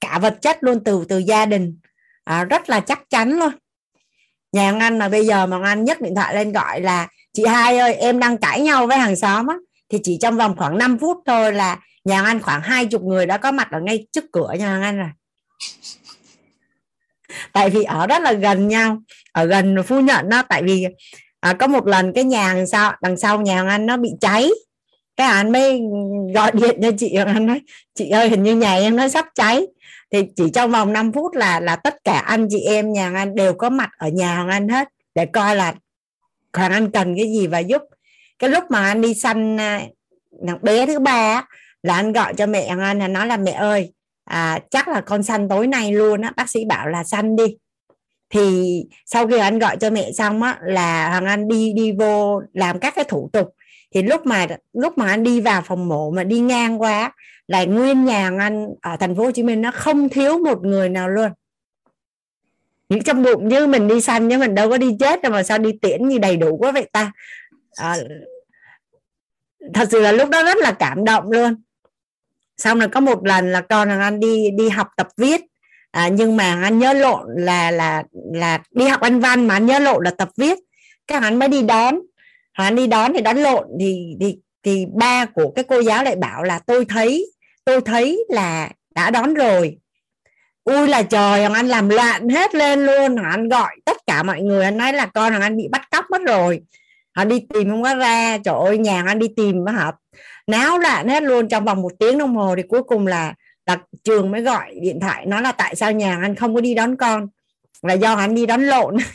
[0.00, 1.78] Cả vật chất luôn từ từ gia đình.
[2.24, 3.52] À, rất là chắc chắn luôn.
[4.52, 7.08] Nhà hoàng anh mà bây giờ mà hoàng anh nhấc điện thoại lên gọi là
[7.32, 9.56] chị hai ơi em đang cãi nhau với hàng xóm á.
[9.88, 13.02] Thì chỉ trong vòng khoảng 5 phút thôi là nhà hoàng anh khoảng hai chục
[13.02, 15.08] người đã có mặt ở ngay trước cửa nhà hoàng anh rồi
[17.52, 20.86] tại vì ở rất là gần nhau ở gần phu nhận đó tại vì
[21.40, 24.50] à, có một lần cái nhà đằng sau đằng sau nhà anh nó bị cháy.
[25.16, 25.80] Cái anh mới
[26.34, 27.60] gọi điện cho chị anh nói
[27.94, 29.66] chị ơi hình như nhà em nó sắp cháy.
[30.12, 33.34] Thì chỉ trong vòng 5 phút là là tất cả anh chị em nhà anh
[33.34, 35.74] đều có mặt ở nhà Hoàng Anh hết để coi là
[36.52, 37.82] Hoàng Anh cần cái gì và giúp.
[38.38, 39.82] Cái lúc mà anh đi săn à,
[40.62, 41.44] bé thứ ba
[41.82, 43.92] là anh gọi cho mẹ Hoàng Anh là nói là mẹ ơi
[44.30, 46.32] à, chắc là con săn tối nay luôn á.
[46.36, 47.56] Bác sĩ bảo là săn đi.
[48.30, 52.42] Thì sau khi anh gọi cho mẹ xong á là Hoàng Anh đi đi vô
[52.52, 53.54] làm các cái thủ tục.
[53.94, 57.12] Thì lúc mà lúc mà anh đi vào phòng mổ mà đi ngang qua
[57.46, 60.88] là nguyên nhà anh ở thành phố Hồ Chí Minh nó không thiếu một người
[60.88, 61.30] nào luôn.
[62.88, 65.42] Những trong bụng như mình đi săn nhưng mình đâu có đi chết đâu mà
[65.42, 67.12] sao đi tiễn như đầy đủ quá vậy ta.
[67.76, 67.96] À,
[69.74, 71.62] thật sự là lúc đó rất là cảm động luôn
[72.60, 75.40] xong rồi có một lần là con anh đi đi học tập viết.
[75.90, 79.66] À, nhưng mà anh nhớ lộn là là là đi học anh văn mà anh
[79.66, 80.58] nhớ lộn là tập viết.
[81.06, 82.00] Các anh mới đi đón.
[82.52, 86.16] Anh đi đón thì đón lộn thì thì thì ba của cái cô giáo lại
[86.16, 87.32] bảo là tôi thấy
[87.64, 89.76] tôi thấy là đã đón rồi.
[90.64, 93.16] Ui là trời hoàng anh làm loạn hết lên luôn.
[93.16, 95.88] Hoàng anh gọi tất cả mọi người anh nói là con hoàng anh bị bắt
[95.90, 96.60] cóc mất rồi.
[97.16, 98.38] Họ đi tìm không có ra.
[98.38, 99.92] Trời ơi nhà anh đi tìm mà họ
[100.46, 103.34] náo loạn hết luôn, trong vòng một tiếng đồng hồ thì cuối cùng là
[103.66, 106.74] là trường mới gọi điện thoại, nói là tại sao nhà anh không có đi
[106.74, 107.28] đón con?
[107.82, 108.96] Là do anh đi đón lộn.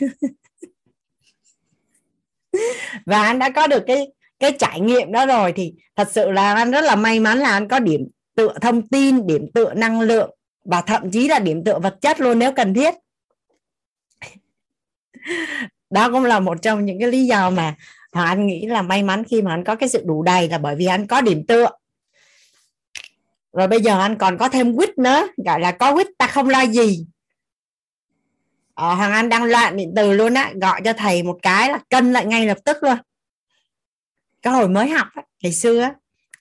[3.06, 4.06] Và anh đã có được cái
[4.38, 7.50] cái trải nghiệm đó rồi thì thật sự là anh rất là may mắn là
[7.50, 10.30] anh có điểm tựa thông tin, điểm tựa năng lượng
[10.64, 12.94] và thậm chí là điểm tựa vật chất luôn nếu cần thiết.
[15.90, 17.74] Đó cũng là một trong những cái lý do mà
[18.16, 20.58] Hoàng anh nghĩ là may mắn khi mà anh có cái sự đủ đầy là
[20.58, 21.68] bởi vì anh có điểm tựa.
[23.52, 26.48] Rồi bây giờ anh còn có thêm quýt nữa gọi là có quýt ta không
[26.48, 27.06] lo gì.
[28.74, 31.78] Ờ, hoàng anh đang loạn điện từ luôn á gọi cho thầy một cái là
[31.90, 32.96] cân lại ngay lập tức luôn.
[34.42, 35.94] Cái hồi mới học á, ngày xưa á,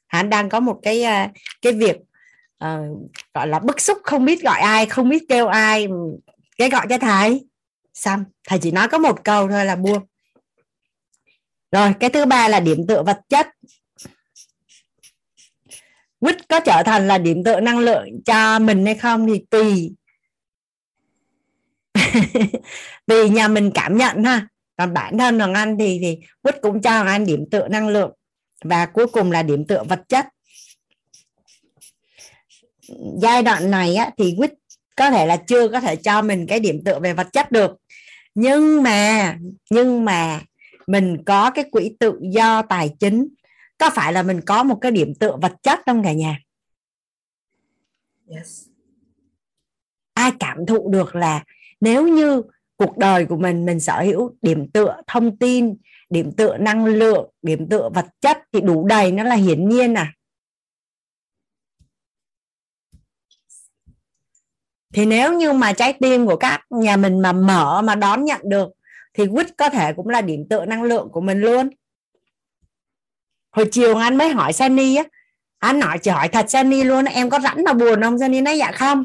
[0.08, 1.28] anh đang có một cái ờ,
[1.62, 1.98] cái việc
[2.66, 5.88] uh, gọi là bức xúc không biết gọi ai không biết kêu ai
[6.58, 7.48] cái gọi cho thầy.
[7.94, 10.06] Xong thầy chỉ nói có một câu thôi là buông
[11.72, 13.48] rồi cái thứ ba là điểm tựa vật chất.
[16.20, 19.92] Quýt có trở thành là điểm tựa năng lượng cho mình hay không thì tùy.
[23.08, 24.48] Tùy nhà mình cảm nhận ha.
[24.78, 27.88] Còn bản thân hoàng anh thì thì quýt cũng cho hoàng anh điểm tựa năng
[27.88, 28.12] lượng
[28.64, 30.26] và cuối cùng là điểm tựa vật chất.
[33.22, 34.54] Giai đoạn này á, thì quýt
[34.96, 37.72] có thể là chưa có thể cho mình cái điểm tựa về vật chất được.
[38.36, 39.36] Nhưng mà
[39.70, 40.42] nhưng mà
[40.88, 43.28] mình có cái quỹ tự do tài chính.
[43.78, 46.40] Có phải là mình có một cái điểm tựa vật chất không cả nhà?
[48.28, 48.68] Yes.
[50.14, 51.44] ai cảm thụ được là
[51.80, 52.42] nếu như
[52.78, 55.76] cuộc đời của mình mình sở hữu điểm tựa thông tin
[56.10, 59.94] điểm tựa năng lượng điểm tựa vật chất thì đủ đầy nó là hiển nhiên
[59.94, 60.14] à?
[64.94, 68.42] Thì nếu như mà trái tim của các nhà mình mà mở mà đón nhận
[68.44, 68.70] được
[69.16, 71.70] thì quýt có thể cũng là điểm tựa năng lượng của mình luôn.
[73.52, 75.04] Hồi chiều anh mới hỏi Sunny á
[75.60, 78.20] anh nói chỉ hỏi thật Sunny luôn em có rảnh mà buồn không?
[78.20, 79.04] Sunny nói dạ không.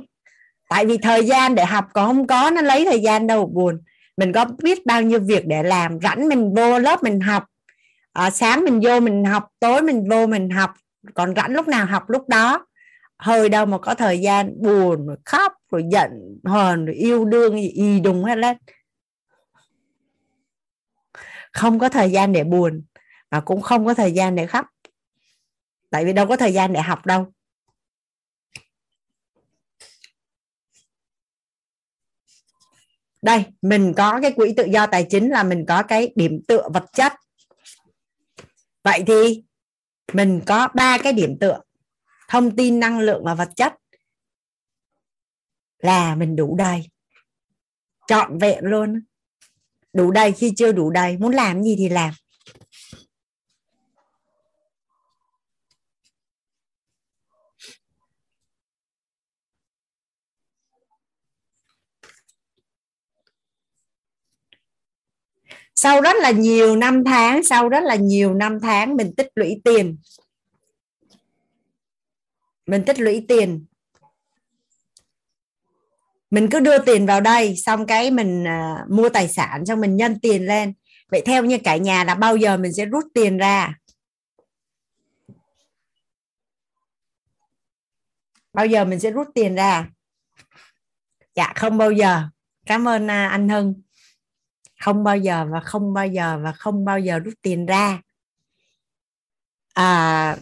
[0.69, 3.81] Tại vì thời gian để học còn không có nó lấy thời gian đâu buồn.
[4.17, 7.45] Mình có biết bao nhiêu việc để làm rảnh mình vô lớp mình học
[8.13, 10.71] à, sáng mình vô mình học tối mình vô mình học.
[11.15, 12.67] Còn rảnh lúc nào học lúc đó.
[13.19, 16.11] Hơi đâu mà có thời gian buồn rồi khóc rồi giận
[16.45, 18.57] hờn rồi yêu đương gì y đùng hết lên
[21.53, 22.85] không có thời gian để buồn
[23.31, 24.67] và cũng không có thời gian để khóc.
[25.91, 27.33] Tại vì đâu có thời gian để học đâu.
[33.23, 36.69] Đây, mình có cái quỹ tự do tài chính là mình có cái điểm tựa
[36.75, 37.13] vật chất.
[38.85, 39.45] Vậy thì
[40.13, 41.61] mình có ba cái điểm tựa,
[42.29, 43.75] thông tin, năng lượng và vật chất.
[45.79, 46.91] Là mình đủ đầy,
[48.07, 49.05] trọn vẹn luôn
[49.93, 52.15] đủ đầy, khi chưa đủ đầy, muốn làm gì thì làm.
[65.75, 69.61] Sau rất là nhiều năm tháng, sau rất là nhiều năm tháng, mình tích lũy
[69.65, 69.99] tiền.
[72.67, 73.65] Mình tích lũy tiền
[76.31, 79.97] mình cứ đưa tiền vào đây xong cái mình uh, mua tài sản xong mình
[79.97, 80.73] nhân tiền lên.
[81.11, 83.75] Vậy theo như cả nhà là bao giờ mình sẽ rút tiền ra?
[88.53, 89.89] Bao giờ mình sẽ rút tiền ra?
[91.35, 92.23] Dạ không bao giờ.
[92.67, 93.83] Cảm ơn uh, anh hưng.
[94.81, 98.01] Không bao giờ và không bao giờ và không bao giờ rút tiền ra.
[99.75, 100.37] À,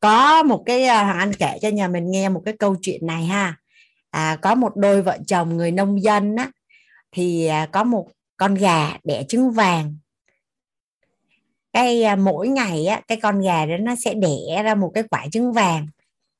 [0.00, 3.06] có một cái à, thằng anh kể cho nhà mình nghe một cái câu chuyện
[3.06, 3.57] này ha
[4.10, 6.50] à, có một đôi vợ chồng người nông dân á
[7.12, 9.96] thì à, có một con gà đẻ trứng vàng.
[11.72, 15.04] Cái à, mỗi ngày á cái con gà đó nó sẽ đẻ ra một cái
[15.10, 15.86] quả trứng vàng.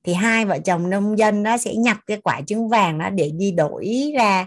[0.05, 3.31] Thì hai vợ chồng nông dân đó sẽ nhặt cái quả trứng vàng đó để
[3.35, 4.47] đi đổi ra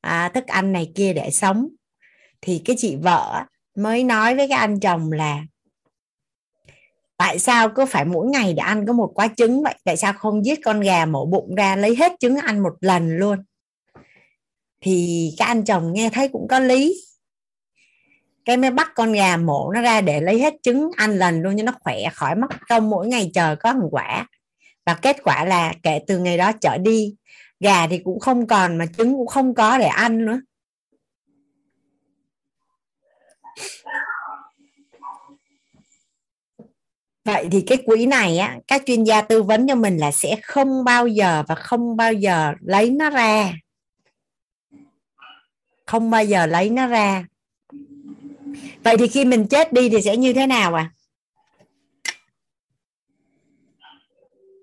[0.00, 1.68] à, thức ăn này kia để sống.
[2.40, 3.44] Thì cái chị vợ
[3.76, 5.42] mới nói với cái anh chồng là
[7.20, 9.74] tại sao cứ phải mỗi ngày để ăn có một quả trứng vậy?
[9.84, 13.16] Tại sao không giết con gà mổ bụng ra lấy hết trứng ăn một lần
[13.16, 13.38] luôn?
[14.80, 16.94] Thì cái anh chồng nghe thấy cũng có lý.
[18.44, 21.56] Cái mới bắt con gà mổ nó ra để lấy hết trứng ăn lần luôn
[21.56, 24.26] cho nó khỏe khỏi mất công mỗi ngày chờ có một quả.
[24.86, 27.14] Và kết quả là kể từ ngày đó trở đi,
[27.60, 30.40] gà thì cũng không còn mà trứng cũng không có để ăn nữa.
[37.32, 40.36] Vậy thì cái quỹ này á, các chuyên gia tư vấn cho mình là sẽ
[40.42, 43.52] không bao giờ và không bao giờ lấy nó ra.
[45.86, 47.24] Không bao giờ lấy nó ra.
[48.84, 50.90] Vậy thì khi mình chết đi thì sẽ như thế nào à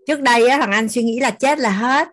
[0.08, 2.08] trước đây á thằng anh suy nghĩ là chết là hết.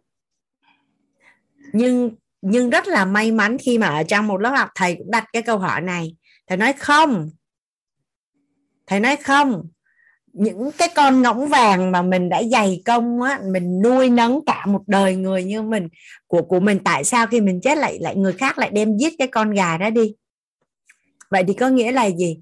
[1.72, 2.10] Nhưng
[2.42, 5.24] nhưng rất là may mắn khi mà ở trong một lớp học, thầy cũng đặt
[5.32, 6.16] cái câu hỏi này.
[6.46, 7.30] Thầy nói không.
[8.86, 9.68] Thầy nói không
[10.34, 14.66] những cái con ngỗng vàng mà mình đã dày công á, mình nuôi nấng cả
[14.66, 15.88] một đời người như mình,
[16.26, 19.14] của của mình, tại sao khi mình chết lại lại người khác lại đem giết
[19.18, 20.14] cái con gà đó đi?
[21.30, 22.38] Vậy thì có nghĩa là gì?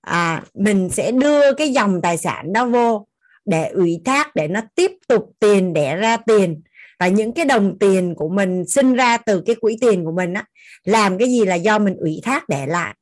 [0.00, 3.06] À mình sẽ đưa cái dòng tài sản đó vô
[3.44, 6.62] để ủy thác, để nó tiếp tục tiền để ra tiền.
[6.98, 10.34] Và những cái đồng tiền của mình sinh ra từ cái quỹ tiền của mình
[10.34, 10.44] á,
[10.84, 12.94] làm cái gì là do mình ủy thác để lại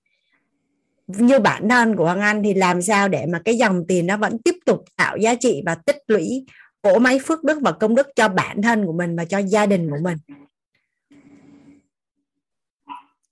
[1.07, 4.17] như bản thân của Hoàng Anh thì làm sao để mà cái dòng tiền nó
[4.17, 6.45] vẫn tiếp tục tạo giá trị và tích lũy
[6.83, 9.67] cỗ máy phước đức và công đức cho bản thân của mình và cho gia
[9.67, 10.19] đình của mình?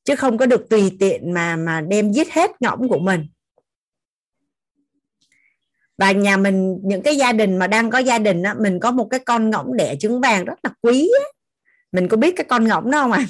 [0.05, 3.27] Chứ không có được tùy tiện mà mà đem giết hết ngỗng của mình.
[5.99, 8.91] Và nhà mình, những cái gia đình mà đang có gia đình á, mình có
[8.91, 11.25] một cái con ngỗng đẻ trứng vàng rất là quý á.
[11.93, 13.27] Mình có biết cái con ngỗng đó không à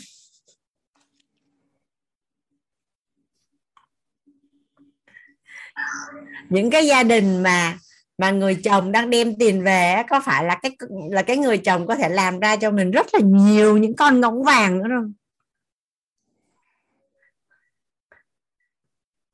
[6.52, 7.78] những cái gia đình mà
[8.18, 10.76] mà người chồng đang đem tiền về có phải là cái
[11.10, 14.20] là cái người chồng có thể làm ra cho mình rất là nhiều những con
[14.20, 15.12] ngỗng vàng nữa không?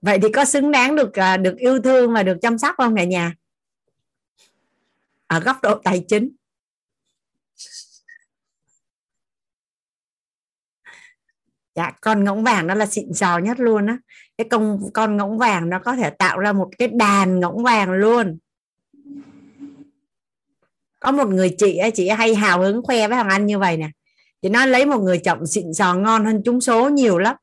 [0.00, 2.96] Vậy thì có xứng đáng được à, được yêu thương và được chăm sóc không
[2.96, 3.34] cả nhà?
[5.26, 6.30] Ở góc độ tài chính.
[11.74, 13.98] Dạ con ngỗng vàng nó là xịn sò nhất luôn á
[14.38, 17.92] cái con con ngỗng vàng nó có thể tạo ra một cái đàn ngỗng vàng
[17.92, 18.38] luôn.
[21.00, 23.58] Có một người chị ấy chị ấy hay hào hứng khoe với thằng anh như
[23.58, 23.90] vậy nè.
[24.42, 27.36] Chị nói lấy một người chồng xịn sò ngon hơn chúng số nhiều lắm.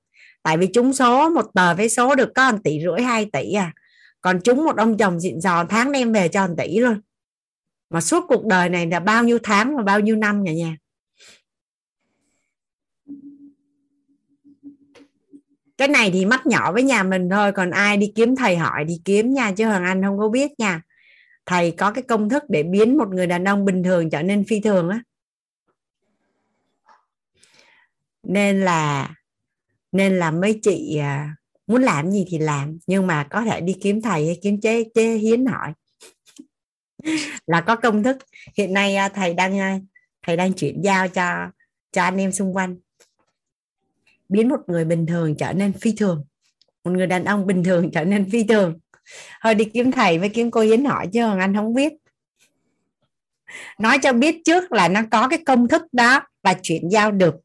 [0.43, 3.53] Tại vì chúng số, một tờ vé số được có 1 tỷ rưỡi, hai tỷ
[3.53, 3.73] à.
[4.21, 7.01] Còn chúng một ông chồng xịn sò tháng đem về cho 1 tỷ luôn.
[7.89, 10.77] Mà suốt cuộc đời này là bao nhiêu tháng và bao nhiêu năm nhà nhà
[15.77, 18.85] cái này thì mắt nhỏ với nhà mình thôi, còn ai đi kiếm thầy hỏi
[18.85, 20.81] đi kiếm nha, chứ hoàng anh không có biết nha.
[21.45, 24.43] Thầy có cái công thức để biến một người đàn ông bình thường trở nên
[24.47, 25.01] phi thường á.
[28.23, 29.09] Nên là
[29.91, 31.35] nên là mấy chị à,
[31.67, 34.83] muốn làm gì thì làm, nhưng mà có thể đi kiếm thầy hay kiếm chế
[34.95, 35.73] chế hiến hỏi.
[37.47, 38.17] Là có công thức.
[38.57, 39.79] Hiện nay à, thầy đang à,
[40.23, 41.49] thầy đang chuyển giao cho
[41.91, 42.77] cho anh em xung quanh
[44.29, 46.25] biến một người bình thường trở nên phi thường.
[46.83, 48.79] Một người đàn ông bình thường trở nên phi thường.
[49.43, 51.93] Thôi đi kiếm thầy với kiếm cô Yến hỏi chứ anh không biết.
[53.79, 57.35] Nói cho biết trước là nó có cái công thức đó và chuyển giao được.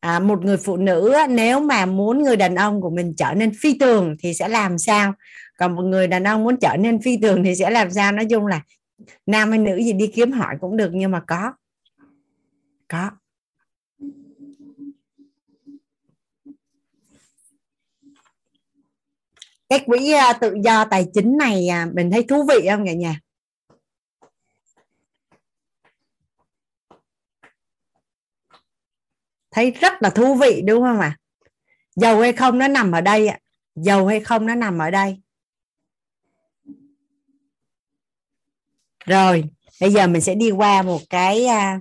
[0.00, 3.52] À, một người phụ nữ nếu mà muốn người đàn ông của mình trở nên
[3.60, 5.12] phi thường thì sẽ làm sao?
[5.58, 8.12] Còn một người đàn ông muốn trở nên phi thường thì sẽ làm sao?
[8.12, 8.60] Nói chung là
[9.26, 11.52] nam hay nữ gì đi kiếm hỏi cũng được nhưng mà có.
[12.88, 13.10] Có.
[19.68, 22.92] Cái quỹ à, tự do tài chính này à, mình thấy thú vị không cả
[22.92, 23.20] nhà
[29.50, 31.18] thấy rất là thú vị, đúng không ạ à?
[31.96, 33.38] giàu hay không nó nằm ở đây ạ
[33.74, 35.20] giàu hay không nó nằm ở đây
[39.06, 39.44] rồi,
[39.80, 41.80] bây giờ mình sẽ đi qua một cái à,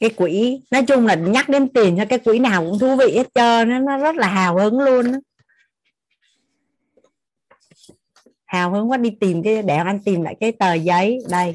[0.00, 3.16] cái quỹ nói chung là nhắc đến tiền cho cái quỹ nào cũng thú vị
[3.16, 5.18] hết trơn nó nó rất là hào hứng luôn đó.
[8.46, 11.18] Hào hứng quá, đi tìm cái, để anh tìm lại cái tờ giấy.
[11.30, 11.54] Đây.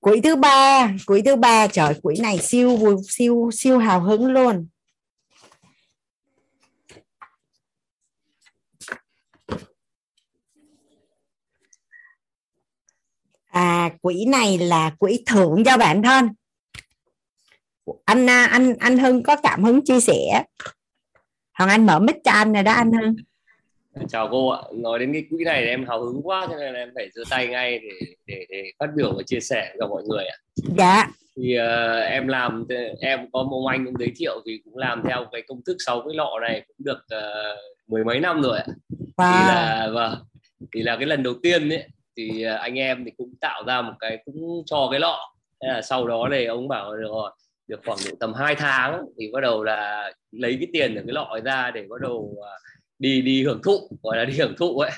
[0.00, 1.66] Quỹ thứ ba quỹ thứ ba.
[1.66, 4.68] Trời quỹ này siêu siêu siêu hào hứng luôn.
[13.46, 16.28] À quỹ này là quỹ thưởng cho bản thân.
[18.04, 20.44] Anh à, anh anh Hưng có cảm hứng chia sẻ.
[21.52, 23.16] Hoàng Anh mở mic cho anh này đó, anh Hưng.
[24.08, 24.62] chào cô ạ.
[24.72, 27.08] Nói đến cái quỹ này thì em hào hứng quá cho nên là em phải
[27.14, 30.36] giơ tay ngay để để để phát biểu và chia sẻ với mọi người ạ.
[30.78, 31.06] Dạ.
[31.36, 32.66] Thì uh, em làm
[33.00, 36.00] em có một anh cũng giới thiệu thì cũng làm theo cái công thức sáu
[36.00, 38.66] cái lọ này cũng được uh, mười mấy năm rồi ạ.
[39.16, 39.32] Wow.
[39.32, 40.14] thì là vâng
[40.72, 41.84] thì là cái lần đầu tiên ấy
[42.16, 45.18] thì uh, anh em thì cũng tạo ra một cái cũng cho cái lọ.
[45.62, 47.30] Thế là sau đó thì ông bảo rồi
[47.68, 51.12] được khoảng độ tầm 2 tháng thì bắt đầu là lấy cái tiền ở cái
[51.12, 52.36] lọ ra để bắt đầu uh,
[52.98, 54.90] đi đi hưởng thụ gọi là đi hưởng thụ ấy.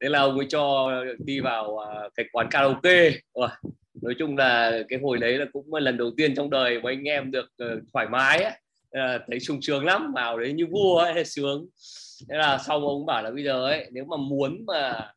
[0.00, 3.10] Thế là ông ấy cho đi vào à, cái quán karaoke.
[3.32, 3.48] Ủa,
[4.02, 7.04] nói chung là cái hồi đấy là cũng lần đầu tiên trong đời mà anh
[7.04, 8.52] em được ờ, thoải mái ấy.
[9.26, 11.66] Thấy sung sướng lắm vào đấy như vua ấy sướng.
[12.28, 15.12] Thế là sau ông bảo là bây giờ ấy nếu mà muốn mà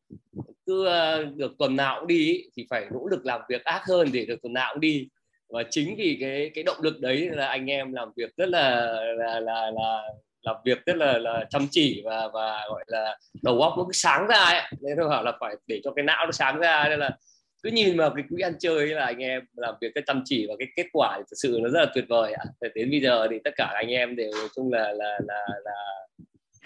[0.65, 4.09] cứ ờ, được tuần nào cũng đi thì phải nỗ lực làm việc ác hơn
[4.14, 5.07] để được tuần nào cũng đi.
[5.49, 8.85] Và chính vì cái cái động lực đấy là anh em làm việc rất là
[9.17, 10.03] là là, là
[10.42, 13.92] làm việc rất là là chăm chỉ và và gọi là đầu óc nó cứ
[13.94, 14.61] sáng ra ấy.
[14.82, 17.18] nên tôi bảo là phải để cho cái não nó sáng ra, nên là
[17.64, 20.45] cứ nhìn vào cái quỹ ăn chơi là anh em làm việc rất chăm chỉ
[20.50, 22.45] và cái kết quả thì thực sự nó rất là tuyệt vời ạ.
[22.60, 22.70] À.
[22.76, 26.08] đến bây giờ thì tất cả anh em đều chung là là là là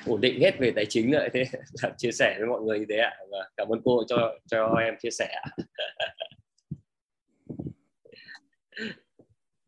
[0.07, 1.45] ổn định hết về tài chính rồi thế
[1.97, 3.49] chia sẻ với mọi người như thế ạ à.
[3.57, 5.41] cảm ơn cô cho cho em chia sẻ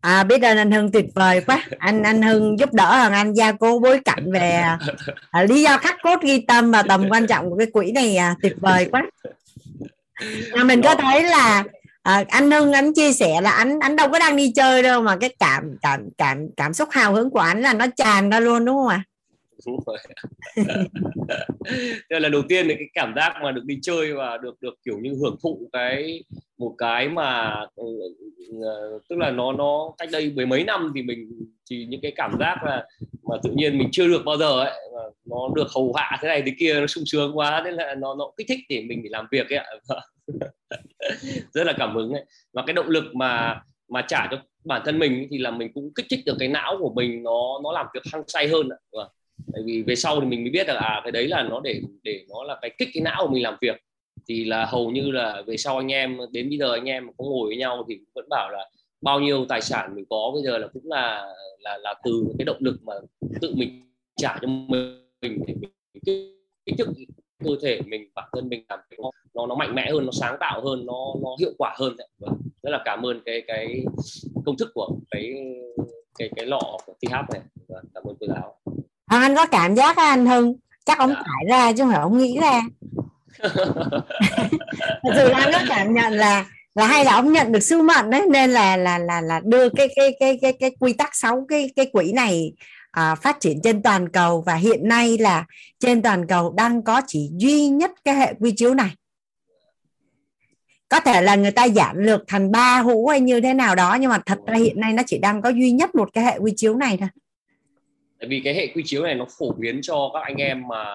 [0.08, 3.34] à biết ơn anh Hưng tuyệt vời quá anh anh Hưng giúp đỡ Hoàng anh
[3.34, 4.64] gia cố bối cảnh về
[5.32, 8.18] à, lý do khắc cốt ghi tâm và tầm quan trọng của cái quỹ này
[8.18, 9.04] à, tuyệt vời quá
[10.56, 11.64] mà mình có thấy là
[12.04, 15.02] à, anh Hưng anh chia sẻ là anh anh đâu có đang đi chơi đâu
[15.02, 18.40] mà cái cảm cảm cảm cảm xúc hào hứng của anh là nó tràn ra
[18.40, 19.17] luôn đúng không ạ à?
[19.66, 19.98] Đúng rồi.
[22.10, 24.74] Là lần đầu tiên thì cái cảm giác mà được đi chơi và được được
[24.86, 26.24] kiểu như hưởng thụ cái,
[26.58, 27.84] một cái mà ừ,
[28.40, 31.30] ừ, ờ, tức là nó nó cách đây mười mấy năm thì mình
[31.66, 32.86] chỉ những cái cảm giác là,
[33.24, 36.28] mà tự nhiên mình chưa được bao giờ ấy, mà nó được hầu hạ thế
[36.28, 39.04] này thế kia, nó sung sướng quá nên là nó nó kích thích để mình
[39.04, 39.66] để làm việc ấy ạ.
[41.54, 42.26] Rất là cảm hứng ấy.
[42.54, 45.94] Và cái động lực mà mà trả cho bản thân mình thì là mình cũng
[45.96, 48.78] kích thích được cái não của mình, nó nó làm việc hăng say hơn ạ.
[48.92, 49.08] Vâng.
[49.54, 51.82] Tại vì về sau thì mình mới biết là à cái đấy là nó để
[52.04, 53.76] để nó là cái kích cái não của mình làm việc.
[54.28, 57.26] Thì là hầu như là về sau anh em đến bây giờ anh em có
[57.26, 58.70] ngồi với nhau thì vẫn bảo là
[59.02, 62.46] bao nhiêu tài sản mình có bây giờ là cũng là là là từ cái
[62.46, 62.94] động lực mà
[63.42, 65.62] tự mình trả cho mình để mình
[66.06, 66.88] kích thích
[67.44, 68.98] cơ thể mình bản thân mình cảm thấy
[69.34, 71.96] nó, nó mạnh mẽ hơn nó sáng tạo hơn nó nó hiệu quả hơn.
[72.20, 72.34] Vâng,
[72.64, 73.84] rất là cảm ơn cái cái
[74.46, 75.34] công thức của cái
[76.20, 77.42] cái cái lọ của TH này.
[77.68, 78.60] Vâng, cảm ơn cô giáo.
[79.08, 80.56] Hoàng Anh có cảm giác anh Hưng.
[80.86, 81.58] Chắc ông thải dạ.
[81.58, 82.62] ra chứ không phải ông nghĩ ra.
[85.04, 86.46] Là anh có cảm nhận là
[86.76, 89.70] là hay là ông nhận được sứ mệnh đấy nên là là là là đưa
[89.70, 92.54] cái cái cái cái cái quy tắc sáu cái cái quỹ này
[92.92, 94.44] à, phát triển trên toàn cầu.
[94.46, 95.46] Và hiện nay là
[95.80, 98.90] trên toàn cầu đang có chỉ duy nhất cái hệ quy chiếu này.
[100.90, 103.98] Có thể là người ta giản lược thành ba hũ hay như thế nào đó
[104.02, 106.38] nhưng mà thật ra hiện nay nó chỉ đang có duy nhất một cái hệ
[106.38, 107.10] quy chiếu này thôi
[108.20, 110.86] tại vì cái hệ quy chiếu này nó phổ biến cho các anh em mà,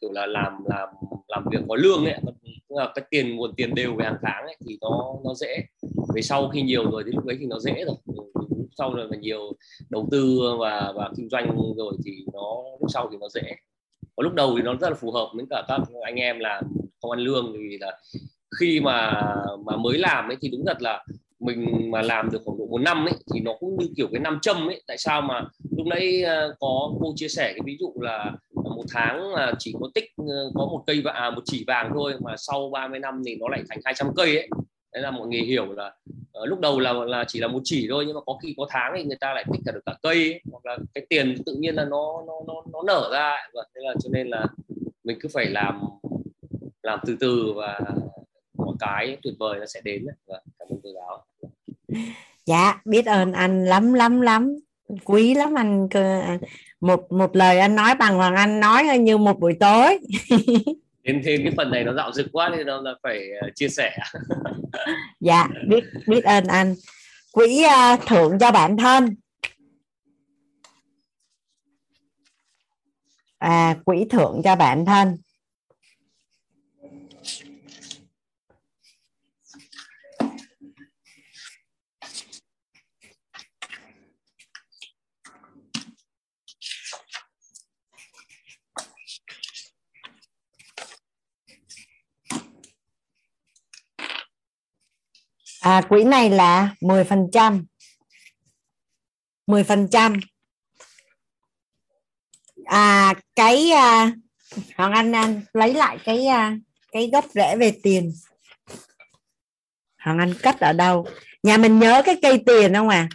[0.00, 0.88] kiểu là, làm làm
[1.28, 2.14] làm việc có lương ấy
[2.68, 5.64] là cái tiền, nguồn tiền đều về hàng tháng ấy, thì nó nó dễ.
[6.14, 7.96] Về sau khi nhiều rồi thì lúc đấy thì nó dễ rồi.
[8.34, 8.44] Ừ,
[8.78, 9.52] sau rồi mà nhiều
[9.90, 13.56] đầu tư và và kinh doanh rồi thì nó, lúc sau thì nó dễ.
[14.16, 16.64] Có lúc đầu thì nó rất là phù hợp với cả các anh em làm
[17.02, 17.98] không ăn lương thì là
[18.60, 19.22] khi mà
[19.64, 21.04] mà mới làm ấy thì đúng thật là
[21.44, 24.20] mình mà làm được khoảng độ một năm ấy thì nó cũng như kiểu cái
[24.20, 24.82] năm châm ấy.
[24.86, 25.44] Tại sao mà
[25.76, 29.74] lúc nãy ờ, có cô chia sẻ cái ví dụ là một tháng là chỉ
[29.80, 32.98] có tích ờ, có một cây vàng à, một chỉ vàng thôi mà sau 30
[32.98, 34.48] năm thì nó lại thành 200 cây ấy.
[34.92, 37.86] Đấy là mọi người hiểu là uh, lúc đầu là là chỉ là một chỉ
[37.90, 39.94] thôi nhưng mà có khi có tháng thì người ta lại tích cả được cả
[40.02, 40.40] cây ấy.
[40.52, 43.66] hoặc là cái tiền tự nhiên là nó nó nó, nó nở ra và vâng,
[43.74, 44.46] thế là cho nên là
[45.04, 45.80] mình cứ phải làm
[46.82, 47.80] làm từ từ và
[48.58, 51.23] mọi cái tuyệt vời nó sẽ đến và vâng, cảm ơn cô giáo
[52.46, 54.56] dạ biết ơn anh lắm lắm lắm.
[55.04, 55.88] Quý lắm anh
[56.80, 59.98] một một lời anh nói bằng hoàng anh nói như một buổi tối.
[61.06, 63.96] Thêm thêm cái phần này nó dạo dực quá nên là phải ờ, chia sẻ.
[65.20, 66.74] Dạ biết biết ơn anh.
[67.32, 67.64] Quỹ
[67.94, 69.14] uh, thưởng cho bản thân.
[73.38, 75.16] À quỹ thưởng cho bản thân
[95.64, 97.66] à, quỹ này là 10 phần trăm.
[99.46, 100.20] 10 phần trăm.
[102.64, 104.12] À cái à,
[104.76, 106.56] Hoàng Anh, Anh lấy lại cái à,
[106.92, 108.12] cái gốc rễ về tiền.
[109.98, 111.06] Hoàng Anh cất ở đâu?
[111.42, 113.08] Nhà mình nhớ cái cây tiền không à?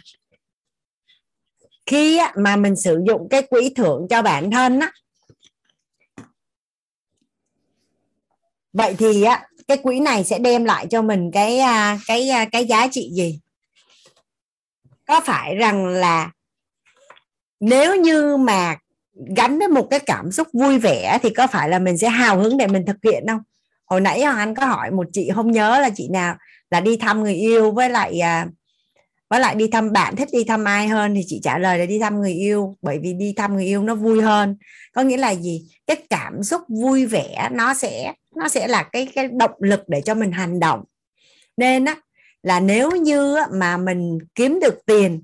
[1.86, 4.92] Khi mà mình sử dụng cái quỹ thưởng cho bản thân á.
[8.72, 12.44] Vậy thì á cái quỹ này sẽ đem lại cho mình cái à, cái à,
[12.44, 13.40] cái giá trị gì?
[15.06, 16.30] Có phải rằng là
[17.60, 18.76] nếu như mà
[19.36, 22.38] gắn với một cái cảm xúc vui vẻ thì có phải là mình sẽ hào
[22.38, 23.40] hứng để mình thực hiện không?
[23.86, 26.36] Hồi nãy hoàng anh có hỏi một chị, không nhớ là chị nào,
[26.70, 28.46] là đi thăm người yêu với lại à,
[29.30, 31.86] với lại đi thăm bạn thích đi thăm ai hơn thì chị trả lời là
[31.86, 34.56] đi thăm người yêu, bởi vì đi thăm người yêu nó vui hơn.
[34.92, 35.62] Có nghĩa là gì?
[35.86, 40.00] Cái cảm xúc vui vẻ nó sẽ nó sẽ là cái cái động lực để
[40.00, 40.84] cho mình hành động.
[41.56, 41.96] Nên á
[42.42, 45.22] là nếu như mà mình kiếm được tiền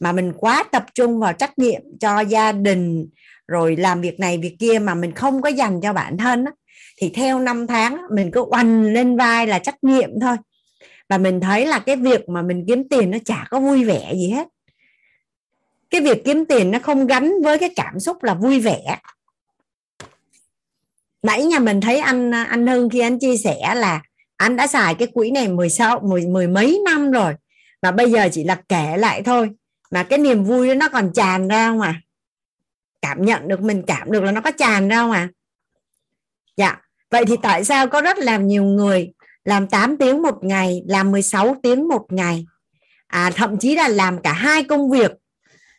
[0.00, 3.08] mà mình quá tập trung vào trách nhiệm cho gia đình
[3.48, 6.52] rồi làm việc này việc kia mà mình không có dành cho bản thân á,
[6.96, 10.36] thì theo năm tháng mình cứ oằn lên vai là trách nhiệm thôi.
[11.08, 14.12] Và mình thấy là cái việc mà mình kiếm tiền nó chả có vui vẻ
[14.14, 14.48] gì hết.
[15.90, 18.96] Cái việc kiếm tiền nó không gắn với cái cảm xúc là vui vẻ
[21.22, 24.02] nãy nhà mình thấy anh anh Hưng khi anh chia sẻ là
[24.36, 27.34] anh đã xài cái quỹ này 16 mười, mười mấy năm rồi.
[27.82, 29.50] Mà bây giờ chỉ là kể lại thôi.
[29.90, 32.00] Mà cái niềm vui đó nó còn tràn ra không à
[33.02, 35.28] cảm nhận được mình cảm được là nó có tràn ra không à
[36.56, 36.76] dạ.
[37.10, 39.12] Vậy thì tại sao có rất là nhiều người
[39.44, 42.46] làm 8 tiếng một ngày làm 16 tiếng một ngày?
[43.06, 45.12] À, thậm chí là làm cả hai công việc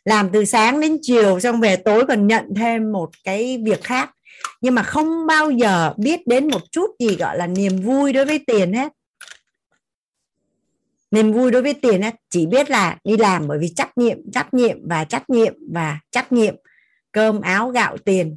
[0.04, 4.10] làm từ sáng đến chiều xong về tối còn nhận thêm một cái việc khác
[4.64, 8.24] nhưng mà không bao giờ biết đến một chút gì gọi là niềm vui đối
[8.24, 8.92] với tiền hết.
[11.10, 14.18] Niềm vui đối với tiền hết, chỉ biết là đi làm bởi vì trách nhiệm
[14.32, 16.54] trách nhiệm và trách nhiệm và trách nhiệm,
[17.12, 18.36] cơm, áo, gạo, tiền.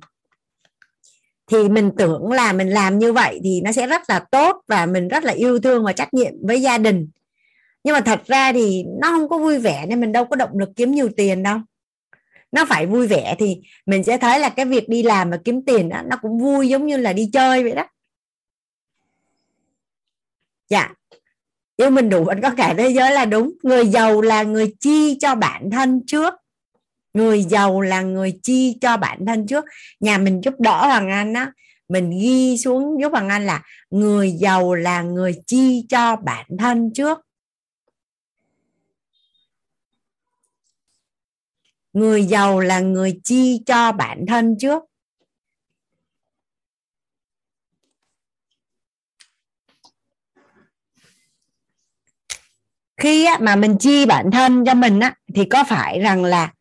[1.51, 4.85] Thì mình tưởng là mình làm như vậy thì nó sẽ rất là tốt và
[4.85, 7.09] mình rất là yêu thương và trách nhiệm với gia đình.
[7.83, 10.59] Nhưng mà thật ra thì nó không có vui vẻ nên mình đâu có động
[10.59, 11.57] lực kiếm nhiều tiền đâu
[12.51, 15.61] nó phải vui vẻ thì mình sẽ thấy là cái việc đi làm và kiếm
[15.65, 17.83] tiền đó, nó cũng vui giống như là đi chơi vậy đó.
[20.69, 20.89] Dạ.
[21.77, 23.53] Yêu mình đủ vẫn có cả thế giới là đúng.
[23.63, 26.33] Người giàu là người chi cho bản thân trước.
[27.13, 29.65] Người giàu là người chi cho bản thân trước.
[29.99, 31.51] Nhà mình giúp đỡ hoàng anh á
[31.89, 36.91] mình ghi xuống giúp hoàng anh là người giàu là người chi cho bản thân
[36.93, 37.26] trước.
[41.97, 44.83] Người giàu là người chi cho bản thân trước.
[52.97, 56.53] Khi mà mình chi bản thân cho mình á, thì có phải rằng là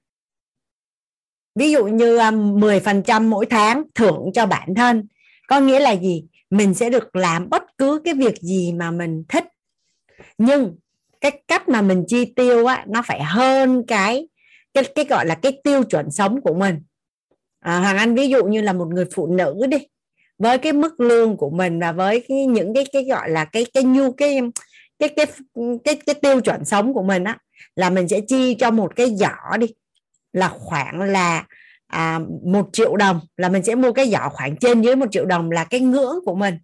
[1.54, 5.06] ví dụ như à, 10% mỗi tháng thưởng cho bản thân
[5.48, 6.24] có nghĩa là gì?
[6.50, 9.44] Mình sẽ được làm bất cứ cái việc gì mà mình thích.
[10.38, 10.76] Nhưng
[11.20, 14.28] cái cách mà mình chi tiêu á nó phải hơn cái
[14.76, 16.82] cái cái gọi là cái tiêu chuẩn sống của mình.
[17.60, 19.78] À, hoàng anh ví dụ như là một người phụ nữ đi
[20.38, 23.66] với cái mức lương của mình và với cái, những cái cái gọi là cái
[23.74, 24.40] cái nhu cái
[24.98, 25.26] cái cái
[25.84, 27.38] cái cái tiêu chuẩn sống của mình á
[27.76, 29.66] là mình sẽ chi cho một cái giỏ đi
[30.32, 31.46] là khoảng là
[31.86, 35.24] à, một triệu đồng là mình sẽ mua cái giỏ khoảng trên dưới một triệu
[35.24, 36.58] đồng là cái ngưỡng của mình.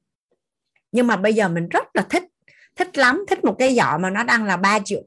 [0.92, 2.24] Nhưng mà bây giờ mình rất là thích
[2.76, 5.02] thích lắm thích một cái giỏ mà nó đang là 3 triệu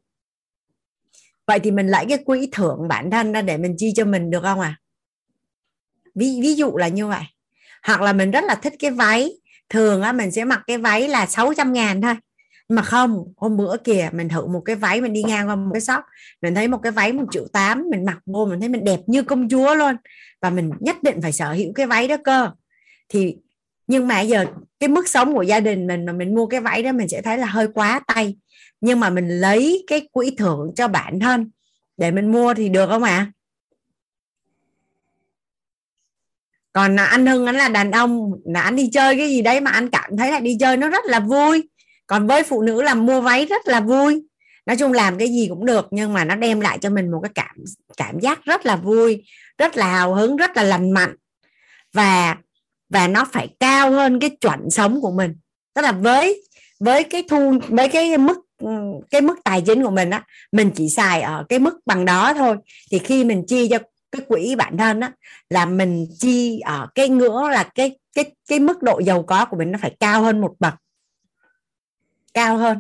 [1.48, 4.30] vậy thì mình lấy cái quỹ thưởng bản thân ra để mình chi cho mình
[4.30, 4.80] được không à
[6.16, 7.24] ví ví dụ là như vậy.
[7.84, 9.32] Hoặc là mình rất là thích cái váy.
[9.70, 12.16] Thường á, mình sẽ mặc cái váy là 600 ngàn thôi.
[12.70, 15.70] Mà không, hôm bữa kìa, mình thử một cái váy mình đi ngang qua một
[15.74, 16.04] cái shop.
[16.42, 19.00] Mình thấy một cái váy một triệu tám, mình mặc vô, mình thấy mình đẹp
[19.08, 19.96] như công chúa luôn.
[20.42, 22.52] Và mình nhất định phải sở hữu cái váy đó cơ.
[23.10, 23.38] Thì,
[23.88, 24.46] nhưng mà giờ
[24.80, 27.22] cái mức sống của gia đình mình mà mình mua cái váy đó, mình sẽ
[27.22, 28.36] thấy là hơi quá tay
[28.86, 31.52] nhưng mà mình lấy cái quỹ thưởng cho bản thân
[31.98, 33.18] để mình mua thì được không ạ?
[33.18, 33.32] À?
[36.76, 39.62] còn là anh hưng, anh là đàn ông, là anh đi chơi cái gì đấy
[39.62, 41.70] mà anh cảm thấy là đi chơi nó rất là vui.
[42.08, 44.24] Còn với phụ nữ làm mua váy rất là vui.
[44.66, 47.20] Nói chung làm cái gì cũng được, nhưng mà nó đem lại cho mình một
[47.24, 47.56] cái cảm
[47.98, 49.24] cảm giác rất là vui,
[49.58, 51.16] rất là hào hứng, rất là lành mạnh.
[51.94, 52.36] Và
[52.90, 55.36] và nó phải cao hơn cái chuẩn sống của mình.
[55.74, 56.44] Tức là với
[56.80, 58.70] với cái thu, với cái mức Ừ,
[59.12, 62.34] cái mức tài chính của mình á mình chỉ xài ở cái mức bằng đó
[62.34, 62.56] thôi.
[62.92, 63.78] Thì khi mình chi cho
[64.12, 65.12] cái quỹ bản thân á
[65.50, 69.58] là mình chi ở cái ngưỡng là cái cái cái mức độ giàu có của
[69.58, 70.74] mình nó phải cao hơn một bậc.
[72.34, 72.80] Cao hơn.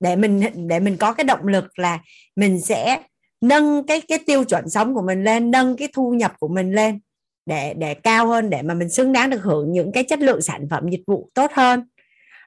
[0.00, 1.98] Để mình để mình có cái động lực là
[2.36, 3.02] mình sẽ
[3.40, 6.72] nâng cái cái tiêu chuẩn sống của mình lên nâng cái thu nhập của mình
[6.72, 7.00] lên
[7.46, 10.42] để để cao hơn để mà mình xứng đáng được hưởng những cái chất lượng
[10.42, 11.88] sản phẩm dịch vụ tốt hơn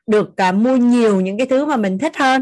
[0.07, 2.41] được uh, mua nhiều những cái thứ mà mình thích hơn.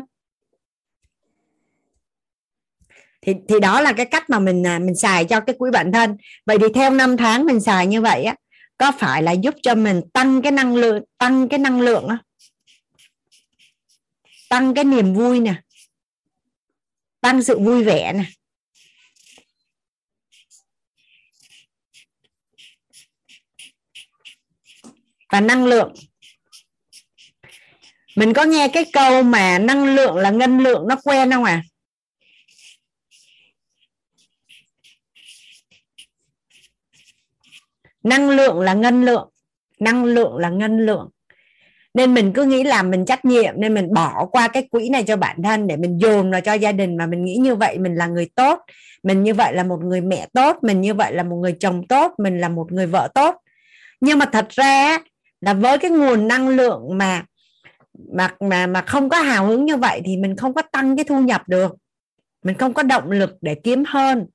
[3.22, 5.92] Thì thì đó là cái cách mà mình à, mình xài cho cái quỹ bản
[5.92, 6.18] thân.
[6.46, 8.36] Vậy thì theo năm tháng mình xài như vậy á,
[8.78, 12.18] có phải là giúp cho mình tăng cái năng lượng, tăng cái năng lượng á?
[14.50, 15.54] Tăng cái niềm vui nè.
[17.22, 18.24] Tăng sự vui vẻ nè.
[25.32, 25.94] Và năng lượng.
[28.16, 31.64] Mình có nghe cái câu mà năng lượng là ngân lượng nó quen không à
[38.04, 39.30] năng lượng là ngân lượng.
[39.80, 41.10] Năng lượng là ngân lượng.
[41.94, 45.04] Nên mình cứ nghĩ là mình trách nhiệm, nên mình bỏ qua cái quỹ này
[45.04, 47.78] cho bản thân để mình dồn vào cho gia đình mà mình nghĩ như vậy
[47.78, 48.60] mình là người tốt.
[49.04, 51.88] Mình như vậy là một người mẹ tốt, mình như vậy là một người chồng
[51.88, 53.36] tốt, mình là một người vợ tốt.
[54.02, 54.98] Nhưng mà thật ra
[55.42, 57.24] là với cái nguồn năng lượng mà
[58.14, 61.04] mà mà mà không có hào hứng như vậy thì mình không có tăng cái
[61.04, 61.76] thu nhập được.
[62.44, 64.26] Mình không có động lực để kiếm hơn.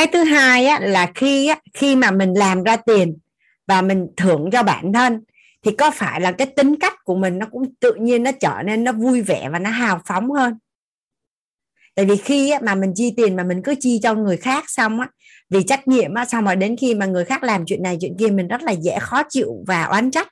[0.00, 3.18] Cái thứ hai á, là khi á, khi mà mình làm ra tiền
[3.66, 5.20] và mình thưởng cho bản thân
[5.62, 8.62] thì có phải là cái tính cách của mình nó cũng tự nhiên nó trở
[8.64, 10.58] nên nó vui vẻ và nó hào phóng hơn?
[11.94, 14.64] Tại vì khi á, mà mình chi tiền mà mình cứ chi cho người khác
[14.70, 15.08] xong á
[15.50, 18.16] vì trách nhiệm á xong rồi đến khi mà người khác làm chuyện này chuyện
[18.18, 20.28] kia mình rất là dễ khó chịu và oán trách.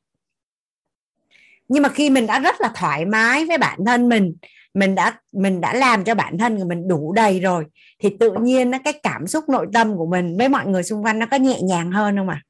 [1.68, 4.34] Nhưng mà khi mình đã rất là thoải mái với bản thân mình
[4.74, 7.64] mình đã mình đã làm cho bản thân của mình đủ đầy rồi.
[7.98, 11.04] Thì tự nhiên nó cái cảm xúc nội tâm của mình với mọi người xung
[11.04, 12.42] quanh nó có nhẹ nhàng hơn không ạ?
[12.44, 12.48] À?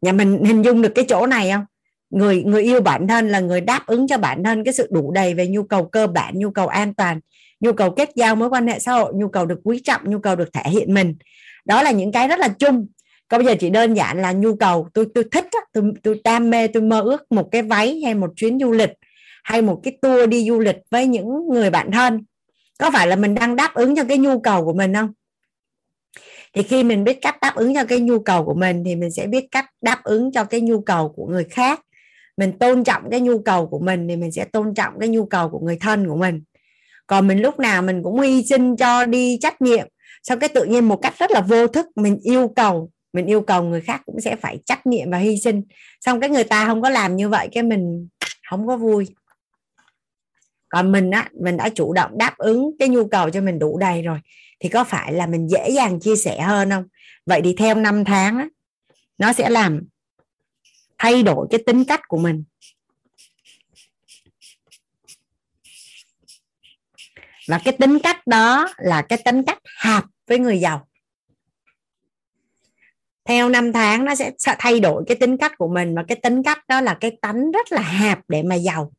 [0.00, 1.64] nhà mình hình dung được cái chỗ này không?
[2.10, 5.12] Người người yêu bản thân là người đáp ứng cho bản thân cái sự đủ
[5.12, 7.20] đầy về nhu cầu cơ bản, nhu cầu an toàn,
[7.60, 10.18] nhu cầu kết giao mối quan hệ xã hội, nhu cầu được quý trọng, nhu
[10.18, 11.16] cầu được thể hiện mình.
[11.64, 12.86] Đó là những cái rất là chung
[13.30, 14.88] còn bây giờ chỉ đơn giản là nhu cầu.
[14.94, 18.30] Tôi tôi thích tôi tôi đam mê, tôi mơ ước một cái váy hay một
[18.36, 18.90] chuyến du lịch
[19.44, 22.24] hay một cái tour đi du lịch với những người bạn thân.
[22.78, 25.12] Có phải là mình đang đáp ứng cho cái nhu cầu của mình không?
[26.54, 29.10] Thì khi mình biết cách đáp ứng cho cái nhu cầu của mình thì mình
[29.10, 31.80] sẽ biết cách đáp ứng cho cái nhu cầu của người khác.
[32.36, 35.24] Mình tôn trọng cái nhu cầu của mình thì mình sẽ tôn trọng cái nhu
[35.26, 36.42] cầu của người thân của mình.
[37.06, 39.86] Còn mình lúc nào mình cũng hy sinh cho đi trách nhiệm.
[40.22, 43.40] Sau cái tự nhiên một cách rất là vô thức, mình yêu cầu mình yêu
[43.40, 45.62] cầu người khác cũng sẽ phải trách nhiệm và hy sinh.
[46.00, 48.08] Xong cái người ta không có làm như vậy, cái mình
[48.50, 49.06] không có vui.
[50.68, 53.78] Còn mình á, mình đã chủ động đáp ứng cái nhu cầu cho mình đủ
[53.78, 54.18] đầy rồi,
[54.60, 56.84] thì có phải là mình dễ dàng chia sẻ hơn không?
[57.26, 58.48] Vậy thì theo năm tháng á,
[59.18, 59.82] nó sẽ làm
[60.98, 62.44] thay đổi cái tính cách của mình.
[67.48, 70.88] Và cái tính cách đó là cái tính cách hợp với người giàu
[73.30, 76.42] theo năm tháng nó sẽ thay đổi cái tính cách của mình và cái tính
[76.42, 78.92] cách đó là cái tánh rất là hạp để mà giàu.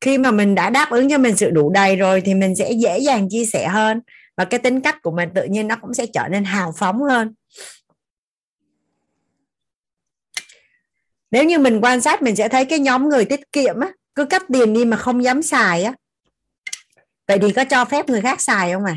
[0.00, 2.72] Khi mà mình đã đáp ứng cho mình sự đủ đầy rồi thì mình sẽ
[2.72, 4.00] dễ dàng chia sẻ hơn
[4.36, 7.02] và cái tính cách của mình tự nhiên nó cũng sẽ trở nên hào phóng
[7.02, 7.34] hơn.
[11.32, 14.24] Nếu như mình quan sát, mình sẽ thấy cái nhóm người tiết kiệm á, cứ
[14.24, 15.94] cắt tiền đi mà không dám xài á.
[17.28, 18.96] Vậy thì có cho phép người khác xài không à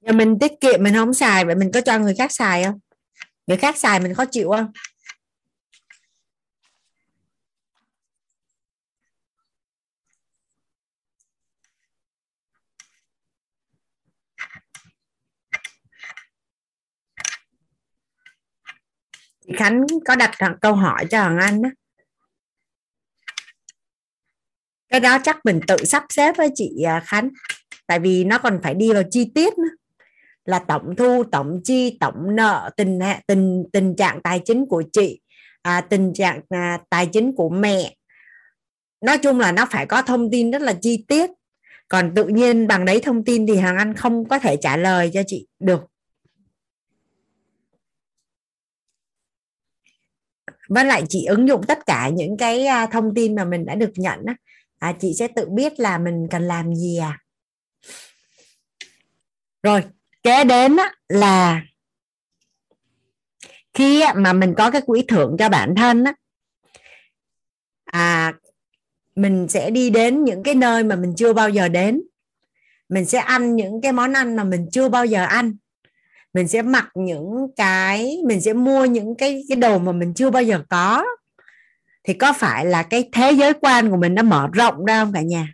[0.00, 2.78] nhà mình tiết kiệm, mình không xài, vậy mình có cho người khác xài không?
[3.46, 4.72] Người khác xài mình khó chịu không?
[19.48, 21.68] Chị Khánh có đặt câu hỏi cho Hoàng Anh đó
[24.88, 27.28] cái đó chắc mình tự sắp xếp với chị à, Khánh.
[27.86, 29.68] Tại vì nó còn phải đi vào chi tiết nữa.
[30.44, 35.20] Là tổng thu tổng chi tổng nợ tình tình tình trạng tài chính của chị
[35.62, 37.94] à, tình trạng à, tài chính của mẹ.
[39.00, 41.30] Nói chung là nó phải có thông tin rất là chi tiết.
[41.88, 45.10] Còn tự nhiên bằng đấy thông tin thì hàng anh không có thể trả lời
[45.14, 45.80] cho chị được.
[50.68, 53.74] Với lại chị ứng dụng tất cả những cái à, thông tin mà mình đã
[53.74, 54.36] được nhận á
[54.78, 57.18] à, chị sẽ tự biết là mình cần làm gì à.
[59.62, 59.82] Rồi
[60.22, 61.62] kế đến á, là
[63.74, 66.14] khi mà mình có cái quỹ thưởng cho bản thân á
[67.84, 68.32] à
[69.18, 72.02] mình sẽ đi đến những cái nơi mà mình chưa bao giờ đến.
[72.88, 75.56] Mình sẽ ăn những cái món ăn mà mình chưa bao giờ ăn
[76.34, 80.30] mình sẽ mặc những cái mình sẽ mua những cái cái đồ mà mình chưa
[80.30, 81.04] bao giờ có.
[82.04, 85.12] Thì có phải là cái thế giới quan của mình nó mở rộng ra không
[85.12, 85.52] cả nhà?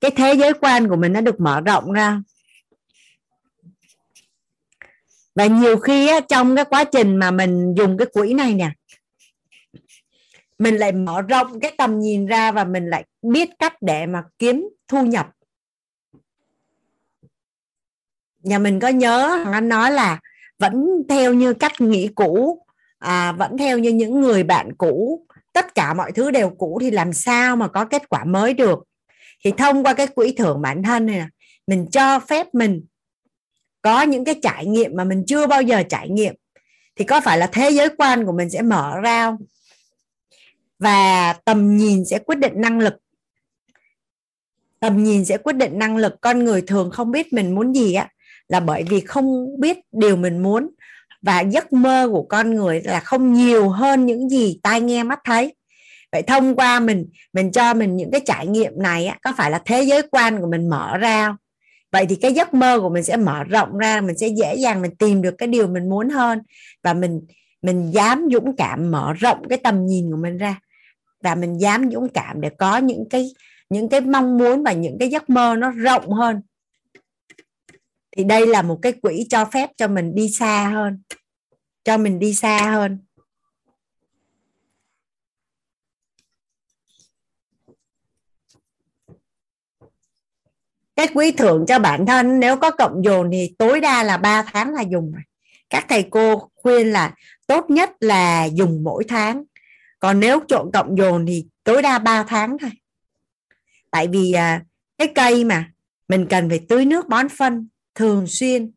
[0.00, 2.20] Cái thế giới quan của mình nó được mở rộng ra
[5.38, 8.70] và nhiều khi á, trong cái quá trình mà mình dùng cái quỹ này nè
[10.58, 14.22] mình lại mở rộng cái tầm nhìn ra và mình lại biết cách để mà
[14.38, 15.26] kiếm thu nhập
[18.42, 20.20] nhà mình có nhớ anh nói là
[20.58, 22.62] vẫn theo như cách nghĩ cũ
[22.98, 25.26] à, vẫn theo như những người bạn cũ.
[25.52, 28.78] Tất cả mọi thứ đều cũ thì làm sao mà có kết quả mới được?
[29.44, 31.26] Thì thông qua cái quỹ thưởng bản thân này
[31.66, 32.84] mình cho phép mình
[33.82, 36.34] có những cái trải nghiệm mà mình chưa bao giờ trải nghiệm.
[36.96, 39.36] Thì có phải là thế giới quan của mình sẽ mở ra không?
[40.78, 42.94] và tầm nhìn sẽ quyết định năng lực.
[44.80, 46.14] Tầm nhìn sẽ quyết định năng lực.
[46.20, 48.08] Con người thường không biết mình muốn gì á
[48.48, 50.70] là bởi vì không biết điều mình muốn
[51.22, 55.18] và giấc mơ của con người là không nhiều hơn những gì tai nghe mắt
[55.24, 55.54] thấy.
[56.12, 59.50] Vậy thông qua mình mình cho mình những cái trải nghiệm này á, có phải
[59.50, 61.36] là thế giới quan của mình mở ra
[61.92, 64.82] vậy thì cái giấc mơ của mình sẽ mở rộng ra mình sẽ dễ dàng
[64.82, 66.42] mình tìm được cái điều mình muốn hơn
[66.82, 67.20] và mình
[67.62, 70.60] mình dám dũng cảm mở rộng cái tầm nhìn của mình ra
[71.24, 73.30] và mình dám dũng cảm để có những cái
[73.70, 76.40] những cái mong muốn và những cái giấc mơ nó rộng hơn
[78.18, 81.02] thì đây là một cái quỹ cho phép cho mình đi xa hơn.
[81.84, 82.98] Cho mình đi xa hơn.
[90.96, 94.42] Cái quỹ thưởng cho bản thân nếu có cộng dồn thì tối đa là 3
[94.42, 95.12] tháng là dùng
[95.70, 97.14] các thầy cô khuyên là
[97.46, 99.44] tốt nhất là dùng mỗi tháng.
[100.00, 102.70] Còn nếu trộn cộng dồn thì tối đa 3 tháng thôi.
[103.90, 104.62] Tại vì à,
[104.98, 105.72] cái cây mà
[106.08, 108.72] mình cần phải tưới nước bón phân thường xuyên.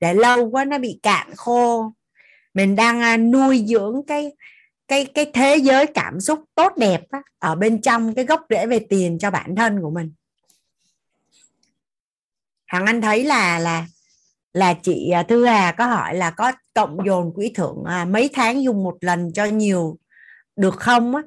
[0.00, 1.92] Để lâu quá nó bị cạn khô.
[2.54, 4.32] Mình đang à, nuôi dưỡng cái
[4.88, 8.66] cái cái thế giới cảm xúc tốt đẹp á, ở bên trong cái gốc rễ
[8.66, 10.12] về tiền cho bản thân của mình.
[12.66, 13.86] Hằng anh thấy là là
[14.52, 18.30] là chị à, Thư Hà có hỏi là có cộng dồn quỹ thưởng à, mấy
[18.32, 19.98] tháng dùng một lần cho nhiều
[20.56, 21.22] được không á?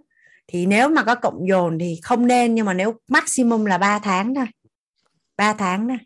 [0.47, 3.99] Thì nếu mà có cộng dồn thì không nên nhưng mà nếu maximum là 3
[3.99, 4.45] tháng thôi.
[5.37, 5.97] 3 tháng thôi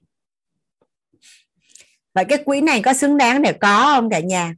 [2.14, 4.54] vậy cái quỹ này có xứng đáng để có không cả nhà?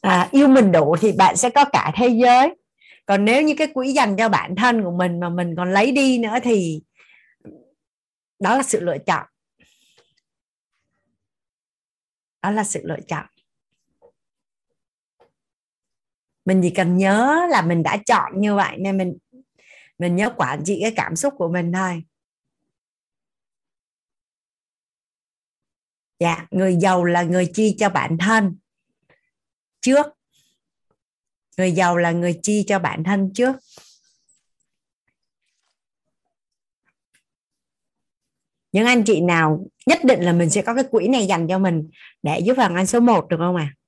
[0.00, 2.54] À, yêu mình đủ thì bạn sẽ có cả thế giới.
[3.06, 5.92] Còn nếu như cái quỹ dành cho bản thân của mình mà mình còn lấy
[5.92, 6.82] đi nữa thì
[8.40, 9.26] đó là sự lựa chọn.
[12.42, 13.26] Đó là sự lựa chọn
[16.44, 19.18] mình chỉ cần nhớ là mình đã chọn như vậy nên mình
[19.98, 22.02] mình nhớ quản trị cái cảm xúc của mình thôi.
[26.18, 28.56] Dạ người giàu là người chi cho bản thân
[29.80, 30.06] trước.
[31.58, 33.56] Người giàu là người chi cho bản thân trước.
[38.72, 41.58] Những anh chị nào nhất định là mình sẽ có cái quỹ này dành cho
[41.58, 41.90] mình
[42.22, 43.74] để giúp hàng anh số 1 được không ạ?
[43.74, 43.81] à?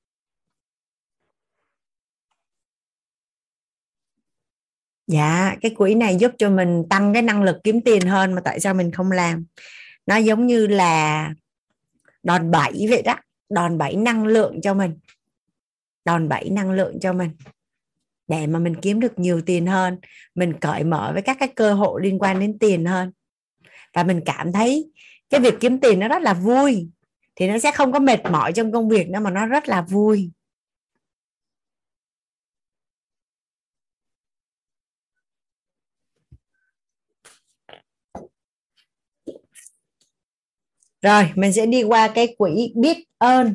[5.06, 8.40] Dạ cái quỹ này giúp cho mình tăng cái năng lực kiếm tiền hơn mà
[8.40, 9.44] tại sao mình không làm?
[10.06, 11.30] Nó giống như là
[12.22, 13.16] đòn bẩy vậy đó,
[13.50, 14.98] đòn bẩy năng lượng cho mình.
[16.04, 17.30] Đòn bẩy năng lượng cho mình
[18.28, 19.98] để mà mình kiếm được nhiều tiền hơn,
[20.34, 23.12] mình cởi mở với các cái cơ hội liên quan đến tiền hơn.
[23.94, 24.90] Và mình cảm thấy
[25.30, 26.88] cái việc kiếm tiền nó rất là vui,
[27.36, 29.82] thì nó sẽ không có mệt mỏi trong công việc nữa mà nó rất là
[29.82, 30.30] vui.
[41.04, 43.54] Rồi, mình sẽ đi qua cái quỹ biết ơn.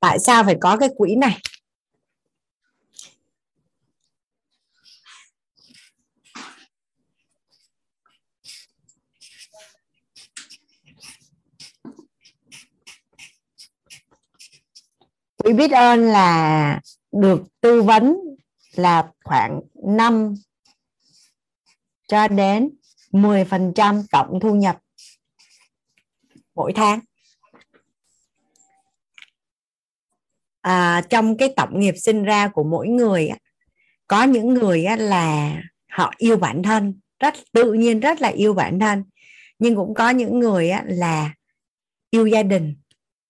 [0.00, 1.38] Tại sao phải có cái quỹ này?
[15.36, 16.80] Quỹ biết ơn là
[17.12, 18.35] được tư vấn
[18.78, 20.34] là khoảng 5
[22.08, 22.70] cho đến
[23.12, 24.78] 10% tổng thu nhập
[26.54, 27.00] mỗi tháng.
[30.60, 33.30] À, trong cái tổng nghiệp sinh ra của mỗi người
[34.06, 35.56] có những người là
[35.90, 39.04] họ yêu bản thân rất tự nhiên rất là yêu bản thân
[39.58, 41.34] nhưng cũng có những người là
[42.10, 42.76] yêu gia đình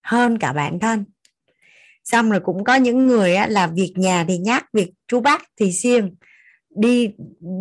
[0.02, 1.04] hơn cả bản thân
[2.06, 5.42] xong rồi cũng có những người á, là việc nhà thì nhắc việc chú bác
[5.60, 6.14] thì siêng.
[6.70, 7.10] Đi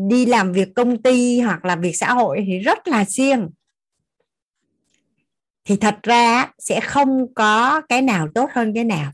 [0.10, 3.50] đi làm việc công ty hoặc là việc xã hội thì rất là siêng.
[5.66, 9.12] Thì thật ra sẽ không có cái nào tốt hơn cái nào.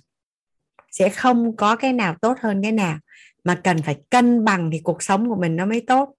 [0.91, 2.97] Sẽ không có cái nào tốt hơn cái nào.
[3.43, 6.15] Mà cần phải cân bằng thì cuộc sống của mình nó mới tốt.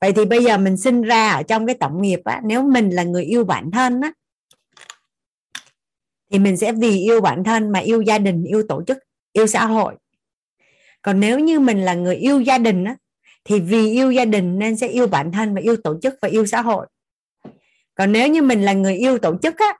[0.00, 2.90] Vậy thì bây giờ mình sinh ra ở trong cái tổng nghiệp á nếu mình
[2.90, 4.12] là người yêu bản thân á
[6.30, 8.98] thì mình sẽ vì yêu bản thân mà yêu gia đình yêu tổ chức
[9.32, 9.94] yêu xã hội.
[11.02, 12.96] Còn nếu như mình là người yêu gia đình á,
[13.44, 16.28] thì vì yêu gia đình nên sẽ yêu bản thân và yêu tổ chức và
[16.28, 16.86] yêu xã hội.
[17.94, 19.78] Còn nếu như mình là người yêu tổ chức á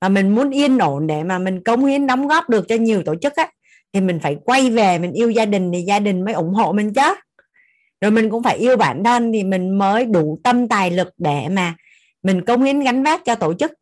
[0.00, 3.02] mà mình muốn yên ổn để mà mình cống hiến đóng góp được cho nhiều
[3.02, 3.50] tổ chức á
[3.92, 6.72] thì mình phải quay về mình yêu gia đình thì gia đình mới ủng hộ
[6.72, 7.14] mình chứ.
[8.00, 11.48] Rồi mình cũng phải yêu bản thân thì mình mới đủ tâm tài lực để
[11.50, 11.74] mà
[12.22, 13.72] mình cống hiến gánh vác cho tổ chức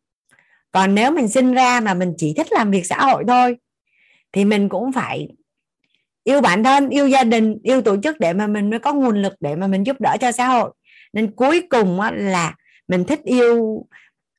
[0.73, 3.57] còn nếu mình sinh ra mà mình chỉ thích làm việc xã hội thôi,
[4.31, 5.27] thì mình cũng phải
[6.23, 9.21] yêu bản thân, yêu gia đình, yêu tổ chức để mà mình mới có nguồn
[9.21, 10.71] lực để mà mình giúp đỡ cho xã hội.
[11.13, 12.55] Nên cuối cùng là
[12.87, 13.85] mình thích yêu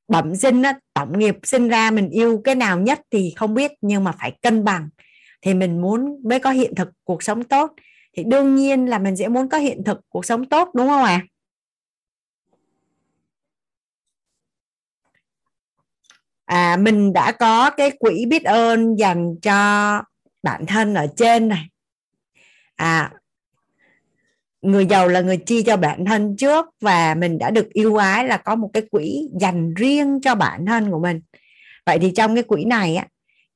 [0.09, 0.63] bẩm sinh
[0.95, 4.33] tổng nghiệp sinh ra mình yêu cái nào nhất thì không biết, nhưng mà phải
[4.43, 4.89] cân bằng.
[5.43, 7.73] Thì mình muốn mới có hiện thực cuộc sống tốt.
[8.17, 11.05] Thì đương nhiên là mình sẽ muốn có hiện thực cuộc sống tốt, đúng không
[11.05, 11.23] ạ?
[11.23, 11.34] à?
[16.45, 20.03] À, mình đã có cái quỹ biết ơn dành cho
[20.43, 21.69] bản thân ở trên này.
[22.77, 23.13] À
[24.65, 28.29] người giàu là người chi cho bản thân trước và mình đã được yêu ái
[28.29, 31.21] là có một cái quỹ dành riêng cho bản thân của mình.
[31.87, 33.07] Vậy thì trong cái quỹ này á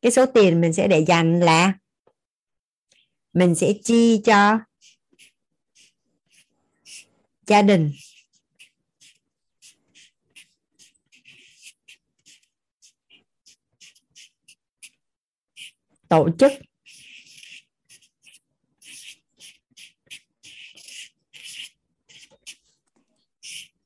[0.02, 1.72] cái số tiền mình sẽ để dành là
[3.32, 4.58] mình sẽ chi cho
[7.46, 7.92] gia đình.
[16.08, 16.52] Tổ chức.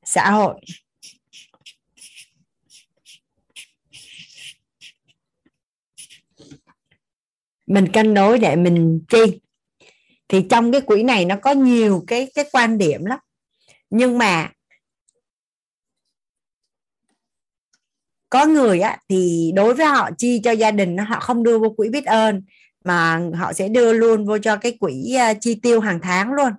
[0.03, 0.61] Xã hội.
[7.67, 9.39] Mình cân đối để mình chi.
[10.27, 13.19] Thì trong cái quỹ này nó có nhiều cái cái quan điểm lắm.
[13.89, 14.51] Nhưng mà
[18.33, 21.69] có người á thì đối với họ chi cho gia đình họ không đưa vô
[21.69, 22.41] quỹ biết ơn
[22.85, 26.51] mà họ sẽ đưa luôn vô cho cái quỹ uh, chi tiêu hàng tháng luôn.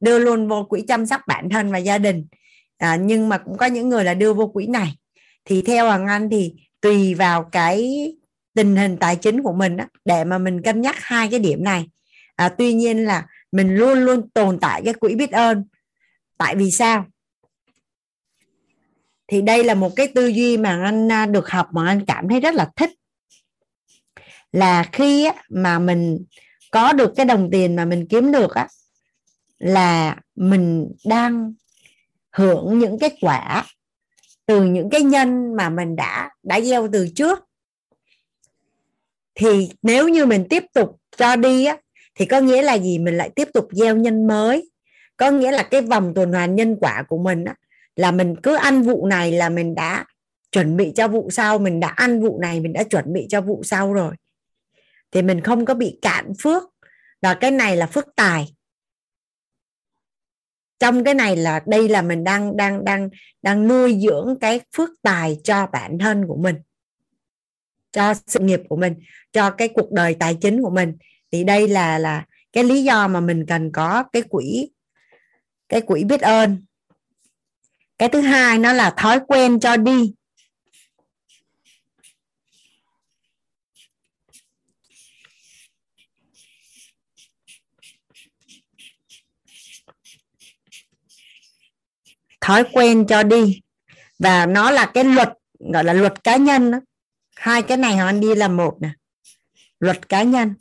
[0.00, 2.26] Đưa luôn vô quỹ chăm sóc bản thân và gia đình.
[2.78, 4.94] À, nhưng mà cũng có những người là đưa vô quỹ này.
[5.44, 8.06] Thì theo hoàng anh thì tùy vào cái
[8.54, 11.64] tình hình tài chính của mình á, để mà mình cân nhắc hai cái điểm
[11.64, 11.86] này.
[12.36, 15.64] À, tuy nhiên là mình luôn luôn tồn tại cái quỹ biết ơn.
[16.38, 17.06] Tại vì sao?
[19.28, 22.28] Thì đây là một cái tư duy mà anh à, được học mà anh cảm
[22.28, 22.90] thấy rất là thích.
[24.52, 26.24] Là khi á, mà mình
[26.70, 28.68] có được cái đồng tiền mà mình kiếm được á
[29.58, 31.52] là mình đang
[32.32, 33.64] hưởng những kết quả
[34.46, 37.44] từ những cái nhân mà mình đã đã gieo từ trước.
[39.34, 41.76] Thì nếu như mình tiếp tục cho đi á
[42.14, 42.98] thì có nghĩa là gì?
[42.98, 44.70] Mình lại tiếp tục gieo nhân mới.
[45.16, 47.54] Có nghĩa là cái vòng tuần hoàn nhân quả của mình á,
[47.98, 50.04] là mình cứ ăn vụ này là mình đã
[50.52, 53.40] chuẩn bị cho vụ sau, mình đã ăn vụ này, mình đã chuẩn bị cho
[53.40, 54.14] vụ sau rồi.
[55.10, 56.62] Thì mình không có bị cạn phước.
[57.22, 58.54] Và cái này là phước tài.
[60.78, 63.08] Trong cái này là đây là mình đang đang đang
[63.42, 66.56] đang nuôi dưỡng cái phước tài cho bản thân của mình,
[67.92, 68.94] cho sự nghiệp của mình,
[69.32, 70.96] cho cái cuộc đời tài chính của mình.
[71.32, 74.70] Thì đây là là cái lý do mà mình cần có cái quỹ
[75.68, 76.64] cái quỹ biết ơn
[77.98, 80.12] cái thứ hai nó là thói quen cho đi.
[92.40, 93.60] Thói quen cho đi.
[94.18, 95.28] Và nó là cái luật,
[95.58, 96.78] gọi là luật cá nhân đó.
[97.36, 98.90] hai cái này họ đi là một nè.
[99.80, 100.54] Luật cá nhân.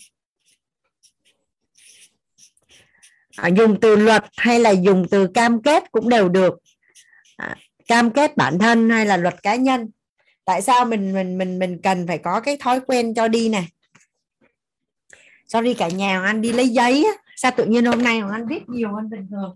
[3.36, 6.54] À, dùng từ luật hay là dùng từ cam kết cũng đều được
[7.38, 7.56] à,
[7.88, 9.90] cam kết bản thân hay là luật cá nhân?
[10.46, 13.68] Tại sao mình mình mình mình cần phải có cái thói quen cho đi này
[15.48, 18.90] sorry cả nhà anh đi lấy giấy sao tự nhiên hôm nay anh viết nhiều
[18.94, 19.56] hơn bình thường?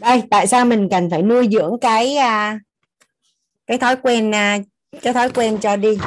[0.00, 2.58] Đây, tại sao mình cần phải nuôi dưỡng cái à,
[3.66, 4.58] cái thói quen à,
[5.02, 5.98] cái thói quen cho đi?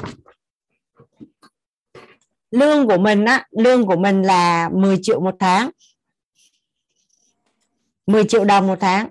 [2.52, 5.70] Lương của mình á, lương của mình là 10 triệu một tháng.
[8.08, 9.10] 10 triệu đồng một tháng.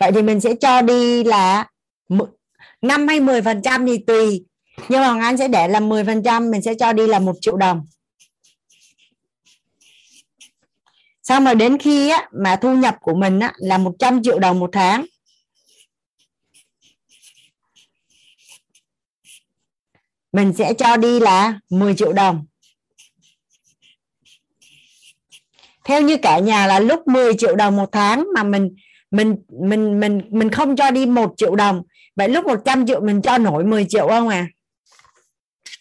[0.00, 1.66] Vậy thì mình sẽ cho đi là
[2.82, 4.44] 5 hay 10 phần trăm thì tùy.
[4.88, 7.34] Nhưng mà anh sẽ để là 10 phần trăm, mình sẽ cho đi là một
[7.40, 7.86] triệu đồng.
[11.26, 14.58] Xong rồi đến khi á, mà thu nhập của mình á, là 100 triệu đồng
[14.58, 15.06] một tháng.
[20.32, 22.46] Mình sẽ cho đi là 10 triệu đồng.
[25.84, 28.74] Theo như cả nhà là lúc 10 triệu đồng một tháng mà mình
[29.10, 31.82] mình mình mình mình không cho đi một triệu đồng.
[32.16, 34.46] Vậy lúc 100 triệu mình cho nổi 10 triệu không à?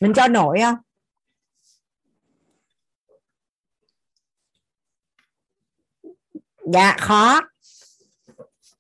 [0.02, 0.76] Mình cho nổi không?
[6.74, 7.42] Dạ khó.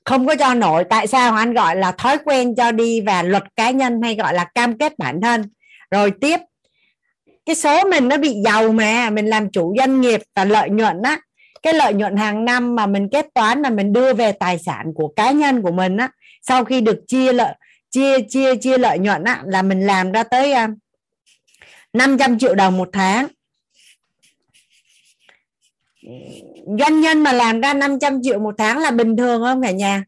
[0.04, 3.44] Không có cho nổi tại sao anh gọi là thói quen cho đi và luật
[3.56, 5.44] cá nhân hay gọi là cam kết bản thân.
[5.92, 6.40] Rồi tiếp.
[7.46, 9.10] Cái số mình nó bị giàu mà.
[9.10, 11.20] Mình làm chủ doanh nghiệp và lợi nhuận á.
[11.64, 14.86] Cái lợi nhuận hàng năm mà mình kết toán là mình đưa về tài sản
[14.96, 16.10] của cá nhân của mình á.
[16.42, 17.54] Sau khi được chia lợi,
[17.92, 20.68] chia chia chia lợi nhuận á, là mình làm ra tới à,
[21.94, 23.28] 500 triệu đồng một tháng
[26.80, 30.04] doanh nhân mà làm ra 500 triệu một tháng là bình thường không cả nhà?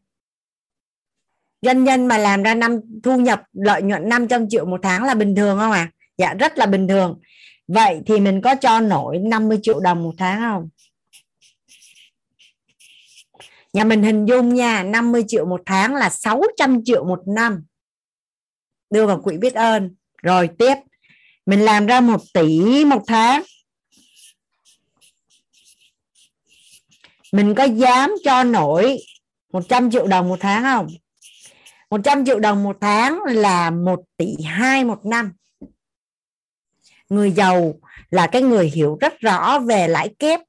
[1.62, 5.14] Doanh nhân mà làm ra năm, thu nhập, lợi nhuận 500 triệu một tháng là
[5.14, 7.20] bình thường không à dạ rất là bình thường.
[7.68, 10.68] Vậy thì mình có cho nổi 50 triệu đồng một tháng không?
[13.72, 17.64] Nhà mình hình dung nha 50 triệu một tháng là 600 triệu một năm.
[18.90, 19.94] Đưa vào quỹ biết ơn.
[20.22, 20.74] Rồi tiếp.
[21.46, 23.42] Mình làm ra một tỷ một tháng.
[27.32, 28.98] Mình có dám cho nổi
[29.52, 30.88] 100 triệu đồng một tháng không?
[31.90, 35.32] 100 triệu đồng một tháng là 1 tỷ 2 một năm.
[37.08, 37.74] Người giàu
[38.10, 40.40] là cái người hiểu rất rõ về lãi kép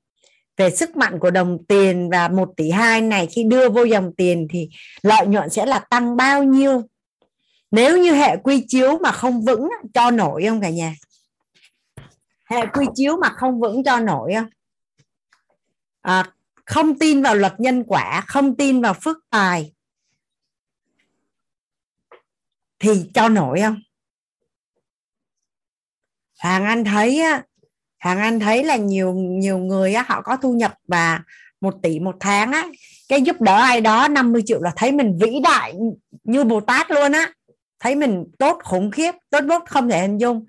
[0.57, 4.11] về sức mạnh của đồng tiền và 1 tỷ 2 này khi đưa vô dòng
[4.17, 4.69] tiền thì
[5.01, 6.81] lợi nhuận sẽ là tăng bao nhiêu?
[7.71, 10.95] Nếu như hệ quy chiếu mà không vững cho nổi không cả nhà?
[12.45, 14.49] Hệ quy chiếu mà không vững cho nổi không?
[16.01, 16.31] À,
[16.69, 19.73] không tin vào luật nhân quả, không tin vào phước tài.
[22.79, 23.79] Thì cho nổi không?
[26.37, 27.41] Hàng anh thấy hoàng
[27.97, 31.23] hàng anh thấy là nhiều nhiều người họ có thu nhập và
[31.61, 32.67] một tỷ một tháng á.
[33.07, 35.75] Cái giúp đỡ ai đó 50 triệu là thấy mình vĩ đại
[36.23, 37.33] như Bồ Tát luôn á.
[37.79, 40.45] Thấy mình tốt khủng khiếp, tốt bút không thể hình dung.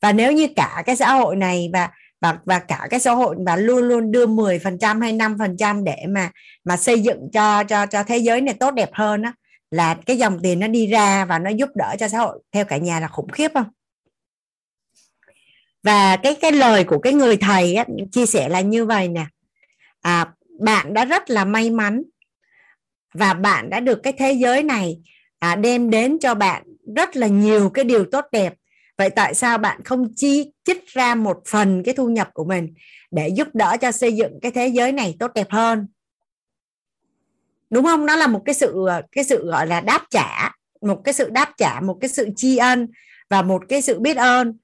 [0.00, 1.90] Và nếu như cả cái xã hội này và
[2.20, 6.30] và và cả cái xã hội và luôn luôn đưa 10% hay 5% để mà
[6.64, 9.32] mà xây dựng cho cho cho thế giới này tốt đẹp hơn á
[9.70, 12.42] là cái dòng tiền nó đi ra và nó giúp đỡ cho xã hội.
[12.52, 13.66] Theo cả nhà là khủng khiếp không?
[15.82, 19.26] Và cái cái lời của cái người thầy á, chia sẻ là như vậy nè.
[20.00, 22.02] À, bạn đã rất là may mắn
[23.14, 24.98] và bạn đã được cái thế giới này
[25.38, 26.62] à, đem đến cho bạn
[26.96, 28.54] rất là nhiều cái điều tốt đẹp
[29.00, 32.74] vậy tại sao bạn không chi chích ra một phần cái thu nhập của mình
[33.10, 35.86] để giúp đỡ cho xây dựng cái thế giới này tốt đẹp hơn?
[37.70, 38.06] Đúng không?
[38.06, 41.52] Nó là một cái sự cái sự gọi là đáp trả một cái sự đáp
[41.56, 42.88] trả một cái sự tri ân
[43.30, 44.58] và một cái sự biết ơn.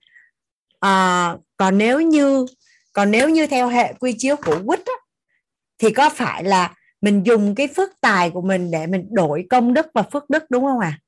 [0.81, 2.47] À, còn nếu như
[2.93, 4.81] còn nếu như theo hệ quy chiếu của quýt
[5.79, 9.75] thì có phải là mình dùng cái phước tài của mình để mình đổi công
[9.75, 10.99] đức và phước đức đúng không ạ?
[11.01, 11.06] à?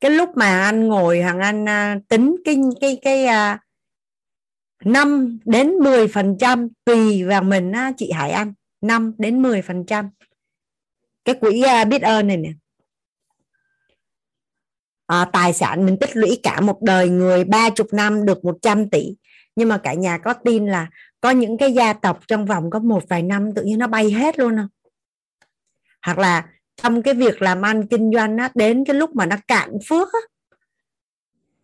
[0.00, 3.60] Cái lúc mà anh ngồi hàng anh à, tính cái cái cái à, uh,
[4.84, 8.54] 5 đến 10 phần trăm tùy vào mình uh, chị Hải Anh.
[8.80, 10.10] 5 đến 10 phần trăm.
[11.24, 12.50] Cái quỹ uh, biết ơn này nè.
[15.06, 18.90] À, tài sản mình tích lũy cả một đời người ba chục năm được 100
[18.90, 19.16] tỷ.
[19.56, 22.78] Nhưng mà cả nhà có tin là có những cái gia tộc trong vòng có
[22.78, 24.68] một vài năm tự nhiên nó bay hết luôn không?
[26.02, 26.46] Hoặc là
[26.82, 30.08] trong cái việc làm ăn kinh doanh á, đến cái lúc mà nó cạn phước
[30.12, 30.20] á,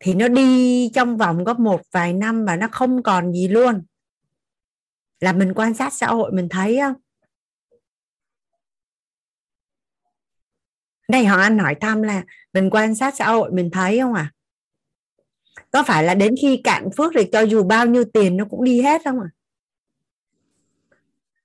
[0.00, 3.82] thì nó đi trong vòng có một vài năm và nó không còn gì luôn.
[5.20, 6.94] Là mình quan sát xã hội mình thấy không
[11.08, 14.32] đây họ anh hỏi thăm là mình quan sát xã hội mình thấy không à
[15.70, 18.64] có phải là đến khi cạn phước thì cho dù bao nhiêu tiền nó cũng
[18.64, 19.30] đi hết không à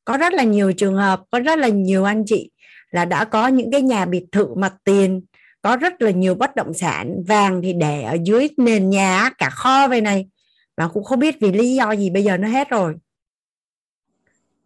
[0.06, 2.52] có rất là nhiều trường hợp có rất là nhiều anh chị
[2.92, 5.22] là đã có những cái nhà biệt thự mặt tiền
[5.62, 9.50] có rất là nhiều bất động sản vàng thì để ở dưới nền nhà cả
[9.50, 10.30] kho về này.
[10.78, 12.96] Mà cũng không biết vì lý do gì bây giờ nó hết rồi.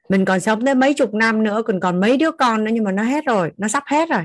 [0.09, 2.83] Mình còn sống tới mấy chục năm nữa còn còn mấy đứa con nữa nhưng
[2.83, 4.23] mà nó hết rồi nó sắp hết rồi.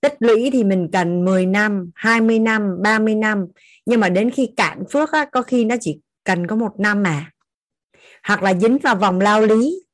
[0.00, 3.46] Tích lũy thì mình cần 10 năm 20 năm 30 năm.
[3.86, 7.02] Nhưng mà đến khi cạn phước á, có khi nó chỉ cần có một năm
[7.02, 7.30] mà.
[8.22, 9.84] Hoặc là dính vào vòng lao lý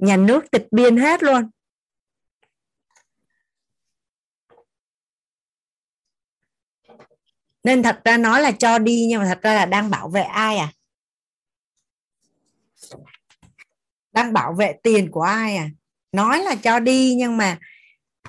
[0.00, 1.50] nhà nước tịch biên hết luôn.
[7.64, 10.22] Nên thật ra nói là cho đi, nhưng mà thật ra là đang bảo vệ
[10.22, 10.72] ai à?
[14.12, 15.70] Đang bảo vệ tiền của ai à?
[16.12, 17.58] Nói là cho đi, nhưng mà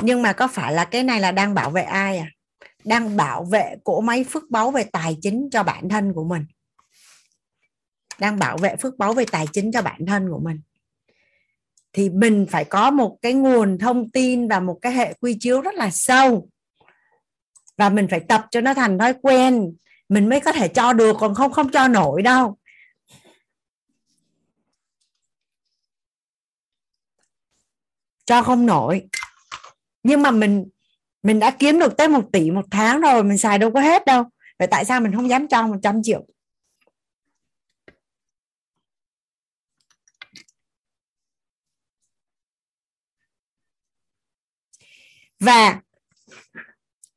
[0.01, 2.31] nhưng mà có phải là cái này là đang bảo vệ ai à?
[2.83, 6.45] Đang bảo vệ cỗ máy phước báu về tài chính cho bản thân của mình.
[8.19, 10.61] Đang bảo vệ phước báu về tài chính cho bản thân của mình
[11.93, 15.61] thì mình phải có một cái nguồn thông tin và một cái hệ quy chiếu
[15.61, 16.49] rất là sâu.
[17.77, 19.75] Và mình phải tập cho nó thành thói quen.
[20.09, 22.57] Mình mới có thể cho được, còn không không cho nổi đâu.
[28.25, 29.09] Cho không nổi.
[30.03, 30.65] Nhưng mà mình
[31.23, 34.05] mình đã kiếm được tới một tỷ một tháng rồi, mình xài đâu có hết
[34.05, 34.23] đâu.
[34.59, 36.25] Vậy tại sao mình không dám cho 100 triệu?
[45.41, 45.79] Và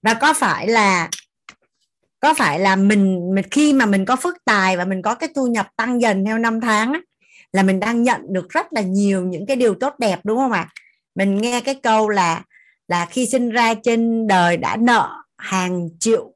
[0.02, 1.10] và có phải là
[2.20, 5.28] có phải là mình, mình khi mà mình có phước tài và mình có cái
[5.34, 7.00] thu nhập tăng dần theo năm tháng á,
[7.52, 10.52] là mình đang nhận được rất là nhiều những cái điều tốt đẹp đúng không
[10.52, 10.68] ạ?
[11.14, 12.42] Mình nghe cái câu là
[12.88, 16.34] là khi sinh ra trên đời đã nợ hàng triệu.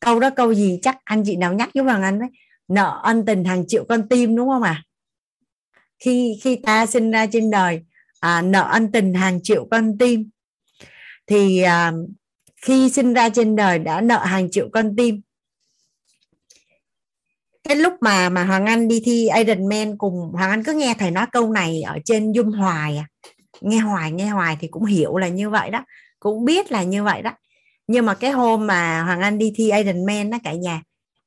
[0.00, 2.28] Câu đó câu gì chắc anh chị nào nhắc giúp bằng anh đấy?
[2.68, 4.70] Nợ ân tình hàng triệu con tim đúng không ạ?
[4.70, 4.84] À?
[6.04, 7.80] khi khi ta sinh ra trên đời
[8.20, 10.30] à, nợ ân tình hàng triệu con tim
[11.26, 11.92] thì à,
[12.62, 15.20] khi sinh ra trên đời đã nợ hàng triệu con tim.
[17.64, 21.10] Cái lúc mà mà Hoàng Anh đi thi Ironman cùng Hoàng Anh cứ nghe thầy
[21.10, 23.06] nói câu này ở trên Dung Hoài à.
[23.60, 25.84] Nghe hoài nghe hoài thì cũng hiểu là như vậy đó
[26.20, 27.30] cũng biết là như vậy đó.
[27.86, 30.82] Nhưng mà cái hôm mà Hoàng Anh đi thi Ironman đó cả nhà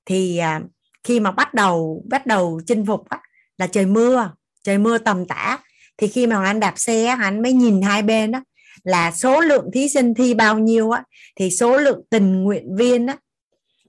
[0.06, 0.62] thì à,
[1.04, 3.18] khi mà bắt đầu bắt đầu chinh phục đó,
[3.58, 4.32] là trời mưa
[4.64, 5.58] trời mưa tầm tã.
[5.98, 8.44] Thì khi mà Hoàng Anh đạp xe anh mới nhìn hai bên đó
[8.86, 11.04] là số lượng thí sinh thi bao nhiêu á
[11.36, 13.18] thì số lượng tình nguyện viên á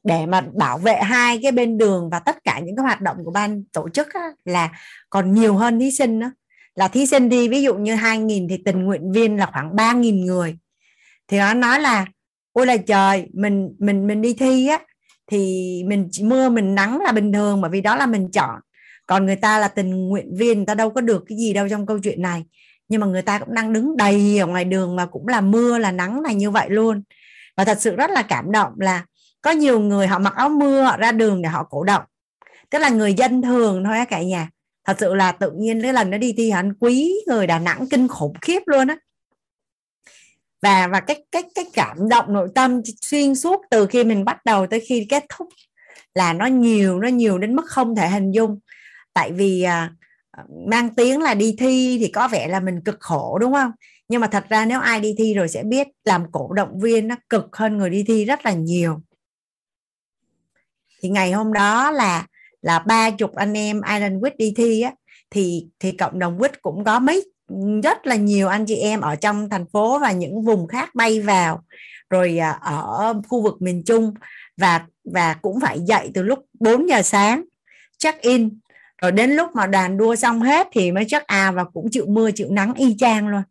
[0.04, 3.16] để mà bảo vệ hai cái bên đường và tất cả những cái hoạt động
[3.24, 4.70] của ban tổ chức á, là
[5.10, 6.30] còn nhiều hơn thí sinh đó
[6.74, 10.24] là thí sinh đi ví dụ như 2.000 thì tình nguyện viên là khoảng 3.000
[10.24, 10.58] người.
[11.28, 12.06] Thì nó nói là
[12.52, 14.78] ôi là trời mình mình mình đi thi á
[15.26, 18.60] thì mình mưa mình nắng là bình thường bởi vì đó là mình chọn.
[19.06, 21.68] Còn người ta là tình nguyện viên người ta đâu có được cái gì đâu
[21.68, 22.44] trong câu chuyện này
[22.88, 25.78] nhưng mà người ta cũng đang đứng đầy ở ngoài đường mà cũng là mưa
[25.78, 27.02] là nắng này như vậy luôn.
[27.56, 29.04] Và thật sự rất là cảm động là
[29.42, 32.02] có nhiều người họ mặc áo mưa họ ra đường để họ cổ động.
[32.70, 34.50] Tức là người dân thường thôi á cả nhà.
[34.84, 37.86] Thật sự là tự nhiên cái lần nó đi thi hắn quý người Đà Nẵng
[37.90, 38.96] kinh khủng khiếp luôn á.
[40.62, 44.44] Và và cái cái cái cảm động nội tâm xuyên suốt từ khi mình bắt
[44.44, 45.48] đầu tới khi kết thúc
[46.14, 48.58] là nó nhiều nó nhiều đến mức không thể hình dung.
[49.14, 49.90] Tại vì à,
[50.68, 53.70] mang tiếng là đi thi thì có vẻ là mình cực khổ, đúng không?
[54.08, 57.08] Nhưng mà thật ra nếu ai đi thi rồi sẽ biết làm cổ động viên
[57.08, 59.00] nó cực hơn người đi thi rất là nhiều.
[61.02, 62.26] Thì ngày hôm đó là
[62.62, 64.92] là ba chục anh em Island quýt đi thi á,
[65.30, 67.30] thì thì cộng đồng quýt cũng có mấy,
[67.82, 71.20] rất là nhiều anh chị em ở trong thành phố và những vùng khác bay
[71.20, 71.64] vào,
[72.10, 74.14] rồi à, ở khu vực miền Trung
[74.56, 77.44] và và cũng phải dậy từ lúc 4 giờ sáng,
[77.98, 78.58] check in
[79.02, 82.06] rồi đến lúc mà đoàn đua xong hết thì mới chắc à và cũng chịu
[82.08, 83.42] mưa chịu nắng y chang luôn.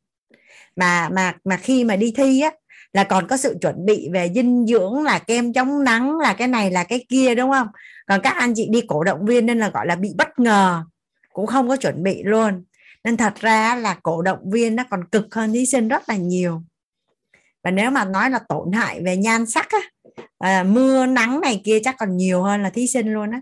[0.76, 2.52] Mà mà mà khi mà đi thi á
[2.94, 6.48] là còn có sự chuẩn bị về dinh dưỡng là kem chống nắng là cái
[6.48, 7.68] này là cái kia đúng không?
[8.08, 10.84] Còn các anh chị đi cổ động viên nên là gọi là bị bất ngờ
[11.34, 12.64] cũng không có chuẩn bị luôn.
[13.04, 16.16] Nên thật ra là cổ động viên nó còn cực hơn thí sinh rất là
[16.16, 16.62] nhiều.
[17.64, 19.80] Và nếu mà nói là tổn hại về nhan sắc á
[20.38, 23.42] à, mưa nắng này kia chắc còn nhiều hơn là thí sinh luôn á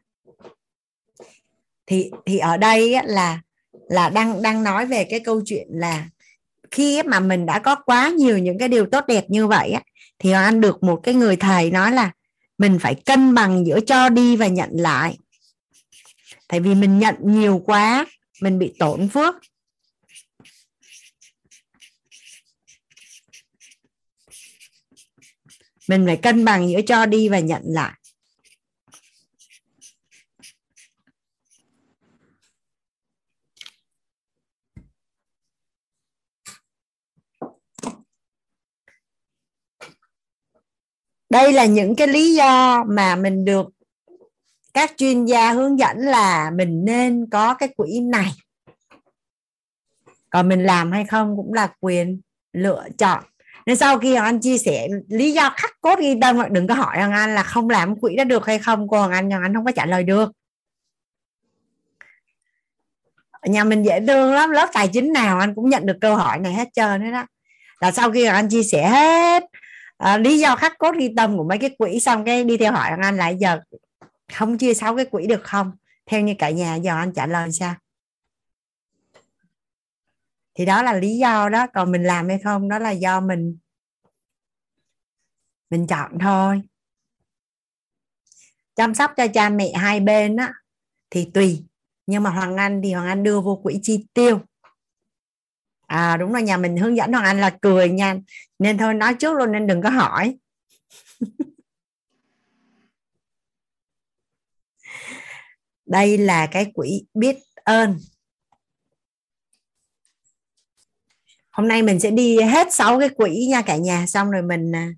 [1.86, 3.42] thì thì ở đây là
[3.90, 6.10] là đang đang nói về cái câu chuyện là
[6.72, 9.76] khi mà mình đã có quá nhiều những cái điều tốt đẹp như vậy
[10.20, 12.12] thì anh được một cái người thầy nói là
[12.58, 15.18] mình phải cân bằng giữa cho đi và nhận lại.
[16.48, 18.06] Tại vì mình nhận nhiều quá,
[18.42, 19.36] mình bị tổn phước.
[25.88, 27.94] Mình phải cân bằng giữa cho đi và nhận lại.
[41.34, 43.68] Đây là những cái lý do mà mình được
[44.74, 48.32] các chuyên gia hướng dẫn là mình nên có cái quỹ này.
[50.30, 52.22] Còn mình làm hay không cũng là quyền
[52.54, 53.24] lựa chọn.
[53.66, 56.74] Nên sau khi Hoàng Anh chia sẻ lý do khắc cốt ghi tâm đừng có
[56.74, 59.44] hỏi Hoàng Anh là không làm quỹ đó được hay không, cô Hoàng Anh Hoàng
[59.44, 60.32] Anh không có trả lời được.
[63.46, 66.40] Nhà mình dễ thương lắm, lớp tài chính nào anh cũng nhận được câu hỏi
[66.40, 67.26] này hết trơn hết đó
[67.80, 69.44] là sau khi Hoàng Anh chia sẻ hết
[69.98, 72.72] à, lý do khắc cốt ghi tâm của mấy cái quỹ xong cái đi theo
[72.72, 73.60] hỏi Hoàng Anh lại giờ
[74.34, 75.72] không chia sáu cái quỹ được không?
[76.06, 77.76] Theo như cả nhà giờ anh trả lời sao?
[80.56, 83.58] Thì đó là lý do đó còn mình làm hay không đó là do mình
[85.70, 86.62] mình chọn thôi.
[88.76, 90.54] Chăm sóc cho cha mẹ hai bên á
[91.10, 91.66] thì tùy.
[92.06, 94.40] Nhưng mà hoàng anh thì hoàng anh đưa vô quỹ chi tiêu
[95.94, 98.16] à đúng rồi nhà mình hướng dẫn hoàng anh là cười nha.
[98.60, 100.38] Nên thôi nói trước luôn nên đừng có hỏi.
[105.86, 108.00] Đây là cái quỹ biết ơn.
[111.52, 114.06] Hôm nay mình sẽ đi hết sáu cái quỹ nha cả nhà.
[114.08, 114.90] Xong rồi mình à,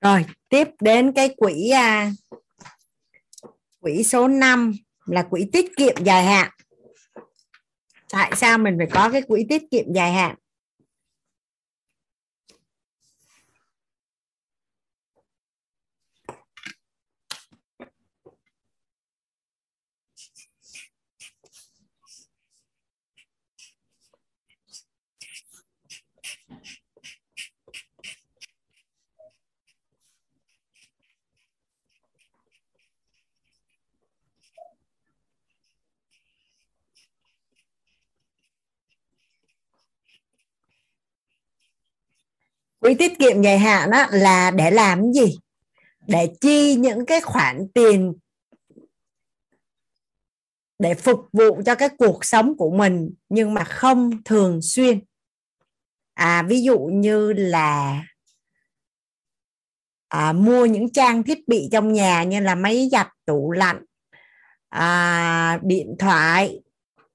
[0.00, 2.10] rồi tiếp đến cái quỹ à,
[3.80, 4.72] quỹ số 5
[5.06, 6.50] là quỹ tiết kiệm dài hạn.
[8.12, 10.36] Tại sao mình phải có cái quỹ tiết kiệm dài hạn?
[42.80, 45.38] Quỹ tiết kiệm dài hạn á, là để làm gì?
[46.06, 48.14] Để chi những cái khoản tiền
[50.78, 55.00] để phục vụ cho cái cuộc sống của mình nhưng mà không thường xuyên.
[56.14, 58.02] À ví dụ như là
[60.08, 63.84] à, mua những trang thiết bị trong nhà như là máy giặt tủ lạnh
[64.68, 66.60] à, điện thoại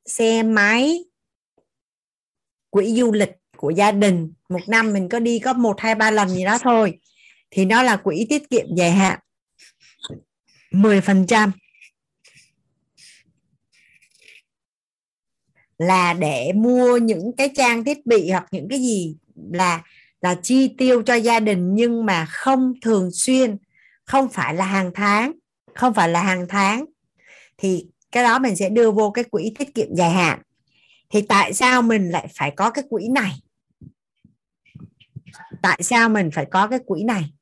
[0.06, 1.04] xe máy
[2.70, 3.32] quỹ du lịch
[3.64, 6.58] của gia đình, một năm mình có đi có một hai ba lần gì đó
[6.58, 7.00] thôi,
[7.52, 9.20] thì nó là quỹ tiết kiệm dài hạn.
[10.72, 11.52] 10%
[15.78, 19.16] là để mua những cái trang thiết bị hoặc những cái gì
[19.52, 19.84] là
[20.22, 23.58] là chi tiêu cho gia đình nhưng mà không thường xuyên,
[24.06, 25.32] không phải là hàng tháng,
[25.76, 26.86] không phải là hàng tháng,
[27.58, 30.42] thì cái đó mình sẽ đưa vô cái quỹ tiết kiệm dài hạn.
[31.10, 33.32] Thì tại sao mình lại phải có cái quỹ này?
[35.64, 37.34] Tại sao mình phải có cái quỹ này?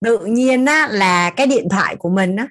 [0.00, 2.48] Tự nhiên á là cái điện thoại của mình á.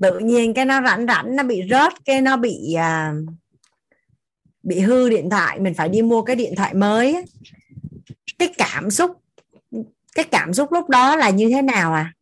[0.00, 3.14] Tự nhiên cái nó rảnh rảnh nó bị rớt cái nó bị à,
[4.62, 5.58] bị hư điện thoại.
[5.58, 7.24] Mình phải đi mua cái điện thoại mới
[8.38, 9.10] cái cảm xúc
[10.14, 12.12] cái cảm xúc lúc đó là như thế nào à?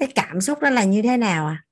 [0.00, 1.64] Cái cảm xúc đó là như thế nào à?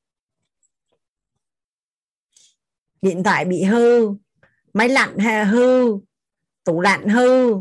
[3.03, 4.15] Điện thoại bị hư
[4.73, 5.99] máy lạnh hư
[6.65, 7.55] tủ lạnh hư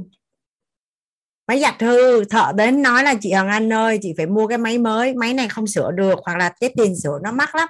[1.48, 2.24] máy giặt hư.
[2.24, 5.34] Thợ đến nói là chị Hằng Anh ơi chị phải mua cái máy mới máy
[5.34, 7.70] này không sửa được hoặc là cái tiền sửa nó mắc lắm.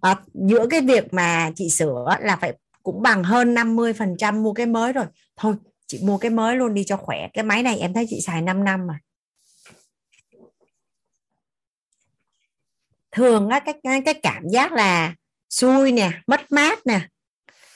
[0.00, 4.42] À, giữa cái việc mà chị sửa là phải cũng bằng hơn 50 phần trăm
[4.42, 5.04] mua cái mới rồi.
[5.36, 5.54] Thôi
[5.86, 7.28] chị mua cái mới luôn đi cho khỏe.
[7.32, 8.98] Cái máy này em thấy chị xài 5 năm mà.
[13.14, 15.14] Thường á, cái cái cảm giác là
[15.50, 17.08] xui nè, mất mát nè.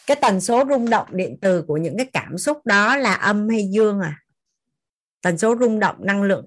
[0.06, 3.48] Cái tần số rung động điện từ của những cái cảm xúc đó là âm
[3.48, 4.22] hay dương à?
[5.22, 6.46] Tần số rung động năng lượng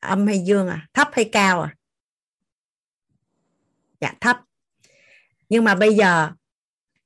[0.00, 0.86] âm hay dương à?
[0.94, 1.74] Thấp hay cao à?
[4.00, 4.40] Dạ thấp.
[5.48, 6.30] Nhưng mà bây giờ,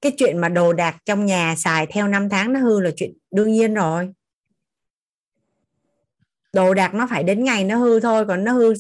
[0.01, 3.13] cái chuyện mà đồ đạc trong nhà xài theo năm tháng nó hư là chuyện
[3.31, 4.13] đương nhiên rồi.
[6.53, 8.75] Đồ đạc nó phải đến ngày nó hư thôi, còn nó hư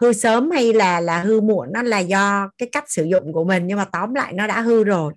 [0.00, 3.44] hư sớm hay là là hư muộn nó là do cái cách sử dụng của
[3.44, 5.12] mình, nhưng mà tóm lại nó đã hư rồi.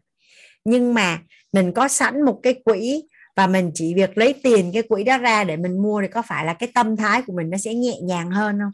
[0.64, 1.20] Nhưng mà
[1.54, 3.04] mình có sẵn một cái quỹ
[3.36, 6.22] và mình chỉ việc lấy tiền cái quỹ đó ra để mình mua thì có
[6.22, 8.72] phải là cái tâm thái của mình nó sẽ nhẹ nhàng hơn không?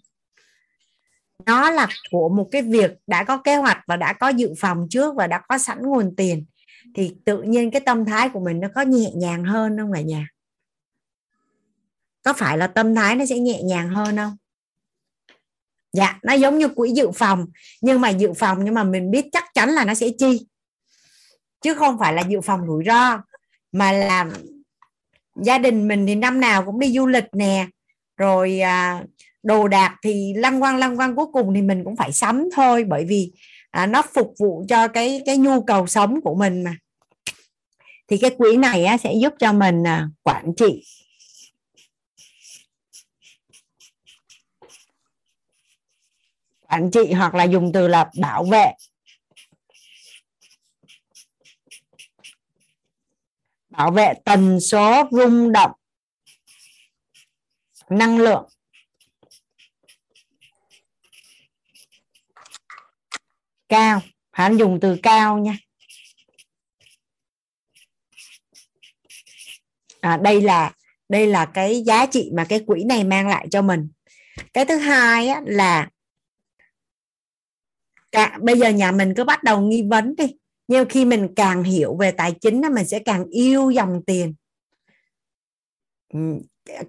[1.46, 4.88] Nó là của một cái việc đã có kế hoạch và đã có dự phòng
[4.90, 6.46] trước và đã có sẵn nguồn tiền,
[6.96, 10.02] thì tự nhiên cái tâm thái của mình nó có nhẹ nhàng hơn không cả
[10.02, 10.28] nhà
[12.24, 14.38] có phải là tâm thái nó sẽ nhẹ nhàng hơn không?
[15.98, 17.46] Dạ nó giống như quỹ dự phòng.
[17.82, 20.48] Nhưng mà dự phòng nhưng mà mình biết chắc chắn là nó sẽ chi.
[21.62, 23.22] Chứ không phải là dự phòng rủi ro.
[23.72, 24.26] Mà là
[25.44, 27.68] gia đình mình thì năm nào cũng đi du lịch nè.
[28.18, 29.04] Rồi à,
[29.44, 31.16] đồ đạc thì lăng quăng lăng quăng.
[31.16, 32.84] Cuối cùng thì mình cũng phải sắm thôi.
[32.84, 33.32] Bởi vì
[33.72, 36.76] à, nó phục vụ cho cái cái nhu cầu sống của mình mà.
[38.08, 40.84] Thì cái quỹ này á, sẽ giúp cho mình à, quản trị.
[46.68, 48.72] Quản trị hoặc là dùng từ là bảo vệ.
[53.70, 55.72] Bảo vệ tần số rung động
[57.90, 58.50] năng lượng.
[63.70, 65.58] Cao hắn dùng từ cao nha.
[70.02, 70.72] À, đây là
[71.10, 73.90] đây là cái giá trị mà cái quỹ này mang lại cho mình.
[74.54, 75.90] Cái thứ hai á, là
[78.12, 80.36] cả, bây giờ nhà mình cứ bắt đầu nghi vấn đi.
[80.68, 84.36] Nhưng khi mình càng hiểu về tài chính mình sẽ càng yêu dòng tiền.
[86.14, 86.20] Ừ,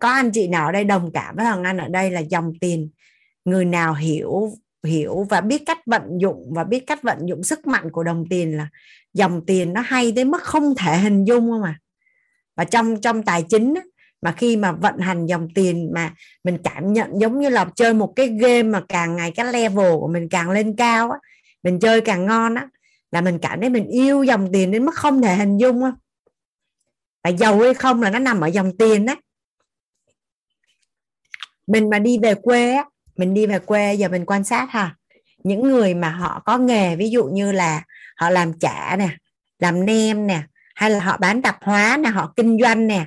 [0.01, 2.53] có anh chị nào ở đây đồng cảm với thằng anh ở đây là dòng
[2.61, 2.91] tiền
[3.45, 4.53] người nào hiểu
[4.85, 8.25] hiểu và biết cách vận dụng và biết cách vận dụng sức mạnh của đồng
[8.31, 8.69] tiền là
[9.15, 11.79] dòng tiền nó hay tới mức không thể hình dung không à.
[12.57, 13.75] Và trong trong tài chính
[14.23, 16.15] mà khi mà vận hành dòng tiền mà
[16.45, 19.93] mình cảm nhận giống như là chơi một cái game mà càng ngày cái level
[20.01, 21.19] của mình càng lên cao á,
[21.63, 22.69] mình chơi càng ngon á,
[23.11, 25.93] là mình cảm thấy mình yêu dòng tiền đến mức không thể hình dung á.
[27.25, 29.15] và giàu hay không là nó nằm ở dòng tiền đó
[31.67, 32.85] mình mà đi về quê á,
[33.17, 34.97] mình đi về quê, giờ mình quan sát ha,
[35.45, 37.83] những người mà họ có nghề, ví dụ như là
[38.17, 39.09] họ làm chả nè,
[39.59, 40.43] làm nem nè,
[40.75, 43.07] hay là họ bán tạp hóa nè, họ kinh doanh nè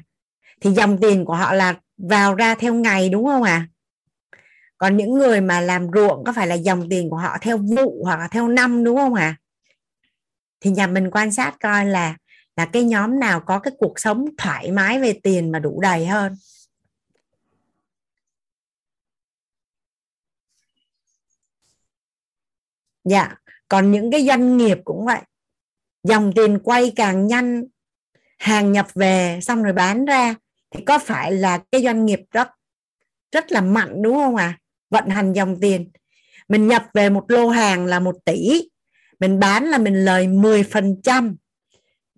[0.62, 3.68] thì dòng tiền của họ là vào ra theo ngày, đúng không ạ à?
[4.78, 8.04] còn những người mà làm ruộng có phải là dòng tiền của họ theo vụ
[8.04, 9.38] hoặc là theo năm, đúng không ạ à?
[10.62, 12.18] thì nhà mình quan sát coi là
[12.56, 16.06] là cái nhóm nào có cái cuộc sống thoải mái về tiền mà đủ đầy
[16.06, 16.36] hơn
[23.04, 23.36] dạ
[23.70, 25.22] còn những cái doanh nghiệp cũng vậy
[26.04, 27.64] dòng tiền quay càng nhanh,
[28.40, 30.36] hàng nhập về, xong rồi bán ra
[30.72, 32.48] thì có phải là cái doanh nghiệp rất
[33.32, 34.46] rất là mạnh đúng không ạ?
[34.46, 34.58] À?
[34.92, 35.92] vận hành dòng tiền.
[36.48, 38.70] Mình nhập về một lô hàng là một tỷ.
[39.20, 41.36] Mình bán là mình lời 10 phần trăm.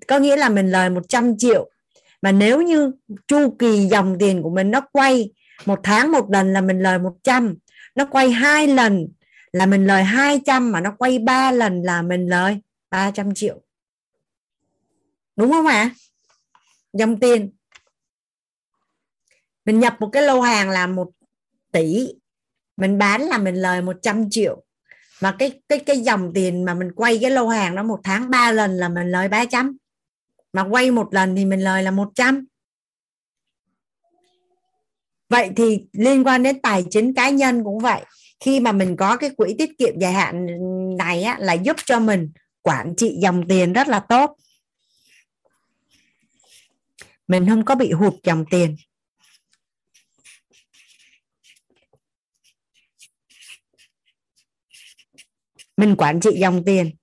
[0.07, 1.69] Có nghĩa là mình lời 100 triệu.
[2.21, 2.91] Mà nếu như
[3.27, 5.31] chu kỳ dòng tiền của mình nó quay
[5.65, 7.55] một tháng một lần là mình lời 100
[7.95, 9.07] nó quay hai lần
[9.51, 12.57] là mình lời 200 mà nó quay ba lần là mình lời
[12.89, 13.61] 300 triệu.
[15.35, 15.73] Đúng không ạ?
[15.73, 15.95] À?
[16.93, 17.51] dòng tiền
[19.65, 21.09] mình nhập một cái lô hàng là một
[21.71, 22.07] tỷ
[22.77, 24.63] mình bán là mình lời 100 triệu.
[25.21, 28.29] Mà cái cái cái dòng tiền mà mình quay cái lô hàng đó một tháng
[28.29, 29.77] ba lần là mình lời 300
[30.53, 32.45] mà quay một lần thì mình lời là 100
[35.33, 38.01] vậy thì liên quan đến tài chính cá nhân cũng vậy.
[38.39, 40.47] Khi mà mình có cái quỹ tiết kiệm dài hạn
[40.97, 44.37] này á, là giúp cho mình quản trị dòng tiền rất là tốt.
[47.27, 48.75] Mình không có bị hụt dòng tiền.
[55.77, 56.95] Mình quản trị dòng tiền.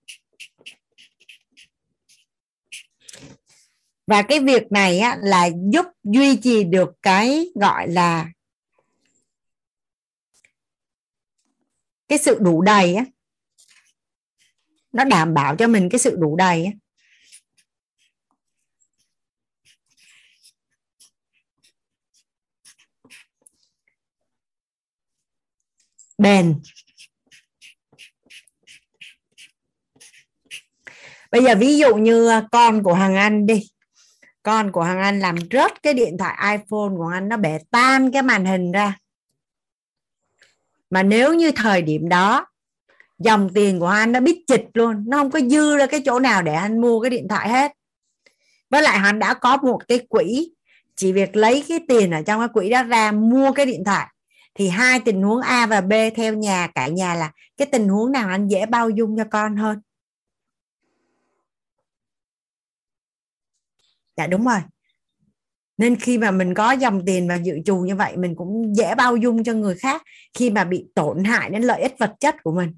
[4.07, 8.31] Và cái việc này á, là giúp duy trì được cái gọi là
[12.09, 13.05] cái sự đủ đầy á.
[14.93, 16.73] Nó đảm bảo cho mình cái sự đủ đầy á.
[26.19, 26.61] Bền.
[31.31, 33.67] Bây giờ ví dụ như à, con của hàng anh đi.
[34.43, 38.11] Con của hàng anh làm rớt cái điện thoại iphone của anh, nó bể tan
[38.11, 38.99] cái màn hình ra.
[40.91, 42.47] Mà nếu như thời điểm đó,
[43.19, 46.19] dòng tiền của anh nó biết chịch luôn, nó không có dư ra cái chỗ
[46.19, 47.73] nào để anh mua cái điện thoại hết.
[48.71, 50.53] Với lại hắn đã có một cái quỹ,
[50.97, 54.07] chỉ việc lấy cái tiền ở trong cái quỹ đó ra mua cái điện thoại,
[54.55, 58.13] thì hai tình huống A và B theo nhà, cả nhà là cái tình huống
[58.13, 59.81] nào anh dễ bao dung cho con hơn?
[64.21, 64.61] Dạ đúng rồi.
[65.79, 68.95] Nên khi mà mình có dòng tiền và dự trù như vậy, mình cũng dễ
[68.95, 70.03] bao dung cho người khác
[70.35, 72.75] khi mà bị tổn hại đến lợi ích vật chất của mình.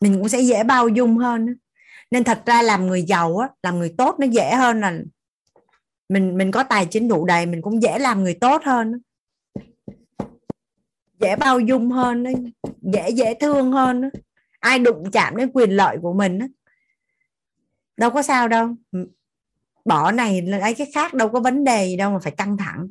[0.00, 1.56] Mình cũng sẽ dễ bao dung hơn
[2.10, 4.98] nên thật ra làm người giàu á, làm người tốt nó dễ hơn là
[6.08, 9.00] mình mình có tài chính đủ đầy, mình cũng dễ làm người tốt hơn
[11.20, 12.24] dễ bao dung hơn
[12.82, 14.10] dễ dễ thương hơn
[14.60, 16.38] ai đụng chạm đến quyền lợi của mình
[17.96, 18.68] đâu có sao đâu.
[19.84, 22.88] Bỏ này lấy cái khác đâu có vấn đề gì đâu mà phải căng thẳng.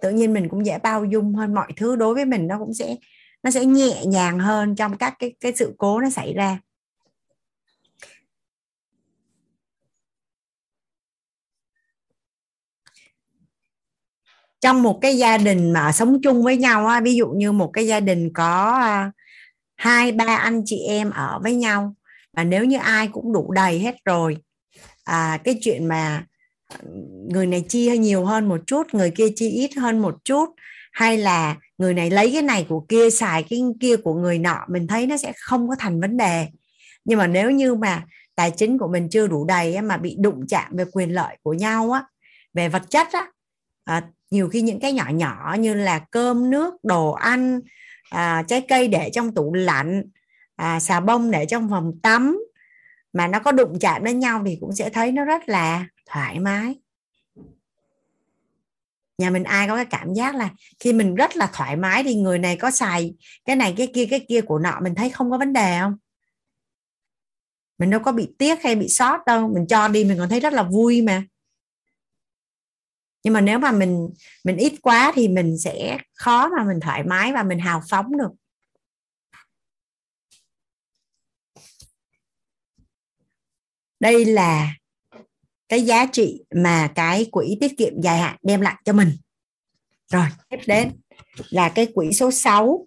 [0.00, 2.74] Tự nhiên mình cũng dễ bao dung hơn mọi thứ đối với mình nó cũng
[2.74, 2.96] sẽ
[3.42, 6.58] nó sẽ nhẹ nhàng hơn trong các cái cái sự cố nó xảy ra.
[14.60, 17.70] Trong một cái gia đình mà sống chung với nhau á, ví dụ như một
[17.72, 19.12] cái gia đình có à,
[19.76, 21.94] hai ba anh chị em ở với nhau
[22.32, 24.36] và nếu như ai cũng đủ đầy hết rồi
[25.04, 26.24] à, cái chuyện mà
[27.28, 30.50] người này chi nhiều hơn một chút người kia chi ít hơn một chút
[30.92, 34.64] hay là người này lấy cái này của kia xài cái kia của người nọ
[34.68, 36.46] mình thấy nó sẽ không có thành vấn đề.
[37.04, 40.46] Nhưng mà nếu như mà tài chính của mình chưa đủ đầy mà bị đụng
[40.48, 42.04] chạm về quyền lợi của nhau á
[42.54, 43.26] về vật chất á
[43.84, 47.60] à, nhiều khi những cái nhỏ nhỏ như là cơm nước đồ ăn
[48.10, 50.02] à, trái cây để trong tủ lạnh
[50.60, 52.38] à, xà bông để trong phòng tắm
[53.12, 56.40] mà nó có đụng chạm đến nhau thì cũng sẽ thấy nó rất là thoải
[56.40, 56.80] mái.
[59.18, 62.14] Nhà mình ai có cái cảm giác là khi mình rất là thoải mái thì
[62.14, 63.14] người này có xài
[63.44, 65.96] cái này cái kia cái kia của nọ mình thấy không có vấn đề không?
[67.78, 70.40] Mình đâu có bị tiếc hay bị sót đâu mình cho đi mình còn thấy
[70.40, 71.24] rất là vui mà.
[73.24, 74.10] Nhưng mà nếu mà mình
[74.44, 78.16] mình ít quá thì mình sẽ khó mà mình thoải mái và mình hào phóng
[78.16, 78.39] được.
[84.00, 84.74] Đây là
[85.68, 89.16] cái giá trị mà cái quỹ tiết kiệm dài hạn đem lại cho mình.
[90.12, 90.92] Rồi, tiếp đến
[91.48, 92.86] là cái quỹ số 6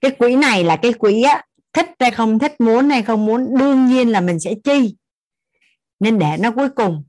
[0.00, 3.58] cái quỹ này là cái quỹ á, thích hay không thích, muốn hay không muốn,
[3.58, 4.94] đương nhiên là mình sẽ chi
[6.04, 7.04] nên để nó cuối cùng.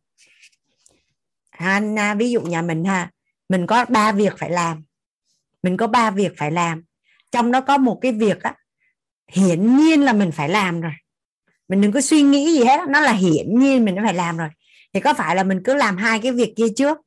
[1.51, 3.11] Ha, ví dụ nhà mình ha
[3.49, 4.83] mình có ba việc phải làm.
[5.63, 6.83] Mình có ba việc phải làm.
[7.31, 8.55] Trong đó có một cái việc á
[9.31, 10.91] hiển nhiên là mình phải làm rồi.
[11.67, 14.49] Mình đừng có suy nghĩ gì hết nó là hiển nhiên mình phải làm rồi.
[14.93, 16.97] Thì có phải là mình cứ làm hai cái việc kia trước?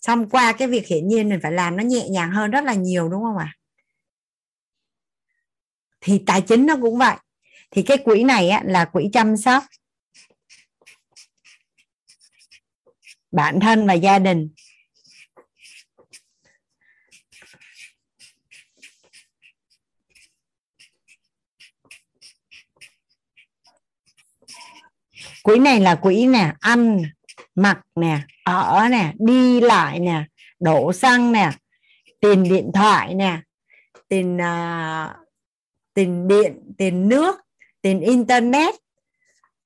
[0.00, 2.74] Xong qua cái việc hiển nhiên mình phải làm nó nhẹ nhàng hơn rất là
[2.74, 3.54] nhiều đúng không ạ?
[6.00, 7.16] Thì tài chính nó cũng vậy.
[7.70, 9.64] Thì cái quỹ này á, là quỹ chăm sóc.
[13.38, 14.50] Bản thân và gia đình.
[25.42, 27.02] Quỹ này là quỹ nè ăn
[27.54, 30.24] mặc nè ở nè đi lại nè
[30.60, 31.50] đổ xăng nè
[32.20, 33.40] tiền điện thoại nè
[34.08, 35.10] tiền uh,
[35.94, 37.36] tiền điện tiền nước
[37.82, 38.74] tiền internet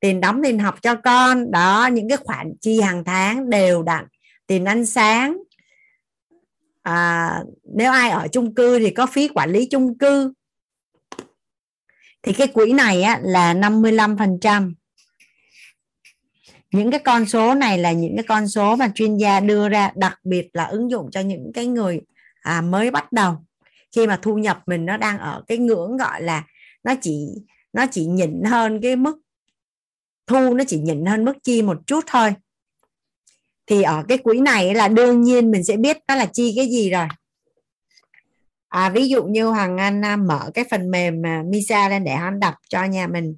[0.02, 1.50] tiền đóng tiền học cho con.
[1.50, 4.04] Đó những cái khoản chi hàng tháng đều đặn.
[4.46, 5.38] Tiền ăn sáng.
[6.82, 7.30] À,
[7.74, 10.32] nếu ai ở chung cư thì có phí quản lý chung cư.
[12.22, 14.72] Thì cái quỹ này á, là 55%
[16.72, 19.90] những cái con số này là những cái con số mà chuyên gia đưa ra
[19.94, 22.00] đặc biệt là ứng dụng cho những cái người
[22.42, 23.36] à, mới bắt đầu.
[23.96, 26.44] Khi mà thu nhập mình nó đang ở cái ngưỡng gọi là
[26.84, 27.26] nó chỉ
[27.72, 29.21] nó chỉ nhỉnh hơn cái mức
[30.26, 32.34] thu nó chỉ nhỉnh hơn mức chi một chút thôi.
[33.66, 36.66] Thì ở cái quỹ này là đương nhiên mình sẽ biết nó là chi cái
[36.70, 37.06] gì rồi.
[38.68, 42.12] À, ví dụ như hoàng anh à, mở cái phần mềm mà misa lên để
[42.12, 43.36] anh đọc cho nhà mình.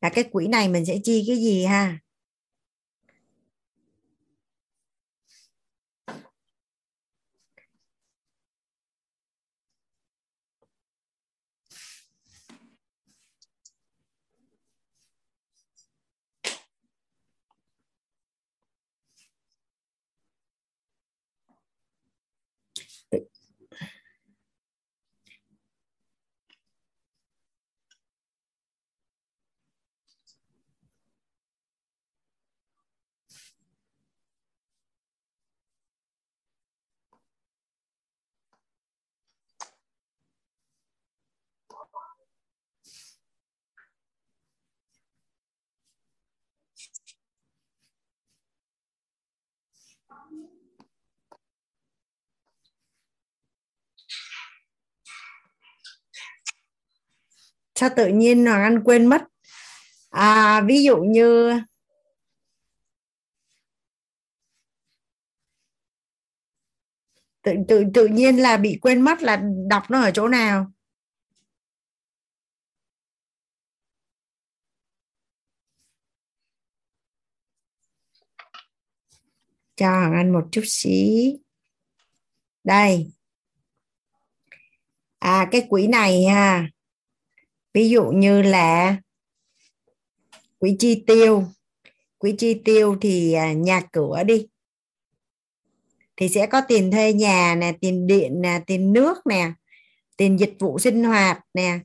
[0.00, 1.98] Là cái quỹ này mình sẽ chi cái gì ha?
[57.78, 59.22] Sao tự nhiên Hoàng Anh quên mất.
[60.10, 61.60] À, ví dụ như
[67.42, 70.72] tự tự tự nhiên là bị quên mất là đọc nó ở chỗ nào?
[79.76, 81.32] Cho Hoàng Anh một chút xí.
[82.64, 83.10] Đây.
[85.18, 86.68] À cái quỹ này ha
[87.74, 88.96] ví dụ như là
[90.58, 91.44] quỹ chi tiêu.
[92.18, 94.46] Quỹ chi tiêu thì à, nhà cửa đi.
[96.16, 99.52] Thì sẽ có tiền thuê nhà nè, tiền điện nè, tiền nước nè,
[100.16, 101.78] tiền dịch vụ sinh hoạt nè,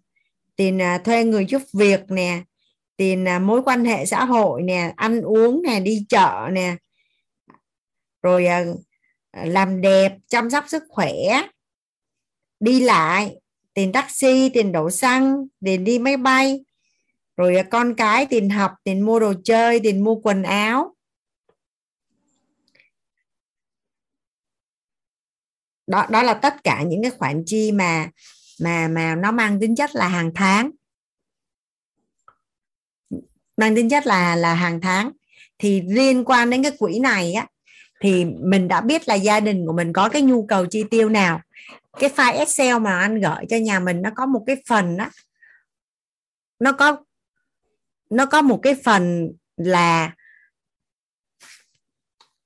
[0.55, 2.43] tiền à, thuê người giúp việc nè,
[2.97, 6.75] tiền à, mối quan hệ xã hội nè, ăn uống nè, đi chợ nè.
[8.21, 8.47] Rồi
[9.31, 11.11] làm đẹp, chăm sóc sức khỏe.
[12.59, 13.35] Đi lại
[13.73, 16.65] tiền taxi, tiền đổ xăng, tiền đi máy bay.
[17.37, 20.95] Rồi à, con cái, tiền học, tiền mua đồ chơi, tiền mua quần áo.
[25.87, 28.09] Đó đó là tất cả những cái khoản chi mà
[28.61, 30.71] mà mà nó mang tính chất là hàng tháng.
[33.57, 35.11] Mang tính chất là là hàng tháng.
[35.57, 37.47] Thì liên quan đến cái quỹ này á,
[38.01, 41.09] thì mình đã biết là gia đình của mình có cái nhu cầu chi tiêu
[41.09, 41.41] nào
[41.99, 45.09] cái file Excel mà anh gửi cho nhà mình nó có một cái phần đó
[46.59, 47.03] nó có
[48.09, 50.13] nó có một cái phần là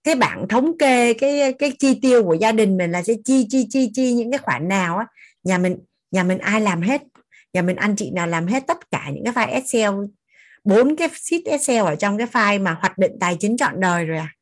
[0.03, 3.47] cái bảng thống kê cái cái chi tiêu của gia đình mình là sẽ chi
[3.49, 5.05] chi chi chi những cái khoản nào á.
[5.43, 5.77] Nhà mình
[6.11, 7.01] nhà mình ai làm hết?
[7.53, 9.93] Nhà mình, anh chị nào làm hết tất cả những cái file Excel,
[10.63, 14.05] bốn cái sheet Excel ở trong cái file mà hoạch định tài chính trọn đời
[14.05, 14.33] rồi à?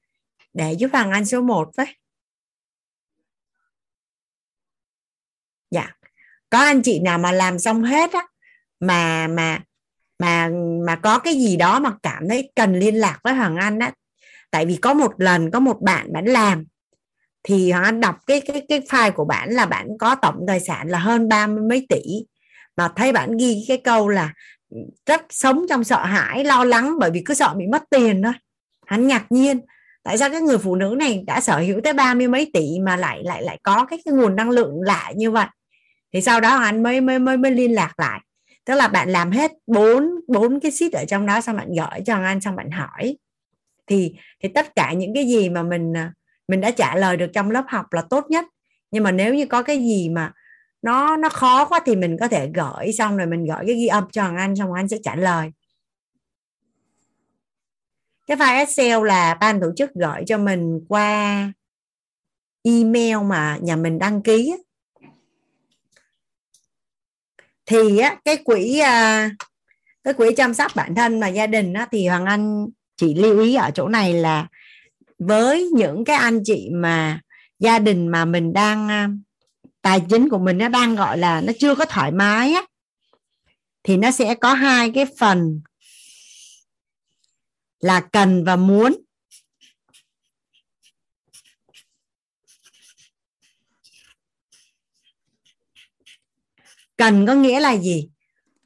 [0.54, 1.86] Để giúp hàng anh số 1 với
[5.72, 5.92] dạ
[6.56, 8.28] có anh chị nào mà làm xong hết á
[8.80, 9.60] mà mà
[10.20, 10.50] mà
[10.86, 13.92] mà có cái gì đó mà cảm thấy cần liên lạc với Hoàng Anh á
[14.52, 16.66] tại vì có một lần có một bạn bạn làm
[17.44, 20.60] thì Hoàng Anh đọc cái cái cái file của bạn là bạn có tổng tài
[20.60, 22.02] sản là hơn ba mươi mấy tỷ
[22.78, 24.34] mà thấy bạn ghi cái câu là
[25.06, 28.34] rất sống trong sợ hãi lo lắng bởi vì cứ sợ bị mất tiền thôi.
[28.86, 29.60] Hắn ngạc nhiên
[30.04, 32.80] tại sao cái người phụ nữ này đã sở hữu tới ba mươi mấy tỷ
[32.86, 35.46] mà lại lại lại có cái, cái nguồn năng lượng lạ như vậy?
[36.16, 38.22] Thì sau đó anh mới mới mới mới liên lạc lại.
[38.66, 42.02] Tức là bạn làm hết bốn bốn cái sheet ở trong đó, xong bạn gửi
[42.06, 43.18] cho anh, xong bạn hỏi.
[43.88, 46.14] Thì thì tất cả những cái gì mà mình à,
[46.48, 48.46] mình đã trả lời được trong lớp học là tốt nhất.
[48.92, 50.32] Nhưng mà nếu như có cái gì mà
[50.82, 53.88] nó nó khó quá thì mình có thể gửi, xong rồi mình gửi cái ghi
[53.88, 55.52] âm cho anh, xong anh sẽ trả lời.
[58.28, 61.52] Cái file Excel là ban tổ chức gửi cho mình qua
[62.64, 64.54] email mà nhà mình đăng ký
[67.66, 69.30] thì á, cái quỹ à,
[70.04, 73.40] cái quỹ chăm sóc bản thân và gia đình á, thì hoàng anh chỉ lưu
[73.40, 74.48] ý ở chỗ này là
[75.20, 77.20] với những cái anh chị mà
[77.60, 79.10] gia đình mà mình đang à,
[79.82, 82.62] tài chính của mình nó đang gọi là nó chưa có thoải mái á
[83.84, 85.62] thì nó sẽ có hai cái phần
[87.80, 89.05] là cần và muốn.
[96.98, 98.10] Cần có nghĩa là gì?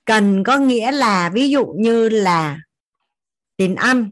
[0.06, 2.59] Cần có nghĩa là ví dụ như là
[3.58, 4.09] tiền ăn.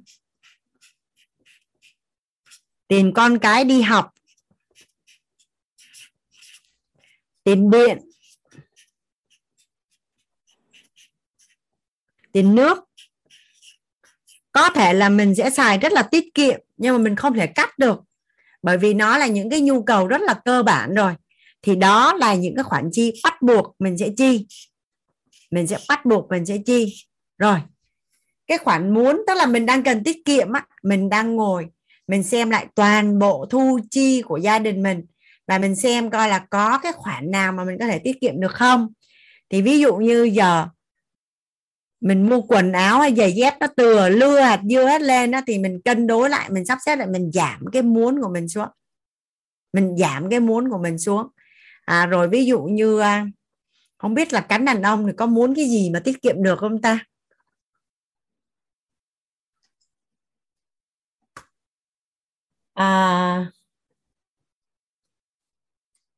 [2.88, 4.12] Tiền con cái đi học.
[7.44, 7.98] Tiền điện.
[12.32, 12.84] Tiền nước.
[14.52, 17.48] Có thể là mình sẽ xài rất là tiết kiệm, nhưng mà mình không thể
[17.48, 18.00] cắt được,
[18.62, 21.14] bởi vì nó là những cái nhu cầu rất là cơ bản rồi
[21.62, 24.48] thì đó là những cái khoản chi bắt buộc mình sẽ chi.
[25.52, 26.96] Mình sẽ bắt buộc mình sẽ chi.
[27.38, 27.58] Rồi,
[28.48, 31.68] cái khoản muốn tức là mình đang cần tiết kiệm á, mình đang ngồi,
[32.08, 35.06] mình xem lại toàn bộ thu chi của gia đình mình
[35.48, 38.40] và mình xem coi là có cái khoản nào mà mình có thể tiết kiệm
[38.40, 38.94] được không.
[39.50, 40.68] Thì ví dụ như giờ
[42.02, 45.42] mình mua quần áo hay giày dép nó từa, lưa hạt dưa hết lên đó
[45.48, 48.50] thì mình cân đối lại, mình sắp xếp lại, mình giảm cái muốn của mình
[48.50, 48.68] xuống.
[49.74, 51.28] Mình giảm cái muốn của mình xuống
[51.88, 53.26] à, rồi ví dụ như à,
[53.98, 56.60] không biết là cánh đàn ông thì có muốn cái gì mà tiết kiệm được
[56.60, 57.00] không ta?
[62.76, 63.52] À,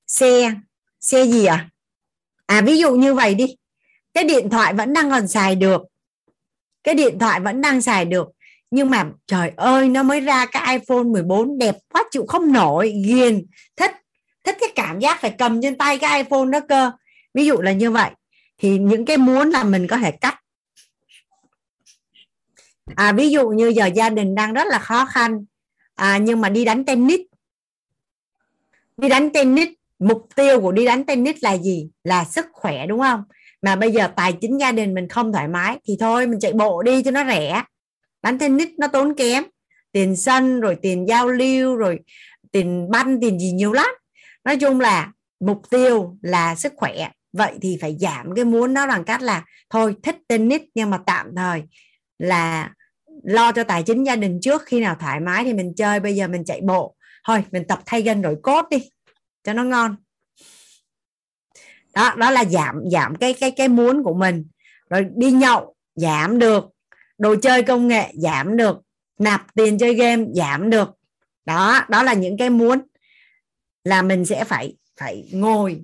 [0.08, 0.54] xe
[1.00, 1.70] xe gì à
[2.46, 3.56] à ví dụ như vậy đi.
[4.14, 5.82] Cái điện thoại vẫn đang còn xài được.
[6.84, 8.28] Cái điện thoại vẫn đang xài được.
[8.72, 12.94] Nhưng mà trời ơi nó mới ra cái iPhone 14 đẹp quá chịu không nổi
[13.06, 13.46] ghiền
[13.78, 13.92] thích
[14.50, 16.92] thích cái cảm giác phải cầm trên tay cái iPhone đó cơ.
[17.34, 18.12] Ví dụ là như vậy.
[18.58, 20.42] Thì những cái muốn là mình có thể cắt.
[22.96, 25.46] À, ví dụ như giờ gia đình đang rất là khó khăn.
[25.96, 27.20] À, nhưng mà đi đánh tennis.
[28.98, 29.70] Đi đánh tennis
[30.00, 31.90] mục tiêu của đi đánh tennis là gì?
[32.04, 33.24] Là sức khỏe đúng không?
[33.62, 36.54] Mà bây giờ tài chính gia đình mình không thoải mái thì thôi mình chạy
[36.54, 37.64] bộ đi cho nó rẻ.
[38.22, 39.44] Đánh tennis nó tốn kém.
[39.92, 42.00] Tiền sân rồi tiền giao lưu rồi
[42.52, 43.90] tiền banh tiền gì nhiều lắm
[44.44, 47.10] nói chung là mục tiêu là sức khỏe.
[47.34, 51.00] Vậy thì phải giảm cái muốn nó bằng cách là, thôi, thích tennis nhưng mà
[51.06, 51.64] tạm thời
[52.20, 52.74] là
[53.24, 54.62] lo cho tài chính gia đình trước.
[54.66, 56.96] Khi nào thoải mái thì mình chơi, bây giờ mình chạy bộ.
[57.28, 58.90] Thôi, mình tập thay gân đổi cốt đi,
[59.44, 59.96] cho nó ngon.
[61.94, 64.46] Đó đó là giảm giảm cái cái cái muốn của mình.
[64.90, 66.66] Rồi đi nhậu, giảm được.
[67.18, 68.78] Đồ chơi công nghệ, giảm được.
[69.20, 70.90] Nạp tiền chơi game, giảm được.
[71.46, 72.80] Đó đó là những cái muốn
[73.84, 75.82] là mình sẽ phải phải ngồi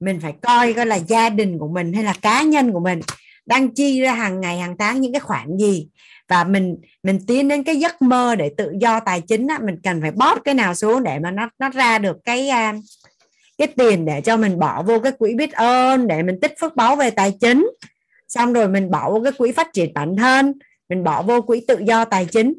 [0.00, 3.00] mình phải coi coi là gia đình của mình hay là cá nhân của mình
[3.46, 5.88] đang chi ra hàng ngày hàng tháng những cái khoản gì.
[6.28, 9.76] Và mình mình tiến đến cái giấc mơ để tự do tài chính á, mình
[9.82, 12.74] cần phải bóp cái nào xuống để mà nó nó ra được cái à,
[13.58, 16.76] cái tiền để cho mình bỏ vô cái quỹ biết ơn để mình tích phước
[16.76, 17.70] báo về tài chính.
[18.28, 20.52] Xong rồi mình bỏ vô cái quỹ phát triển bản thân
[20.88, 22.54] mình bỏ vô quỹ tự do tài chính.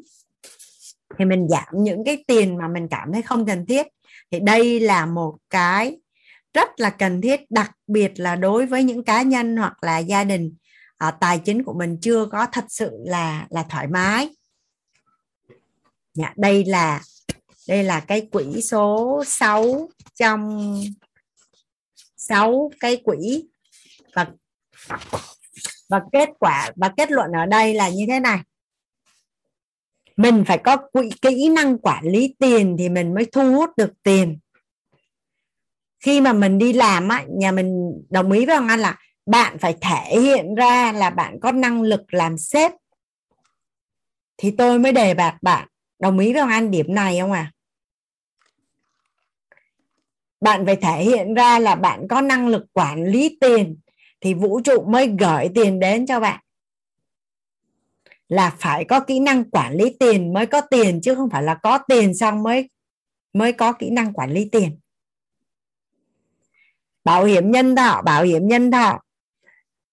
[1.18, 3.86] Thì mình giảm những cái tiền mà mình cảm thấy không cần thiết
[4.30, 5.96] thì đây là một cái
[6.54, 10.24] rất là cần thiết đặc biệt là đối với những cá nhân hoặc là gia
[10.24, 10.54] đình.
[10.98, 14.28] À, tài chính của mình chưa có thật sự là là thoải mái.
[16.14, 17.00] Dạ, đây là
[17.68, 20.74] đây là cái quỹ số 6 trong
[22.16, 23.48] 6 cái quỹ.
[24.14, 24.26] Và
[25.88, 28.40] và kết quả và kết luận ở đây là như thế này
[30.16, 33.92] mình phải có quỹ, kỹ năng quản lý tiền thì mình mới thu hút được
[34.02, 34.38] tiền.
[36.04, 39.58] Khi mà mình đi làm á, nhà mình đồng ý với ông anh là bạn
[39.58, 42.72] phải thể hiện ra là bạn có năng lực làm sếp.
[44.36, 47.52] Thì tôi mới đề bạt bạn, đồng ý với ông anh điểm này không à
[50.40, 53.76] bạn phải thể hiện ra là bạn có năng lực quản lý tiền,
[54.20, 56.40] thì vũ trụ mới gửi tiền đến cho bạn
[58.28, 61.54] là phải có kỹ năng quản lý tiền mới có tiền chứ không phải là
[61.54, 62.68] có tiền xong mới
[63.32, 64.78] mới có kỹ năng quản lý tiền.
[67.04, 69.00] Bảo hiểm nhân thọ bảo hiểm nhân thọ.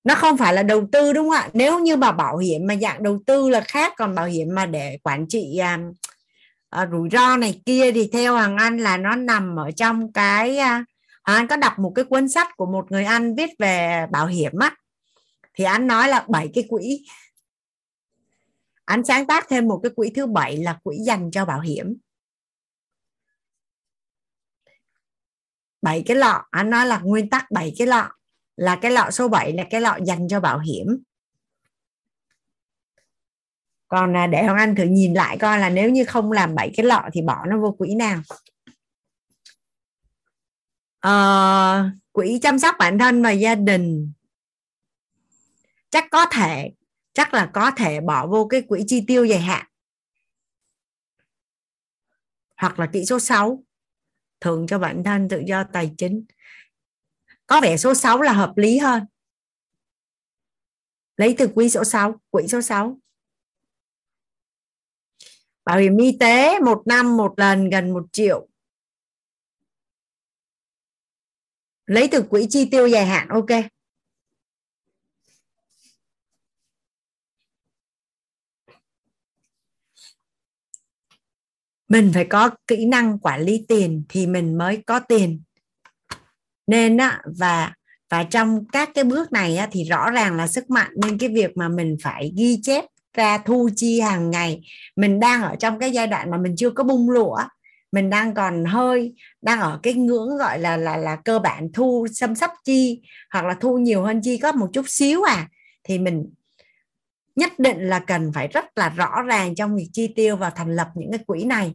[0.04, 1.50] Nó không phải là đầu tư đúng không ạ?
[1.54, 4.66] Nếu như mà bảo hiểm mà dạng đầu tư là khác còn bảo hiểm mà
[4.66, 5.80] để quản trị à,
[6.70, 10.58] à, rủi ro này kia thì theo hoàng anh là nó nằm ở trong cái
[10.58, 10.86] à,
[11.24, 14.28] hoàng anh có đọc một cái cuốn sách của một người anh viết về bảo
[14.28, 14.76] hiểm á.
[15.54, 17.06] Thì anh nói là bảy cái quỹ
[18.86, 21.98] anh sáng tác thêm một cái quỹ thứ bảy là quỹ dành cho bảo hiểm.
[25.82, 28.12] Bảy cái lọ anh nói là nguyên tắc bảy cái lọ
[28.56, 31.04] là cái lọ số 7 là cái lọ dành cho bảo hiểm.
[33.88, 36.72] Còn là để Hoàng Anh thử nhìn lại coi là nếu như không làm bảy
[36.78, 38.22] cái lọ thì bỏ nó vô quỹ nào.
[41.00, 44.12] À, quỹ chăm sóc bản thân và gia đình.
[45.90, 46.72] Chắc có thể
[47.14, 49.66] chắc là có thể bỏ vô cái quỹ chi tiêu dài hạn.
[52.58, 53.64] Hoặc là kỹ số 6
[54.42, 56.26] thường cho bản thân tự do tài chính.
[57.48, 59.04] Có vẻ số 6 là hợp lý hơn.
[61.18, 63.00] Lấy từ quỹ số 6 quỹ số 6
[65.66, 68.48] bảo hiểm y tế một năm một lần gần một triệu.
[71.86, 73.73] Lấy từ quỹ chi tiêu dài hạn, ok.
[81.94, 85.42] Mình phải có kỹ năng quản lý tiền thì mình mới có tiền.
[86.68, 87.74] Nên á và
[88.10, 91.30] và trong các cái bước này á, thì rõ ràng là sức mạnh nên cái
[91.30, 94.62] việc mà mình phải ghi chép ra thu chi hàng ngày
[94.96, 97.38] mình đang ở trong cái giai đoạn mà mình chưa có bung lụa
[97.92, 102.08] mình đang còn hơi đang ở cái ngưỡng gọi là là là cơ bản thu
[102.12, 105.48] xâm sắp chi hoặc là thu nhiều hơn chi có một chút xíu à
[105.84, 106.34] thì mình
[107.36, 110.76] nhất định là cần phải rất là rõ ràng trong việc chi tiêu và thành
[110.76, 111.74] lập những cái quỹ này.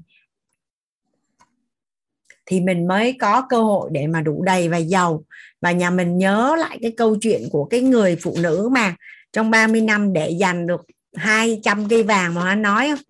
[2.47, 5.25] Thì mình mới có cơ hội để mà đủ đầy và giàu.
[5.61, 8.97] Và nhà mình nhớ lại cái câu chuyện của cái người phụ nữ mà
[9.33, 10.81] trong 30 năm để dành được
[11.15, 13.05] 200 cây vàng mà anh nói không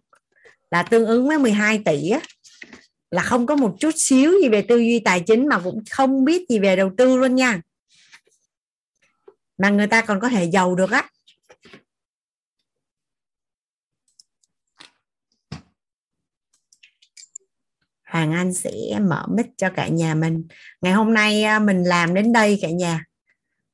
[0.70, 2.20] là tương ứng với 12 tỷ á.
[3.10, 6.25] Là không có một chút xíu gì về tư duy tài chính mà cũng không
[6.25, 7.60] biết gì về đầu tư luôn nha.
[9.59, 11.09] Mà người ta còn có thể giàu được á.
[18.11, 18.70] Hoàng Anh sẽ
[19.01, 20.47] mở mic cho cả nhà mình.
[20.81, 23.05] Ngày hôm nay à, mình làm đến đây cả nhà.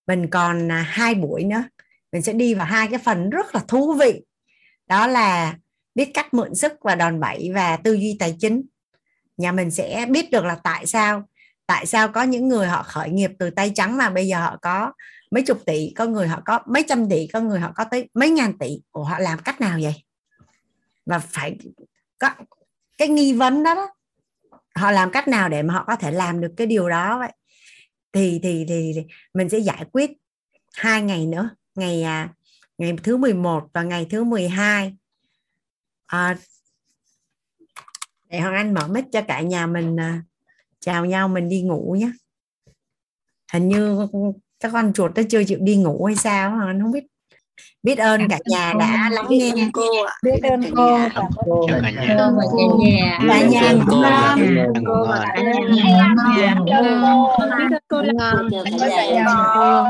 [0.06, 1.64] Mình còn à, hai buổi nữa.
[2.12, 4.22] Mình sẽ đi vào hai cái phần rất là thú vị.
[4.86, 5.56] Đó là
[5.94, 8.62] biết cách mượn sức và đòn bẩy và tư duy tài chính.
[9.36, 11.24] Nhà mình sẽ biết được là tại sao
[11.66, 14.58] tại sao có những người họ khởi nghiệp từ tay trắng mà bây giờ họ
[14.62, 14.92] có
[15.30, 18.08] mấy chục tỷ, có người họ có mấy trăm tỷ, có người họ có tới
[18.14, 18.80] mấy ngàn tỷ.
[18.92, 20.04] Ủa họ làm cách nào vậy?
[21.06, 21.56] Và phải
[22.18, 22.30] có
[22.98, 23.88] cái nghi vấn đó, đó
[24.74, 27.32] họ làm cách nào để mà họ có thể làm được cái điều đó vậy?
[28.12, 30.10] Thì thì thì, thì mình sẽ giải quyết
[30.74, 32.34] hai ngày nữa ngày à,
[32.78, 34.96] ngày thứ 11 và ngày thứ 12
[36.06, 36.36] à,
[38.28, 40.22] để Hoàng Anh mở mic cho cả nhà mình à,
[40.80, 42.10] chào nhau mình đi ngủ nhé.
[43.52, 44.08] Hình như
[44.60, 47.04] các con chuột nó chưa chịu đi ngủ hay sao Hoàng Anh không biết
[47.82, 51.90] biết ơn cả nhà đã lắng nghe cô ạ biết ơn cô cảm ơn cả
[51.90, 52.16] nhà
[53.28, 54.02] cả nhà cô
[55.10, 56.76] cả nhà biết
[57.70, 58.42] ơn cô là
[59.54, 59.84] cô